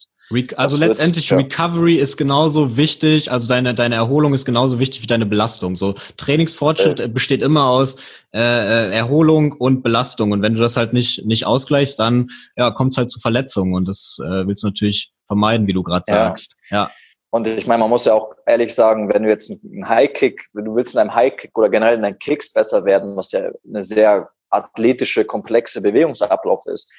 also 0.55 0.77
letztendlich 0.77 1.31
wird, 1.31 1.41
Recovery 1.41 1.97
ja. 1.97 2.03
ist 2.03 2.17
genauso 2.17 2.77
wichtig, 2.77 3.31
also 3.31 3.47
deine, 3.47 3.73
deine 3.73 3.95
Erholung 3.95 4.33
ist 4.33 4.45
genauso 4.45 4.79
wichtig 4.79 5.01
wie 5.01 5.07
deine 5.07 5.25
Belastung. 5.25 5.75
So 5.75 5.95
Trainingsfortschritt 6.17 6.99
äh. 6.99 7.07
besteht 7.07 7.41
immer 7.41 7.65
aus 7.65 7.95
äh, 8.31 8.39
äh, 8.39 8.95
Erholung 8.95 9.53
und 9.53 9.81
Belastung. 9.81 10.31
Und 10.31 10.41
wenn 10.41 10.53
du 10.53 10.59
das 10.59 10.77
halt 10.77 10.93
nicht, 10.93 11.25
nicht 11.25 11.45
ausgleichst, 11.47 11.99
dann 11.99 12.29
ja, 12.55 12.69
kommt 12.71 12.93
es 12.93 12.97
halt 12.97 13.09
zu 13.09 13.19
Verletzungen 13.19 13.73
und 13.73 13.87
das 13.87 14.19
äh, 14.23 14.45
willst 14.45 14.63
du 14.63 14.67
natürlich 14.67 15.11
vermeiden, 15.25 15.65
wie 15.67 15.73
du 15.73 15.81
gerade 15.81 16.05
ja. 16.07 16.13
sagst. 16.13 16.55
Ja. 16.69 16.91
Und 17.31 17.47
ich 17.47 17.67
meine, 17.67 17.81
man 17.81 17.89
muss 17.89 18.05
ja 18.05 18.13
auch 18.13 18.33
ehrlich 18.45 18.73
sagen, 18.73 19.13
wenn 19.13 19.23
du 19.23 19.29
jetzt 19.29 19.51
einen 19.51 19.87
High-Kick, 19.87 20.49
wenn 20.53 20.65
du 20.65 20.75
willst 20.75 20.95
in 20.95 20.99
einem 20.99 21.13
High-Kick 21.13 21.57
oder 21.57 21.69
generell 21.69 21.95
in 21.95 22.01
deinen 22.01 22.19
Kicks 22.19 22.51
besser 22.51 22.85
werden, 22.85 23.15
was 23.15 23.31
ja 23.31 23.51
eine 23.67 23.83
sehr 23.83 24.29
athletische, 24.49 25.25
komplexe 25.25 25.81
Bewegungsablauf 25.81 26.65
ist, 26.65 26.91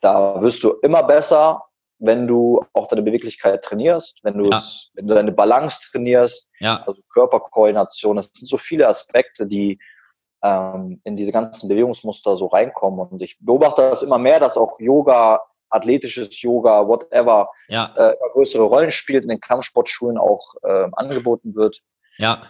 da 0.00 0.40
wirst 0.42 0.64
du 0.64 0.74
immer 0.82 1.04
besser, 1.04 1.62
wenn 2.00 2.26
du 2.26 2.64
auch 2.72 2.88
deine 2.88 3.02
Beweglichkeit 3.02 3.62
trainierst, 3.62 4.24
wenn 4.24 4.38
du 4.38 4.46
ja. 4.46 4.56
es, 4.56 4.90
wenn 4.94 5.06
du 5.06 5.14
deine 5.14 5.32
Balance 5.32 5.80
trainierst, 5.92 6.50
ja. 6.58 6.82
also 6.86 7.02
Körperkoordination, 7.12 8.16
das 8.16 8.32
sind 8.32 8.48
so 8.48 8.56
viele 8.56 8.88
Aspekte, 8.88 9.46
die 9.46 9.78
ähm, 10.42 11.00
in 11.04 11.16
diese 11.16 11.30
ganzen 11.30 11.68
Bewegungsmuster 11.68 12.36
so 12.36 12.46
reinkommen. 12.46 13.00
Und 13.06 13.20
ich 13.20 13.38
beobachte 13.40 13.82
das 13.82 14.02
immer 14.02 14.18
mehr, 14.18 14.40
dass 14.40 14.56
auch 14.56 14.80
Yoga, 14.80 15.42
athletisches 15.68 16.40
Yoga, 16.40 16.88
whatever, 16.88 17.50
ja. 17.68 17.92
äh, 17.96 18.16
größere 18.32 18.62
Rollen 18.62 18.90
spielt, 18.90 19.22
in 19.22 19.28
den 19.28 19.40
Kampfsportschulen 19.40 20.16
auch 20.16 20.54
äh, 20.62 20.88
angeboten 20.92 21.54
wird. 21.54 21.82
Ja. 22.16 22.42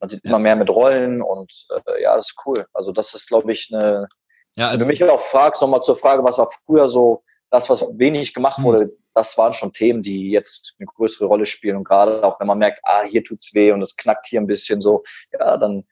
Man 0.00 0.10
sieht 0.10 0.22
immer 0.24 0.38
mehr 0.38 0.56
mit 0.56 0.68
Rollen 0.68 1.22
und 1.22 1.66
äh, 1.86 2.02
ja, 2.02 2.14
das 2.14 2.28
ist 2.28 2.36
cool. 2.44 2.66
Also 2.74 2.92
das 2.92 3.14
ist, 3.14 3.28
glaube 3.28 3.50
ich, 3.52 3.70
eine. 3.72 4.06
Ja, 4.54 4.68
also 4.68 4.86
wenn 4.86 4.94
du 4.94 5.04
mich 5.04 5.10
auch 5.10 5.20
fragst, 5.20 5.62
nochmal 5.62 5.82
zur 5.82 5.96
Frage, 5.96 6.22
was 6.22 6.38
war 6.38 6.50
früher 6.66 6.88
so 6.88 7.22
das, 7.50 7.70
was 7.70 7.86
wenig 7.96 8.34
gemacht 8.34 8.58
hm. 8.58 8.64
wurde, 8.64 8.96
das 9.14 9.38
waren 9.38 9.54
schon 9.54 9.72
Themen, 9.72 10.02
die 10.02 10.30
jetzt 10.30 10.74
eine 10.78 10.86
größere 10.86 11.26
Rolle 11.26 11.46
spielen. 11.46 11.76
Und 11.76 11.84
gerade 11.84 12.22
auch 12.22 12.38
wenn 12.38 12.46
man 12.46 12.58
merkt, 12.58 12.80
ah, 12.82 13.02
hier 13.02 13.24
tut's 13.24 13.54
weh 13.54 13.72
und 13.72 13.80
es 13.80 13.96
knackt 13.96 14.26
hier 14.26 14.40
ein 14.40 14.46
bisschen 14.46 14.80
so, 14.80 15.04
ja, 15.32 15.56
dann, 15.56 15.84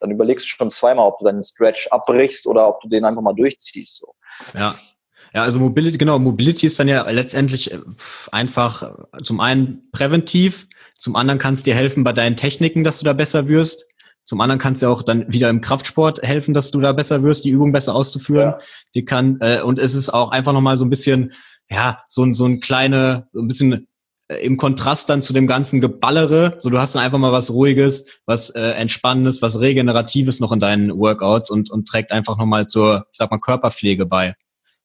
dann 0.00 0.10
überlegst 0.10 0.46
du 0.46 0.56
schon 0.56 0.70
zweimal, 0.70 1.06
ob 1.06 1.18
du 1.18 1.26
deinen 1.26 1.44
Stretch 1.44 1.88
abbrichst 1.88 2.46
oder 2.46 2.68
ob 2.68 2.80
du 2.80 2.88
den 2.88 3.04
einfach 3.04 3.22
mal 3.22 3.34
durchziehst. 3.34 3.98
So. 3.98 4.14
Ja. 4.54 4.74
Ja, 5.34 5.44
also 5.44 5.58
Mobility, 5.58 5.96
genau, 5.96 6.18
Mobility 6.18 6.66
ist 6.66 6.78
dann 6.78 6.88
ja 6.88 7.08
letztendlich 7.08 7.72
äh, 7.72 7.80
einfach 8.32 8.94
zum 9.24 9.40
einen 9.40 9.90
präventiv, 9.90 10.68
zum 10.98 11.16
anderen 11.16 11.38
kann 11.38 11.54
es 11.54 11.62
dir 11.62 11.74
helfen 11.74 12.04
bei 12.04 12.12
deinen 12.12 12.36
Techniken, 12.36 12.84
dass 12.84 12.98
du 12.98 13.04
da 13.04 13.14
besser 13.14 13.48
wirst. 13.48 13.86
Zum 14.24 14.40
anderen 14.40 14.60
kannst 14.60 14.82
du 14.82 14.86
auch 14.86 15.02
dann 15.02 15.30
wieder 15.32 15.50
im 15.50 15.60
Kraftsport 15.60 16.22
helfen, 16.22 16.54
dass 16.54 16.70
du 16.70 16.80
da 16.80 16.92
besser 16.92 17.22
wirst, 17.22 17.44
die 17.44 17.50
Übung 17.50 17.72
besser 17.72 17.94
auszuführen. 17.94 18.50
Ja. 18.50 18.58
Die 18.94 19.04
kann 19.04 19.38
äh, 19.40 19.60
und 19.62 19.78
es 19.78 19.94
ist 19.94 20.10
auch 20.10 20.30
einfach 20.30 20.52
nochmal 20.52 20.78
so 20.78 20.84
ein 20.84 20.90
bisschen, 20.90 21.32
ja, 21.70 22.02
so, 22.08 22.30
so 22.32 22.46
ein 22.46 22.60
kleine, 22.60 23.28
so 23.32 23.40
ein 23.40 23.48
bisschen 23.48 23.88
äh, 24.28 24.36
im 24.36 24.56
Kontrast 24.56 25.08
dann 25.08 25.22
zu 25.22 25.32
dem 25.32 25.46
ganzen 25.46 25.80
Geballere, 25.80 26.54
so 26.58 26.70
du 26.70 26.78
hast 26.78 26.94
dann 26.94 27.02
einfach 27.02 27.18
mal 27.18 27.32
was 27.32 27.50
Ruhiges, 27.50 28.06
was 28.24 28.50
äh, 28.50 28.60
Entspannendes, 28.60 29.42
was 29.42 29.58
Regeneratives 29.58 30.38
noch 30.38 30.52
in 30.52 30.60
deinen 30.60 30.96
Workouts 30.96 31.50
und, 31.50 31.70
und 31.70 31.88
trägt 31.88 32.12
einfach 32.12 32.38
nochmal 32.38 32.68
zur, 32.68 33.06
ich 33.12 33.18
sag 33.18 33.30
mal, 33.30 33.38
Körperpflege 33.38 34.06
bei. 34.06 34.36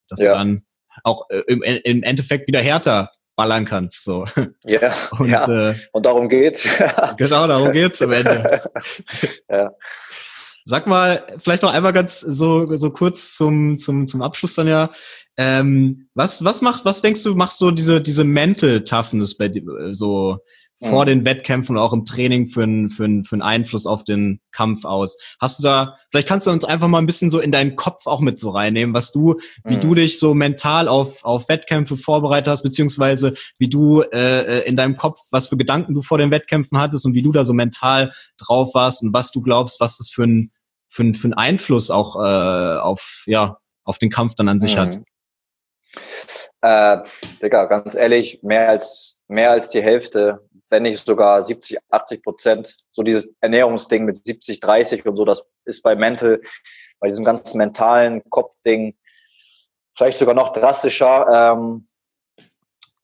Dass 0.07 0.19
ja. 0.19 0.31
du 0.31 0.37
dann 0.37 0.61
auch 1.03 1.29
äh, 1.29 1.43
im, 1.47 1.61
im 1.61 2.03
Endeffekt 2.03 2.47
wieder 2.47 2.61
härter 2.61 3.11
ballern 3.37 3.63
kannst. 3.63 4.03
So. 4.03 4.25
Ja, 4.65 4.93
und, 5.17 5.29
ja. 5.29 5.69
Äh, 5.69 5.75
und 5.93 6.05
darum 6.05 6.27
geht's. 6.27 6.67
genau, 7.17 7.47
darum 7.47 7.71
geht's 7.71 8.01
am 8.01 8.11
Ende. 8.11 8.61
ja. 9.49 9.71
Sag 10.65 10.85
mal, 10.85 11.25
vielleicht 11.37 11.63
noch 11.63 11.71
einmal 11.71 11.93
ganz 11.93 12.19
so, 12.19 12.75
so 12.75 12.89
kurz 12.89 13.35
zum, 13.35 13.77
zum, 13.77 14.07
zum 14.07 14.21
Abschluss 14.21 14.55
dann 14.55 14.67
ja. 14.67 14.91
Ähm, 15.37 16.09
was, 16.13 16.43
was 16.43 16.61
macht, 16.61 16.83
was 16.83 17.01
denkst 17.01 17.23
du, 17.23 17.35
machst 17.35 17.59
so 17.59 17.71
diese, 17.71 18.01
diese 18.01 18.25
Mental 18.25 18.83
Toughness 18.83 19.37
bei 19.37 19.47
dir, 19.47 19.63
so 19.93 20.39
vor 20.79 21.03
mhm. 21.03 21.07
den 21.07 21.25
Wettkämpfen 21.25 21.75
und 21.75 21.81
auch 21.81 21.93
im 21.93 22.05
Training 22.05 22.47
für 22.47 22.63
einen 22.63 22.89
für 22.89 23.05
einen 23.05 23.23
für 23.23 23.35
einen 23.35 23.41
Einfluss 23.41 23.85
auf 23.85 24.03
den 24.03 24.39
Kampf 24.51 24.85
aus? 24.85 25.17
Hast 25.39 25.59
du 25.59 25.63
da, 25.63 25.97
vielleicht 26.11 26.27
kannst 26.27 26.47
du 26.47 26.51
uns 26.51 26.65
einfach 26.65 26.87
mal 26.87 26.99
ein 26.99 27.05
bisschen 27.05 27.29
so 27.29 27.39
in 27.39 27.51
deinen 27.51 27.75
Kopf 27.75 28.05
auch 28.05 28.19
mit 28.19 28.39
so 28.39 28.51
reinnehmen, 28.51 28.93
was 28.93 29.11
du, 29.11 29.35
wie 29.63 29.77
mhm. 29.77 29.81
du 29.81 29.95
dich 29.95 30.19
so 30.19 30.33
mental 30.33 30.87
auf, 30.87 31.23
auf 31.23 31.49
Wettkämpfe 31.49 31.97
vorbereitet 31.97 32.47
hast, 32.47 32.63
beziehungsweise 32.63 33.33
wie 33.57 33.69
du 33.69 34.01
äh, 34.01 34.59
äh, 34.59 34.67
in 34.67 34.75
deinem 34.75 34.95
Kopf, 34.95 35.19
was 35.31 35.47
für 35.47 35.57
Gedanken 35.57 35.93
du 35.93 36.01
vor 36.01 36.17
den 36.17 36.31
Wettkämpfen 36.31 36.77
hattest 36.77 37.05
und 37.05 37.13
wie 37.13 37.23
du 37.23 37.31
da 37.31 37.43
so 37.43 37.53
mental 37.53 38.13
drauf 38.37 38.73
warst 38.73 39.01
und 39.01 39.13
was 39.13 39.31
du 39.31 39.41
glaubst, 39.41 39.79
was 39.79 39.97
das 39.97 40.09
für 40.09 40.23
ein 40.23 40.51
für, 40.89 41.13
für 41.13 41.25
einen 41.25 41.33
Einfluss 41.33 41.91
auch 41.91 42.15
äh, 42.15 42.79
auf, 42.79 43.23
ja, 43.25 43.57
auf 43.83 43.99
den 43.99 44.09
Kampf 44.09 44.35
dann 44.35 44.49
an 44.49 44.59
sich 44.59 44.75
mhm. 44.75 44.79
hat? 44.79 44.99
Äh, 46.67 47.03
Digga, 47.41 47.63
ganz 47.65 47.95
ehrlich, 47.95 48.43
mehr 48.43 48.67
als, 48.67 49.23
mehr 49.29 49.51
als 49.51 49.69
die 49.69 49.81
Hälfte, 49.81 50.45
wenn 50.69 50.83
nicht 50.83 51.05
sogar 51.05 51.41
70, 51.41 51.77
80 51.91 52.23
Prozent, 52.23 52.75
so 52.91 53.03
dieses 53.03 53.33
Ernährungsding 53.39 54.03
mit 54.03 54.25
70, 54.25 54.59
30 54.59 55.05
und 55.05 55.15
so, 55.15 55.23
das 55.23 55.47
ist 55.63 55.81
bei 55.81 55.95
Mental, 55.95 56.41
bei 56.99 57.07
diesem 57.07 57.23
ganzen 57.23 57.57
mentalen 57.57 58.21
Kopfding 58.29 58.97
vielleicht 59.95 60.17
sogar 60.17 60.35
noch 60.35 60.51
drastischer. 60.51 61.53
Ähm, 61.53 61.85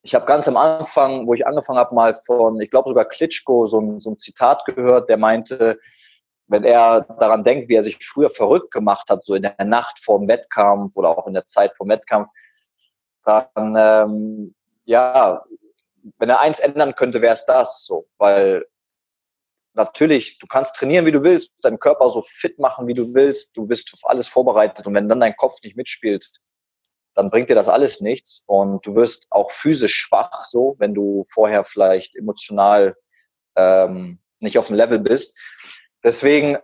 ich 0.02 0.14
habe 0.14 0.26
ganz 0.26 0.50
am 0.50 0.58
Anfang, 0.58 1.26
wo 1.26 1.34
ich 1.34 1.48
angefangen 1.48 1.80
habe, 1.80 1.96
mal 1.96 2.14
von, 2.14 2.60
ich 2.60 2.70
glaube 2.70 2.90
sogar 2.90 3.06
Klitschko, 3.06 3.66
so 3.66 3.80
ein, 3.80 4.02
so 4.02 4.12
ein 4.12 4.18
Zitat 4.18 4.66
gehört, 4.66 5.08
der 5.08 5.18
meinte, 5.18 5.80
wenn 6.48 6.66
er 6.66 7.04
daran 7.18 7.46
denkt, 7.46 7.70
wie 7.70 7.76
er 7.76 7.84
sich 7.84 8.06
früher 8.06 8.30
verrückt 8.30 8.72
gemacht 8.72 9.10
hat, 9.10 9.24
so 9.24 9.36
in 9.36 9.44
der 9.44 9.56
Nacht 9.64 10.00
vor 10.04 10.20
dem 10.20 10.28
Wettkampf 10.28 10.98
oder 10.98 11.18
auch 11.18 11.28
in 11.28 11.34
der 11.34 11.46
Zeit 11.46 11.78
vor 11.78 11.86
dem 11.86 11.92
Wettkampf, 11.92 12.28
dann 13.26 13.76
ähm, 13.78 14.56
ja, 14.86 15.44
wenn 16.18 16.30
er 16.30 16.40
eins 16.40 16.60
ändern 16.60 16.96
könnte, 16.96 17.22
wäre 17.22 17.34
es 17.34 17.46
das 17.46 17.86
so, 17.86 18.08
weil 18.18 18.66
natürlich, 19.74 20.38
du 20.40 20.48
kannst 20.48 20.76
trainieren, 20.76 21.06
wie 21.06 21.12
du 21.12 21.24
willst, 21.24 21.54
deinen 21.62 21.80
Körper 21.80 22.10
so 22.10 22.22
fit 22.22 22.60
machen, 22.60 22.88
wie 22.88 22.94
du 22.94 23.14
willst, 23.14 23.56
du 23.58 23.66
bist 23.66 23.92
auf 23.94 24.02
alles 24.04 24.28
vorbereitet. 24.28 24.86
Und 24.86 24.94
wenn 24.94 25.10
dann 25.10 25.20
dein 25.20 25.36
Kopf 25.36 25.58
nicht 25.64 25.76
mitspielt, 25.76 26.30
dann 27.16 27.30
bringt 27.30 27.50
dir 27.50 27.56
das 27.56 27.68
alles 27.68 28.02
nichts. 28.02 28.44
Und 28.48 28.86
du 28.86 28.96
wirst 28.96 29.28
auch 29.30 29.52
physisch 29.52 29.96
schwach, 29.96 30.46
so, 30.46 30.76
wenn 30.80 30.94
du 30.94 31.26
vorher 31.30 31.64
vielleicht 31.64 32.16
emotional 32.16 32.96
ähm, 33.56 34.20
nicht 34.40 34.58
auf 34.58 34.68
dem 34.68 34.76
Level 34.76 35.00
bist. 35.00 35.38
Deswegen 36.04 36.58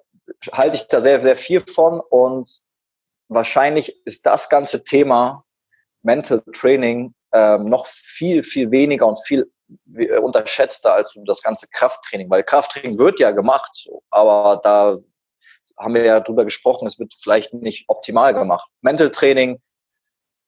halte 0.51 0.75
ich 0.75 0.87
da 0.87 1.01
sehr, 1.01 1.21
sehr 1.21 1.35
viel 1.35 1.61
von. 1.61 2.01
Und 2.09 2.49
wahrscheinlich 3.27 4.05
ist 4.05 4.25
das 4.25 4.49
ganze 4.49 4.83
Thema 4.83 5.45
Mental 6.03 6.41
Training 6.53 7.13
ähm, 7.33 7.69
noch 7.69 7.87
viel, 7.87 8.43
viel 8.43 8.71
weniger 8.71 9.07
und 9.07 9.19
viel 9.25 9.51
äh, 9.95 10.17
unterschätzter 10.17 10.93
als 10.93 11.17
das 11.25 11.41
ganze 11.41 11.67
Krafttraining, 11.69 12.29
weil 12.29 12.43
Krafttraining 12.43 12.97
wird 12.97 13.19
ja 13.19 13.31
gemacht, 13.31 13.87
aber 14.09 14.61
da 14.63 14.97
haben 15.77 15.93
wir 15.93 16.03
ja 16.03 16.19
drüber 16.19 16.45
gesprochen, 16.45 16.87
es 16.87 16.99
wird 16.99 17.13
vielleicht 17.13 17.53
nicht 17.53 17.85
optimal 17.87 18.33
gemacht. 18.33 18.69
Mental 18.81 19.11
Training, 19.11 19.61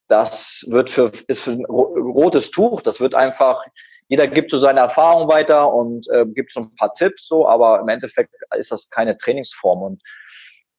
das 0.07 0.65
wird 0.69 0.89
für, 0.89 1.11
ist 1.27 1.41
für 1.41 1.51
ein 1.51 1.65
rotes 1.65 2.51
Tuch, 2.51 2.81
das 2.81 2.99
wird 2.99 3.15
einfach 3.15 3.65
jeder 4.11 4.27
gibt 4.27 4.51
so 4.51 4.57
seine 4.57 4.81
Erfahrung 4.81 5.29
weiter 5.29 5.73
und 5.73 6.05
äh, 6.09 6.25
gibt 6.25 6.51
so 6.51 6.59
ein 6.59 6.75
paar 6.75 6.93
Tipps 6.93 7.29
so, 7.29 7.47
aber 7.47 7.79
im 7.79 7.87
Endeffekt 7.87 8.35
ist 8.57 8.69
das 8.69 8.89
keine 8.89 9.15
Trainingsform. 9.15 9.81
Und 9.81 10.03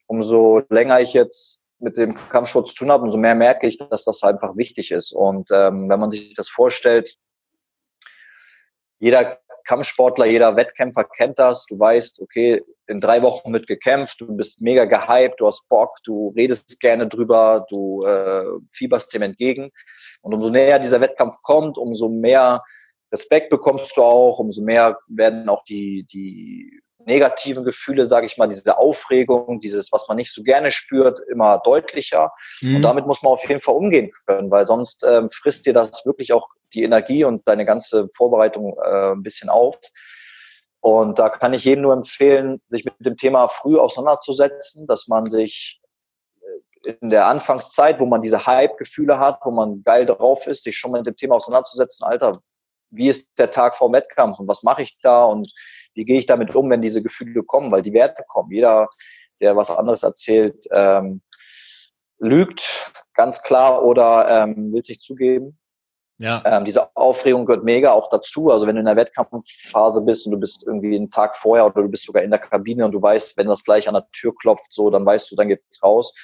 umso 0.07 0.61
länger 0.69 1.01
ich 1.01 1.15
jetzt 1.15 1.62
mit 1.83 1.97
dem 1.97 2.15
Kampfsport 2.29 2.69
zu 2.69 2.75
tun 2.75 2.91
habe, 2.91 3.05
umso 3.05 3.19
mehr 3.19 3.35
merke 3.35 3.67
ich, 3.67 3.77
dass 3.77 4.05
das 4.05 4.23
einfach 4.23 4.57
wichtig 4.57 4.93
ist. 4.93 5.13
Und 5.13 5.51
ähm, 5.53 5.89
wenn 5.89 6.01
man 6.01 6.11
sich 6.11 6.35
das 6.35 6.49
vorstellt, 6.49 7.17
jeder 8.99 9.39
Kampfsportler, 9.65 10.27
jeder 10.27 10.57
Wettkämpfer 10.57 11.05
kennt 11.05 11.39
das. 11.39 11.67
Du 11.67 11.79
weißt, 11.79 12.21
okay, 12.21 12.63
in 12.87 13.01
drei 13.01 13.23
Wochen 13.23 13.53
wird 13.53 13.67
gekämpft, 13.67 14.21
du 14.21 14.37
bist 14.37 14.61
mega 14.61 14.85
gehypt, 14.85 15.41
du 15.41 15.47
hast 15.47 15.69
Bock, 15.69 15.97
du 16.05 16.33
redest 16.37 16.81
gerne 16.81 17.09
drüber, 17.09 17.67
du 17.71 18.01
äh, 18.05 18.45
fieberst 18.71 19.13
dem 19.15 19.23
entgegen. 19.23 19.71
Und 20.21 20.35
umso 20.35 20.51
näher 20.51 20.79
dieser 20.79 21.01
Wettkampf 21.01 21.37
kommt, 21.43 21.79
umso 21.79 22.09
mehr 22.09 22.63
Respekt 23.13 23.51
bekommst 23.51 23.97
du 23.97 24.03
auch, 24.03 24.39
umso 24.39 24.63
mehr 24.63 24.99
werden 25.07 25.49
auch 25.49 25.65
die, 25.65 26.07
die 26.11 26.81
negativen 27.07 27.65
Gefühle, 27.65 28.07
sage 28.07 28.27
ich 28.27 28.39
mal, 28.39 28.49
diese 28.49 28.79
Aufregung, 28.79 29.61
dieses, 29.61 29.93
was 29.93 30.09
man 30.09 30.17
nicht 30.17 30.33
so 30.35 30.43
gerne 30.43 30.71
spürt, 30.71 31.21
immer 31.31 31.59
deutlicher. 31.59 32.33
Mhm. 32.61 32.77
Und 32.77 32.83
damit 32.83 33.07
muss 33.07 33.23
man 33.23 33.33
auf 33.33 33.47
jeden 33.49 33.61
Fall 33.61 33.75
umgehen 33.75 34.11
können, 34.27 34.51
weil 34.51 34.67
sonst 34.67 35.05
ähm, 35.05 35.29
frisst 35.31 35.67
dir 35.67 35.73
das 35.73 36.05
wirklich 36.07 36.33
auch 36.33 36.49
die 36.75 36.83
Energie 36.83 37.25
und 37.25 37.47
deine 37.47 37.65
ganze 37.65 38.09
Vorbereitung 38.15 38.77
äh, 38.83 39.13
ein 39.13 39.23
bisschen 39.23 39.49
auf. 39.49 39.79
Und 40.81 41.19
da 41.19 41.29
kann 41.29 41.55
ich 41.55 41.65
jedem 41.65 41.83
nur 41.83 41.93
empfehlen, 41.93 42.61
sich 42.67 42.85
mit 42.85 42.95
dem 42.99 43.17
Thema 43.17 43.47
früh 43.49 43.79
auseinanderzusetzen, 43.79 44.87
dass 44.87 45.07
man 45.07 45.27
sich 45.27 45.81
äh, 46.85 46.93
in 47.01 47.11
der 47.11 47.27
Anfangszeit, 47.27 48.01
wo 48.01 48.07
man 48.07 48.21
diese 48.21 48.47
Hype-Gefühle 48.47 49.19
hat, 49.19 49.41
wo 49.45 49.51
man 49.51 49.83
geil 49.85 50.07
drauf 50.07 50.47
ist, 50.47 50.65
sich 50.65 50.77
schon 50.77 50.93
mit 50.93 51.07
dem 51.07 51.17
Thema 51.17 51.37
auseinanderzusetzen, 51.37 52.05
Alter, 52.05 52.33
wie 52.91 53.09
ist 53.09 53.29
der 53.39 53.51
Tag 53.51 53.77
vor 53.77 53.89
dem 53.89 53.95
Wettkampf 53.95 54.39
und 54.39 54.49
was 54.49 54.63
mache 54.63 54.83
ich 54.83 54.99
da 55.01 55.25
und 55.25 55.53
wie 55.95 56.05
gehe 56.05 56.19
ich 56.19 56.27
damit 56.27 56.55
um, 56.55 56.71
wenn 56.71 56.83
diese 56.83 57.03
Gefühle 57.03 57.43
kommen, 57.43 57.71
weil 57.71 57.83
die 57.83 57.93
Werte 57.93 58.25
kommen. 58.27 58.51
Jeder, 58.51 58.89
der 59.41 59.57
was 59.57 59.71
anderes 59.71 60.03
erzählt, 60.03 60.67
ähm, 60.73 61.23
lügt 62.19 62.93
ganz 63.15 63.43
klar 63.43 63.85
oder 63.85 64.29
ähm, 64.31 64.73
will 64.73 64.85
sich 64.85 65.01
zugeben. 65.01 65.59
Ja. 66.19 66.43
Ähm, 66.45 66.65
diese 66.65 66.95
Aufregung 66.97 67.47
gehört 67.47 67.65
mega 67.65 67.93
auch 67.93 68.09
dazu. 68.09 68.51
Also 68.51 68.67
wenn 68.67 68.77
du 68.77 68.81
in 68.81 68.87
der 68.87 68.97
Wettkampfphase 68.97 70.03
bist 70.03 70.25
und 70.27 70.33
du 70.33 70.39
bist 70.39 70.65
irgendwie 70.67 70.95
einen 70.95 71.11
Tag 71.11 71.35
vorher 71.35 71.67
oder 71.67 71.83
du 71.83 71.89
bist 71.89 72.05
sogar 72.05 72.23
in 72.23 72.31
der 72.31 72.39
Kabine 72.39 72.85
und 72.85 72.93
du 72.93 73.03
weißt, 73.03 73.37
wenn 73.37 73.49
das 73.49 73.65
gleich 73.65 73.89
an 73.89 73.95
der 73.95 74.09
Tür 74.13 74.33
klopft, 74.37 74.73
so, 74.73 74.89
dann 74.89 75.05
weißt 75.05 75.31
du, 75.31 75.37
dann 75.37 75.49
geht's 75.49 75.83
raus. 75.83 76.15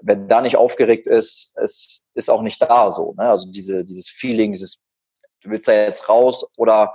Wenn 0.00 0.26
da 0.26 0.40
nicht 0.40 0.56
aufgeregt 0.56 1.06
ist, 1.06 1.52
es 1.56 2.06
ist 2.14 2.30
auch 2.30 2.40
nicht 2.40 2.62
da 2.62 2.92
so. 2.92 3.14
Ne? 3.18 3.24
Also 3.24 3.50
diese, 3.50 3.84
dieses 3.84 4.08
Feeling, 4.08 4.52
dieses 4.52 4.82
du 5.42 5.50
willst 5.50 5.68
da 5.68 5.72
jetzt 5.72 6.08
raus 6.08 6.46
oder 6.56 6.94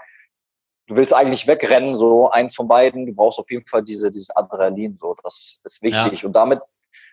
du 0.87 0.95
willst 0.95 1.13
eigentlich 1.13 1.47
wegrennen, 1.47 1.95
so 1.95 2.29
eins 2.29 2.55
von 2.55 2.67
beiden. 2.67 3.05
Du 3.05 3.13
brauchst 3.13 3.39
auf 3.39 3.49
jeden 3.49 3.67
Fall 3.67 3.83
diese, 3.83 4.11
dieses 4.11 4.35
Adrenalin, 4.35 4.95
so. 4.95 5.15
Das 5.23 5.61
ist 5.63 5.81
wichtig. 5.81 6.21
Ja. 6.21 6.27
Und 6.27 6.33
damit 6.33 6.61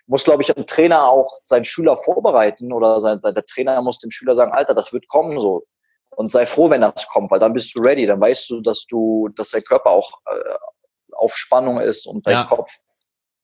muss, 0.06 0.24
glaube 0.24 0.42
ich, 0.42 0.56
ein 0.56 0.66
Trainer 0.66 1.08
auch 1.10 1.38
seinen 1.44 1.64
Schüler 1.64 1.96
vorbereiten 1.96 2.72
oder 2.72 3.00
sein, 3.00 3.20
der 3.22 3.46
Trainer 3.46 3.80
muss 3.82 3.98
dem 3.98 4.10
Schüler 4.10 4.34
sagen, 4.34 4.52
Alter, 4.52 4.74
das 4.74 4.92
wird 4.92 5.08
kommen, 5.08 5.40
so. 5.40 5.64
Und 6.10 6.30
sei 6.30 6.44
froh, 6.44 6.68
wenn 6.68 6.82
das 6.82 7.08
kommt, 7.08 7.30
weil 7.30 7.40
dann 7.40 7.54
bist 7.54 7.74
du 7.74 7.80
ready. 7.80 8.06
Dann 8.06 8.20
weißt 8.20 8.50
du, 8.50 8.60
dass 8.60 8.84
du, 8.86 9.28
dass 9.34 9.50
dein 9.50 9.64
Körper 9.64 9.90
auch 9.90 10.12
äh, 10.26 10.54
auf 11.12 11.36
Spannung 11.36 11.80
ist 11.80 12.06
und 12.06 12.26
dein 12.26 12.34
ja. 12.34 12.44
Kopf 12.44 12.70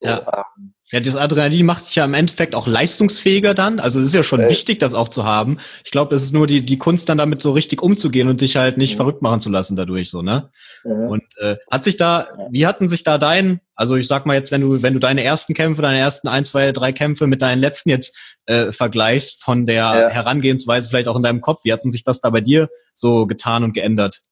ja. 0.00 0.44
Ähm, 0.58 0.74
ja, 0.90 1.00
das 1.00 1.16
Adrenalin 1.16 1.66
macht 1.66 1.84
sich 1.84 1.96
ja 1.96 2.04
im 2.04 2.14
Endeffekt 2.14 2.54
auch 2.54 2.66
leistungsfähiger 2.66 3.52
dann. 3.52 3.78
Also 3.78 3.98
es 4.00 4.06
ist 4.06 4.14
ja 4.14 4.22
schon 4.22 4.40
äh, 4.40 4.48
wichtig, 4.48 4.78
das 4.78 4.94
auch 4.94 5.08
zu 5.08 5.24
haben. 5.24 5.58
Ich 5.84 5.90
glaube, 5.90 6.14
es 6.14 6.22
ist 6.22 6.32
nur 6.32 6.46
die, 6.46 6.64
die 6.64 6.78
Kunst, 6.78 7.08
dann 7.08 7.18
damit 7.18 7.42
so 7.42 7.52
richtig 7.52 7.82
umzugehen 7.82 8.28
und 8.28 8.40
dich 8.40 8.56
halt 8.56 8.78
nicht 8.78 8.94
mhm. 8.94 8.96
verrückt 8.96 9.20
machen 9.20 9.40
zu 9.40 9.50
lassen 9.50 9.76
dadurch, 9.76 10.08
so, 10.10 10.22
ne? 10.22 10.50
Mhm. 10.84 11.08
Und 11.08 11.24
äh, 11.38 11.56
hat 11.70 11.84
sich 11.84 11.96
da, 11.98 12.28
wie 12.50 12.66
hatten 12.66 12.88
sich 12.88 13.02
da 13.02 13.18
dein, 13.18 13.60
also 13.74 13.96
ich 13.96 14.08
sag 14.08 14.24
mal 14.24 14.34
jetzt, 14.34 14.50
wenn 14.50 14.62
du, 14.62 14.82
wenn 14.82 14.94
du 14.94 15.00
deine 15.00 15.24
ersten 15.24 15.52
Kämpfe, 15.52 15.82
deine 15.82 15.98
ersten 15.98 16.28
ein, 16.28 16.46
zwei, 16.46 16.72
drei 16.72 16.92
Kämpfe 16.92 17.26
mit 17.26 17.42
deinen 17.42 17.60
letzten 17.60 17.90
jetzt 17.90 18.16
äh, 18.46 18.72
vergleichst, 18.72 19.42
von 19.42 19.66
der 19.66 19.76
ja. 19.76 20.08
Herangehensweise 20.08 20.88
vielleicht 20.88 21.08
auch 21.08 21.16
in 21.16 21.22
deinem 21.22 21.42
Kopf, 21.42 21.64
wie 21.64 21.72
hatten 21.72 21.90
sich 21.90 22.04
das 22.04 22.20
da 22.20 22.30
bei 22.30 22.40
dir 22.40 22.70
so 22.94 23.26
getan 23.26 23.62
und 23.62 23.74
geändert? 23.74 24.22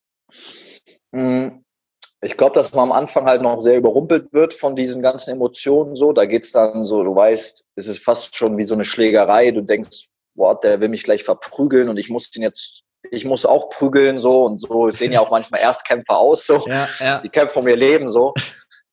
Mhm. 1.13 1.66
Ich 2.23 2.37
glaube, 2.37 2.55
dass 2.55 2.73
man 2.73 2.91
am 2.91 2.93
Anfang 2.93 3.27
halt 3.27 3.43
noch 3.43 3.61
sehr 3.61 3.77
überrumpelt 3.77 4.33
wird 4.33 4.55
von 4.55 4.75
diesen 4.75 5.03
ganzen 5.03 5.33
Emotionen 5.33 5.97
so. 5.97 6.13
Da 6.13 6.25
geht's 6.25 6.51
dann 6.51 6.85
so, 6.85 7.03
du 7.03 7.15
weißt, 7.15 7.67
es 7.77 7.87
ist 7.87 8.03
fast 8.03 8.35
schon 8.37 8.57
wie 8.57 8.65
so 8.65 8.75
eine 8.75 8.85
Schlägerei. 8.85 9.51
Du 9.51 9.61
denkst, 9.61 10.09
boah, 10.35 10.59
der 10.59 10.81
will 10.81 10.89
mich 10.89 11.03
gleich 11.03 11.25
verprügeln 11.25 11.89
und 11.89 11.99
ich 11.99 12.09
muss 12.09 12.35
ihn 12.35 12.43
jetzt, 12.43 12.83
ich 13.11 13.25
muss 13.25 13.45
auch 13.45 13.69
prügeln 13.69 14.19
so 14.19 14.45
und 14.45 14.61
so 14.61 14.89
sehen 14.89 15.13
ja 15.13 15.21
auch 15.21 15.31
manchmal 15.31 15.61
Erstkämpfer 15.61 16.17
aus 16.17 16.47
so. 16.47 16.65
Ja, 16.67 16.89
ja. 17.01 17.21
Die 17.21 17.29
kämpfen 17.29 17.61
um 17.61 17.69
ihr 17.69 17.77
Leben 17.77 18.09
so. 18.09 18.35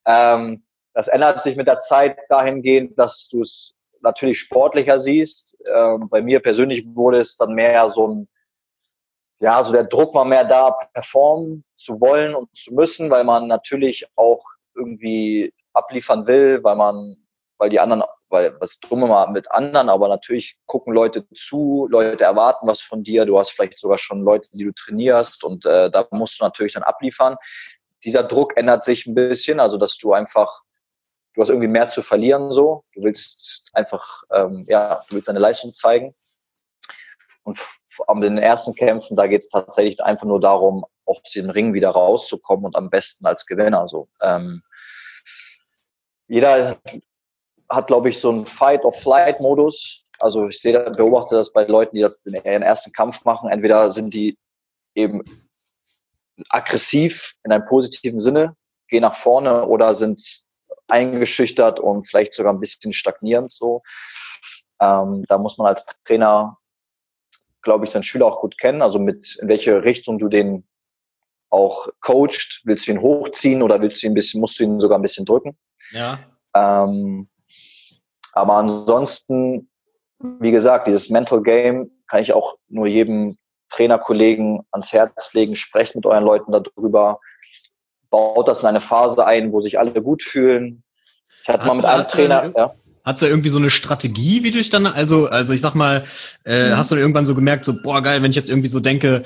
Ähm, 0.05 0.63
das 0.93 1.07
ändert 1.07 1.43
sich 1.43 1.55
mit 1.55 1.67
der 1.67 1.79
Zeit 1.79 2.17
dahingehend, 2.29 2.99
dass 2.99 3.29
du 3.29 3.41
es 3.41 3.73
natürlich 4.01 4.39
sportlicher 4.39 4.99
siehst. 4.99 5.57
Ähm, 5.73 6.09
bei 6.09 6.21
mir 6.21 6.41
persönlich 6.41 6.85
wurde 6.93 7.19
es 7.19 7.37
dann 7.37 7.53
mehr 7.53 7.89
so 7.89 8.07
ein 8.07 8.27
ja, 9.44 9.57
also 9.57 9.74
der 9.74 9.84
Druck 9.84 10.15
war 10.15 10.24
mehr 10.24 10.45
da, 10.45 10.72
performen 10.94 11.65
zu 11.76 11.99
wollen 11.99 12.34
und 12.34 12.48
zu 12.56 12.74
müssen, 12.74 13.10
weil 13.10 13.26
man 13.26 13.48
natürlich 13.48 14.07
auch 14.15 14.41
irgendwie 14.74 15.53
abliefern 15.74 16.28
will, 16.28 16.64
weil 16.64 16.78
man, 16.78 17.18
weil 17.57 17.68
die 17.70 17.82
anderen, 17.82 18.03
weil 18.30 18.56
was 18.61 18.80
dumme 18.80 19.06
mal 19.06 19.28
mit 19.32 19.52
anderen, 19.52 19.90
aber 19.90 20.07
natürlich 20.07 20.57
gucken 20.65 20.94
Leute 20.94 21.28
zu, 21.36 21.90
Leute 21.91 22.24
erwarten 22.24 22.68
was 22.68 22.80
von 22.80 23.03
dir, 23.03 23.26
du 23.26 23.38
hast 23.38 23.49
vielleicht 23.49 23.80
sogar 23.80 23.98
schon 23.98 24.22
Leute, 24.22 24.48
die 24.53 24.64
du 24.64 24.72
trainierst 24.72 25.44
und 25.44 25.65
äh, 25.65 25.91
da 25.91 26.07
musst 26.11 26.40
du 26.40 26.45
natürlich 26.45 26.76
dann 26.76 26.84
abliefern. 26.84 27.36
Dieser 28.06 28.24
Druck 28.24 28.56
ändert 28.56 28.86
sich 28.86 29.07
ein 29.07 29.14
bisschen, 29.14 29.60
also 29.60 29.76
dass 29.76 29.98
du 29.98 30.14
einfach, 30.14 30.61
du 31.34 31.41
hast 31.41 31.49
irgendwie 31.49 31.68
mehr 31.68 31.90
zu 31.90 32.02
verlieren 32.02 32.53
so, 32.53 32.86
du 32.94 33.03
willst 33.03 33.72
einfach, 33.74 34.24
ähm, 34.32 34.64
ja, 34.70 35.03
du 35.10 35.15
willst 35.18 35.28
deine 35.28 35.40
Leistung 35.40 35.74
zeigen. 35.74 36.15
Und 37.44 37.60
an 38.07 38.22
den 38.22 38.38
ersten 38.38 38.74
Kämpfen, 38.74 39.15
da 39.15 39.28
geht 39.28 39.41
es 39.41 39.49
tatsächlich 39.49 40.02
einfach 40.02 40.26
nur 40.26 40.40
darum, 40.40 40.86
aus 41.06 41.22
diesem 41.24 41.49
Ring 41.49 41.74
wieder 41.74 41.90
rauszukommen 41.90 42.65
und 42.65 42.76
am 42.78 42.90
besten 42.90 43.26
als 43.26 43.45
Gewinner. 43.45 43.88
So. 43.90 44.07
Ähm, 44.22 44.64
jeder 46.28 46.78
hat, 47.70 47.88
glaube 47.88 48.10
ich, 48.10 48.20
so 48.20 48.30
einen 48.30 48.45
Fight-of-Flight-Modus. 48.45 50.06
Also 50.20 50.48
ich 50.48 50.60
sehe, 50.60 50.91
beobachte 50.91 51.36
das 51.36 51.52
bei 51.52 51.65
Leuten, 51.65 51.95
die 51.95 52.02
das 52.02 52.22
den 52.22 52.36
ersten 52.36 52.94
Kampf 52.94 53.26
machen. 53.26 53.49
Entweder 53.49 53.91
sind 53.91 54.14
die 54.14 54.38
eben 54.95 55.24
aggressiv 56.49 57.34
in 57.44 57.52
einem 57.52 57.65
positiven 57.65 58.20
Sinne, 58.20 58.56
gehen 58.88 59.02
nach 59.02 59.15
vorne 59.15 59.68
oder 59.68 59.95
sind 59.95 60.44
eingeschüchtert 60.88 61.80
und 61.80 62.07
vielleicht 62.07 62.34
sogar 62.34 62.53
ein 62.53 62.60
bisschen 62.60 62.94
stagnierend 62.94 63.52
so. 63.52 63.82
Ähm, 64.80 65.26
da 65.28 65.38
muss 65.38 65.57
man 65.57 65.68
als 65.68 65.86
Trainer, 66.06 66.57
glaube 67.64 67.85
ich, 67.85 67.91
seinen 67.91 68.03
Schüler 68.03 68.27
auch 68.27 68.41
gut 68.41 68.57
kennen, 68.57 68.81
also 68.81 68.99
mit 68.99 69.38
in 69.41 69.48
welche 69.48 69.84
Richtung 69.84 70.19
du 70.19 70.27
den 70.27 70.68
auch 71.49 71.88
coacht. 72.02 72.61
Willst 72.65 72.88
du 72.88 72.91
ihn 72.91 73.02
hochziehen 73.02 73.61
oder 73.61 73.81
willst 73.81 74.02
du 74.02 74.07
ihn 74.07 74.11
ein 74.11 74.15
bisschen, 74.15 74.41
musst 74.41 74.60
du 74.60 74.64
ihn 74.64 74.80
sogar 74.80 74.98
ein 74.98 75.03
bisschen 75.03 75.26
drücken? 75.26 75.57
Ja. 75.91 76.19
Ähm, 76.56 77.30
aber 78.34 78.53
ansonsten, 78.56 79.69
wie 80.19 80.52
gesagt, 80.52 80.88
dieses 80.88 81.10
Mental 81.10 81.41
Game 81.41 81.91
kann 82.07 82.22
ich 82.22 82.34
auch 82.34 82.57
nur 82.68 82.88
jedem 82.88 83.38
Trainerkollegen 83.69 84.61
ans 84.72 84.91
Herz 84.91 85.34
legen. 85.34 85.56
Sprecht 85.56 85.95
mit 85.95 86.06
euren 86.06 86.23
Leuten 86.23 86.52
darüber. 86.52 87.19
Baut 88.10 88.48
das 88.48 88.61
in 88.61 88.68
eine 88.68 88.81
Phase 88.81 89.26
ein, 89.26 89.52
wo 89.52 89.60
sich 89.60 89.80
alle 89.80 90.02
gut 90.02 90.23
fühlen. 90.23 90.84
Ich 91.44 91.49
hatte 91.49 91.68
mal 91.68 91.76
mit 91.76 91.85
einem 91.85 92.07
Trainer, 92.07 92.53
ja. 92.56 92.73
Hat's 93.03 93.19
da 93.19 93.27
irgendwie 93.27 93.49
so 93.49 93.59
eine 93.59 93.69
Strategie, 93.69 94.43
wie 94.43 94.51
du 94.51 94.57
dich 94.57 94.69
dann, 94.69 94.85
also, 94.85 95.27
also 95.27 95.53
ich 95.53 95.61
sag 95.61 95.75
mal, 95.75 96.03
äh, 96.45 96.69
mhm. 96.69 96.77
hast 96.77 96.91
du 96.91 96.95
irgendwann 96.95 97.25
so 97.25 97.35
gemerkt, 97.35 97.65
so, 97.65 97.81
boah, 97.81 98.01
geil, 98.01 98.21
wenn 98.21 98.31
ich 98.31 98.38
jetzt 98.38 98.49
irgendwie 98.49 98.69
so 98.69 98.80
denke, 98.80 99.23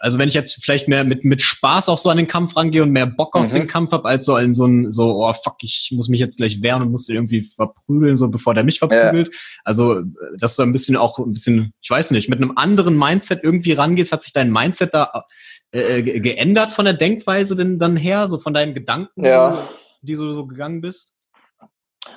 also 0.00 0.18
wenn 0.18 0.28
ich 0.28 0.34
jetzt 0.34 0.64
vielleicht 0.64 0.88
mehr 0.88 1.04
mit, 1.04 1.24
mit 1.24 1.42
Spaß 1.42 1.88
auch 1.88 1.98
so 1.98 2.10
an 2.10 2.16
den 2.16 2.26
Kampf 2.26 2.56
rangehe 2.56 2.82
und 2.82 2.90
mehr 2.90 3.06
Bock 3.06 3.36
auf 3.36 3.48
mhm. 3.48 3.54
den 3.54 3.66
Kampf 3.68 3.92
habe, 3.92 4.08
als 4.08 4.26
so 4.26 4.36
in 4.36 4.54
so 4.54 4.66
ein, 4.66 4.92
so, 4.92 5.24
oh 5.24 5.32
fuck, 5.32 5.56
ich 5.62 5.90
muss 5.92 6.08
mich 6.08 6.20
jetzt 6.20 6.38
gleich 6.38 6.62
wehren 6.62 6.82
und 6.82 6.90
muss 6.90 7.06
den 7.06 7.16
irgendwie 7.16 7.42
verprügeln, 7.42 8.16
so 8.16 8.28
bevor 8.28 8.54
der 8.54 8.64
mich 8.64 8.78
verprügelt. 8.78 9.28
Ja. 9.32 9.38
Also, 9.64 10.02
dass 10.38 10.56
du 10.56 10.62
ein 10.62 10.72
bisschen 10.72 10.96
auch 10.96 11.18
ein 11.18 11.32
bisschen, 11.32 11.72
ich 11.80 11.90
weiß 11.90 12.10
nicht, 12.12 12.28
mit 12.28 12.40
einem 12.40 12.56
anderen 12.56 12.98
Mindset 12.98 13.40
irgendwie 13.42 13.72
rangehst, 13.72 14.12
hat 14.12 14.22
sich 14.22 14.32
dein 14.32 14.50
Mindset 14.50 14.94
da 14.94 15.24
äh, 15.72 15.98
äh 15.98 16.20
geändert 16.20 16.70
von 16.70 16.84
der 16.84 16.94
Denkweise 16.94 17.54
denn 17.54 17.78
dann 17.78 17.96
her, 17.96 18.28
so 18.28 18.38
von 18.38 18.54
deinen 18.54 18.74
Gedanken, 18.74 19.24
ja. 19.24 19.68
die 20.00 20.14
du 20.14 20.32
so 20.32 20.46
gegangen 20.46 20.80
bist? 20.80 21.12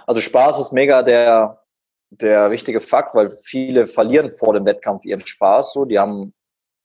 Also 0.08 0.22
Spaß 0.22 0.60
ist 0.60 0.74
mega 0.74 1.04
der, 1.04 1.64
der 2.10 2.52
wichtige 2.52 2.82
Fakt, 2.82 3.16
weil 3.16 3.30
viele 3.30 3.88
verlieren 3.88 4.32
vor 4.32 4.54
dem 4.54 4.66
Wettkampf 4.66 5.06
ihren 5.06 5.26
Spaß. 5.26 5.74
So, 5.74 5.86
die 5.86 6.00
haben 6.00 6.34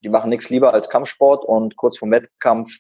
die 0.02 0.08
machen 0.08 0.30
nichts 0.30 0.50
lieber 0.50 0.72
als 0.72 0.88
Kampfsport 0.88 1.44
und 1.44 1.76
kurz 1.76 1.98
vor 1.98 2.10
Wettkampf, 2.10 2.70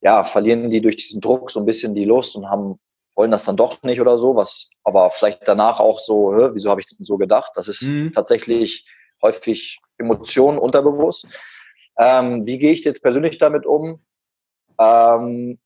ja, 0.00 0.24
verlieren 0.24 0.70
die 0.70 0.80
durch 0.80 0.96
diesen 0.96 1.20
Druck 1.20 1.50
so 1.50 1.60
ein 1.60 1.66
bisschen 1.66 1.94
die 1.94 2.04
Lust 2.04 2.36
und 2.36 2.48
haben, 2.48 2.78
wollen 3.14 3.30
das 3.30 3.44
dann 3.44 3.56
doch 3.56 3.82
nicht 3.82 4.00
oder 4.00 4.18
so, 4.18 4.34
was 4.34 4.70
aber 4.82 5.10
vielleicht 5.10 5.46
danach 5.46 5.78
auch 5.78 5.98
so, 5.98 6.34
wieso 6.52 6.70
habe 6.70 6.80
ich 6.80 6.86
denn 6.86 7.04
so 7.04 7.16
gedacht? 7.16 7.52
Das 7.54 7.68
ist 7.68 7.82
mhm. 7.82 8.12
tatsächlich 8.12 8.86
häufig 9.24 9.78
Emotionen 9.98 10.58
unterbewusst. 10.58 11.28
Ähm, 11.98 12.44
wie 12.44 12.58
gehe 12.58 12.72
ich 12.72 12.84
jetzt 12.84 13.02
persönlich 13.02 13.38
damit 13.38 13.66
um? 13.66 14.04
Ähm, 14.78 15.58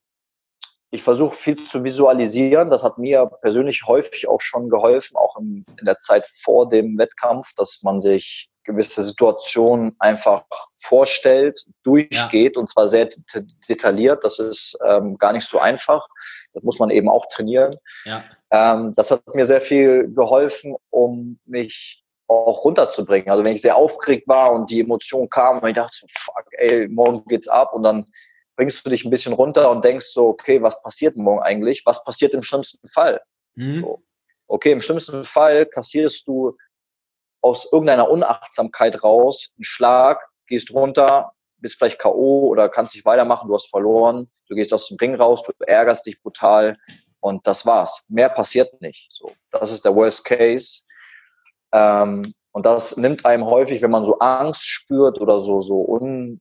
ich 0.91 1.03
versuche 1.03 1.37
viel 1.37 1.57
zu 1.57 1.85
visualisieren. 1.85 2.71
Das 2.71 2.83
hat 2.83 2.99
mir 2.99 3.27
persönlich 3.43 3.85
häufig 3.87 4.29
auch 4.29 4.41
schon 4.41 4.71
geholfen, 4.71 5.17
auch 5.17 5.37
in, 5.39 5.65
in 5.79 5.85
der 5.85 5.99
Zeit 5.99 6.27
vor 6.27 6.69
dem 6.69 6.97
Wettkampf, 6.97 7.53
dass 7.57 7.81
man 7.83 8.01
sich 8.01 8.49
gewisse 8.65 9.03
Situationen 9.03 9.97
einfach 9.99 10.45
vorstellt, 10.77 11.65
durchgeht 11.83 12.55
ja. 12.55 12.61
und 12.61 12.69
zwar 12.69 12.87
sehr 12.89 13.09
detailliert. 13.69 14.25
Das 14.25 14.39
ist 14.39 14.79
ähm, 14.85 15.17
gar 15.19 15.33
nicht 15.33 15.49
so 15.49 15.59
einfach. 15.59 16.07
Das 16.53 16.63
muss 16.63 16.79
man 16.79 16.91
eben 16.91 17.09
auch 17.09 17.27
trainieren. 17.27 17.75
Ja. 18.05 18.23
Ähm, 18.51 18.95
das 18.95 19.11
hat 19.11 19.23
mir 19.35 19.45
sehr 19.45 19.61
viel 19.61 20.13
geholfen, 20.15 20.77
um 20.91 21.39
mich 21.47 22.05
auch 22.29 22.65
runterzubringen. 22.65 23.31
Also 23.31 23.45
wenn 23.45 23.55
ich 23.55 23.63
sehr 23.63 23.77
aufgeregt 23.77 24.29
war 24.29 24.53
und 24.53 24.71
die 24.71 24.81
Emotion 24.81 25.31
kam 25.31 25.61
und 25.61 25.69
ich 25.69 25.75
dachte 25.75 25.97
so, 25.97 26.07
fuck, 26.11 26.45
ey, 26.53 26.89
morgen 26.89 27.25
geht's 27.27 27.49
ab 27.49 27.73
und 27.73 27.83
dann 27.83 28.07
bringst 28.59 28.85
du 28.85 28.91
dich 28.91 29.05
ein 29.05 29.11
bisschen 29.11 29.35
runter 29.35 29.71
und 29.71 29.85
denkst 29.85 30.07
so, 30.07 30.27
okay, 30.27 30.61
was 30.61 30.83
passiert 30.83 31.17
morgen 31.17 31.41
eigentlich? 31.41 31.87
Was 31.87 32.03
passiert 32.03 32.35
im 32.35 32.43
schlimmsten 32.43 32.89
Fall? 32.89 33.23
Mhm. 33.55 33.83
So. 33.83 34.03
Okay, 34.49 34.73
im 34.73 34.81
schlimmsten 34.81 35.25
Fall 35.25 35.65
kassierst 35.65 36.27
du 36.27 36.57
aus 37.41 37.71
irgendeiner 37.71 38.11
Unachtsamkeit 38.11 39.05
raus, 39.05 39.53
einen 39.57 39.65
Schlag, 39.65 40.29
gehst 40.49 40.73
runter, 40.73 41.35
bist 41.59 41.77
vielleicht 41.77 42.01
K.O. 42.01 42.49
oder 42.49 42.69
kannst 42.69 42.97
nicht 42.97 43.05
weitermachen, 43.05 43.47
du 43.47 43.55
hast 43.55 43.71
verloren, 43.71 44.29
du 44.49 44.57
gehst 44.57 44.75
aus 44.75 44.89
dem 44.89 44.97
Ring 44.97 45.15
raus, 45.15 45.45
du 45.45 45.53
ärgerst 45.65 46.07
dich 46.07 46.21
brutal 46.21 46.79
und 47.21 47.47
das 47.47 47.65
war's. 47.65 48.07
Mehr 48.09 48.29
passiert 48.29 48.81
nicht. 48.81 49.07
So, 49.13 49.31
das 49.53 49.71
ist 49.71 49.85
der 49.85 49.95
Worst 49.95 50.25
Case. 50.25 50.83
Ähm, 51.71 52.35
und 52.51 52.67
das 52.67 52.97
nimmt 52.97 53.25
einem 53.25 53.47
häufig, 53.47 53.83
wenn 53.83 53.93
man 53.93 54.05
so 54.05 54.19
Angst 54.19 54.67
spürt 54.67 55.21
oder 55.21 55.39
so, 55.39 55.61
so 55.61 55.87
Un 55.87 56.41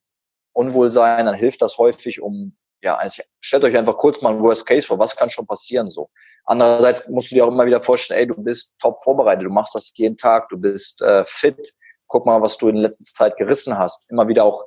Unwohlsein, 0.58 1.26
dann 1.26 1.36
hilft 1.36 1.62
das 1.62 1.78
häufig, 1.78 2.22
um 2.22 2.56
ja, 2.82 2.96
also 2.96 3.24
stellt 3.42 3.64
euch 3.64 3.76
einfach 3.76 3.98
kurz 3.98 4.22
mal 4.22 4.34
ein 4.34 4.42
Worst 4.42 4.66
Case 4.66 4.86
vor, 4.86 5.00
was 5.00 5.16
kann 5.16 5.30
schon 5.30 5.48
passieren 5.48 5.90
so. 5.90 6.10
Andererseits 6.46 7.08
musst 7.10 7.32
du 7.32 7.36
dir 7.36 7.46
auch 7.46 7.52
immer 7.52 7.66
wieder 7.66 7.82
vorstellen, 7.82 8.20
ey, 8.20 8.28
du 8.28 8.36
bist 8.36 8.76
top 8.80 8.96
vorbereitet, 9.04 9.46
du 9.46 9.50
machst 9.50 9.76
das 9.76 9.92
jeden 9.96 10.16
Tag, 10.16 10.50
du 10.50 10.58
bist 10.58 11.02
äh, 11.02 11.26
fit, 11.26 11.74
guck 12.08 12.26
mal, 12.26 12.42
was 12.42 12.58
du 12.58 12.70
in 12.70 12.76
letzter 12.76 13.04
Zeit 13.04 13.38
gerissen 13.38 13.78
hast. 13.78 14.06
Immer 14.10 14.28
wieder 14.28 14.44
auch 14.44 14.64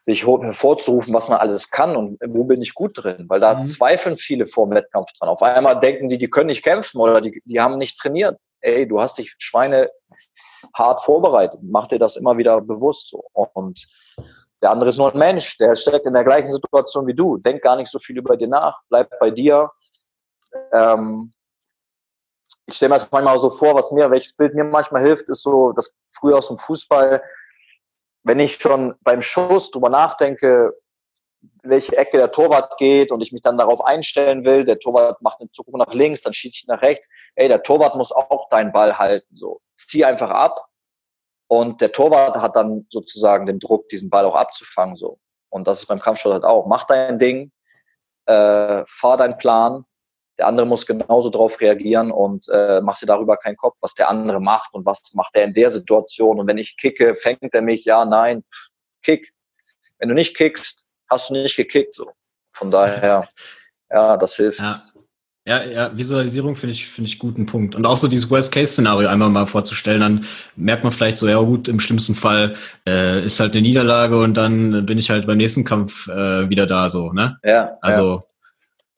sich 0.00 0.26
hervorzurufen, 0.26 1.12
was 1.12 1.28
man 1.28 1.38
alles 1.38 1.70
kann 1.70 1.94
und 1.94 2.18
wo 2.26 2.44
bin 2.44 2.62
ich 2.62 2.74
gut 2.74 2.92
drin, 2.94 3.26
weil 3.28 3.38
da 3.38 3.54
mhm. 3.54 3.68
zweifeln 3.68 4.16
viele 4.16 4.46
vor 4.46 4.66
dem 4.66 4.74
Wettkampf 4.74 5.12
dran. 5.18 5.28
Auf 5.28 5.42
einmal 5.42 5.78
denken 5.78 6.08
die, 6.08 6.16
die 6.16 6.30
können 6.30 6.46
nicht 6.46 6.64
kämpfen 6.64 7.00
oder 7.00 7.20
die, 7.20 7.42
die 7.44 7.60
haben 7.60 7.76
nicht 7.76 7.98
trainiert. 7.98 8.40
Ey, 8.62 8.88
du 8.88 9.00
hast 9.00 9.18
dich 9.18 9.34
Schweine 9.38 9.90
hart 10.74 11.02
vorbereitet. 11.02 11.60
Mach 11.62 11.86
dir 11.86 11.98
das 11.98 12.16
immer 12.16 12.38
wieder 12.38 12.60
bewusst 12.62 13.10
so. 13.10 13.24
Und 13.52 13.86
der 14.62 14.70
andere 14.70 14.90
ist 14.90 14.98
nur 14.98 15.12
ein 15.12 15.18
Mensch, 15.18 15.56
der 15.56 15.74
steckt 15.74 16.06
in 16.06 16.12
der 16.12 16.24
gleichen 16.24 16.52
Situation 16.52 17.06
wie 17.06 17.14
du. 17.14 17.38
Denk 17.38 17.62
gar 17.62 17.76
nicht 17.76 17.90
so 17.90 17.98
viel 17.98 18.18
über 18.18 18.36
dir 18.36 18.48
nach, 18.48 18.80
bleib 18.88 19.18
bei 19.18 19.30
dir. 19.30 19.70
Ähm, 20.72 21.32
ich 22.66 22.76
stelle 22.76 22.90
mir 22.90 22.98
das 22.98 23.10
manchmal 23.10 23.38
so 23.38 23.50
vor, 23.50 23.74
was 23.74 23.90
mir, 23.90 24.10
welches 24.10 24.36
Bild 24.36 24.54
mir 24.54 24.64
manchmal 24.64 25.02
hilft, 25.02 25.28
ist 25.28 25.42
so, 25.42 25.72
das 25.72 25.94
früher 26.04 26.38
aus 26.38 26.48
dem 26.48 26.58
Fußball, 26.58 27.22
wenn 28.22 28.38
ich 28.38 28.56
schon 28.56 28.94
beim 29.00 29.22
Schuss 29.22 29.70
drüber 29.70 29.88
nachdenke, 29.88 30.72
welche 31.62 31.96
Ecke 31.96 32.18
der 32.18 32.30
Torwart 32.30 32.76
geht 32.76 33.12
und 33.12 33.22
ich 33.22 33.32
mich 33.32 33.40
dann 33.40 33.56
darauf 33.56 33.82
einstellen 33.82 34.44
will, 34.44 34.66
der 34.66 34.78
Torwart 34.78 35.22
macht 35.22 35.40
eine 35.40 35.50
Zukunft 35.50 35.78
nach 35.78 35.94
links, 35.94 36.20
dann 36.20 36.34
schieße 36.34 36.58
ich 36.60 36.66
nach 36.66 36.82
rechts. 36.82 37.08
Ey, 37.34 37.48
der 37.48 37.62
Torwart 37.62 37.96
muss 37.96 38.12
auch 38.12 38.48
deinen 38.50 38.72
Ball 38.72 38.98
halten. 38.98 39.34
So, 39.34 39.62
zieh 39.74 40.04
einfach 40.04 40.30
ab 40.30 40.69
und 41.50 41.80
der 41.80 41.90
Torwart 41.90 42.36
hat 42.36 42.54
dann 42.54 42.86
sozusagen 42.90 43.44
den 43.44 43.58
Druck, 43.58 43.88
diesen 43.88 44.08
Ball 44.08 44.24
auch 44.24 44.36
abzufangen. 44.36 44.94
So. 44.94 45.18
Und 45.48 45.66
das 45.66 45.80
ist 45.80 45.86
beim 45.86 45.98
Kampfsport 45.98 46.34
halt 46.34 46.44
auch. 46.44 46.68
Mach 46.68 46.86
dein 46.86 47.18
Ding, 47.18 47.50
äh, 48.26 48.84
fahr 48.86 49.16
deinen 49.16 49.36
Plan. 49.36 49.84
Der 50.38 50.46
andere 50.46 50.64
muss 50.64 50.86
genauso 50.86 51.28
drauf 51.28 51.60
reagieren 51.60 52.12
und 52.12 52.48
äh, 52.50 52.80
mach 52.82 53.00
dir 53.00 53.06
darüber 53.06 53.36
keinen 53.36 53.56
Kopf, 53.56 53.78
was 53.80 53.94
der 53.94 54.08
andere 54.08 54.40
macht 54.40 54.74
und 54.74 54.86
was 54.86 55.12
macht 55.14 55.34
er 55.34 55.42
in 55.42 55.52
der 55.52 55.72
Situation. 55.72 56.38
Und 56.38 56.46
wenn 56.46 56.56
ich 56.56 56.76
kicke, 56.76 57.14
fängt 57.14 57.52
er 57.52 57.62
mich, 57.62 57.84
ja, 57.84 58.04
nein, 58.04 58.44
kick. 59.02 59.32
Wenn 59.98 60.08
du 60.08 60.14
nicht 60.14 60.36
kickst, 60.36 60.86
hast 61.08 61.30
du 61.30 61.34
nicht 61.34 61.56
gekickt. 61.56 61.96
So. 61.96 62.12
Von 62.52 62.70
daher, 62.70 63.28
ja, 63.90 64.16
das 64.16 64.36
hilft. 64.36 64.60
Ja. 64.60 64.84
Ja, 65.50 65.64
ja, 65.64 65.96
Visualisierung 65.96 66.54
finde 66.54 66.74
ich, 66.74 66.86
finde 66.86 67.10
ich 67.10 67.18
guten 67.18 67.44
Punkt. 67.44 67.74
Und 67.74 67.84
auch 67.84 67.98
so 67.98 68.06
dieses 68.06 68.30
Worst-Case-Szenario 68.30 69.08
einmal 69.08 69.30
mal 69.30 69.46
vorzustellen, 69.46 70.00
dann 70.00 70.26
merkt 70.54 70.84
man 70.84 70.92
vielleicht 70.92 71.18
so, 71.18 71.26
ja 71.26 71.38
gut, 71.40 71.66
im 71.66 71.80
schlimmsten 71.80 72.14
Fall 72.14 72.54
äh, 72.86 73.24
ist 73.24 73.40
halt 73.40 73.54
eine 73.54 73.62
Niederlage 73.62 74.22
und 74.22 74.34
dann 74.34 74.86
bin 74.86 74.96
ich 74.96 75.10
halt 75.10 75.26
beim 75.26 75.38
nächsten 75.38 75.64
Kampf 75.64 76.06
äh, 76.06 76.48
wieder 76.48 76.68
da, 76.68 76.88
so, 76.88 77.12
ne? 77.12 77.38
Ja. 77.42 77.78
Also, 77.80 78.22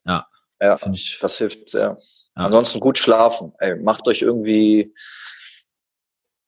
ja. 0.05 0.27
Ja, 0.61 0.67
ja 0.67 0.77
finde 0.77 0.99
ich. 0.99 1.19
Das 1.23 1.39
hilft 1.39 1.71
sehr. 1.71 1.97
Ja. 2.37 2.45
Ansonsten 2.45 2.81
gut 2.81 2.99
schlafen. 2.99 3.55
Ey, 3.59 3.77
macht 3.77 4.07
euch 4.07 4.21
irgendwie 4.21 4.93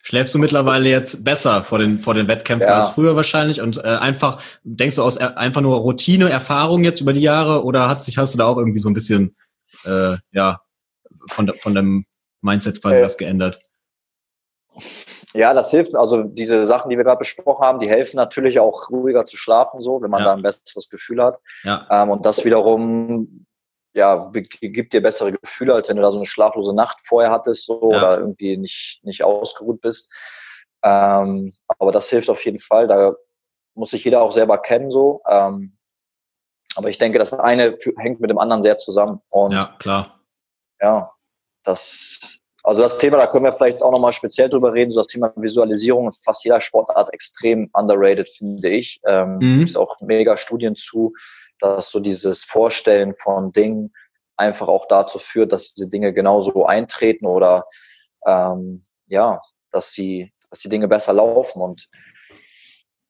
Schläfst 0.07 0.35
du 0.35 0.39
mittlerweile 0.39 0.91
jetzt 0.91 1.25
besser 1.25 1.65
vor 1.65 1.79
den, 1.79 1.99
vor 1.99 2.13
den 2.13 2.29
Wettkämpfen 2.29 2.69
ja. 2.69 2.81
als 2.81 2.91
früher 2.91 3.17
wahrscheinlich 3.17 3.63
und 3.63 3.79
äh, 3.79 3.89
einfach, 3.89 4.43
denkst 4.63 4.97
du 4.97 5.03
aus 5.03 5.17
äh, 5.17 5.31
einfach 5.35 5.63
nur 5.63 5.79
Routine, 5.79 6.29
Erfahrung 6.29 6.85
jetzt 6.85 7.01
über 7.01 7.15
die 7.15 7.23
Jahre 7.23 7.65
oder 7.65 7.89
hat 7.89 8.05
sich, 8.05 8.19
hast 8.19 8.35
du 8.35 8.39
da 8.39 8.45
auch 8.45 8.59
irgendwie 8.59 8.81
so 8.81 8.91
ein 8.91 8.95
bisschen, 8.95 9.35
äh, 9.85 10.17
ja, 10.33 10.61
von, 11.29 11.53
von 11.55 11.75
dem 11.75 12.07
Mindset 12.41 12.83
quasi 12.83 13.01
äh, 13.01 13.03
was 13.03 13.17
geändert? 13.17 13.61
Ja, 15.33 15.55
das 15.55 15.71
hilft. 15.71 15.95
Also 15.97 16.23
diese 16.23 16.67
Sachen, 16.67 16.91
die 16.91 16.97
wir 16.97 17.05
gerade 17.05 17.19
besprochen 17.19 17.65
haben, 17.65 17.79
die 17.81 17.89
helfen 17.89 18.17
natürlich 18.17 18.61
auch 18.61 18.91
ruhiger 18.91 19.25
zu 19.25 19.37
schlafen, 19.37 19.81
so, 19.81 20.01
wenn 20.03 20.11
man 20.11 20.21
ja. 20.21 20.27
da 20.27 20.33
ein 20.35 20.43
besseres 20.43 20.89
Gefühl 20.89 21.23
hat. 21.23 21.41
Ja. 21.63 21.87
Ähm, 21.91 22.11
und 22.11 22.27
das 22.27 22.45
wiederum 22.45 23.47
ja, 23.95 24.31
gibt 24.33 24.93
dir 24.93 25.03
bessere 25.03 25.33
Gefühle, 25.33 25.75
als 25.75 25.89
wenn 25.89 25.97
du 25.97 26.03
da 26.03 26.11
so 26.11 26.19
eine 26.19 26.27
schlaflose 26.27 26.75
Nacht 26.75 26.99
vorher 27.05 27.31
hattest 27.31 27.67
so, 27.67 27.93
ja. 27.93 27.99
oder 27.99 28.19
irgendwie 28.19 28.57
nicht, 28.57 29.01
nicht 29.05 29.23
ausgeruht 29.23 29.81
bist. 29.81 30.13
Ähm, 30.83 31.53
aber 31.79 31.93
das 31.93 32.11
hilft 32.11 32.29
auf 32.29 32.45
jeden 32.45 32.59
Fall. 32.59 32.89
Da 32.89 33.15
muss 33.75 33.91
sich 33.91 34.05
jeder 34.05 34.23
auch 34.23 34.33
selber 34.33 34.59
kennen 34.59 34.91
so. 34.91 35.23
Ähm, 35.29 35.77
aber 36.77 36.89
ich 36.89 36.99
denke, 36.99 37.19
das 37.19 37.33
eine 37.33 37.75
hängt 37.99 38.21
mit 38.21 38.31
dem 38.31 38.39
anderen 38.39 38.63
sehr 38.63 38.79
zusammen. 38.79 39.21
Und 39.31 39.53
ja, 39.53 39.75
klar. 39.79 40.21
Ja, 40.81 41.11
das, 41.65 42.39
also 42.63 42.83
das 42.83 42.99
Thema, 42.99 43.19
da 43.19 43.27
können 43.27 43.45
wir 43.45 43.53
vielleicht 43.53 43.83
auch 43.83 43.93
nochmal 43.93 44.13
speziell 44.13 44.49
drüber 44.49 44.73
reden. 44.75 44.91
So 44.91 45.01
das 45.01 45.07
Thema 45.07 45.33
Visualisierung 45.37 46.09
ist 46.09 46.25
fast 46.25 46.45
jeder 46.45 46.61
Sportart 46.61 47.13
extrem 47.13 47.71
underrated, 47.73 48.29
finde 48.29 48.69
ich. 48.71 49.01
Ähm, 49.07 49.39
mhm. 49.39 49.59
Gibt 49.61 49.77
auch 49.77 50.01
mega 50.01 50.37
Studien 50.37 50.77
zu 50.77 51.13
dass 51.61 51.91
so 51.91 52.01
dieses 52.01 52.45
Vorstellen 52.45 53.15
von 53.15 53.53
Dingen 53.53 53.93
einfach 54.37 54.69
auch 54.69 54.87
dazu 54.87 55.19
führt, 55.19 55.53
dass 55.53 55.75
diese 55.75 55.89
Dinge 55.89 56.13
genauso 56.13 56.67
eintreten 56.67 57.27
oder 57.27 57.67
ähm, 58.27 58.85
ja, 59.07 59.41
dass 59.71 59.93
sie, 59.93 60.33
dass 60.51 60.61
die 60.61 60.69
Dinge 60.69 60.89
besser 60.89 61.13
laufen 61.13 61.61
und 61.61 61.89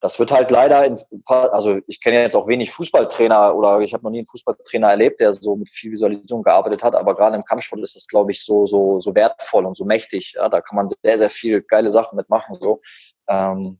das 0.04 0.18
wird 0.18 0.30
halt 0.30 0.50
leider, 0.50 0.84
in, 0.84 1.00
also 1.28 1.80
ich 1.86 2.02
kenne 2.02 2.20
jetzt 2.20 2.36
auch 2.36 2.46
wenig 2.46 2.70
Fußballtrainer 2.72 3.56
oder 3.56 3.80
ich 3.80 3.94
habe 3.94 4.04
noch 4.04 4.10
nie 4.10 4.18
einen 4.18 4.26
Fußballtrainer 4.26 4.90
erlebt, 4.90 5.18
der 5.18 5.32
so 5.32 5.56
mit 5.56 5.70
viel 5.70 5.92
Visualisierung 5.92 6.42
gearbeitet 6.42 6.82
hat, 6.82 6.94
aber 6.94 7.16
gerade 7.16 7.36
im 7.36 7.44
Kampfsport 7.46 7.80
ist 7.80 7.96
das, 7.96 8.06
glaube 8.06 8.30
ich, 8.30 8.44
so 8.44 8.66
so 8.66 9.00
so 9.00 9.14
wertvoll 9.14 9.64
und 9.64 9.78
so 9.78 9.86
mächtig. 9.86 10.34
Ja, 10.36 10.50
da 10.50 10.60
kann 10.60 10.76
man 10.76 10.88
sehr 10.88 11.16
sehr 11.16 11.30
viel 11.30 11.62
geile 11.62 11.88
Sachen 11.88 12.16
mitmachen. 12.16 12.58
So. 12.60 12.82
Ähm, 13.28 13.78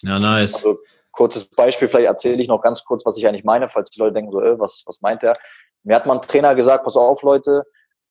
ja, 0.00 0.18
nice. 0.18 0.54
Also 0.54 0.78
kurzes 1.12 1.44
Beispiel, 1.44 1.88
vielleicht 1.88 2.08
erzähle 2.08 2.40
ich 2.40 2.48
noch 2.48 2.62
ganz 2.62 2.82
kurz, 2.82 3.04
was 3.04 3.18
ich 3.18 3.28
eigentlich 3.28 3.44
meine, 3.44 3.68
falls 3.68 3.90
die 3.90 4.00
Leute 4.00 4.14
denken 4.14 4.30
so, 4.30 4.40
äh, 4.40 4.58
was, 4.58 4.82
was 4.86 5.02
meint 5.02 5.22
er? 5.22 5.34
Mir 5.82 5.96
hat 5.96 6.06
mal 6.06 6.14
ein 6.14 6.22
Trainer 6.22 6.54
gesagt, 6.54 6.84
pass 6.84 6.96
auf 6.96 7.20
Leute, 7.20 7.64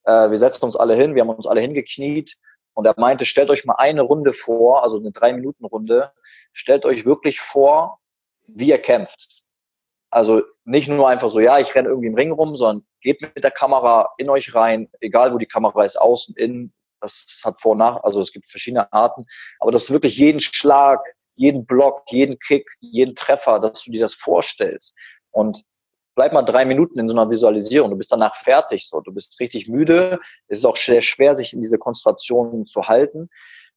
äh, 0.03 0.29
wir 0.29 0.37
setzen 0.37 0.65
uns 0.65 0.75
alle 0.75 0.93
hin, 0.93 1.15
wir 1.15 1.23
haben 1.23 1.31
uns 1.31 1.47
alle 1.47 1.61
hingekniet 1.61 2.37
und 2.75 2.85
er 2.85 2.93
meinte, 2.97 3.25
stellt 3.25 3.49
euch 3.49 3.65
mal 3.65 3.75
eine 3.75 4.01
Runde 4.01 4.33
vor, 4.33 4.83
also 4.83 4.99
eine 4.99 5.11
Drei-Minuten-Runde, 5.11 6.11
stellt 6.53 6.85
euch 6.85 7.05
wirklich 7.05 7.39
vor, 7.39 7.99
wie 8.47 8.67
ihr 8.67 8.77
kämpft. 8.77 9.43
Also 10.11 10.43
nicht 10.65 10.87
nur 10.87 11.07
einfach 11.09 11.29
so, 11.29 11.39
ja, 11.39 11.57
ich 11.57 11.73
renne 11.73 11.89
irgendwie 11.89 12.07
im 12.07 12.15
Ring 12.15 12.31
rum, 12.31 12.55
sondern 12.55 12.85
geht 13.01 13.21
mit 13.21 13.43
der 13.43 13.51
Kamera 13.51 14.13
in 14.17 14.29
euch 14.29 14.53
rein, 14.53 14.89
egal 14.99 15.33
wo 15.33 15.37
die 15.37 15.45
Kamera 15.45 15.83
ist, 15.83 15.99
außen, 15.99 16.35
innen, 16.35 16.73
das 17.01 17.41
hat 17.43 17.61
vor 17.61 17.73
und 17.73 17.79
nach, 17.79 18.03
also 18.03 18.21
es 18.21 18.31
gibt 18.31 18.49
verschiedene 18.49 18.91
Arten, 18.91 19.25
aber 19.59 19.71
dass 19.71 19.87
du 19.87 19.93
wirklich 19.93 20.17
jeden 20.17 20.39
Schlag, 20.39 21.01
jeden 21.35 21.65
Block, 21.65 22.03
jeden 22.09 22.39
Kick, 22.39 22.69
jeden 22.79 23.15
Treffer, 23.15 23.59
dass 23.59 23.83
du 23.83 23.91
dir 23.91 24.01
das 24.01 24.13
vorstellst. 24.13 24.95
Und 25.31 25.63
bleib 26.15 26.33
mal 26.33 26.43
drei 26.43 26.65
Minuten 26.65 26.99
in 26.99 27.07
so 27.07 27.15
einer 27.15 27.29
Visualisierung. 27.29 27.91
Du 27.91 27.97
bist 27.97 28.11
danach 28.11 28.35
fertig, 28.35 28.89
so. 28.89 29.01
Du 29.01 29.13
bist 29.13 29.39
richtig 29.39 29.67
müde. 29.67 30.19
Es 30.47 30.59
ist 30.59 30.65
auch 30.65 30.77
sehr 30.77 31.01
schwer, 31.01 31.35
sich 31.35 31.53
in 31.53 31.61
diese 31.61 31.77
Konzentration 31.77 32.65
zu 32.65 32.87
halten. 32.87 33.29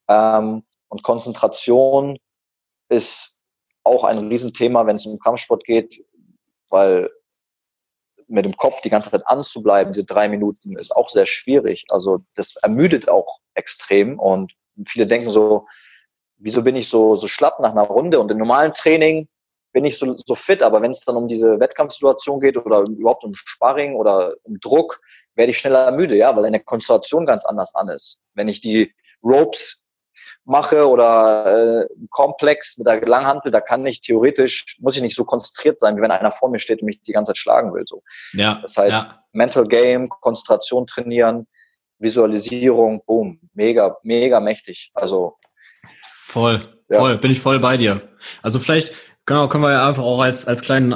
Ähm, 0.08 0.62
und 0.88 1.02
Konzentration 1.02 2.18
ist 2.88 3.42
auch 3.82 4.04
ein 4.04 4.28
Riesenthema, 4.28 4.86
wenn 4.86 4.96
es 4.96 5.06
um 5.06 5.18
Kampfsport 5.18 5.64
geht, 5.64 6.04
weil 6.68 7.10
mit 8.28 8.44
dem 8.44 8.56
Kopf 8.56 8.80
die 8.82 8.90
ganze 8.90 9.10
Zeit 9.10 9.26
anzubleiben, 9.26 9.92
diese 9.92 10.06
drei 10.06 10.28
Minuten, 10.28 10.76
ist 10.76 10.94
auch 10.94 11.08
sehr 11.08 11.26
schwierig. 11.26 11.86
Also 11.88 12.20
das 12.34 12.56
ermüdet 12.56 13.08
auch 13.08 13.40
extrem 13.54 14.18
und 14.18 14.52
viele 14.86 15.06
denken 15.06 15.30
so, 15.30 15.66
wieso 16.36 16.62
bin 16.62 16.76
ich 16.76 16.88
so, 16.88 17.16
so 17.16 17.26
schlapp 17.26 17.58
nach 17.60 17.72
einer 17.72 17.82
Runde? 17.82 18.20
Und 18.20 18.30
im 18.30 18.38
normalen 18.38 18.74
Training 18.74 19.28
bin 19.72 19.84
ich 19.84 19.98
so, 19.98 20.14
so 20.14 20.34
fit, 20.34 20.62
aber 20.62 20.82
wenn 20.82 20.90
es 20.90 21.04
dann 21.04 21.16
um 21.16 21.28
diese 21.28 21.60
Wettkampfsituation 21.60 22.40
geht 22.40 22.56
oder 22.56 22.80
überhaupt 22.80 23.24
um 23.24 23.34
Sparring 23.34 23.94
oder 23.94 24.34
um 24.42 24.58
Druck, 24.60 25.00
werde 25.34 25.50
ich 25.50 25.58
schneller 25.58 25.90
müde, 25.92 26.16
ja, 26.16 26.34
weil 26.36 26.44
eine 26.44 26.60
Konzentration 26.60 27.26
ganz 27.26 27.44
anders 27.44 27.74
an 27.74 27.88
ist. 27.88 28.20
Wenn 28.34 28.48
ich 28.48 28.60
die 28.60 28.92
Ropes 29.22 29.84
mache 30.44 30.88
oder 30.88 31.82
äh, 31.82 31.86
Komplex 32.10 32.78
mit 32.78 32.86
der 32.86 33.00
Langhantel, 33.06 33.52
da 33.52 33.60
kann 33.60 33.84
ich 33.86 34.00
theoretisch, 34.00 34.78
muss 34.80 34.96
ich 34.96 35.02
nicht 35.02 35.14
so 35.14 35.24
konzentriert 35.24 35.78
sein, 35.78 35.96
wie 35.96 36.00
wenn 36.00 36.10
einer 36.10 36.32
vor 36.32 36.48
mir 36.48 36.58
steht 36.58 36.80
und 36.80 36.86
mich 36.86 37.02
die 37.02 37.12
ganze 37.12 37.30
Zeit 37.30 37.38
schlagen 37.38 37.74
will. 37.74 37.84
So. 37.86 38.02
Ja, 38.32 38.58
das 38.62 38.76
heißt, 38.76 39.04
ja. 39.04 39.24
Mental 39.32 39.66
Game, 39.68 40.08
Konzentration 40.08 40.86
trainieren, 40.86 41.46
Visualisierung, 41.98 43.02
boom, 43.04 43.40
mega, 43.52 43.98
mega 44.02 44.40
mächtig. 44.40 44.90
Also 44.94 45.36
Voll, 46.28 46.60
voll, 46.90 47.12
ja. 47.12 47.16
bin 47.16 47.30
ich 47.30 47.40
voll 47.40 47.58
bei 47.58 47.78
dir. 47.78 48.06
Also 48.42 48.58
vielleicht 48.58 48.92
genau, 49.28 49.46
können 49.46 49.62
wir 49.62 49.70
ja 49.70 49.86
einfach 49.86 50.02
auch 50.02 50.20
als, 50.20 50.46
als 50.46 50.62
kleinen 50.62 50.90
äh, 50.92 50.94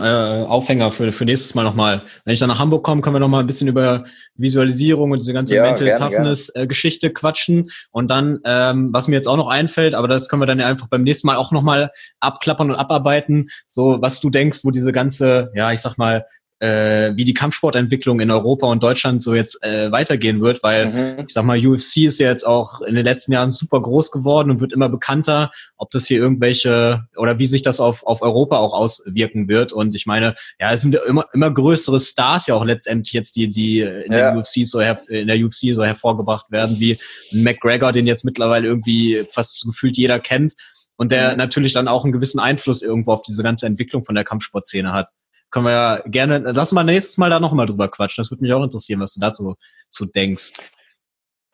Aufhänger 0.49 0.91
für, 0.91 1.13
für 1.13 1.27
nächstes 1.27 1.55
Mal 1.55 1.65
nochmal, 1.65 2.03
wenn 2.25 2.33
ich 2.33 2.41
dann 2.41 2.49
nach 2.49 2.59
Hamburg 2.59 2.83
komme, 2.83 3.03
können 3.03 3.15
wir 3.15 3.21
nochmal 3.21 3.41
ein 3.41 3.47
bisschen 3.47 3.69
über 3.69 4.05
Visualisierung 4.35 5.11
und 5.11 5.19
diese 5.19 5.35
ganze 5.35 5.55
ja, 5.55 5.65
Mental 5.65 5.85
gerne, 5.85 6.01
Toughness 6.01 6.51
äh, 6.55 6.67
Geschichte 6.67 7.13
quatschen. 7.13 7.71
Und 7.91 8.11
dann, 8.11 8.41
ähm, 8.45 8.89
was 8.93 9.07
mir 9.07 9.17
jetzt 9.17 9.29
auch 9.29 9.37
noch 9.37 9.49
einfällt, 9.49 9.95
aber 9.95 10.09
das 10.09 10.29
können 10.29 10.41
wir 10.41 10.47
dann 10.47 10.59
ja 10.59 10.67
einfach 10.67 10.89
beim 10.89 11.03
nächsten 11.03 11.27
Mal 11.27 11.37
auch 11.37 11.53
nochmal 11.53 11.91
abklappern 12.21 12.71
und 12.71 12.77
abarbeiten, 12.77 13.51
so 13.69 13.99
was 14.01 14.21
du 14.21 14.31
denkst, 14.31 14.61
wo 14.63 14.71
diese 14.71 14.93
ganze, 14.93 15.53
ja, 15.55 15.71
ich 15.71 15.81
sag 15.81 15.99
mal, 15.99 16.25
äh, 16.63 17.17
wie 17.17 17.25
die 17.25 17.35
Kampfsportentwicklung 17.35 18.21
in 18.21 18.31
Europa 18.31 18.69
und 18.69 18.85
Deutschland 18.85 19.21
so 19.21 19.35
jetzt 19.35 19.61
äh, 19.65 19.91
weitergehen 19.91 20.41
wird, 20.41 20.63
weil 20.63 20.87
mhm. 20.87 21.25
ich 21.27 21.35
sag 21.35 21.45
mal, 21.45 21.59
UFC 21.59 22.05
ist 22.05 22.21
ja 22.21 22.29
jetzt 22.29 22.47
auch 22.47 22.83
in 22.83 22.95
den 22.95 23.05
letzten 23.05 23.33
Jahren 23.33 23.51
super 23.51 23.83
groß 23.83 24.13
geworden 24.13 24.49
und 24.49 24.61
wird 24.61 24.73
immer 24.73 24.89
bekannter, 24.89 25.51
ob 25.77 25.91
das 25.91 26.07
hier 26.07 26.19
irgendwelche 26.19 27.09
oder 27.17 27.41
wie 27.41 27.49
sich 27.49 27.63
das 27.63 27.81
auf, 27.81 28.07
auf 28.07 28.23
Europa 28.23 28.59
auch 28.59 28.75
auswirken 28.75 29.49
wird. 29.49 29.73
Und 29.73 29.97
ich 29.97 30.07
meine, 30.07 30.37
ja, 30.61 30.71
es 30.71 30.83
sind 30.83 30.95
immer, 30.95 31.27
immer 31.33 31.51
größere 31.51 31.99
Stars 31.99 32.47
ja 32.47 32.55
auch 32.55 32.65
letztendlich 32.65 33.13
jetzt, 33.13 33.35
die, 33.35 33.51
die 33.51 33.81
in 33.81 34.13
ja. 34.13 34.31
der 34.31 34.37
UFC 34.37 34.65
so 34.65 34.79
in 34.79 35.27
der 35.27 35.45
UFC 35.45 35.75
so 35.75 35.83
hervorgebracht 35.83 36.53
werden, 36.53 36.79
wie 36.79 36.97
McGregor, 37.33 37.91
den 37.91 38.07
jetzt 38.07 38.25
mittlerweile 38.25 38.69
irgendwie 38.69 39.25
fast 39.33 39.65
gefühlt 39.67 39.97
jeder 39.97 40.21
kennt 40.21 40.55
und 40.95 41.11
der 41.11 41.33
mhm. 41.33 41.39
natürlich 41.39 41.73
dann 41.73 41.89
auch 41.89 42.05
einen 42.05 42.13
gewissen 42.13 42.39
Einfluss 42.39 42.83
irgendwo 42.83 43.15
auf 43.15 43.23
diese 43.23 43.43
ganze 43.43 43.67
Entwicklung 43.67 44.05
von 44.05 44.15
der 44.15 44.23
Kampfsportszene 44.23 44.93
hat 44.93 45.09
können 45.53 45.67
wir 45.67 45.73
ja 45.73 46.03
gerne, 46.07 46.39
lass 46.39 46.73
mal 46.73 46.83
nächstes 46.83 47.19
Mal 47.19 47.31
da 47.31 47.39
noch 47.39 47.53
mal 47.53 47.67
drüber 47.67 47.89
quatschen. 47.89 48.23
Das 48.23 48.31
würde 48.31 48.43
mich 48.43 48.53
auch 48.53 48.65
interessieren, 48.65 49.01
was 49.01 49.15
du 49.15 49.21
dazu 49.21 49.55
zu 49.91 50.07
denkst. 50.07 50.53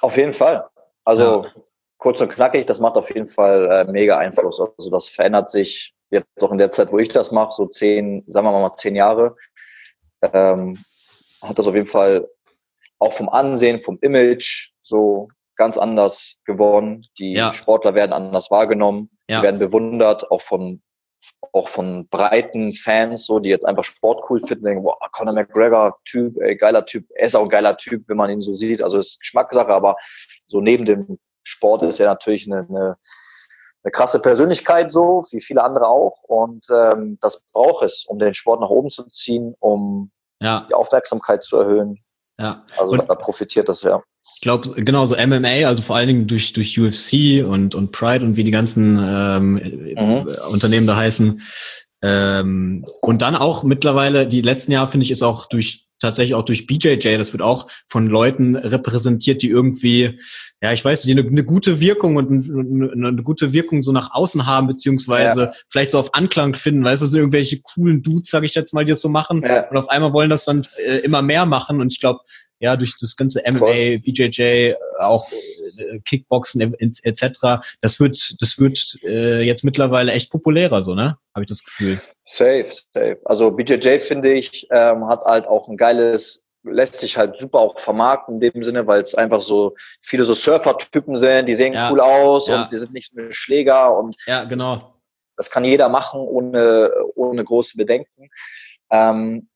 Auf 0.01 0.17
jeden 0.17 0.33
Fall. 0.33 0.65
Also 1.05 1.45
ja. 1.45 1.53
kurz 1.99 2.21
und 2.21 2.31
knackig, 2.31 2.67
das 2.67 2.79
macht 2.79 2.95
auf 2.97 3.13
jeden 3.13 3.27
Fall 3.27 3.71
äh, 3.71 3.91
mega 3.91 4.17
Einfluss. 4.17 4.61
Also 4.61 4.91
das 4.91 5.09
verändert 5.09 5.51
sich 5.51 5.95
jetzt 6.11 6.43
auch 6.43 6.53
in 6.53 6.59
der 6.59 6.71
Zeit, 6.71 6.93
wo 6.93 6.99
ich 6.99 7.09
das 7.09 7.33
mache, 7.33 7.53
so 7.53 7.67
zehn, 7.67 8.25
sagen 8.29 8.47
wir 8.47 8.53
mal 8.53 8.77
zehn 8.77 8.95
Jahre, 8.95 9.37
ähm, 10.23 10.83
hat 11.43 11.59
das 11.59 11.67
auf 11.67 11.75
jeden 11.75 11.87
Fall 11.87 12.29
auch 13.01 13.13
vom 13.13 13.29
Ansehen, 13.29 13.83
vom 13.83 13.99
Image 14.01 14.71
so 14.83 15.29
ganz 15.57 15.77
anders 15.77 16.37
geworden. 16.45 17.05
Die 17.19 17.33
ja. 17.33 17.53
Sportler 17.53 17.95
werden 17.95 18.13
anders 18.13 18.51
wahrgenommen, 18.51 19.11
ja. 19.29 19.43
werden 19.43 19.59
bewundert, 19.59 20.31
auch 20.31 20.43
von 20.43 20.83
auch 21.53 21.69
von 21.69 22.09
breiten 22.09 22.73
Fans, 22.73 23.27
so, 23.27 23.39
die 23.39 23.49
jetzt 23.49 23.67
einfach 23.67 23.85
Sport 23.85 24.25
cool 24.29 24.41
finden, 24.41 24.65
denken, 24.65 24.85
boah, 24.85 24.97
Conor 25.13 25.35
McGregor, 25.35 25.99
Typ, 26.05 26.37
ey, 26.41 26.57
geiler 26.57 26.85
Typ, 26.85 27.07
er 27.15 27.27
ist 27.27 27.35
auch 27.35 27.45
ein 27.45 27.49
geiler 27.49 27.77
Typ, 27.77 28.05
wenn 28.09 28.17
man 28.17 28.31
ihn 28.31 28.41
so 28.41 28.53
sieht. 28.53 28.83
Also 28.83 28.99
ist 28.99 29.21
Geschmackssache, 29.21 29.73
aber 29.73 29.97
so 30.47 30.61
neben 30.61 30.85
dem 30.85 31.19
Sport 31.43 31.83
ist 31.83 32.01
er 32.01 32.09
natürlich 32.09 32.47
eine, 32.47 32.67
eine, 32.69 32.97
eine 33.83 33.91
krasse 33.93 34.21
Persönlichkeit, 34.21 34.93
so, 34.93 35.23
wie 35.31 35.41
viele 35.41 35.63
andere 35.63 35.89
auch. 35.89 36.23
Und 36.23 36.67
ähm, 36.71 37.19
das 37.21 37.41
braucht 37.53 37.85
es, 37.85 38.05
um 38.07 38.19
den 38.19 38.35
Sport 38.35 38.61
nach 38.61 38.71
oben 38.71 38.91
zu 38.91 39.05
ziehen, 39.05 39.55
um 39.59 40.11
ja. 40.41 40.67
die 40.69 40.75
Aufmerksamkeit 40.75 41.43
zu 41.43 41.59
erhöhen. 41.59 42.05
Ja. 42.39 42.65
Also 42.77 42.93
und 42.93 43.09
da 43.09 43.15
profitiert 43.15 43.69
das 43.69 43.83
ja. 43.83 44.03
Ich 44.35 44.43
glaube, 44.43 44.71
genau 44.83 45.05
so 45.07 45.17
MMA, 45.17 45.67
also 45.67 45.83
vor 45.83 45.97
allen 45.97 46.07
Dingen 46.07 46.27
durch, 46.29 46.53
durch 46.53 46.79
UFC 46.79 47.45
und, 47.45 47.75
und 47.75 47.91
Pride 47.91 48.25
und 48.25 48.37
wie 48.37 48.45
die 48.45 48.53
ganzen 48.53 48.99
ähm, 49.03 49.55
mhm. 49.97 50.29
Unternehmen 50.51 50.87
da 50.87 50.97
heißen. 50.97 51.43
Ähm, 52.03 52.85
und 53.01 53.23
dann 53.23 53.35
auch 53.35 53.65
mittlerweile, 53.65 54.29
die 54.29 54.41
letzten 54.41 54.73
Jahre 54.73 54.89
finde 54.89 55.05
ich, 55.05 55.11
ist 55.11 55.23
auch 55.23 55.47
durch 55.47 55.89
tatsächlich 56.01 56.35
auch 56.35 56.45
durch 56.45 56.67
BJJ, 56.67 57.17
das 57.17 57.33
wird 57.33 57.43
auch 57.43 57.67
von 57.89 58.07
Leuten 58.07 58.57
repräsentiert, 58.57 59.43
die 59.43 59.49
irgendwie 59.49 60.21
ja, 60.61 60.73
ich 60.73 60.85
weiß, 60.85 61.03
die 61.03 61.13
eine, 61.13 61.21
eine 61.21 61.45
gute 61.45 61.81
Wirkung 61.81 62.17
und 62.17 62.31
eine, 62.31 63.09
eine, 63.09 63.23
gute 63.23 63.53
Wirkung 63.53 63.85
so 63.85 63.93
nach 63.93 64.13
außen 64.13 64.45
haben, 64.45 64.67
beziehungsweise 64.67 65.41
ja. 65.41 65.53
vielleicht 65.69 65.93
so 65.93 66.01
auf 66.01 66.15
Anklang 66.15 66.57
finden, 66.57 66.85
weißt 66.85 67.03
du, 67.03 67.07
so 67.07 67.19
irgendwelche 67.19 67.61
coolen 67.61 68.03
Dudes, 68.03 68.31
sag 68.31 68.43
ich 68.43 68.55
jetzt 68.57 68.75
mal, 68.75 68.85
die 68.85 68.91
das 68.91 69.01
so 69.01 69.09
machen. 69.09 69.43
Ja. 69.45 69.69
Und 69.69 69.77
auf 69.77 69.89
einmal 69.89 70.13
wollen 70.13 70.31
das 70.31 70.45
dann 70.45 70.67
äh, 70.85 70.99
immer 70.99 71.23
mehr 71.23 71.47
machen. 71.47 71.81
Und 71.81 71.93
ich 71.93 72.01
glaube, 72.01 72.21
ja, 72.59 72.77
durch 72.77 72.99
das 73.01 73.17
ganze 73.17 73.43
MMA, 73.47 73.59
Voll. 73.59 73.99
BJJ, 74.01 74.75
auch 74.99 75.31
äh, 75.31 76.01
Kickboxen 76.01 76.75
etc. 76.81 77.63
Das 77.81 78.01
wird, 78.01 78.35
das 78.41 78.59
wird 78.59 78.99
äh, 79.05 79.43
jetzt 79.43 79.63
mittlerweile 79.63 80.11
echt 80.11 80.33
populärer, 80.33 80.83
so 80.83 80.97
ne? 80.97 81.19
Habe 81.35 81.45
ich 81.45 81.49
das 81.49 81.63
Gefühl. 81.63 82.01
Safe, 82.25 82.67
safe. 82.93 83.21
Also 83.25 83.53
BJJ 83.53 84.01
finde 84.01 84.33
ich 84.33 84.67
ähm, 84.73 85.07
hat 85.07 85.21
halt 85.21 85.47
auch 85.47 85.69
ein 85.69 85.77
geiles 85.77 86.48
lässt 86.65 86.95
sich 86.95 87.17
halt 87.17 87.39
super 87.39 87.59
auch 87.59 87.79
vermarkten 87.79 88.35
in 88.35 88.53
dem 88.53 88.63
Sinne, 88.63 88.87
weil 88.87 89.01
es 89.01 89.15
einfach 89.15 89.41
so 89.41 89.77
viele 90.01 90.25
so 90.25 90.35
Surfer-Typen 90.35 91.17
sind, 91.17 91.47
die 91.47 91.55
sehen 91.55 91.75
ja. 91.75 91.91
cool 91.91 92.01
aus 92.01 92.49
ja. 92.49 92.63
und 92.63 92.73
die 92.73 92.77
sind 92.77 92.93
nicht 92.93 93.15
nur 93.15 93.33
Schläger 93.33 93.97
und 93.97 94.17
ja, 94.27 94.45
genau. 94.45 94.95
Das 95.37 95.51
kann 95.51 95.65
jeder 95.65 95.89
machen 95.89 96.21
ohne 96.21 96.91
ohne 97.15 97.45
große 97.45 97.77
Bedenken. 97.77 98.29
Ähm, 98.91 99.49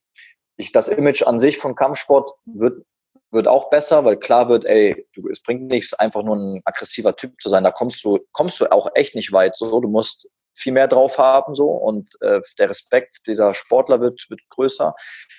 ich, 0.56 0.70
das 0.70 0.88
Image 0.88 1.22
an 1.22 1.40
sich 1.40 1.58
von 1.58 1.74
Kampfsport 1.74 2.30
wird 2.44 2.84
wird 3.32 3.48
auch 3.48 3.70
besser, 3.70 4.04
weil 4.04 4.18
klar 4.18 4.48
wird, 4.48 4.66
ey, 4.66 5.06
du, 5.14 5.28
es 5.28 5.42
bringt 5.42 5.68
nichts, 5.68 5.94
einfach 5.94 6.22
nur 6.22 6.36
ein 6.36 6.60
aggressiver 6.66 7.16
Typ 7.16 7.40
zu 7.40 7.48
sein. 7.48 7.64
Da 7.64 7.70
kommst 7.70 8.04
du, 8.04 8.18
kommst 8.32 8.60
du 8.60 8.70
auch 8.70 8.90
echt 8.94 9.14
nicht 9.14 9.32
weit. 9.32 9.56
So, 9.56 9.80
du 9.80 9.88
musst 9.88 10.28
viel 10.54 10.74
mehr 10.74 10.86
drauf 10.86 11.16
haben 11.16 11.54
so 11.54 11.70
und 11.70 12.10
äh, 12.20 12.40
der 12.58 12.68
Respekt 12.68 13.26
dieser 13.26 13.54
Sportler 13.54 14.00
wird 14.00 14.26
wird 14.28 14.40
größer. 14.50 14.94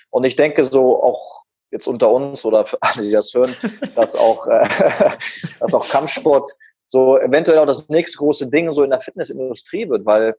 Und 0.10 0.24
ich 0.24 0.36
denke 0.36 0.66
so 0.66 1.04
auch 1.04 1.43
jetzt 1.74 1.88
unter 1.88 2.10
uns 2.12 2.46
oder 2.46 2.64
für 2.64 2.78
alle, 2.82 3.04
die 3.04 3.12
das 3.12 3.34
hören, 3.34 3.54
dass 3.96 4.16
auch 4.16 4.48
äh, 4.48 4.66
dass 5.60 5.74
auch 5.74 5.90
Kampfsport 5.90 6.52
so 6.88 7.18
eventuell 7.18 7.58
auch 7.58 7.66
das 7.66 7.90
nächste 7.90 8.20
große 8.20 8.50
Ding 8.50 8.72
so 8.72 8.84
in 8.84 8.92
der 8.92 9.02
Fitnessindustrie 9.02 9.90
wird, 9.90 10.06
weil 10.06 10.36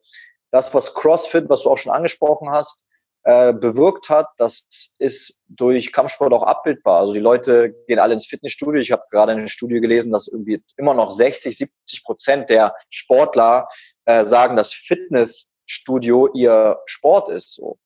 das, 0.51 0.73
was 0.73 0.95
CrossFit, 0.95 1.49
was 1.49 1.63
du 1.63 1.71
auch 1.71 1.79
schon 1.79 1.93
angesprochen 1.93 2.51
hast, 2.51 2.87
äh, 3.25 3.53
bewirkt 3.53 4.09
hat, 4.09 4.29
das 4.37 4.69
ist 4.99 5.43
durch 5.49 5.93
Kampfsport 5.93 6.33
auch 6.33 6.45
abbildbar. 6.45 7.01
Also 7.01 7.15
die 7.15 7.21
Leute 7.21 7.75
gehen 7.89 7.99
alle 7.99 8.13
ins 8.13 8.27
Fitnessstudio. 8.27 8.81
Ich 8.81 8.93
habe 8.93 9.03
gerade 9.11 9.33
in 9.33 9.39
einer 9.39 9.49
Studie 9.49 9.81
gelesen, 9.81 10.13
dass 10.13 10.29
irgendwie 10.29 10.63
immer 10.77 10.95
noch 10.95 11.11
60, 11.11 11.57
70 11.57 12.05
Prozent 12.05 12.51
der 12.51 12.75
Sportler 12.91 13.67
äh, 14.05 14.27
sagen, 14.27 14.57
dass 14.57 14.75
Fitnessstudio 14.75 16.29
ihr 16.35 16.79
Sport 16.85 17.31
ist. 17.31 17.55
So. 17.55 17.79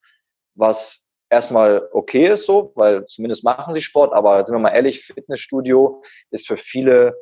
Was 0.54 1.07
erstmal 1.30 1.88
okay 1.92 2.28
ist 2.28 2.46
so, 2.46 2.72
weil 2.74 3.06
zumindest 3.06 3.44
machen 3.44 3.74
sie 3.74 3.82
Sport, 3.82 4.12
aber 4.12 4.44
sind 4.44 4.54
wir 4.54 4.60
mal 4.60 4.70
ehrlich, 4.70 5.04
Fitnessstudio 5.04 6.02
ist 6.30 6.48
für 6.48 6.56
viele, 6.56 7.14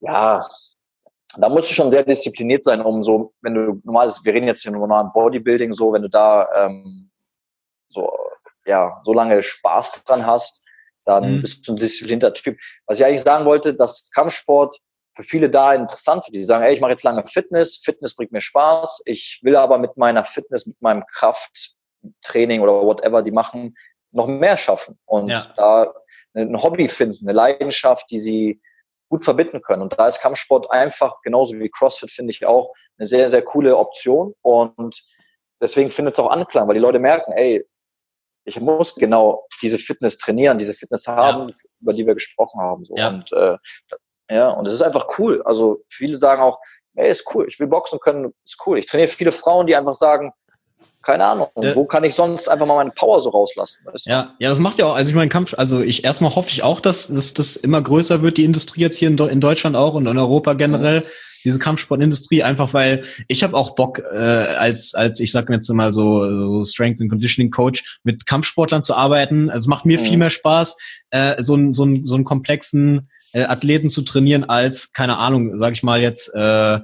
ja, 0.00 0.46
da 1.36 1.48
musst 1.48 1.70
du 1.70 1.74
schon 1.74 1.90
sehr 1.90 2.04
diszipliniert 2.04 2.64
sein, 2.64 2.80
um 2.80 3.02
so, 3.02 3.34
wenn 3.42 3.54
du 3.54 3.80
normales, 3.84 4.24
wir 4.24 4.34
reden 4.34 4.46
jetzt 4.46 4.62
hier 4.62 4.72
nur 4.72 4.86
noch 4.86 5.12
Bodybuilding, 5.12 5.72
so, 5.72 5.92
wenn 5.92 6.02
du 6.02 6.08
da 6.08 6.48
ähm, 6.56 7.10
so, 7.88 8.10
ja, 8.64 9.00
so 9.04 9.12
lange 9.12 9.42
Spaß 9.42 10.04
dran 10.04 10.26
hast, 10.26 10.64
dann 11.04 11.36
mhm. 11.36 11.40
bist 11.42 11.66
du 11.66 11.72
ein 11.72 11.76
disziplinierter 11.76 12.34
Typ. 12.34 12.58
Was 12.86 12.98
ich 12.98 13.04
eigentlich 13.04 13.22
sagen 13.22 13.44
wollte, 13.44 13.74
dass 13.74 14.10
Kampfsport 14.12 14.78
für 15.16 15.22
viele 15.24 15.50
da 15.50 15.74
interessant 15.74 16.26
wird. 16.26 16.36
Die 16.36 16.44
sagen, 16.44 16.64
ey, 16.64 16.74
ich 16.74 16.80
mache 16.80 16.92
jetzt 16.92 17.02
lange 17.02 17.26
Fitness, 17.26 17.76
Fitness 17.76 18.14
bringt 18.14 18.30
mir 18.30 18.40
Spaß, 18.40 19.02
ich 19.04 19.40
will 19.42 19.56
aber 19.56 19.78
mit 19.78 19.96
meiner 19.96 20.24
Fitness, 20.24 20.66
mit 20.66 20.80
meinem 20.80 21.02
Krafttraining 22.02 22.60
oder 22.60 22.82
whatever 22.82 23.22
die 23.22 23.30
machen, 23.30 23.76
noch 24.12 24.26
mehr 24.26 24.56
schaffen 24.56 24.98
und 25.04 25.28
ja. 25.28 25.46
da 25.56 25.94
ein 26.34 26.62
Hobby 26.62 26.88
finden, 26.88 27.28
eine 27.28 27.36
Leidenschaft, 27.36 28.10
die 28.10 28.18
sie 28.18 28.60
gut 29.10 29.24
verbinden 29.24 29.62
können. 29.62 29.82
Und 29.82 29.98
da 29.98 30.08
ist 30.08 30.20
Kampfsport 30.20 30.70
einfach, 30.70 31.20
genauso 31.22 31.58
wie 31.58 31.70
CrossFit, 31.70 32.10
finde 32.10 32.30
ich 32.30 32.44
auch 32.46 32.74
eine 32.98 33.06
sehr, 33.06 33.28
sehr 33.28 33.42
coole 33.42 33.76
Option. 33.76 34.34
Und 34.42 35.02
deswegen 35.60 35.90
findet 35.90 36.14
es 36.14 36.20
auch 36.20 36.30
Anklang, 36.30 36.68
weil 36.68 36.74
die 36.74 36.80
Leute 36.80 36.98
merken, 36.98 37.32
ey, 37.32 37.66
ich 38.44 38.60
muss 38.60 38.94
genau 38.94 39.46
diese 39.62 39.78
Fitness 39.78 40.18
trainieren, 40.18 40.58
diese 40.58 40.74
Fitness 40.74 41.06
haben, 41.06 41.48
ja. 41.48 41.54
über 41.80 41.92
die 41.92 42.06
wir 42.06 42.14
gesprochen 42.14 42.60
haben. 42.60 42.84
So. 42.84 42.96
Ja. 42.96 43.08
Und 43.08 43.32
äh, 43.32 43.56
ja, 44.30 44.50
und 44.50 44.66
es 44.66 44.74
ist 44.74 44.82
einfach 44.82 45.18
cool. 45.18 45.42
Also 45.44 45.80
viele 45.88 46.16
sagen 46.16 46.42
auch, 46.42 46.58
ey, 46.94 47.10
ist 47.10 47.34
cool, 47.34 47.46
ich 47.48 47.58
will 47.58 47.66
boxen 47.66 47.98
können, 48.00 48.34
ist 48.44 48.60
cool. 48.66 48.78
Ich 48.78 48.86
trainiere 48.86 49.08
viele 49.08 49.32
Frauen, 49.32 49.66
die 49.66 49.76
einfach 49.76 49.92
sagen, 49.92 50.32
keine 51.02 51.24
Ahnung, 51.24 51.48
ja. 51.56 51.74
wo 51.74 51.84
kann 51.84 52.04
ich 52.04 52.14
sonst 52.14 52.48
einfach 52.48 52.66
mal 52.66 52.76
meine 52.76 52.90
Power 52.90 53.20
so 53.20 53.30
rauslassen? 53.30 53.86
Weißt 53.86 54.06
du? 54.06 54.10
Ja, 54.10 54.34
ja, 54.38 54.48
das 54.48 54.58
macht 54.58 54.78
ja 54.78 54.86
auch, 54.86 54.94
also 54.94 55.10
ich 55.10 55.14
meine 55.16 55.28
Kampf, 55.28 55.54
also 55.56 55.80
ich 55.80 56.04
erstmal 56.04 56.34
hoffe 56.34 56.50
ich 56.50 56.62
auch, 56.62 56.80
dass, 56.80 57.08
dass 57.08 57.34
das 57.34 57.56
immer 57.56 57.80
größer 57.80 58.22
wird, 58.22 58.36
die 58.36 58.44
Industrie 58.44 58.80
jetzt 58.80 58.98
hier 58.98 59.08
in, 59.08 59.18
in 59.18 59.40
Deutschland 59.40 59.76
auch 59.76 59.94
und 59.94 60.06
in 60.06 60.18
Europa 60.18 60.54
generell. 60.54 61.00
Mhm 61.00 61.06
diese 61.44 61.58
Kampfsportindustrie, 61.58 62.42
einfach 62.42 62.74
weil 62.74 63.04
ich 63.26 63.42
habe 63.42 63.56
auch 63.56 63.74
Bock, 63.74 63.98
äh, 63.98 64.16
als, 64.16 64.94
als 64.94 65.20
ich 65.20 65.32
sag 65.32 65.48
jetzt 65.50 65.68
mal 65.70 65.92
so, 65.92 66.28
so 66.28 66.64
Strength 66.64 67.00
and 67.00 67.10
Conditioning 67.10 67.50
Coach 67.50 67.98
mit 68.02 68.26
Kampfsportlern 68.26 68.82
zu 68.82 68.94
arbeiten. 68.94 69.50
Also 69.50 69.64
es 69.64 69.66
macht 69.66 69.86
mir 69.86 69.98
mhm. 69.98 70.04
viel 70.04 70.16
mehr 70.16 70.30
Spaß, 70.30 70.76
äh, 71.10 71.42
so, 71.42 71.54
ein, 71.54 71.74
so, 71.74 71.84
ein, 71.84 72.06
so 72.06 72.16
einen 72.16 72.24
komplexen 72.24 73.08
äh, 73.32 73.44
Athleten 73.44 73.88
zu 73.88 74.02
trainieren, 74.02 74.44
als, 74.44 74.92
keine 74.92 75.16
Ahnung, 75.18 75.58
sag 75.58 75.74
ich 75.74 75.82
mal 75.82 76.00
jetzt, 76.00 76.28
äh, 76.34 76.80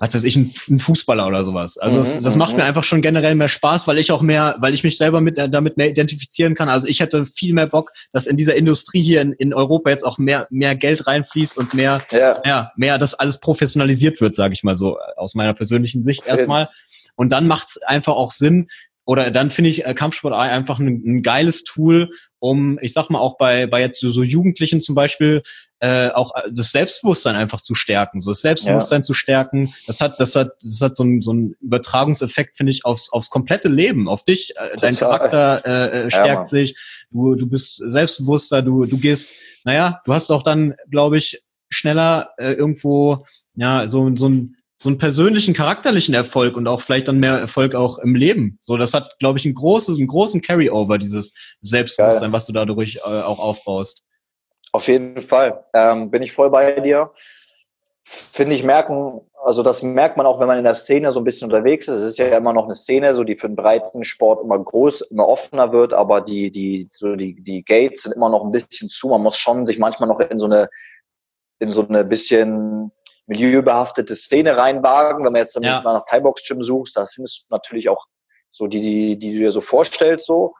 was 0.00 0.14
weiß 0.14 0.24
ich, 0.24 0.34
ein, 0.34 0.50
ein 0.70 0.80
Fußballer 0.80 1.26
oder 1.26 1.44
sowas. 1.44 1.76
Also 1.76 1.98
mhm, 1.98 2.00
das, 2.00 2.22
das 2.22 2.36
macht 2.36 2.52
mir 2.52 2.62
mhm. 2.62 2.68
einfach 2.68 2.84
schon 2.84 3.02
generell 3.02 3.34
mehr 3.34 3.50
Spaß, 3.50 3.86
weil 3.86 3.98
ich 3.98 4.10
auch 4.12 4.22
mehr, 4.22 4.56
weil 4.58 4.72
ich 4.72 4.82
mich 4.82 4.96
selber 4.96 5.20
mit, 5.20 5.36
äh, 5.36 5.50
damit 5.50 5.76
mehr 5.76 5.90
identifizieren 5.90 6.54
kann. 6.54 6.70
Also 6.70 6.86
ich 6.86 7.00
hätte 7.00 7.26
viel 7.26 7.52
mehr 7.52 7.66
Bock, 7.66 7.92
dass 8.10 8.26
in 8.26 8.38
dieser 8.38 8.56
Industrie 8.56 9.02
hier 9.02 9.20
in, 9.20 9.34
in 9.34 9.52
Europa 9.52 9.90
jetzt 9.90 10.04
auch 10.04 10.16
mehr, 10.16 10.46
mehr 10.50 10.74
Geld 10.74 11.06
reinfließt 11.06 11.58
und 11.58 11.74
mehr, 11.74 11.98
ja. 12.10 12.40
ja 12.46 12.72
mehr 12.76 12.96
das 12.96 13.12
alles 13.12 13.38
professionalisiert 13.38 14.22
wird, 14.22 14.34
sage 14.34 14.54
ich 14.54 14.64
mal 14.64 14.78
so, 14.78 14.98
aus 15.16 15.34
meiner 15.34 15.52
persönlichen 15.52 16.02
Sicht 16.02 16.26
erstmal. 16.26 16.70
Und 17.14 17.30
dann 17.30 17.46
macht 17.46 17.68
es 17.68 17.82
einfach 17.82 18.14
auch 18.14 18.32
Sinn, 18.32 18.68
oder 19.04 19.30
dann 19.30 19.50
finde 19.50 19.70
ich 19.70 19.84
äh, 19.84 19.92
Kampfsport 19.92 20.32
einfach 20.32 20.78
ein, 20.78 21.02
ein, 21.04 21.22
geiles 21.22 21.64
Tool, 21.64 22.12
um, 22.40 22.78
ich 22.80 22.92
sag 22.92 23.10
mal, 23.10 23.18
auch 23.18 23.36
bei, 23.36 23.66
bei 23.66 23.80
jetzt 23.80 24.00
so, 24.00 24.22
Jugendlichen 24.22 24.80
zum 24.80 24.94
Beispiel, 24.94 25.42
äh, 25.78 26.08
auch 26.08 26.34
äh, 26.34 26.50
das 26.52 26.72
Selbstbewusstsein 26.72 27.36
einfach 27.36 27.60
zu 27.60 27.74
stärken, 27.74 28.20
so 28.20 28.30
das 28.30 28.40
Selbstbewusstsein 28.40 29.00
ja. 29.00 29.04
zu 29.04 29.14
stärken. 29.14 29.72
Das 29.86 30.00
hat, 30.00 30.18
das 30.18 30.34
hat, 30.34 30.52
das 30.62 30.80
hat 30.80 30.96
so 30.96 31.04
ein, 31.04 31.20
so 31.20 31.32
ein 31.32 31.54
Übertragungseffekt, 31.60 32.56
finde 32.56 32.72
ich, 32.72 32.84
aufs, 32.84 33.12
aufs 33.12 33.30
komplette 33.30 33.68
Leben, 33.68 34.08
auf 34.08 34.24
dich. 34.24 34.56
Äh, 34.56 34.76
dein 34.80 34.96
Charakter 34.96 35.62
äh, 35.64 36.06
äh, 36.06 36.10
stärkt 36.10 36.28
ja, 36.28 36.44
sich, 36.44 36.76
du, 37.10 37.34
du 37.34 37.46
bist 37.46 37.76
selbstbewusster, 37.76 38.62
du, 38.62 38.86
du 38.86 38.98
gehst, 38.98 39.30
naja, 39.64 40.00
du 40.04 40.14
hast 40.14 40.30
auch 40.30 40.42
dann, 40.42 40.74
glaube 40.90 41.18
ich, 41.18 41.42
schneller 41.68 42.30
äh, 42.38 42.52
irgendwo, 42.52 43.26
ja, 43.54 43.86
so, 43.86 44.14
so 44.16 44.28
ein 44.28 44.56
so 44.82 44.88
einen 44.88 44.98
persönlichen, 44.98 45.52
charakterlichen 45.52 46.14
Erfolg 46.14 46.56
und 46.56 46.66
auch 46.66 46.80
vielleicht 46.80 47.06
dann 47.06 47.20
mehr 47.20 47.34
Erfolg 47.34 47.74
auch 47.74 47.98
im 47.98 48.14
Leben. 48.14 48.58
So, 48.62 48.78
das 48.78 48.94
hat, 48.94 49.18
glaube 49.18 49.38
ich, 49.38 49.44
ein 49.44 49.54
großes, 49.54 49.98
einen 49.98 50.06
großen 50.06 50.40
Carryover, 50.40 50.96
dieses 50.96 51.34
Selbstbewusstsein, 51.60 52.30
Geil. 52.30 52.32
was 52.32 52.46
du 52.46 52.54
dadurch 52.54 52.96
äh, 52.96 53.00
auch 53.00 53.38
aufbaust. 53.38 54.02
Auf 54.72 54.88
jeden 54.88 55.20
Fall. 55.20 55.64
Ähm, 55.74 56.10
bin 56.10 56.22
ich 56.22 56.32
voll 56.32 56.48
bei 56.48 56.80
dir. 56.80 57.10
Finde 58.04 58.54
ich, 58.54 58.64
merken, 58.64 59.20
also 59.44 59.62
das 59.62 59.82
merkt 59.82 60.16
man 60.16 60.24
auch, 60.24 60.40
wenn 60.40 60.46
man 60.46 60.56
in 60.56 60.64
der 60.64 60.74
Szene 60.74 61.10
so 61.10 61.20
ein 61.20 61.24
bisschen 61.24 61.52
unterwegs 61.52 61.86
ist. 61.86 62.00
Es 62.00 62.12
ist 62.12 62.18
ja 62.18 62.34
immer 62.34 62.54
noch 62.54 62.64
eine 62.64 62.74
Szene, 62.74 63.14
so 63.14 63.22
die 63.22 63.36
für 63.36 63.48
den 63.48 63.56
breiten 63.56 64.02
Sport 64.02 64.42
immer 64.42 64.58
groß, 64.58 65.02
immer 65.02 65.28
offener 65.28 65.72
wird, 65.72 65.92
aber 65.92 66.22
die, 66.22 66.50
die, 66.50 66.88
so 66.90 67.16
die, 67.16 67.34
die 67.34 67.62
Gates 67.64 68.04
sind 68.04 68.16
immer 68.16 68.30
noch 68.30 68.44
ein 68.44 68.50
bisschen 68.50 68.88
zu. 68.88 69.08
Man 69.08 69.22
muss 69.22 69.36
schon 69.36 69.66
sich 69.66 69.78
manchmal 69.78 70.08
noch 70.08 70.20
in 70.20 70.38
so 70.38 70.46
eine, 70.46 70.70
in 71.58 71.70
so 71.70 71.86
eine 71.86 72.02
bisschen 72.02 72.92
milieubehaftete 73.30 74.16
Szene 74.16 74.56
reinwagen. 74.56 75.24
Wenn 75.24 75.32
man 75.32 75.40
jetzt 75.40 75.54
ja. 75.54 75.80
mal 75.82 75.92
nach 75.92 76.04
Thai-Box 76.04 76.46
Gym 76.46 76.62
suchst, 76.62 76.96
da 76.96 77.06
findest 77.06 77.42
du 77.42 77.54
natürlich 77.54 77.88
auch 77.88 78.06
so 78.50 78.66
die, 78.66 78.80
die, 78.80 79.18
die 79.18 79.32
du 79.34 79.38
dir 79.38 79.52
so 79.52 79.60
vorstellst, 79.60 80.26
so 80.26 80.54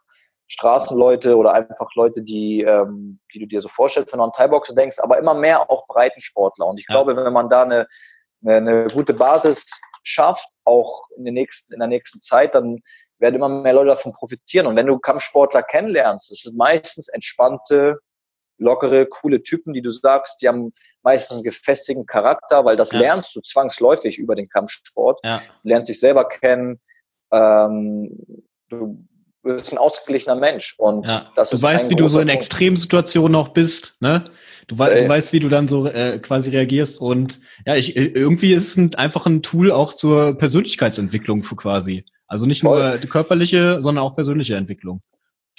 Straßenleute 0.47 1.36
oder 1.36 1.52
einfach 1.52 1.88
Leute, 1.97 2.22
die, 2.22 2.62
ähm, 2.62 3.18
die 3.34 3.40
du 3.40 3.47
dir 3.47 3.60
so 3.60 3.68
vorstellst, 3.68 4.12
wenn 4.12 4.18
du 4.18 4.24
an 4.24 4.32
Thai-Box 4.32 4.72
denkst, 4.74 4.98
aber 5.01 5.18
immer 5.18 5.34
mehr 5.34 5.68
auch 5.68 5.86
Breitensportler. 5.88 6.66
Und 6.66 6.78
ich 6.78 6.86
ja. 6.88 6.94
glaube, 6.94 7.16
wenn 7.16 7.32
man 7.32 7.48
da 7.51 7.64
eine, 7.64 7.88
eine, 8.44 8.56
eine 8.56 8.86
gute 8.86 9.14
Basis 9.14 9.80
schafft, 10.05 10.48
auch 10.64 11.02
in, 11.16 11.24
den 11.24 11.34
nächsten, 11.34 11.74
in 11.74 11.80
der 11.80 11.88
nächsten 11.88 12.20
Zeit, 12.20 12.55
dann 12.55 12.80
werden 13.18 13.34
immer 13.34 13.48
mehr 13.48 13.72
Leute 13.72 13.88
davon 13.88 14.12
profitieren. 14.12 14.68
Und 14.68 14.76
wenn 14.76 14.86
du 14.86 14.98
Kampfsportler 14.98 15.64
kennenlernst, 15.64 16.30
das 16.30 16.38
sind 16.38 16.56
meistens 16.56 17.09
entspannte, 17.09 17.98
lockere, 18.61 19.07
coole 19.07 19.43
Typen, 19.43 19.73
die 19.73 19.82
du 19.82 19.91
sagst, 19.91 20.43
die 20.43 20.49
haben 20.49 20.73
meistens 21.03 21.39
einen 21.39 21.45
gefestigten 21.45 22.07
Charakter, 22.07 22.65
weil 22.65 22.77
das 22.77 22.93
ja. 22.93 23.01
lernst 23.01 23.35
du 23.35 23.41
zwangsläufig 23.41 24.19
über 24.19 24.35
den 24.35 24.49
Kampfsport. 24.49 25.19
Ja. 25.24 25.43
Du 25.62 25.69
lernst 25.69 25.89
dich 25.89 25.99
selber 25.99 26.28
kennen. 26.28 26.78
Ähm, 27.32 28.45
du 28.69 29.07
bist 29.43 29.73
ein 29.73 29.78
ausgeglichener 29.78 30.35
Mensch 30.35 30.74
und 30.78 31.07
ja. 31.09 31.31
das 31.35 31.51
du 31.51 31.57
ist 31.57 31.62
weißt, 31.62 31.91
wie 31.91 31.97
du 31.97 32.09
so 32.09 32.20
in 32.20 32.28
Extremsituationen 32.28 33.35
auch 33.35 33.49
bist, 33.49 33.97
ne? 34.01 34.31
Du, 34.66 34.78
we 34.78 34.95
du 34.95 35.09
weißt, 35.09 35.32
wie 35.32 35.41
du 35.41 35.49
dann 35.49 35.66
so 35.66 35.87
äh, 35.89 36.19
quasi 36.19 36.51
reagierst 36.51 37.01
und 37.01 37.41
ja, 37.66 37.74
ich 37.74 37.97
äh, 37.97 38.05
irgendwie 38.05 38.53
ist 38.53 38.69
es 38.69 38.77
ein, 38.77 38.95
einfach 38.95 39.27
ein 39.27 39.43
Tool 39.43 39.73
auch 39.73 39.95
zur 39.95 40.37
Persönlichkeitsentwicklung 40.37 41.43
für 41.43 41.57
quasi. 41.57 42.05
Also 42.27 42.47
nicht 42.47 42.61
Voll. 42.61 42.99
nur 42.99 43.09
körperliche, 43.09 43.81
sondern 43.81 44.05
auch 44.05 44.15
persönliche 44.15 44.55
Entwicklung. 44.55 45.03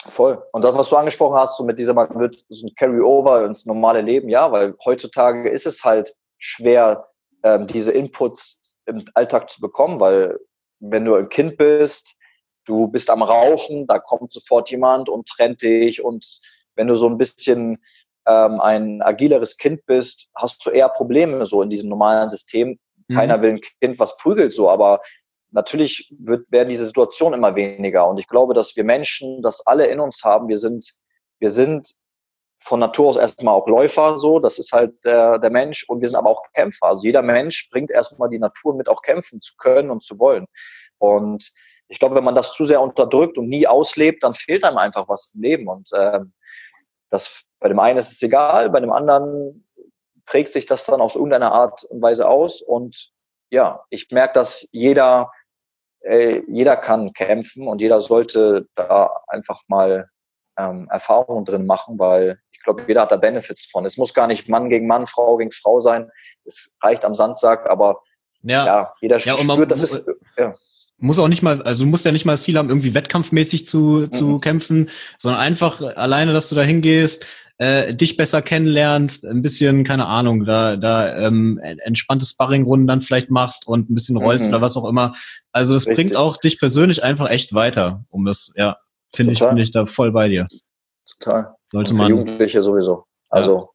Voll. 0.07 0.44
Und 0.52 0.64
das, 0.64 0.76
was 0.76 0.90
du 0.90 0.95
angesprochen 0.95 1.36
hast, 1.36 1.57
so 1.57 1.64
mit 1.64 1.78
dieser, 1.78 1.94
man 1.94 2.19
wird 2.19 2.44
so 2.49 2.65
ein 2.65 2.73
Carry-over 2.76 3.45
ins 3.45 3.65
normale 3.65 4.02
Leben, 4.02 4.30
ja, 4.30 4.52
weil 4.52 4.76
heutzutage 4.84 5.49
ist 5.49 5.68
es 5.68 5.84
halt 5.84 6.15
schwer, 6.40 7.07
ähm, 7.44 7.68
diese 7.68 7.91
Inputs 7.91 8.60
im 8.88 9.03
Alltag 9.14 9.49
zu 9.49 9.61
bekommen, 9.61 9.99
weil 9.99 10.40
wenn 10.80 11.06
du 11.06 11.15
ein 11.15 11.30
Kind 11.30 11.57
bist, 11.57 12.15
du 12.65 12.88
bist 12.88 13.10
am 13.10 13.22
Rauchen, 13.22 13.86
da 13.88 13.99
kommt 13.99 14.34
sofort 14.34 14.72
jemand 14.72 15.07
und 15.07 15.28
trennt 15.28 15.61
dich 15.61 16.03
und 16.03 16.40
wenn 16.76 16.88
du 16.88 16.95
so 16.95 17.07
ein 17.07 17.18
bisschen 17.18 17.78
ähm, 18.26 18.60
ein 18.60 19.02
agileres 19.02 19.57
Kind 19.57 19.86
bist, 19.86 20.30
hast 20.36 20.65
du 20.65 20.72
eher 20.72 20.90
Probleme 20.90 21.45
so 21.45 21.61
in 21.61 21.69
diesem 21.69 21.90
normalen 21.90 22.30
System. 22.30 22.80
Mhm. 23.07 23.15
Keiner 23.15 23.41
will 23.41 23.52
ein 23.52 23.61
Kind, 23.80 23.99
was 23.99 24.18
prügelt 24.18 24.53
so, 24.53 24.69
aber 24.69 25.02
natürlich 25.52 26.14
wird, 26.18 26.52
werden 26.52 26.69
diese 26.69 26.86
Situationen 26.86 27.38
immer 27.38 27.56
weniger. 27.56 28.07
Und 28.07 28.18
ich 28.18 28.28
glaube, 28.28 28.53
dass 28.53 28.76
wir 28.76 28.84
Menschen 28.84 29.41
das 29.41 29.65
alle 29.65 29.88
in 29.88 29.99
uns 29.99 30.23
haben. 30.23 30.48
Wir 30.48 30.57
sind, 30.57 30.94
wir 31.40 31.49
sind 31.49 31.94
von 32.57 32.80
Natur 32.80 33.07
aus 33.07 33.18
erstmal 33.18 33.56
auch 33.56 33.68
Läufer, 33.68 34.19
so, 34.19 34.40
das 34.40 34.60
ist 34.60 34.72
halt 34.72 35.03
der, 35.03 35.40
der 35.40 35.49
Mensch 35.49 35.84
und 35.90 36.02
wir 36.02 36.07
sind 36.07 36.18
aber 36.18 36.30
auch 36.30 36.44
Kämpfer. 36.53 36.88
Also 36.88 37.06
jeder 37.06 37.23
Mensch 37.23 37.69
bringt 37.72 37.90
erstmal 37.90 38.30
die 38.30 38.40
Natur 38.40 38.76
mit, 38.76 38.88
auch 38.88 39.02
kämpfen 39.02 39.41
zu 39.41 39.56
können 39.57 39.90
und 39.90 40.03
zu 40.03 40.19
wollen. 40.19 40.45
Und 40.99 41.52
ich 41.88 41.99
glaube, 41.99 42.15
wenn 42.15 42.23
man 42.23 42.36
das 42.36 42.53
zu 42.53 42.65
sehr 42.65 42.80
unterdrückt 42.80 43.38
und 43.38 43.49
nie 43.49 43.68
auslebt, 43.68 44.23
dann 44.23 44.36
fehlt 44.36 44.64
einem 44.64 44.78
einfach 44.78 45.10
was 45.10 45.32
im 45.34 45.41
Leben. 45.41 45.68
Und 45.68 45.90
ähm, 45.94 46.34
das 47.10 47.45
bei 47.60 47.68
dem 47.68 47.80
einen 47.80 47.99
ist 47.99 48.11
es 48.11 48.22
egal, 48.22 48.69
bei 48.69 48.80
dem 48.80 48.91
anderen 48.91 49.68
prägt 50.26 50.53
sich 50.53 50.65
das 50.65 50.86
dann 50.86 51.02
auf 51.02 51.15
irgendeine 51.15 51.52
Art 51.52 51.84
und 51.86 52.02
Weise 52.02 52.28
aus. 52.28 52.61
Und 52.61 53.11
ja, 53.49 53.84
ich 53.90 54.10
merke, 54.11 54.34
dass 54.34 54.69
jeder, 54.72 55.32
äh, 56.02 56.41
jeder 56.48 56.76
kann 56.76 57.14
kämpfen 57.14 57.68
und 57.68 57.82
jeder 57.82 58.02
sollte 58.02 58.68
da 58.76 59.11
einfach 59.28 59.61
mal 59.68 60.10
ähm, 60.57 60.88
Erfahrungen 60.90 61.45
drin 61.45 61.65
machen, 61.65 61.99
weil 61.99 62.40
ich 62.52 62.61
glaube, 62.64 62.84
jeder 62.88 63.02
hat 63.02 63.11
da 63.11 63.15
Benefits 63.15 63.65
von. 63.65 63.86
Es 63.86 63.98
muss 63.98 64.14
gar 64.14 64.28
nicht 64.28 64.49
Mann 64.49 64.69
gegen 64.69 64.88
Mann, 64.88 65.07
Frau 65.07 65.38
gegen 65.38 65.52
Frau 65.52 65.80
sein. 65.80 66.10
Es 66.45 66.78
reicht 66.82 67.03
am 67.06 67.15
Sandsack, 67.15 67.69
aber 67.69 68.02
ja, 68.44 68.65
ja 68.65 68.94
jeder 69.02 69.18
ja, 69.18 69.38
spürt, 69.38 69.48
man, 69.48 69.68
das 69.68 69.82
ist, 69.84 70.07
ja. 70.38 70.53
Muss 71.02 71.19
auch 71.19 71.28
nicht 71.28 71.41
mal, 71.41 71.61
also 71.64 71.84
du 71.84 71.90
musst 71.90 72.06
ja 72.06 72.11
nicht 72.11 72.26
mal 72.26 72.34
das 72.34 72.44
Ziel 72.44 72.57
haben, 72.57 72.69
irgendwie 72.69 72.94
wettkampfmäßig 72.94 73.68
zu, 73.68 74.07
zu 74.07 74.26
mhm. 74.28 74.41
kämpfen, 74.41 74.90
sondern 75.18 75.41
einfach 75.41 75.82
alleine, 75.82 76.32
dass 76.32 76.49
du 76.49 76.56
da 76.56 76.61
hingehst, 76.61 77.26
äh, 77.57 77.94
dich 77.94 78.18
besser 78.18 78.41
kennenlernst, 78.41 79.26
ein 79.26 79.41
bisschen, 79.41 79.84
keine 79.84 80.07
Ahnung, 80.07 80.45
da, 80.45 80.78
da 80.78 81.18
ähm, 81.18 81.60
entspannte 81.60 82.26
Sparringrunden 82.26 82.88
dann 82.88 83.02
vielleicht 83.02 83.30
machst 83.30 83.68
und 83.68 83.90
ein 83.90 83.94
bisschen 83.94 84.18
rollst 84.18 84.44
mhm. 84.44 84.49
oder 84.49 84.61
was 84.61 84.78
auch 84.78 84.88
immer. 84.88 85.15
Also 85.52 85.76
es 85.76 85.86
bringt 85.86 86.15
auch 86.15 86.38
dich 86.38 86.60
persönlich 86.60 87.03
einfach 87.03 87.30
echt 87.30 87.53
weiter, 87.53 88.03
um 88.10 88.26
das, 88.26 88.52
ja, 88.56 88.78
finde 89.14 89.34
ich, 89.34 89.40
finde 89.40 89.61
ich 89.61 89.72
da 89.72 89.86
voll 89.86 90.11
bei 90.11 90.30
dir. 90.30 90.48
Total. 91.19 91.56
Sollte 91.68 91.94
man. 91.94 92.10
Jugendliche 92.10 92.64
sowieso. 92.64 93.06
Also 93.30 93.69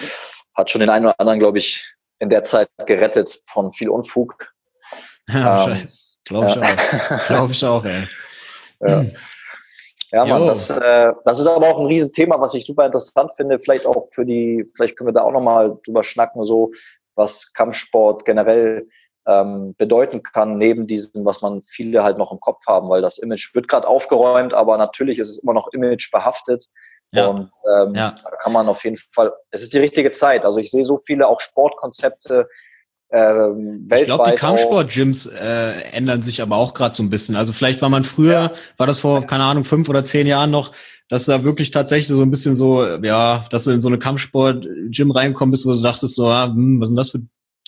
ja. 0.00 0.06
hat 0.54 0.70
schon 0.70 0.80
den 0.80 0.90
einen 0.90 1.06
oder 1.06 1.18
anderen, 1.18 1.38
glaube 1.38 1.58
ich, 1.58 1.94
in 2.18 2.28
der 2.28 2.44
Zeit 2.44 2.68
gerettet 2.86 3.42
von 3.46 3.72
viel 3.72 3.88
Unfug. 3.88 4.52
Ja, 5.28 5.70
ähm, 5.70 5.88
Glaube 6.24 6.46
ich 6.48 6.54
ja. 6.54 6.62
auch. 6.62 7.26
Glaube 7.26 7.52
ich 7.52 7.64
auch, 7.64 7.84
ey. 7.84 8.08
Ja. 8.84 9.04
Ja, 10.12 10.26
Mann, 10.26 10.46
das, 10.46 10.68
äh, 10.68 11.12
das 11.24 11.38
ist 11.38 11.46
aber 11.46 11.68
auch 11.68 11.80
ein 11.80 11.86
Riesenthema, 11.86 12.38
was 12.38 12.52
ich 12.52 12.66
super 12.66 12.84
interessant 12.84 13.32
finde. 13.34 13.58
Vielleicht 13.58 13.86
auch 13.86 14.08
für 14.10 14.26
die, 14.26 14.62
vielleicht 14.76 14.98
können 14.98 15.08
wir 15.08 15.14
da 15.14 15.22
auch 15.22 15.32
nochmal 15.32 15.78
drüber 15.86 16.04
schnacken, 16.04 16.44
so 16.44 16.72
was 17.14 17.52
Kampfsport 17.54 18.26
generell 18.26 18.88
ähm, 19.26 19.74
bedeuten 19.78 20.22
kann, 20.22 20.58
neben 20.58 20.86
diesem, 20.86 21.24
was 21.24 21.40
man 21.40 21.62
viele 21.62 22.02
halt 22.02 22.18
noch 22.18 22.30
im 22.30 22.40
Kopf 22.40 22.66
haben, 22.66 22.90
weil 22.90 23.00
das 23.00 23.16
Image 23.18 23.54
wird 23.54 23.68
gerade 23.68 23.88
aufgeräumt, 23.88 24.52
aber 24.52 24.76
natürlich 24.76 25.18
ist 25.18 25.30
es 25.30 25.42
immer 25.42 25.54
noch 25.54 25.72
Image 25.72 26.10
behaftet. 26.10 26.66
Ja. 27.12 27.28
Und 27.28 27.50
ähm, 27.74 27.94
ja. 27.94 28.14
da 28.22 28.30
kann 28.42 28.52
man 28.52 28.68
auf 28.68 28.84
jeden 28.84 28.98
Fall, 29.14 29.32
es 29.50 29.62
ist 29.62 29.72
die 29.72 29.78
richtige 29.78 30.12
Zeit. 30.12 30.44
Also 30.44 30.58
ich 30.58 30.70
sehe 30.70 30.84
so 30.84 30.98
viele 30.98 31.26
auch 31.26 31.40
Sportkonzepte, 31.40 32.48
ähm, 33.12 33.84
weltweit. 33.88 34.00
Ich 34.00 34.04
glaube, 34.06 34.30
die 34.30 34.36
Kampfsport-Gyms 34.36 35.26
äh, 35.26 35.72
ändern 35.92 36.22
sich 36.22 36.40
aber 36.40 36.56
auch 36.56 36.72
gerade 36.72 36.94
so 36.94 37.02
ein 37.02 37.10
bisschen. 37.10 37.36
Also 37.36 37.52
vielleicht 37.52 37.82
war 37.82 37.90
man 37.90 38.04
früher, 38.04 38.32
ja. 38.32 38.52
war 38.78 38.86
das 38.86 39.00
vor, 39.00 39.26
keine 39.26 39.44
Ahnung, 39.44 39.64
fünf 39.64 39.88
oder 39.88 40.02
zehn 40.02 40.26
Jahren 40.26 40.50
noch, 40.50 40.72
dass 41.08 41.26
da 41.26 41.44
wirklich 41.44 41.70
tatsächlich 41.70 42.08
so 42.08 42.22
ein 42.22 42.30
bisschen 42.30 42.54
so, 42.54 42.86
ja, 43.02 43.44
dass 43.50 43.64
du 43.64 43.70
in 43.70 43.82
so 43.82 43.88
eine 43.88 43.98
Kampfsport-Gym 43.98 45.10
reinkommen 45.10 45.50
bist, 45.50 45.66
wo 45.66 45.72
du 45.72 45.82
dachtest 45.82 46.14
so, 46.14 46.26
ah, 46.26 46.46
hm, 46.46 46.80
was 46.80 46.88
sind 46.88 46.96
das 46.96 47.10
für 47.10 47.20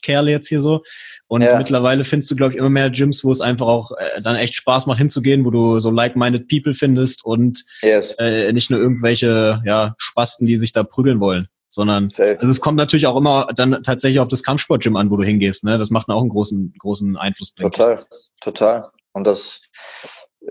Kerle 0.02 0.30
jetzt 0.30 0.48
hier 0.48 0.62
so? 0.62 0.82
Und 1.26 1.42
ja. 1.42 1.58
mittlerweile 1.58 2.04
findest 2.04 2.30
du, 2.30 2.36
glaube 2.36 2.52
ich, 2.52 2.58
immer 2.58 2.70
mehr 2.70 2.90
Gyms, 2.90 3.22
wo 3.22 3.30
es 3.30 3.40
einfach 3.42 3.66
auch 3.66 3.92
äh, 3.92 4.22
dann 4.22 4.36
echt 4.36 4.54
Spaß 4.54 4.86
macht 4.86 4.98
hinzugehen, 4.98 5.44
wo 5.44 5.50
du 5.50 5.78
so 5.78 5.90
like-minded 5.90 6.48
People 6.48 6.74
findest 6.74 7.24
und 7.24 7.64
yes. 7.82 8.14
äh, 8.18 8.50
nicht 8.52 8.70
nur 8.70 8.80
irgendwelche 8.80 9.60
ja, 9.64 9.94
Spasten, 9.98 10.46
die 10.46 10.56
sich 10.56 10.72
da 10.72 10.82
prügeln 10.82 11.20
wollen 11.20 11.48
sondern 11.74 12.04
also 12.04 12.50
es 12.50 12.60
kommt 12.60 12.76
natürlich 12.76 13.08
auch 13.08 13.16
immer 13.16 13.48
dann 13.52 13.82
tatsächlich 13.82 14.20
auf 14.20 14.28
das 14.28 14.44
Kampfsportgym 14.44 14.94
an, 14.94 15.10
wo 15.10 15.16
du 15.16 15.24
hingehst. 15.24 15.64
Ne? 15.64 15.76
Das 15.76 15.90
macht 15.90 16.08
auch 16.08 16.20
einen 16.20 16.30
großen, 16.30 16.72
großen 16.78 17.16
Einfluss. 17.16 17.52
Total, 17.56 18.06
total. 18.40 18.90
Und 19.12 19.26
das 19.26 19.60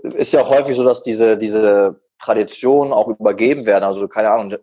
ist 0.02 0.34
ja 0.34 0.42
auch 0.42 0.50
häufig 0.50 0.76
so, 0.76 0.84
dass 0.84 1.02
diese, 1.02 1.38
diese 1.38 1.98
Traditionen 2.18 2.92
auch 2.92 3.08
übergeben 3.08 3.64
werden. 3.64 3.84
Also 3.84 4.06
keine 4.06 4.30
Ahnung, 4.30 4.58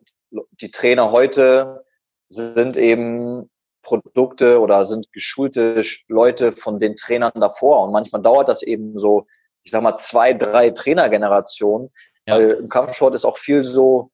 die 0.62 0.70
Trainer 0.70 1.12
heute 1.12 1.84
sind 2.30 2.78
eben 2.78 3.50
Produkte 3.82 4.60
oder 4.60 4.86
sind 4.86 5.12
geschulte 5.14 5.82
Leute 6.10 6.52
von 6.52 6.78
den 6.78 6.96
Trainern 6.96 7.42
davor. 7.42 7.84
Und 7.86 7.92
manchmal 7.92 8.22
dauert 8.22 8.48
das 8.48 8.62
eben 8.62 9.00
so, 9.00 9.26
ich 9.64 9.72
sag 9.72 9.82
mal, 9.82 9.98
zwei, 9.98 10.36
drei 10.36 10.70
Trainergenerationen. 10.70 11.90
Ja. 12.28 12.36
Weil 12.36 12.52
im 12.52 12.70
Kampfsport 12.70 13.16
ist 13.16 13.26
auch 13.26 13.40
viel 13.40 13.64
so, 13.64 14.12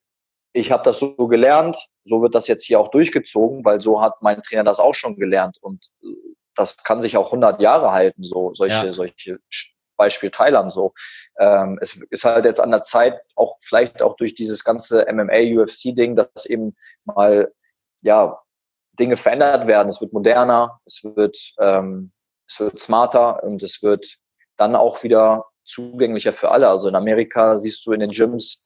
ich 0.53 0.71
habe 0.71 0.83
das 0.83 0.99
so 0.99 1.15
gelernt, 1.27 1.77
so 2.03 2.21
wird 2.21 2.35
das 2.35 2.47
jetzt 2.47 2.65
hier 2.65 2.79
auch 2.79 2.89
durchgezogen, 2.89 3.63
weil 3.65 3.81
so 3.81 4.01
hat 4.01 4.21
mein 4.21 4.41
Trainer 4.41 4.63
das 4.63 4.79
auch 4.79 4.95
schon 4.95 5.17
gelernt 5.17 5.57
und 5.61 5.85
äh, 6.01 6.07
das 6.55 6.83
kann 6.83 7.01
sich 7.01 7.17
auch 7.17 7.27
100 7.27 7.61
Jahre 7.61 7.91
halten, 7.91 8.23
so 8.23 8.53
solche, 8.55 8.87
ja. 8.87 8.91
solche 8.91 9.39
Beispiel 9.95 10.31
Thailand 10.31 10.73
so. 10.73 10.93
Ähm, 11.39 11.77
es 11.81 11.99
ist 12.09 12.25
halt 12.25 12.45
jetzt 12.45 12.59
an 12.59 12.71
der 12.71 12.83
Zeit, 12.83 13.19
auch 13.35 13.57
vielleicht 13.61 14.01
auch 14.01 14.15
durch 14.15 14.33
dieses 14.33 14.63
ganze 14.63 15.05
MMA-UFC-Ding, 15.11 16.15
dass 16.15 16.45
eben 16.45 16.75
mal 17.05 17.51
ja 18.01 18.39
Dinge 18.99 19.17
verändert 19.17 19.67
werden. 19.67 19.89
Es 19.89 20.01
wird 20.01 20.13
moderner, 20.13 20.79
es 20.85 21.03
wird 21.03 21.37
ähm, 21.59 22.11
es 22.47 22.59
wird 22.59 22.79
smarter 22.79 23.43
und 23.43 23.61
es 23.61 23.83
wird 23.83 24.17
dann 24.55 24.75
auch 24.75 25.03
wieder 25.03 25.45
zugänglicher 25.65 26.33
für 26.33 26.51
alle. 26.51 26.69
Also 26.69 26.87
in 26.87 26.95
Amerika 26.95 27.59
siehst 27.59 27.85
du 27.85 27.91
in 27.91 27.99
den 27.99 28.09
Gyms 28.09 28.65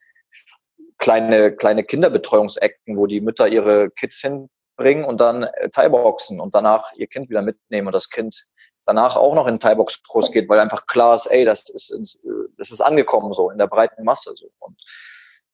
kleine, 1.01 1.53
kleine 1.53 1.83
Kinderbetreuungsecken, 1.83 2.97
wo 2.97 3.07
die 3.07 3.19
Mütter 3.19 3.49
ihre 3.49 3.89
Kids 3.89 4.21
hinbringen 4.21 5.03
und 5.03 5.19
dann 5.19 5.43
äh, 5.43 5.69
Thai-Boxen 5.69 6.39
und 6.39 6.55
danach 6.55 6.93
ihr 6.93 7.07
Kind 7.07 7.29
wieder 7.29 7.41
mitnehmen 7.41 7.87
und 7.87 7.93
das 7.93 8.09
Kind 8.09 8.45
danach 8.85 9.17
auch 9.17 9.35
noch 9.35 9.47
in 9.47 9.59
Thai-Box-Kurs 9.59 10.31
geht, 10.31 10.47
weil 10.47 10.59
einfach 10.59 10.87
klar 10.87 11.15
ist, 11.15 11.25
ey, 11.25 11.43
das 11.43 11.69
ist, 11.69 12.23
das 12.57 12.71
ist 12.71 12.81
angekommen 12.81 13.33
so 13.33 13.49
in 13.49 13.57
der 13.57 13.67
breiten 13.67 14.03
Masse 14.03 14.33
so. 14.35 14.49
Und 14.59 14.75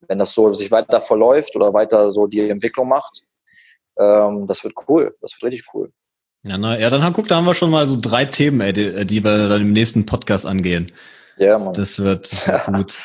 wenn 0.08 0.20
das 0.20 0.34
so 0.34 0.54
sich 0.54 0.70
weiter 0.70 1.02
verläuft 1.02 1.56
oder 1.56 1.74
weiter 1.74 2.12
so 2.12 2.28
die 2.28 2.50
Entwicklung 2.50 2.88
macht, 2.88 3.24
ähm, 3.98 4.48
das 4.48 4.64
wird 4.64 4.76
cool, 4.88 5.16
das 5.22 5.34
wird 5.34 5.52
richtig 5.52 5.74
cool. 5.74 5.92
Ja, 6.44 6.58
na, 6.58 6.80
ja, 6.80 6.90
dann 6.90 7.14
guck, 7.14 7.28
da 7.28 7.38
haben 7.38 7.46
wir 7.46 7.56
schon 7.56 7.72
mal 7.72 7.88
so 7.88 7.98
drei 8.00 8.26
Themen, 8.26 8.62
ey, 8.62 8.72
die, 8.72 9.06
die 9.06 9.24
wir 9.24 9.50
dann 9.50 9.62
im 9.62 9.74
nächsten 9.74 10.06
Podcast 10.06 10.46
angehen. 10.46 10.94
Ja, 11.38 11.58
Mann. 11.58 11.74
Das 11.74 12.00
wird, 12.00 12.32
das 12.32 12.48
wird 12.48 12.66
gut. 12.66 13.02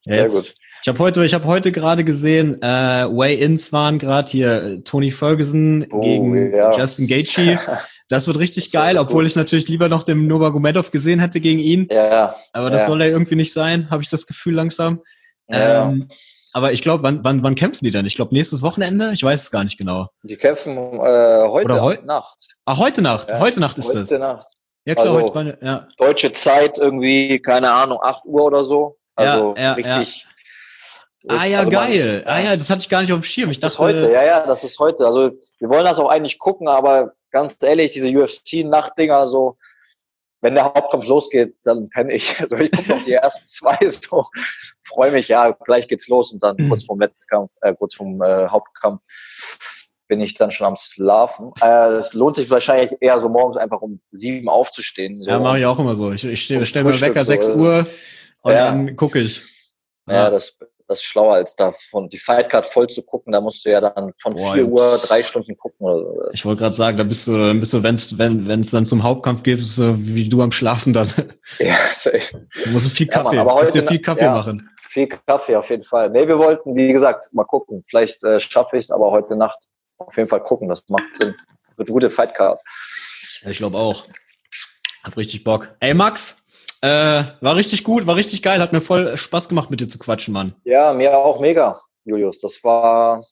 Sehr 0.00 0.16
Jetzt, 0.22 0.34
gut. 0.34 0.54
Ich 0.86 0.88
habe 0.88 1.00
heute, 1.00 1.24
ich 1.24 1.34
habe 1.34 1.46
heute 1.46 1.72
gerade 1.72 2.04
gesehen, 2.04 2.62
äh, 2.62 2.66
Way-ins 3.10 3.72
waren 3.72 3.98
gerade 3.98 4.30
hier 4.30 4.62
äh, 4.62 4.80
Tony 4.82 5.10
Ferguson 5.10 5.84
oh, 5.90 5.98
gegen 5.98 6.54
ja. 6.54 6.70
Justin 6.70 7.08
Gaethje. 7.08 7.58
Das 8.08 8.28
wird 8.28 8.38
richtig 8.38 8.66
das 8.66 8.72
geil, 8.72 8.98
obwohl 8.98 9.24
gut. 9.24 9.30
ich 9.32 9.34
natürlich 9.34 9.66
lieber 9.66 9.88
noch 9.88 10.04
den 10.04 10.28
Nurmagomedov 10.28 10.92
gesehen 10.92 11.18
hätte 11.18 11.40
gegen 11.40 11.58
ihn. 11.58 11.88
Ja. 11.90 12.36
Aber 12.52 12.70
das 12.70 12.82
ja. 12.82 12.86
soll 12.86 13.00
ja 13.00 13.08
irgendwie 13.08 13.34
nicht 13.34 13.52
sein, 13.52 13.90
habe 13.90 14.00
ich 14.00 14.08
das 14.08 14.28
Gefühl 14.28 14.54
langsam. 14.54 15.02
Ja. 15.48 15.88
Ähm, 15.88 16.06
aber 16.52 16.70
ich 16.70 16.82
glaube, 16.82 17.02
wann, 17.02 17.24
wann, 17.24 17.42
wann 17.42 17.56
kämpfen 17.56 17.84
die 17.84 17.90
denn? 17.90 18.06
Ich 18.06 18.14
glaube, 18.14 18.32
nächstes 18.32 18.62
Wochenende? 18.62 19.10
Ich 19.12 19.24
weiß 19.24 19.42
es 19.42 19.50
gar 19.50 19.64
nicht 19.64 19.78
genau. 19.78 20.06
Die 20.22 20.36
kämpfen 20.36 20.76
äh, 20.76 21.48
heute 21.48 21.64
Oder 21.64 21.82
heu 21.82 21.96
Nacht. 22.04 22.38
Ah, 22.64 22.76
heute 22.76 23.02
Nacht. 23.02 23.28
Ja, 23.30 23.40
heute 23.40 23.58
Nacht 23.58 23.76
ist 23.76 23.88
heute 23.88 23.98
das. 23.98 24.10
Heute 24.12 24.20
Nacht. 24.20 24.46
Ja, 24.84 24.94
klar, 24.94 25.06
also, 25.06 25.34
heute 25.34 25.58
ja. 25.60 25.88
Deutsche 25.96 26.32
Zeit 26.32 26.78
irgendwie, 26.78 27.40
keine 27.40 27.72
Ahnung, 27.72 27.98
8 28.00 28.24
Uhr 28.26 28.44
oder 28.44 28.62
so. 28.62 28.98
Also 29.16 29.54
ja, 29.56 29.72
richtig, 29.72 30.28
Ah 31.28 31.44
ja, 31.44 31.60
also 31.60 31.70
geil. 31.70 32.22
Man, 32.24 32.34
ah 32.34 32.40
ja, 32.40 32.56
das 32.56 32.70
hatte 32.70 32.82
ich 32.82 32.88
gar 32.88 33.00
nicht 33.00 33.12
auf 33.12 33.20
dem 33.20 33.24
Schirm. 33.24 33.50
Ich 33.50 33.60
dachte, 33.60 33.72
das 33.74 33.78
heute, 33.78 34.12
ja, 34.12 34.24
ja, 34.24 34.46
das 34.46 34.64
ist 34.64 34.78
heute. 34.78 35.06
Also 35.06 35.32
wir 35.58 35.68
wollen 35.68 35.84
das 35.84 35.98
auch 35.98 36.08
eigentlich 36.08 36.38
gucken, 36.38 36.68
aber 36.68 37.14
ganz 37.30 37.56
ehrlich, 37.62 37.90
diese 37.90 38.08
UFC-Nachtdinger 38.08 39.26
so, 39.26 39.56
wenn 40.40 40.54
der 40.54 40.64
Hauptkampf 40.64 41.06
losgeht, 41.06 41.56
dann 41.64 41.88
kann 41.90 42.10
ich, 42.10 42.40
also 42.40 42.56
ich 42.56 42.70
gucke 42.70 42.90
noch 42.90 43.04
die 43.04 43.14
ersten 43.14 43.46
zwei, 43.46 43.76
so 43.88 44.24
freue 44.84 45.10
mich, 45.10 45.28
ja, 45.28 45.50
gleich 45.50 45.88
geht's 45.88 46.08
los 46.08 46.32
und 46.32 46.42
dann 46.42 46.56
kurz 46.68 46.84
vorm 46.84 47.00
Wettkampf, 47.00 47.52
äh, 47.62 47.74
kurz 47.74 47.94
vorm 47.94 48.22
äh, 48.22 48.48
Hauptkampf 48.48 49.02
bin 50.08 50.20
ich 50.20 50.34
dann 50.34 50.52
schon 50.52 50.68
am 50.68 50.76
Schlafen. 50.76 51.52
Äh, 51.60 51.94
es 51.94 52.12
lohnt 52.12 52.36
sich 52.36 52.48
wahrscheinlich 52.48 52.96
eher 53.00 53.18
so 53.20 53.28
morgens 53.28 53.56
einfach 53.56 53.80
um 53.80 54.00
sieben 54.12 54.48
aufzustehen. 54.48 55.20
So. 55.20 55.30
Ja, 55.30 55.40
mache 55.40 55.58
ich 55.58 55.66
auch 55.66 55.78
immer 55.78 55.96
so. 55.96 56.12
Ich, 56.12 56.24
ich 56.24 56.44
stelle 56.44 56.64
stell 56.64 56.84
mir 56.84 57.00
Wecker 57.00 57.24
so, 57.24 57.32
6 57.32 57.48
Uhr 57.48 57.88
und 58.42 58.52
ja. 58.52 58.66
dann 58.66 58.94
gucke 58.94 59.18
ich. 59.18 59.42
Ja, 60.06 60.14
ja 60.14 60.30
das, 60.30 60.58
das 60.88 60.98
ist 60.98 61.04
schlauer, 61.04 61.34
als 61.34 61.56
da 61.56 61.72
von 61.72 62.08
die 62.08 62.18
Fightcard 62.18 62.66
voll 62.66 62.88
zu 62.88 63.02
gucken. 63.02 63.32
Da 63.32 63.40
musst 63.40 63.64
du 63.64 63.70
ja 63.70 63.80
dann 63.80 64.12
von 64.20 64.34
Boah, 64.34 64.54
4 64.54 64.66
Uhr 64.66 64.98
drei 64.98 65.22
Stunden 65.22 65.56
gucken 65.56 65.86
oder 65.86 65.98
so. 65.98 66.30
Ich 66.32 66.44
wollte 66.44 66.62
gerade 66.62 66.74
sagen, 66.74 66.98
da 66.98 67.04
bist 67.04 67.26
du, 67.26 67.36
dann 67.36 67.60
bist 67.60 67.72
du, 67.72 67.82
wenn's, 67.82 68.18
wenn 68.18 68.46
wenn 68.46 68.60
es 68.60 68.70
dann 68.70 68.86
zum 68.86 69.02
Hauptkampf 69.02 69.42
geht, 69.42 69.58
bist 69.58 69.78
du 69.78 69.96
wie 69.98 70.28
du 70.28 70.42
am 70.42 70.52
Schlafen 70.52 70.92
dann. 70.92 71.08
Ja, 71.58 71.76
safe. 71.92 72.46
Du 72.64 72.70
musst 72.70 72.92
viel 72.92 73.06
Kaffee, 73.06 73.36
ja, 73.36 73.44
Mann, 73.44 73.48
aber 73.48 73.60
heute, 73.60 73.72
dir 73.72 73.84
viel 73.84 74.00
Kaffee 74.00 74.24
ja, 74.24 74.32
machen. 74.32 74.68
Viel 74.88 75.06
Kaffee 75.06 75.56
auf 75.56 75.70
jeden 75.70 75.84
Fall. 75.84 76.10
Nee, 76.10 76.26
wir 76.26 76.38
wollten, 76.38 76.74
wie 76.74 76.92
gesagt, 76.92 77.32
mal 77.32 77.44
gucken. 77.44 77.84
Vielleicht 77.88 78.22
äh, 78.24 78.40
schaffe 78.40 78.76
ich 78.76 78.84
es, 78.84 78.90
aber 78.90 79.10
heute 79.10 79.36
Nacht 79.36 79.68
auf 79.98 80.16
jeden 80.16 80.28
Fall 80.28 80.42
gucken. 80.42 80.68
Das 80.68 80.88
macht 80.88 81.16
Sinn. 81.16 81.34
Wird 81.76 81.88
gute 81.88 82.10
Fightcard. 82.10 82.60
Ja, 83.42 83.50
ich 83.50 83.58
glaube 83.58 83.78
auch. 83.78 84.04
Hab 85.02 85.16
richtig 85.16 85.44
Bock. 85.44 85.76
Ey, 85.80 85.94
Max, 85.94 86.42
äh, 86.82 87.24
war 87.40 87.56
richtig 87.56 87.84
gut, 87.84 88.06
war 88.06 88.16
richtig 88.16 88.42
geil, 88.42 88.60
hat 88.60 88.72
mir 88.72 88.80
voll 88.80 89.16
Spaß 89.16 89.48
gemacht, 89.48 89.70
mit 89.70 89.80
dir 89.80 89.88
zu 89.88 89.98
quatschen, 89.98 90.34
Mann. 90.34 90.54
Ja, 90.64 90.92
mir 90.92 91.16
auch 91.16 91.40
mega, 91.40 91.80
Julius. 92.04 92.40
Das 92.40 92.62
war 92.64 93.24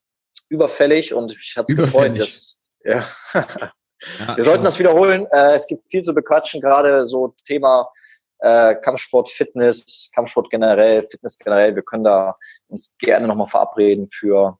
überfällig 0.48 1.14
und 1.14 1.32
ich 1.32 1.54
hatte 1.56 1.72
es 1.72 1.78
gefreut. 1.78 2.18
Dass, 2.18 2.58
ja. 2.84 3.04
ja. 3.34 4.36
Wir 4.36 4.44
sollten 4.44 4.64
das 4.64 4.78
wiederholen. 4.78 5.26
Äh, 5.30 5.54
es 5.54 5.66
gibt 5.66 5.90
viel 5.90 6.02
zu 6.02 6.14
bequatschen, 6.14 6.60
gerade 6.60 7.06
so 7.06 7.34
Thema 7.46 7.88
äh, 8.38 8.74
Kampfsport, 8.74 9.28
Fitness, 9.28 10.10
Kampfsport 10.14 10.50
generell, 10.50 11.02
Fitness 11.04 11.38
generell. 11.38 11.74
Wir 11.74 11.82
können 11.82 12.04
da 12.04 12.36
uns 12.68 12.94
gerne 12.98 13.26
nochmal 13.26 13.46
verabreden 13.46 14.08
für 14.10 14.58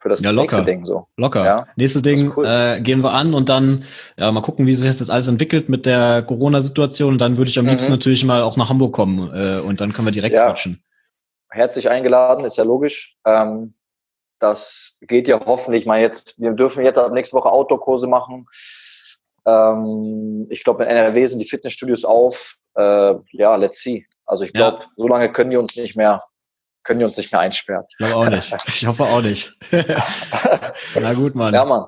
für 0.00 0.08
das 0.08 0.20
ja, 0.20 0.32
nächste 0.32 0.64
Ding 0.64 0.84
so. 0.84 1.06
Locker. 1.16 1.44
Ja? 1.44 1.66
Nächste 1.76 2.00
Ding 2.00 2.32
cool. 2.36 2.46
äh, 2.46 2.80
gehen 2.80 3.02
wir 3.02 3.12
an 3.12 3.34
und 3.34 3.48
dann 3.48 3.84
ja 4.16 4.32
mal 4.32 4.40
gucken, 4.40 4.66
wie 4.66 4.74
sich 4.74 4.88
das 4.88 5.00
jetzt 5.00 5.10
alles 5.10 5.28
entwickelt 5.28 5.68
mit 5.68 5.84
der 5.84 6.22
Corona-Situation. 6.22 7.18
Dann 7.18 7.36
würde 7.36 7.50
ich 7.50 7.58
am 7.58 7.66
mhm. 7.66 7.72
liebsten 7.72 7.92
natürlich 7.92 8.24
mal 8.24 8.42
auch 8.42 8.56
nach 8.56 8.70
Hamburg 8.70 8.92
kommen 8.92 9.30
äh, 9.34 9.60
und 9.60 9.80
dann 9.80 9.92
können 9.92 10.06
wir 10.06 10.12
direkt 10.12 10.34
ja. 10.34 10.46
quatschen. 10.46 10.82
Herzlich 11.50 11.90
eingeladen, 11.90 12.44
ist 12.44 12.56
ja 12.56 12.64
logisch. 12.64 13.16
Ähm, 13.26 13.74
das 14.38 14.98
geht 15.02 15.28
ja 15.28 15.38
hoffentlich 15.44 15.84
mal 15.84 16.00
jetzt. 16.00 16.40
Wir 16.40 16.52
dürfen 16.52 16.84
jetzt 16.84 16.98
ab 16.98 17.12
nächste 17.12 17.36
Woche 17.36 17.50
Outdoor-Kurse 17.50 18.06
machen. 18.06 18.46
Ähm, 19.44 20.46
ich 20.48 20.64
glaube, 20.64 20.84
in 20.84 20.88
NRW 20.88 21.26
sind 21.26 21.40
die 21.40 21.48
Fitnessstudios 21.48 22.06
auf. 22.06 22.56
Äh, 22.74 23.14
ja, 23.32 23.56
let's 23.56 23.80
see. 23.82 24.06
Also 24.24 24.44
ich 24.44 24.54
glaube, 24.54 24.78
ja. 24.80 24.86
so 24.96 25.08
lange 25.08 25.30
können 25.30 25.50
die 25.50 25.56
uns 25.58 25.76
nicht 25.76 25.96
mehr 25.96 26.22
können 26.90 26.98
die 26.98 27.04
uns 27.04 27.16
nicht 27.16 27.30
mehr 27.30 27.40
einsperren. 27.40 27.84
Ich 27.88 27.96
glaube 27.98 28.16
auch 28.16 28.28
nicht. 28.28 28.52
Ich 28.66 28.84
hoffe 28.84 29.04
auch 29.04 29.20
nicht. 29.20 29.56
Na 31.00 31.14
gut, 31.14 31.36
Mann. 31.36 31.54
Ja, 31.54 31.64
Mann. 31.64 31.86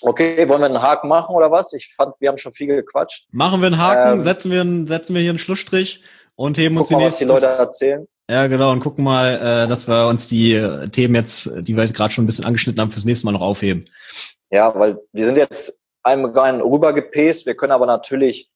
Okay, 0.00 0.48
wollen 0.48 0.62
wir 0.62 0.66
einen 0.66 0.82
Haken 0.82 1.06
machen 1.06 1.36
oder 1.36 1.52
was? 1.52 1.72
Ich 1.74 1.94
fand, 1.94 2.16
wir 2.18 2.28
haben 2.28 2.36
schon 2.36 2.52
viel 2.52 2.66
gequatscht. 2.66 3.28
Machen 3.30 3.60
wir 3.60 3.68
einen 3.68 3.78
Haken, 3.78 4.18
ähm, 4.18 4.24
setzen, 4.24 4.50
wir 4.50 4.62
einen, 4.62 4.88
setzen 4.88 5.14
wir 5.14 5.20
hier 5.22 5.30
einen 5.30 5.38
Schlussstrich 5.38 6.02
und 6.34 6.58
heben 6.58 6.76
uns 6.76 6.88
die 6.88 6.96
nächsten. 6.96 7.28
Was 7.28 7.40
die 7.40 7.46
Leute 7.46 7.56
erzählen. 7.56 8.08
Ja, 8.28 8.48
genau, 8.48 8.72
und 8.72 8.80
gucken 8.80 9.04
mal, 9.04 9.36
äh, 9.36 9.68
dass 9.68 9.86
wir 9.86 10.08
uns 10.08 10.26
die 10.26 10.54
äh, 10.54 10.88
Themen 10.88 11.14
jetzt, 11.14 11.48
die 11.60 11.76
wir 11.76 11.86
gerade 11.86 12.12
schon 12.12 12.24
ein 12.24 12.26
bisschen 12.26 12.46
angeschnitten 12.46 12.80
haben, 12.80 12.90
fürs 12.90 13.04
nächste 13.04 13.26
Mal 13.26 13.32
noch 13.32 13.42
aufheben. 13.42 13.88
Ja, 14.50 14.76
weil 14.76 14.98
wir 15.12 15.24
sind 15.24 15.36
jetzt 15.36 15.80
einmal 16.02 16.60
rübergepaced, 16.60 17.46
wir 17.46 17.54
können 17.54 17.72
aber 17.72 17.86
natürlich 17.86 18.50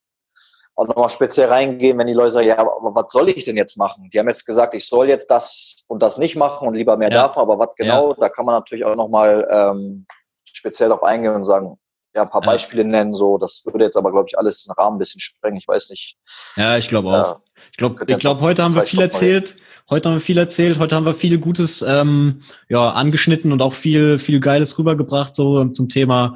auch 0.75 0.87
nochmal 0.87 1.09
speziell 1.09 1.49
reingehen, 1.49 1.97
wenn 1.97 2.07
die 2.07 2.13
Leute 2.13 2.31
sagen, 2.31 2.47
ja, 2.47 2.57
aber 2.57 2.95
was 2.95 3.11
soll 3.11 3.29
ich 3.29 3.45
denn 3.45 3.57
jetzt 3.57 3.77
machen? 3.77 4.09
Die 4.09 4.19
haben 4.19 4.27
jetzt 4.27 4.45
gesagt, 4.45 4.73
ich 4.73 4.87
soll 4.87 5.09
jetzt 5.09 5.29
das 5.29 5.83
und 5.87 6.01
das 6.01 6.17
nicht 6.17 6.35
machen 6.35 6.67
und 6.67 6.75
lieber 6.75 6.97
mehr 6.97 7.11
ja. 7.11 7.23
davon, 7.23 7.43
aber 7.43 7.59
was 7.59 7.75
genau, 7.75 8.11
ja. 8.11 8.17
da 8.19 8.29
kann 8.29 8.45
man 8.45 8.55
natürlich 8.55 8.85
auch 8.85 8.95
nochmal 8.95 9.47
ähm, 9.51 10.05
speziell 10.45 10.89
darauf 10.89 11.03
eingehen 11.03 11.35
und 11.35 11.43
sagen, 11.43 11.77
ja, 12.13 12.23
ein 12.23 12.29
paar 12.29 12.41
ja. 12.41 12.51
Beispiele 12.51 12.83
nennen, 12.83 13.13
so, 13.13 13.37
das 13.37 13.63
würde 13.65 13.85
jetzt 13.85 13.95
aber, 13.95 14.11
glaube 14.11 14.27
ich, 14.27 14.37
alles 14.37 14.63
den 14.63 14.73
Rahmen 14.73 14.97
ein 14.97 14.99
bisschen 14.99 15.21
sprengen, 15.21 15.57
ich 15.57 15.67
weiß 15.67 15.89
nicht. 15.89 16.17
Ja, 16.57 16.77
ich 16.77 16.89
glaube 16.89 17.09
auch. 17.09 17.39
ich 17.71 17.77
glaube, 17.77 18.03
ich 18.05 18.17
glaube, 18.17 18.41
heute 18.41 18.63
haben 18.63 18.75
wir 18.75 18.83
viel 18.83 19.01
erzählt, 19.01 19.55
heute 19.89 20.09
haben 20.09 20.15
wir 20.15 20.21
viel 20.21 20.37
erzählt, 20.37 20.79
heute 20.79 20.95
haben 20.95 21.05
wir 21.05 21.13
viel 21.13 21.39
Gutes 21.39 21.81
ähm, 21.81 22.41
ja, 22.67 22.89
angeschnitten 22.89 23.51
und 23.53 23.61
auch 23.61 23.73
viel, 23.73 24.19
viel 24.19 24.39
Geiles 24.41 24.77
rübergebracht, 24.77 25.35
so 25.35 25.65
zum 25.69 25.87
Thema 25.87 26.35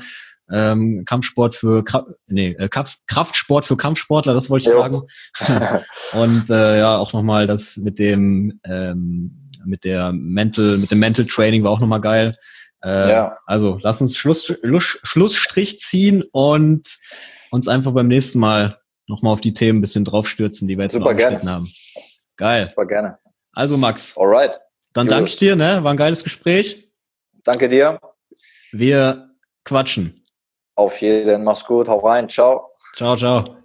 ähm, 0.51 1.03
Kampfsport 1.05 1.55
für 1.55 1.83
nee, 2.27 2.49
äh, 2.51 2.69
Kraftsport 2.69 3.65
für 3.65 3.77
Kampfsportler, 3.77 4.33
das 4.33 4.49
wollte 4.49 4.69
ich 4.69 4.73
jo. 4.73 4.81
sagen. 4.81 5.01
und 6.13 6.49
äh, 6.49 6.79
ja, 6.79 6.97
auch 6.97 7.13
nochmal 7.13 7.47
das 7.47 7.77
mit 7.77 7.99
dem 7.99 8.59
ähm, 8.63 9.49
mit 9.65 9.83
der 9.83 10.11
Mental, 10.13 10.77
mit 10.77 10.91
dem 10.91 10.99
Mental 10.99 11.25
Training 11.25 11.63
war 11.63 11.71
auch 11.71 11.79
nochmal 11.79 12.01
geil. 12.01 12.37
Äh, 12.83 13.09
ja. 13.09 13.37
Also 13.45 13.79
lass 13.81 14.01
uns 14.01 14.15
Schluss, 14.15 14.45
Schluss, 14.45 14.99
Schlussstrich 15.03 15.79
ziehen 15.79 16.23
und 16.31 16.99
uns 17.51 17.67
einfach 17.67 17.91
beim 17.93 18.07
nächsten 18.07 18.39
Mal 18.39 18.79
nochmal 19.07 19.33
auf 19.33 19.41
die 19.41 19.53
Themen 19.53 19.79
ein 19.79 19.81
bisschen 19.81 20.05
draufstürzen, 20.05 20.67
die 20.67 20.77
wir 20.77 20.83
jetzt 20.83 20.93
Super 20.93 21.05
noch 21.05 21.11
angeschnitten 21.11 21.49
haben. 21.49 21.71
Geil. 22.37 22.65
Super 22.65 22.85
gerne. 22.85 23.17
Also 23.53 23.77
Max. 23.77 24.15
Alright. 24.17 24.59
Dann 24.93 25.07
danke 25.07 25.29
ich 25.29 25.37
dir, 25.37 25.55
ne? 25.55 25.83
War 25.83 25.91
ein 25.91 25.97
geiles 25.97 26.23
Gespräch. 26.23 26.91
Danke 27.43 27.69
dir. 27.69 27.99
Wir 28.71 29.29
quatschen. 29.63 30.24
Auf 30.75 31.01
jeden. 31.01 31.43
Mach's 31.43 31.65
gut. 31.65 31.87
Hau 31.87 31.99
rein. 31.99 32.29
Ciao. 32.29 32.71
Ciao, 32.93 33.15
ciao. 33.15 33.64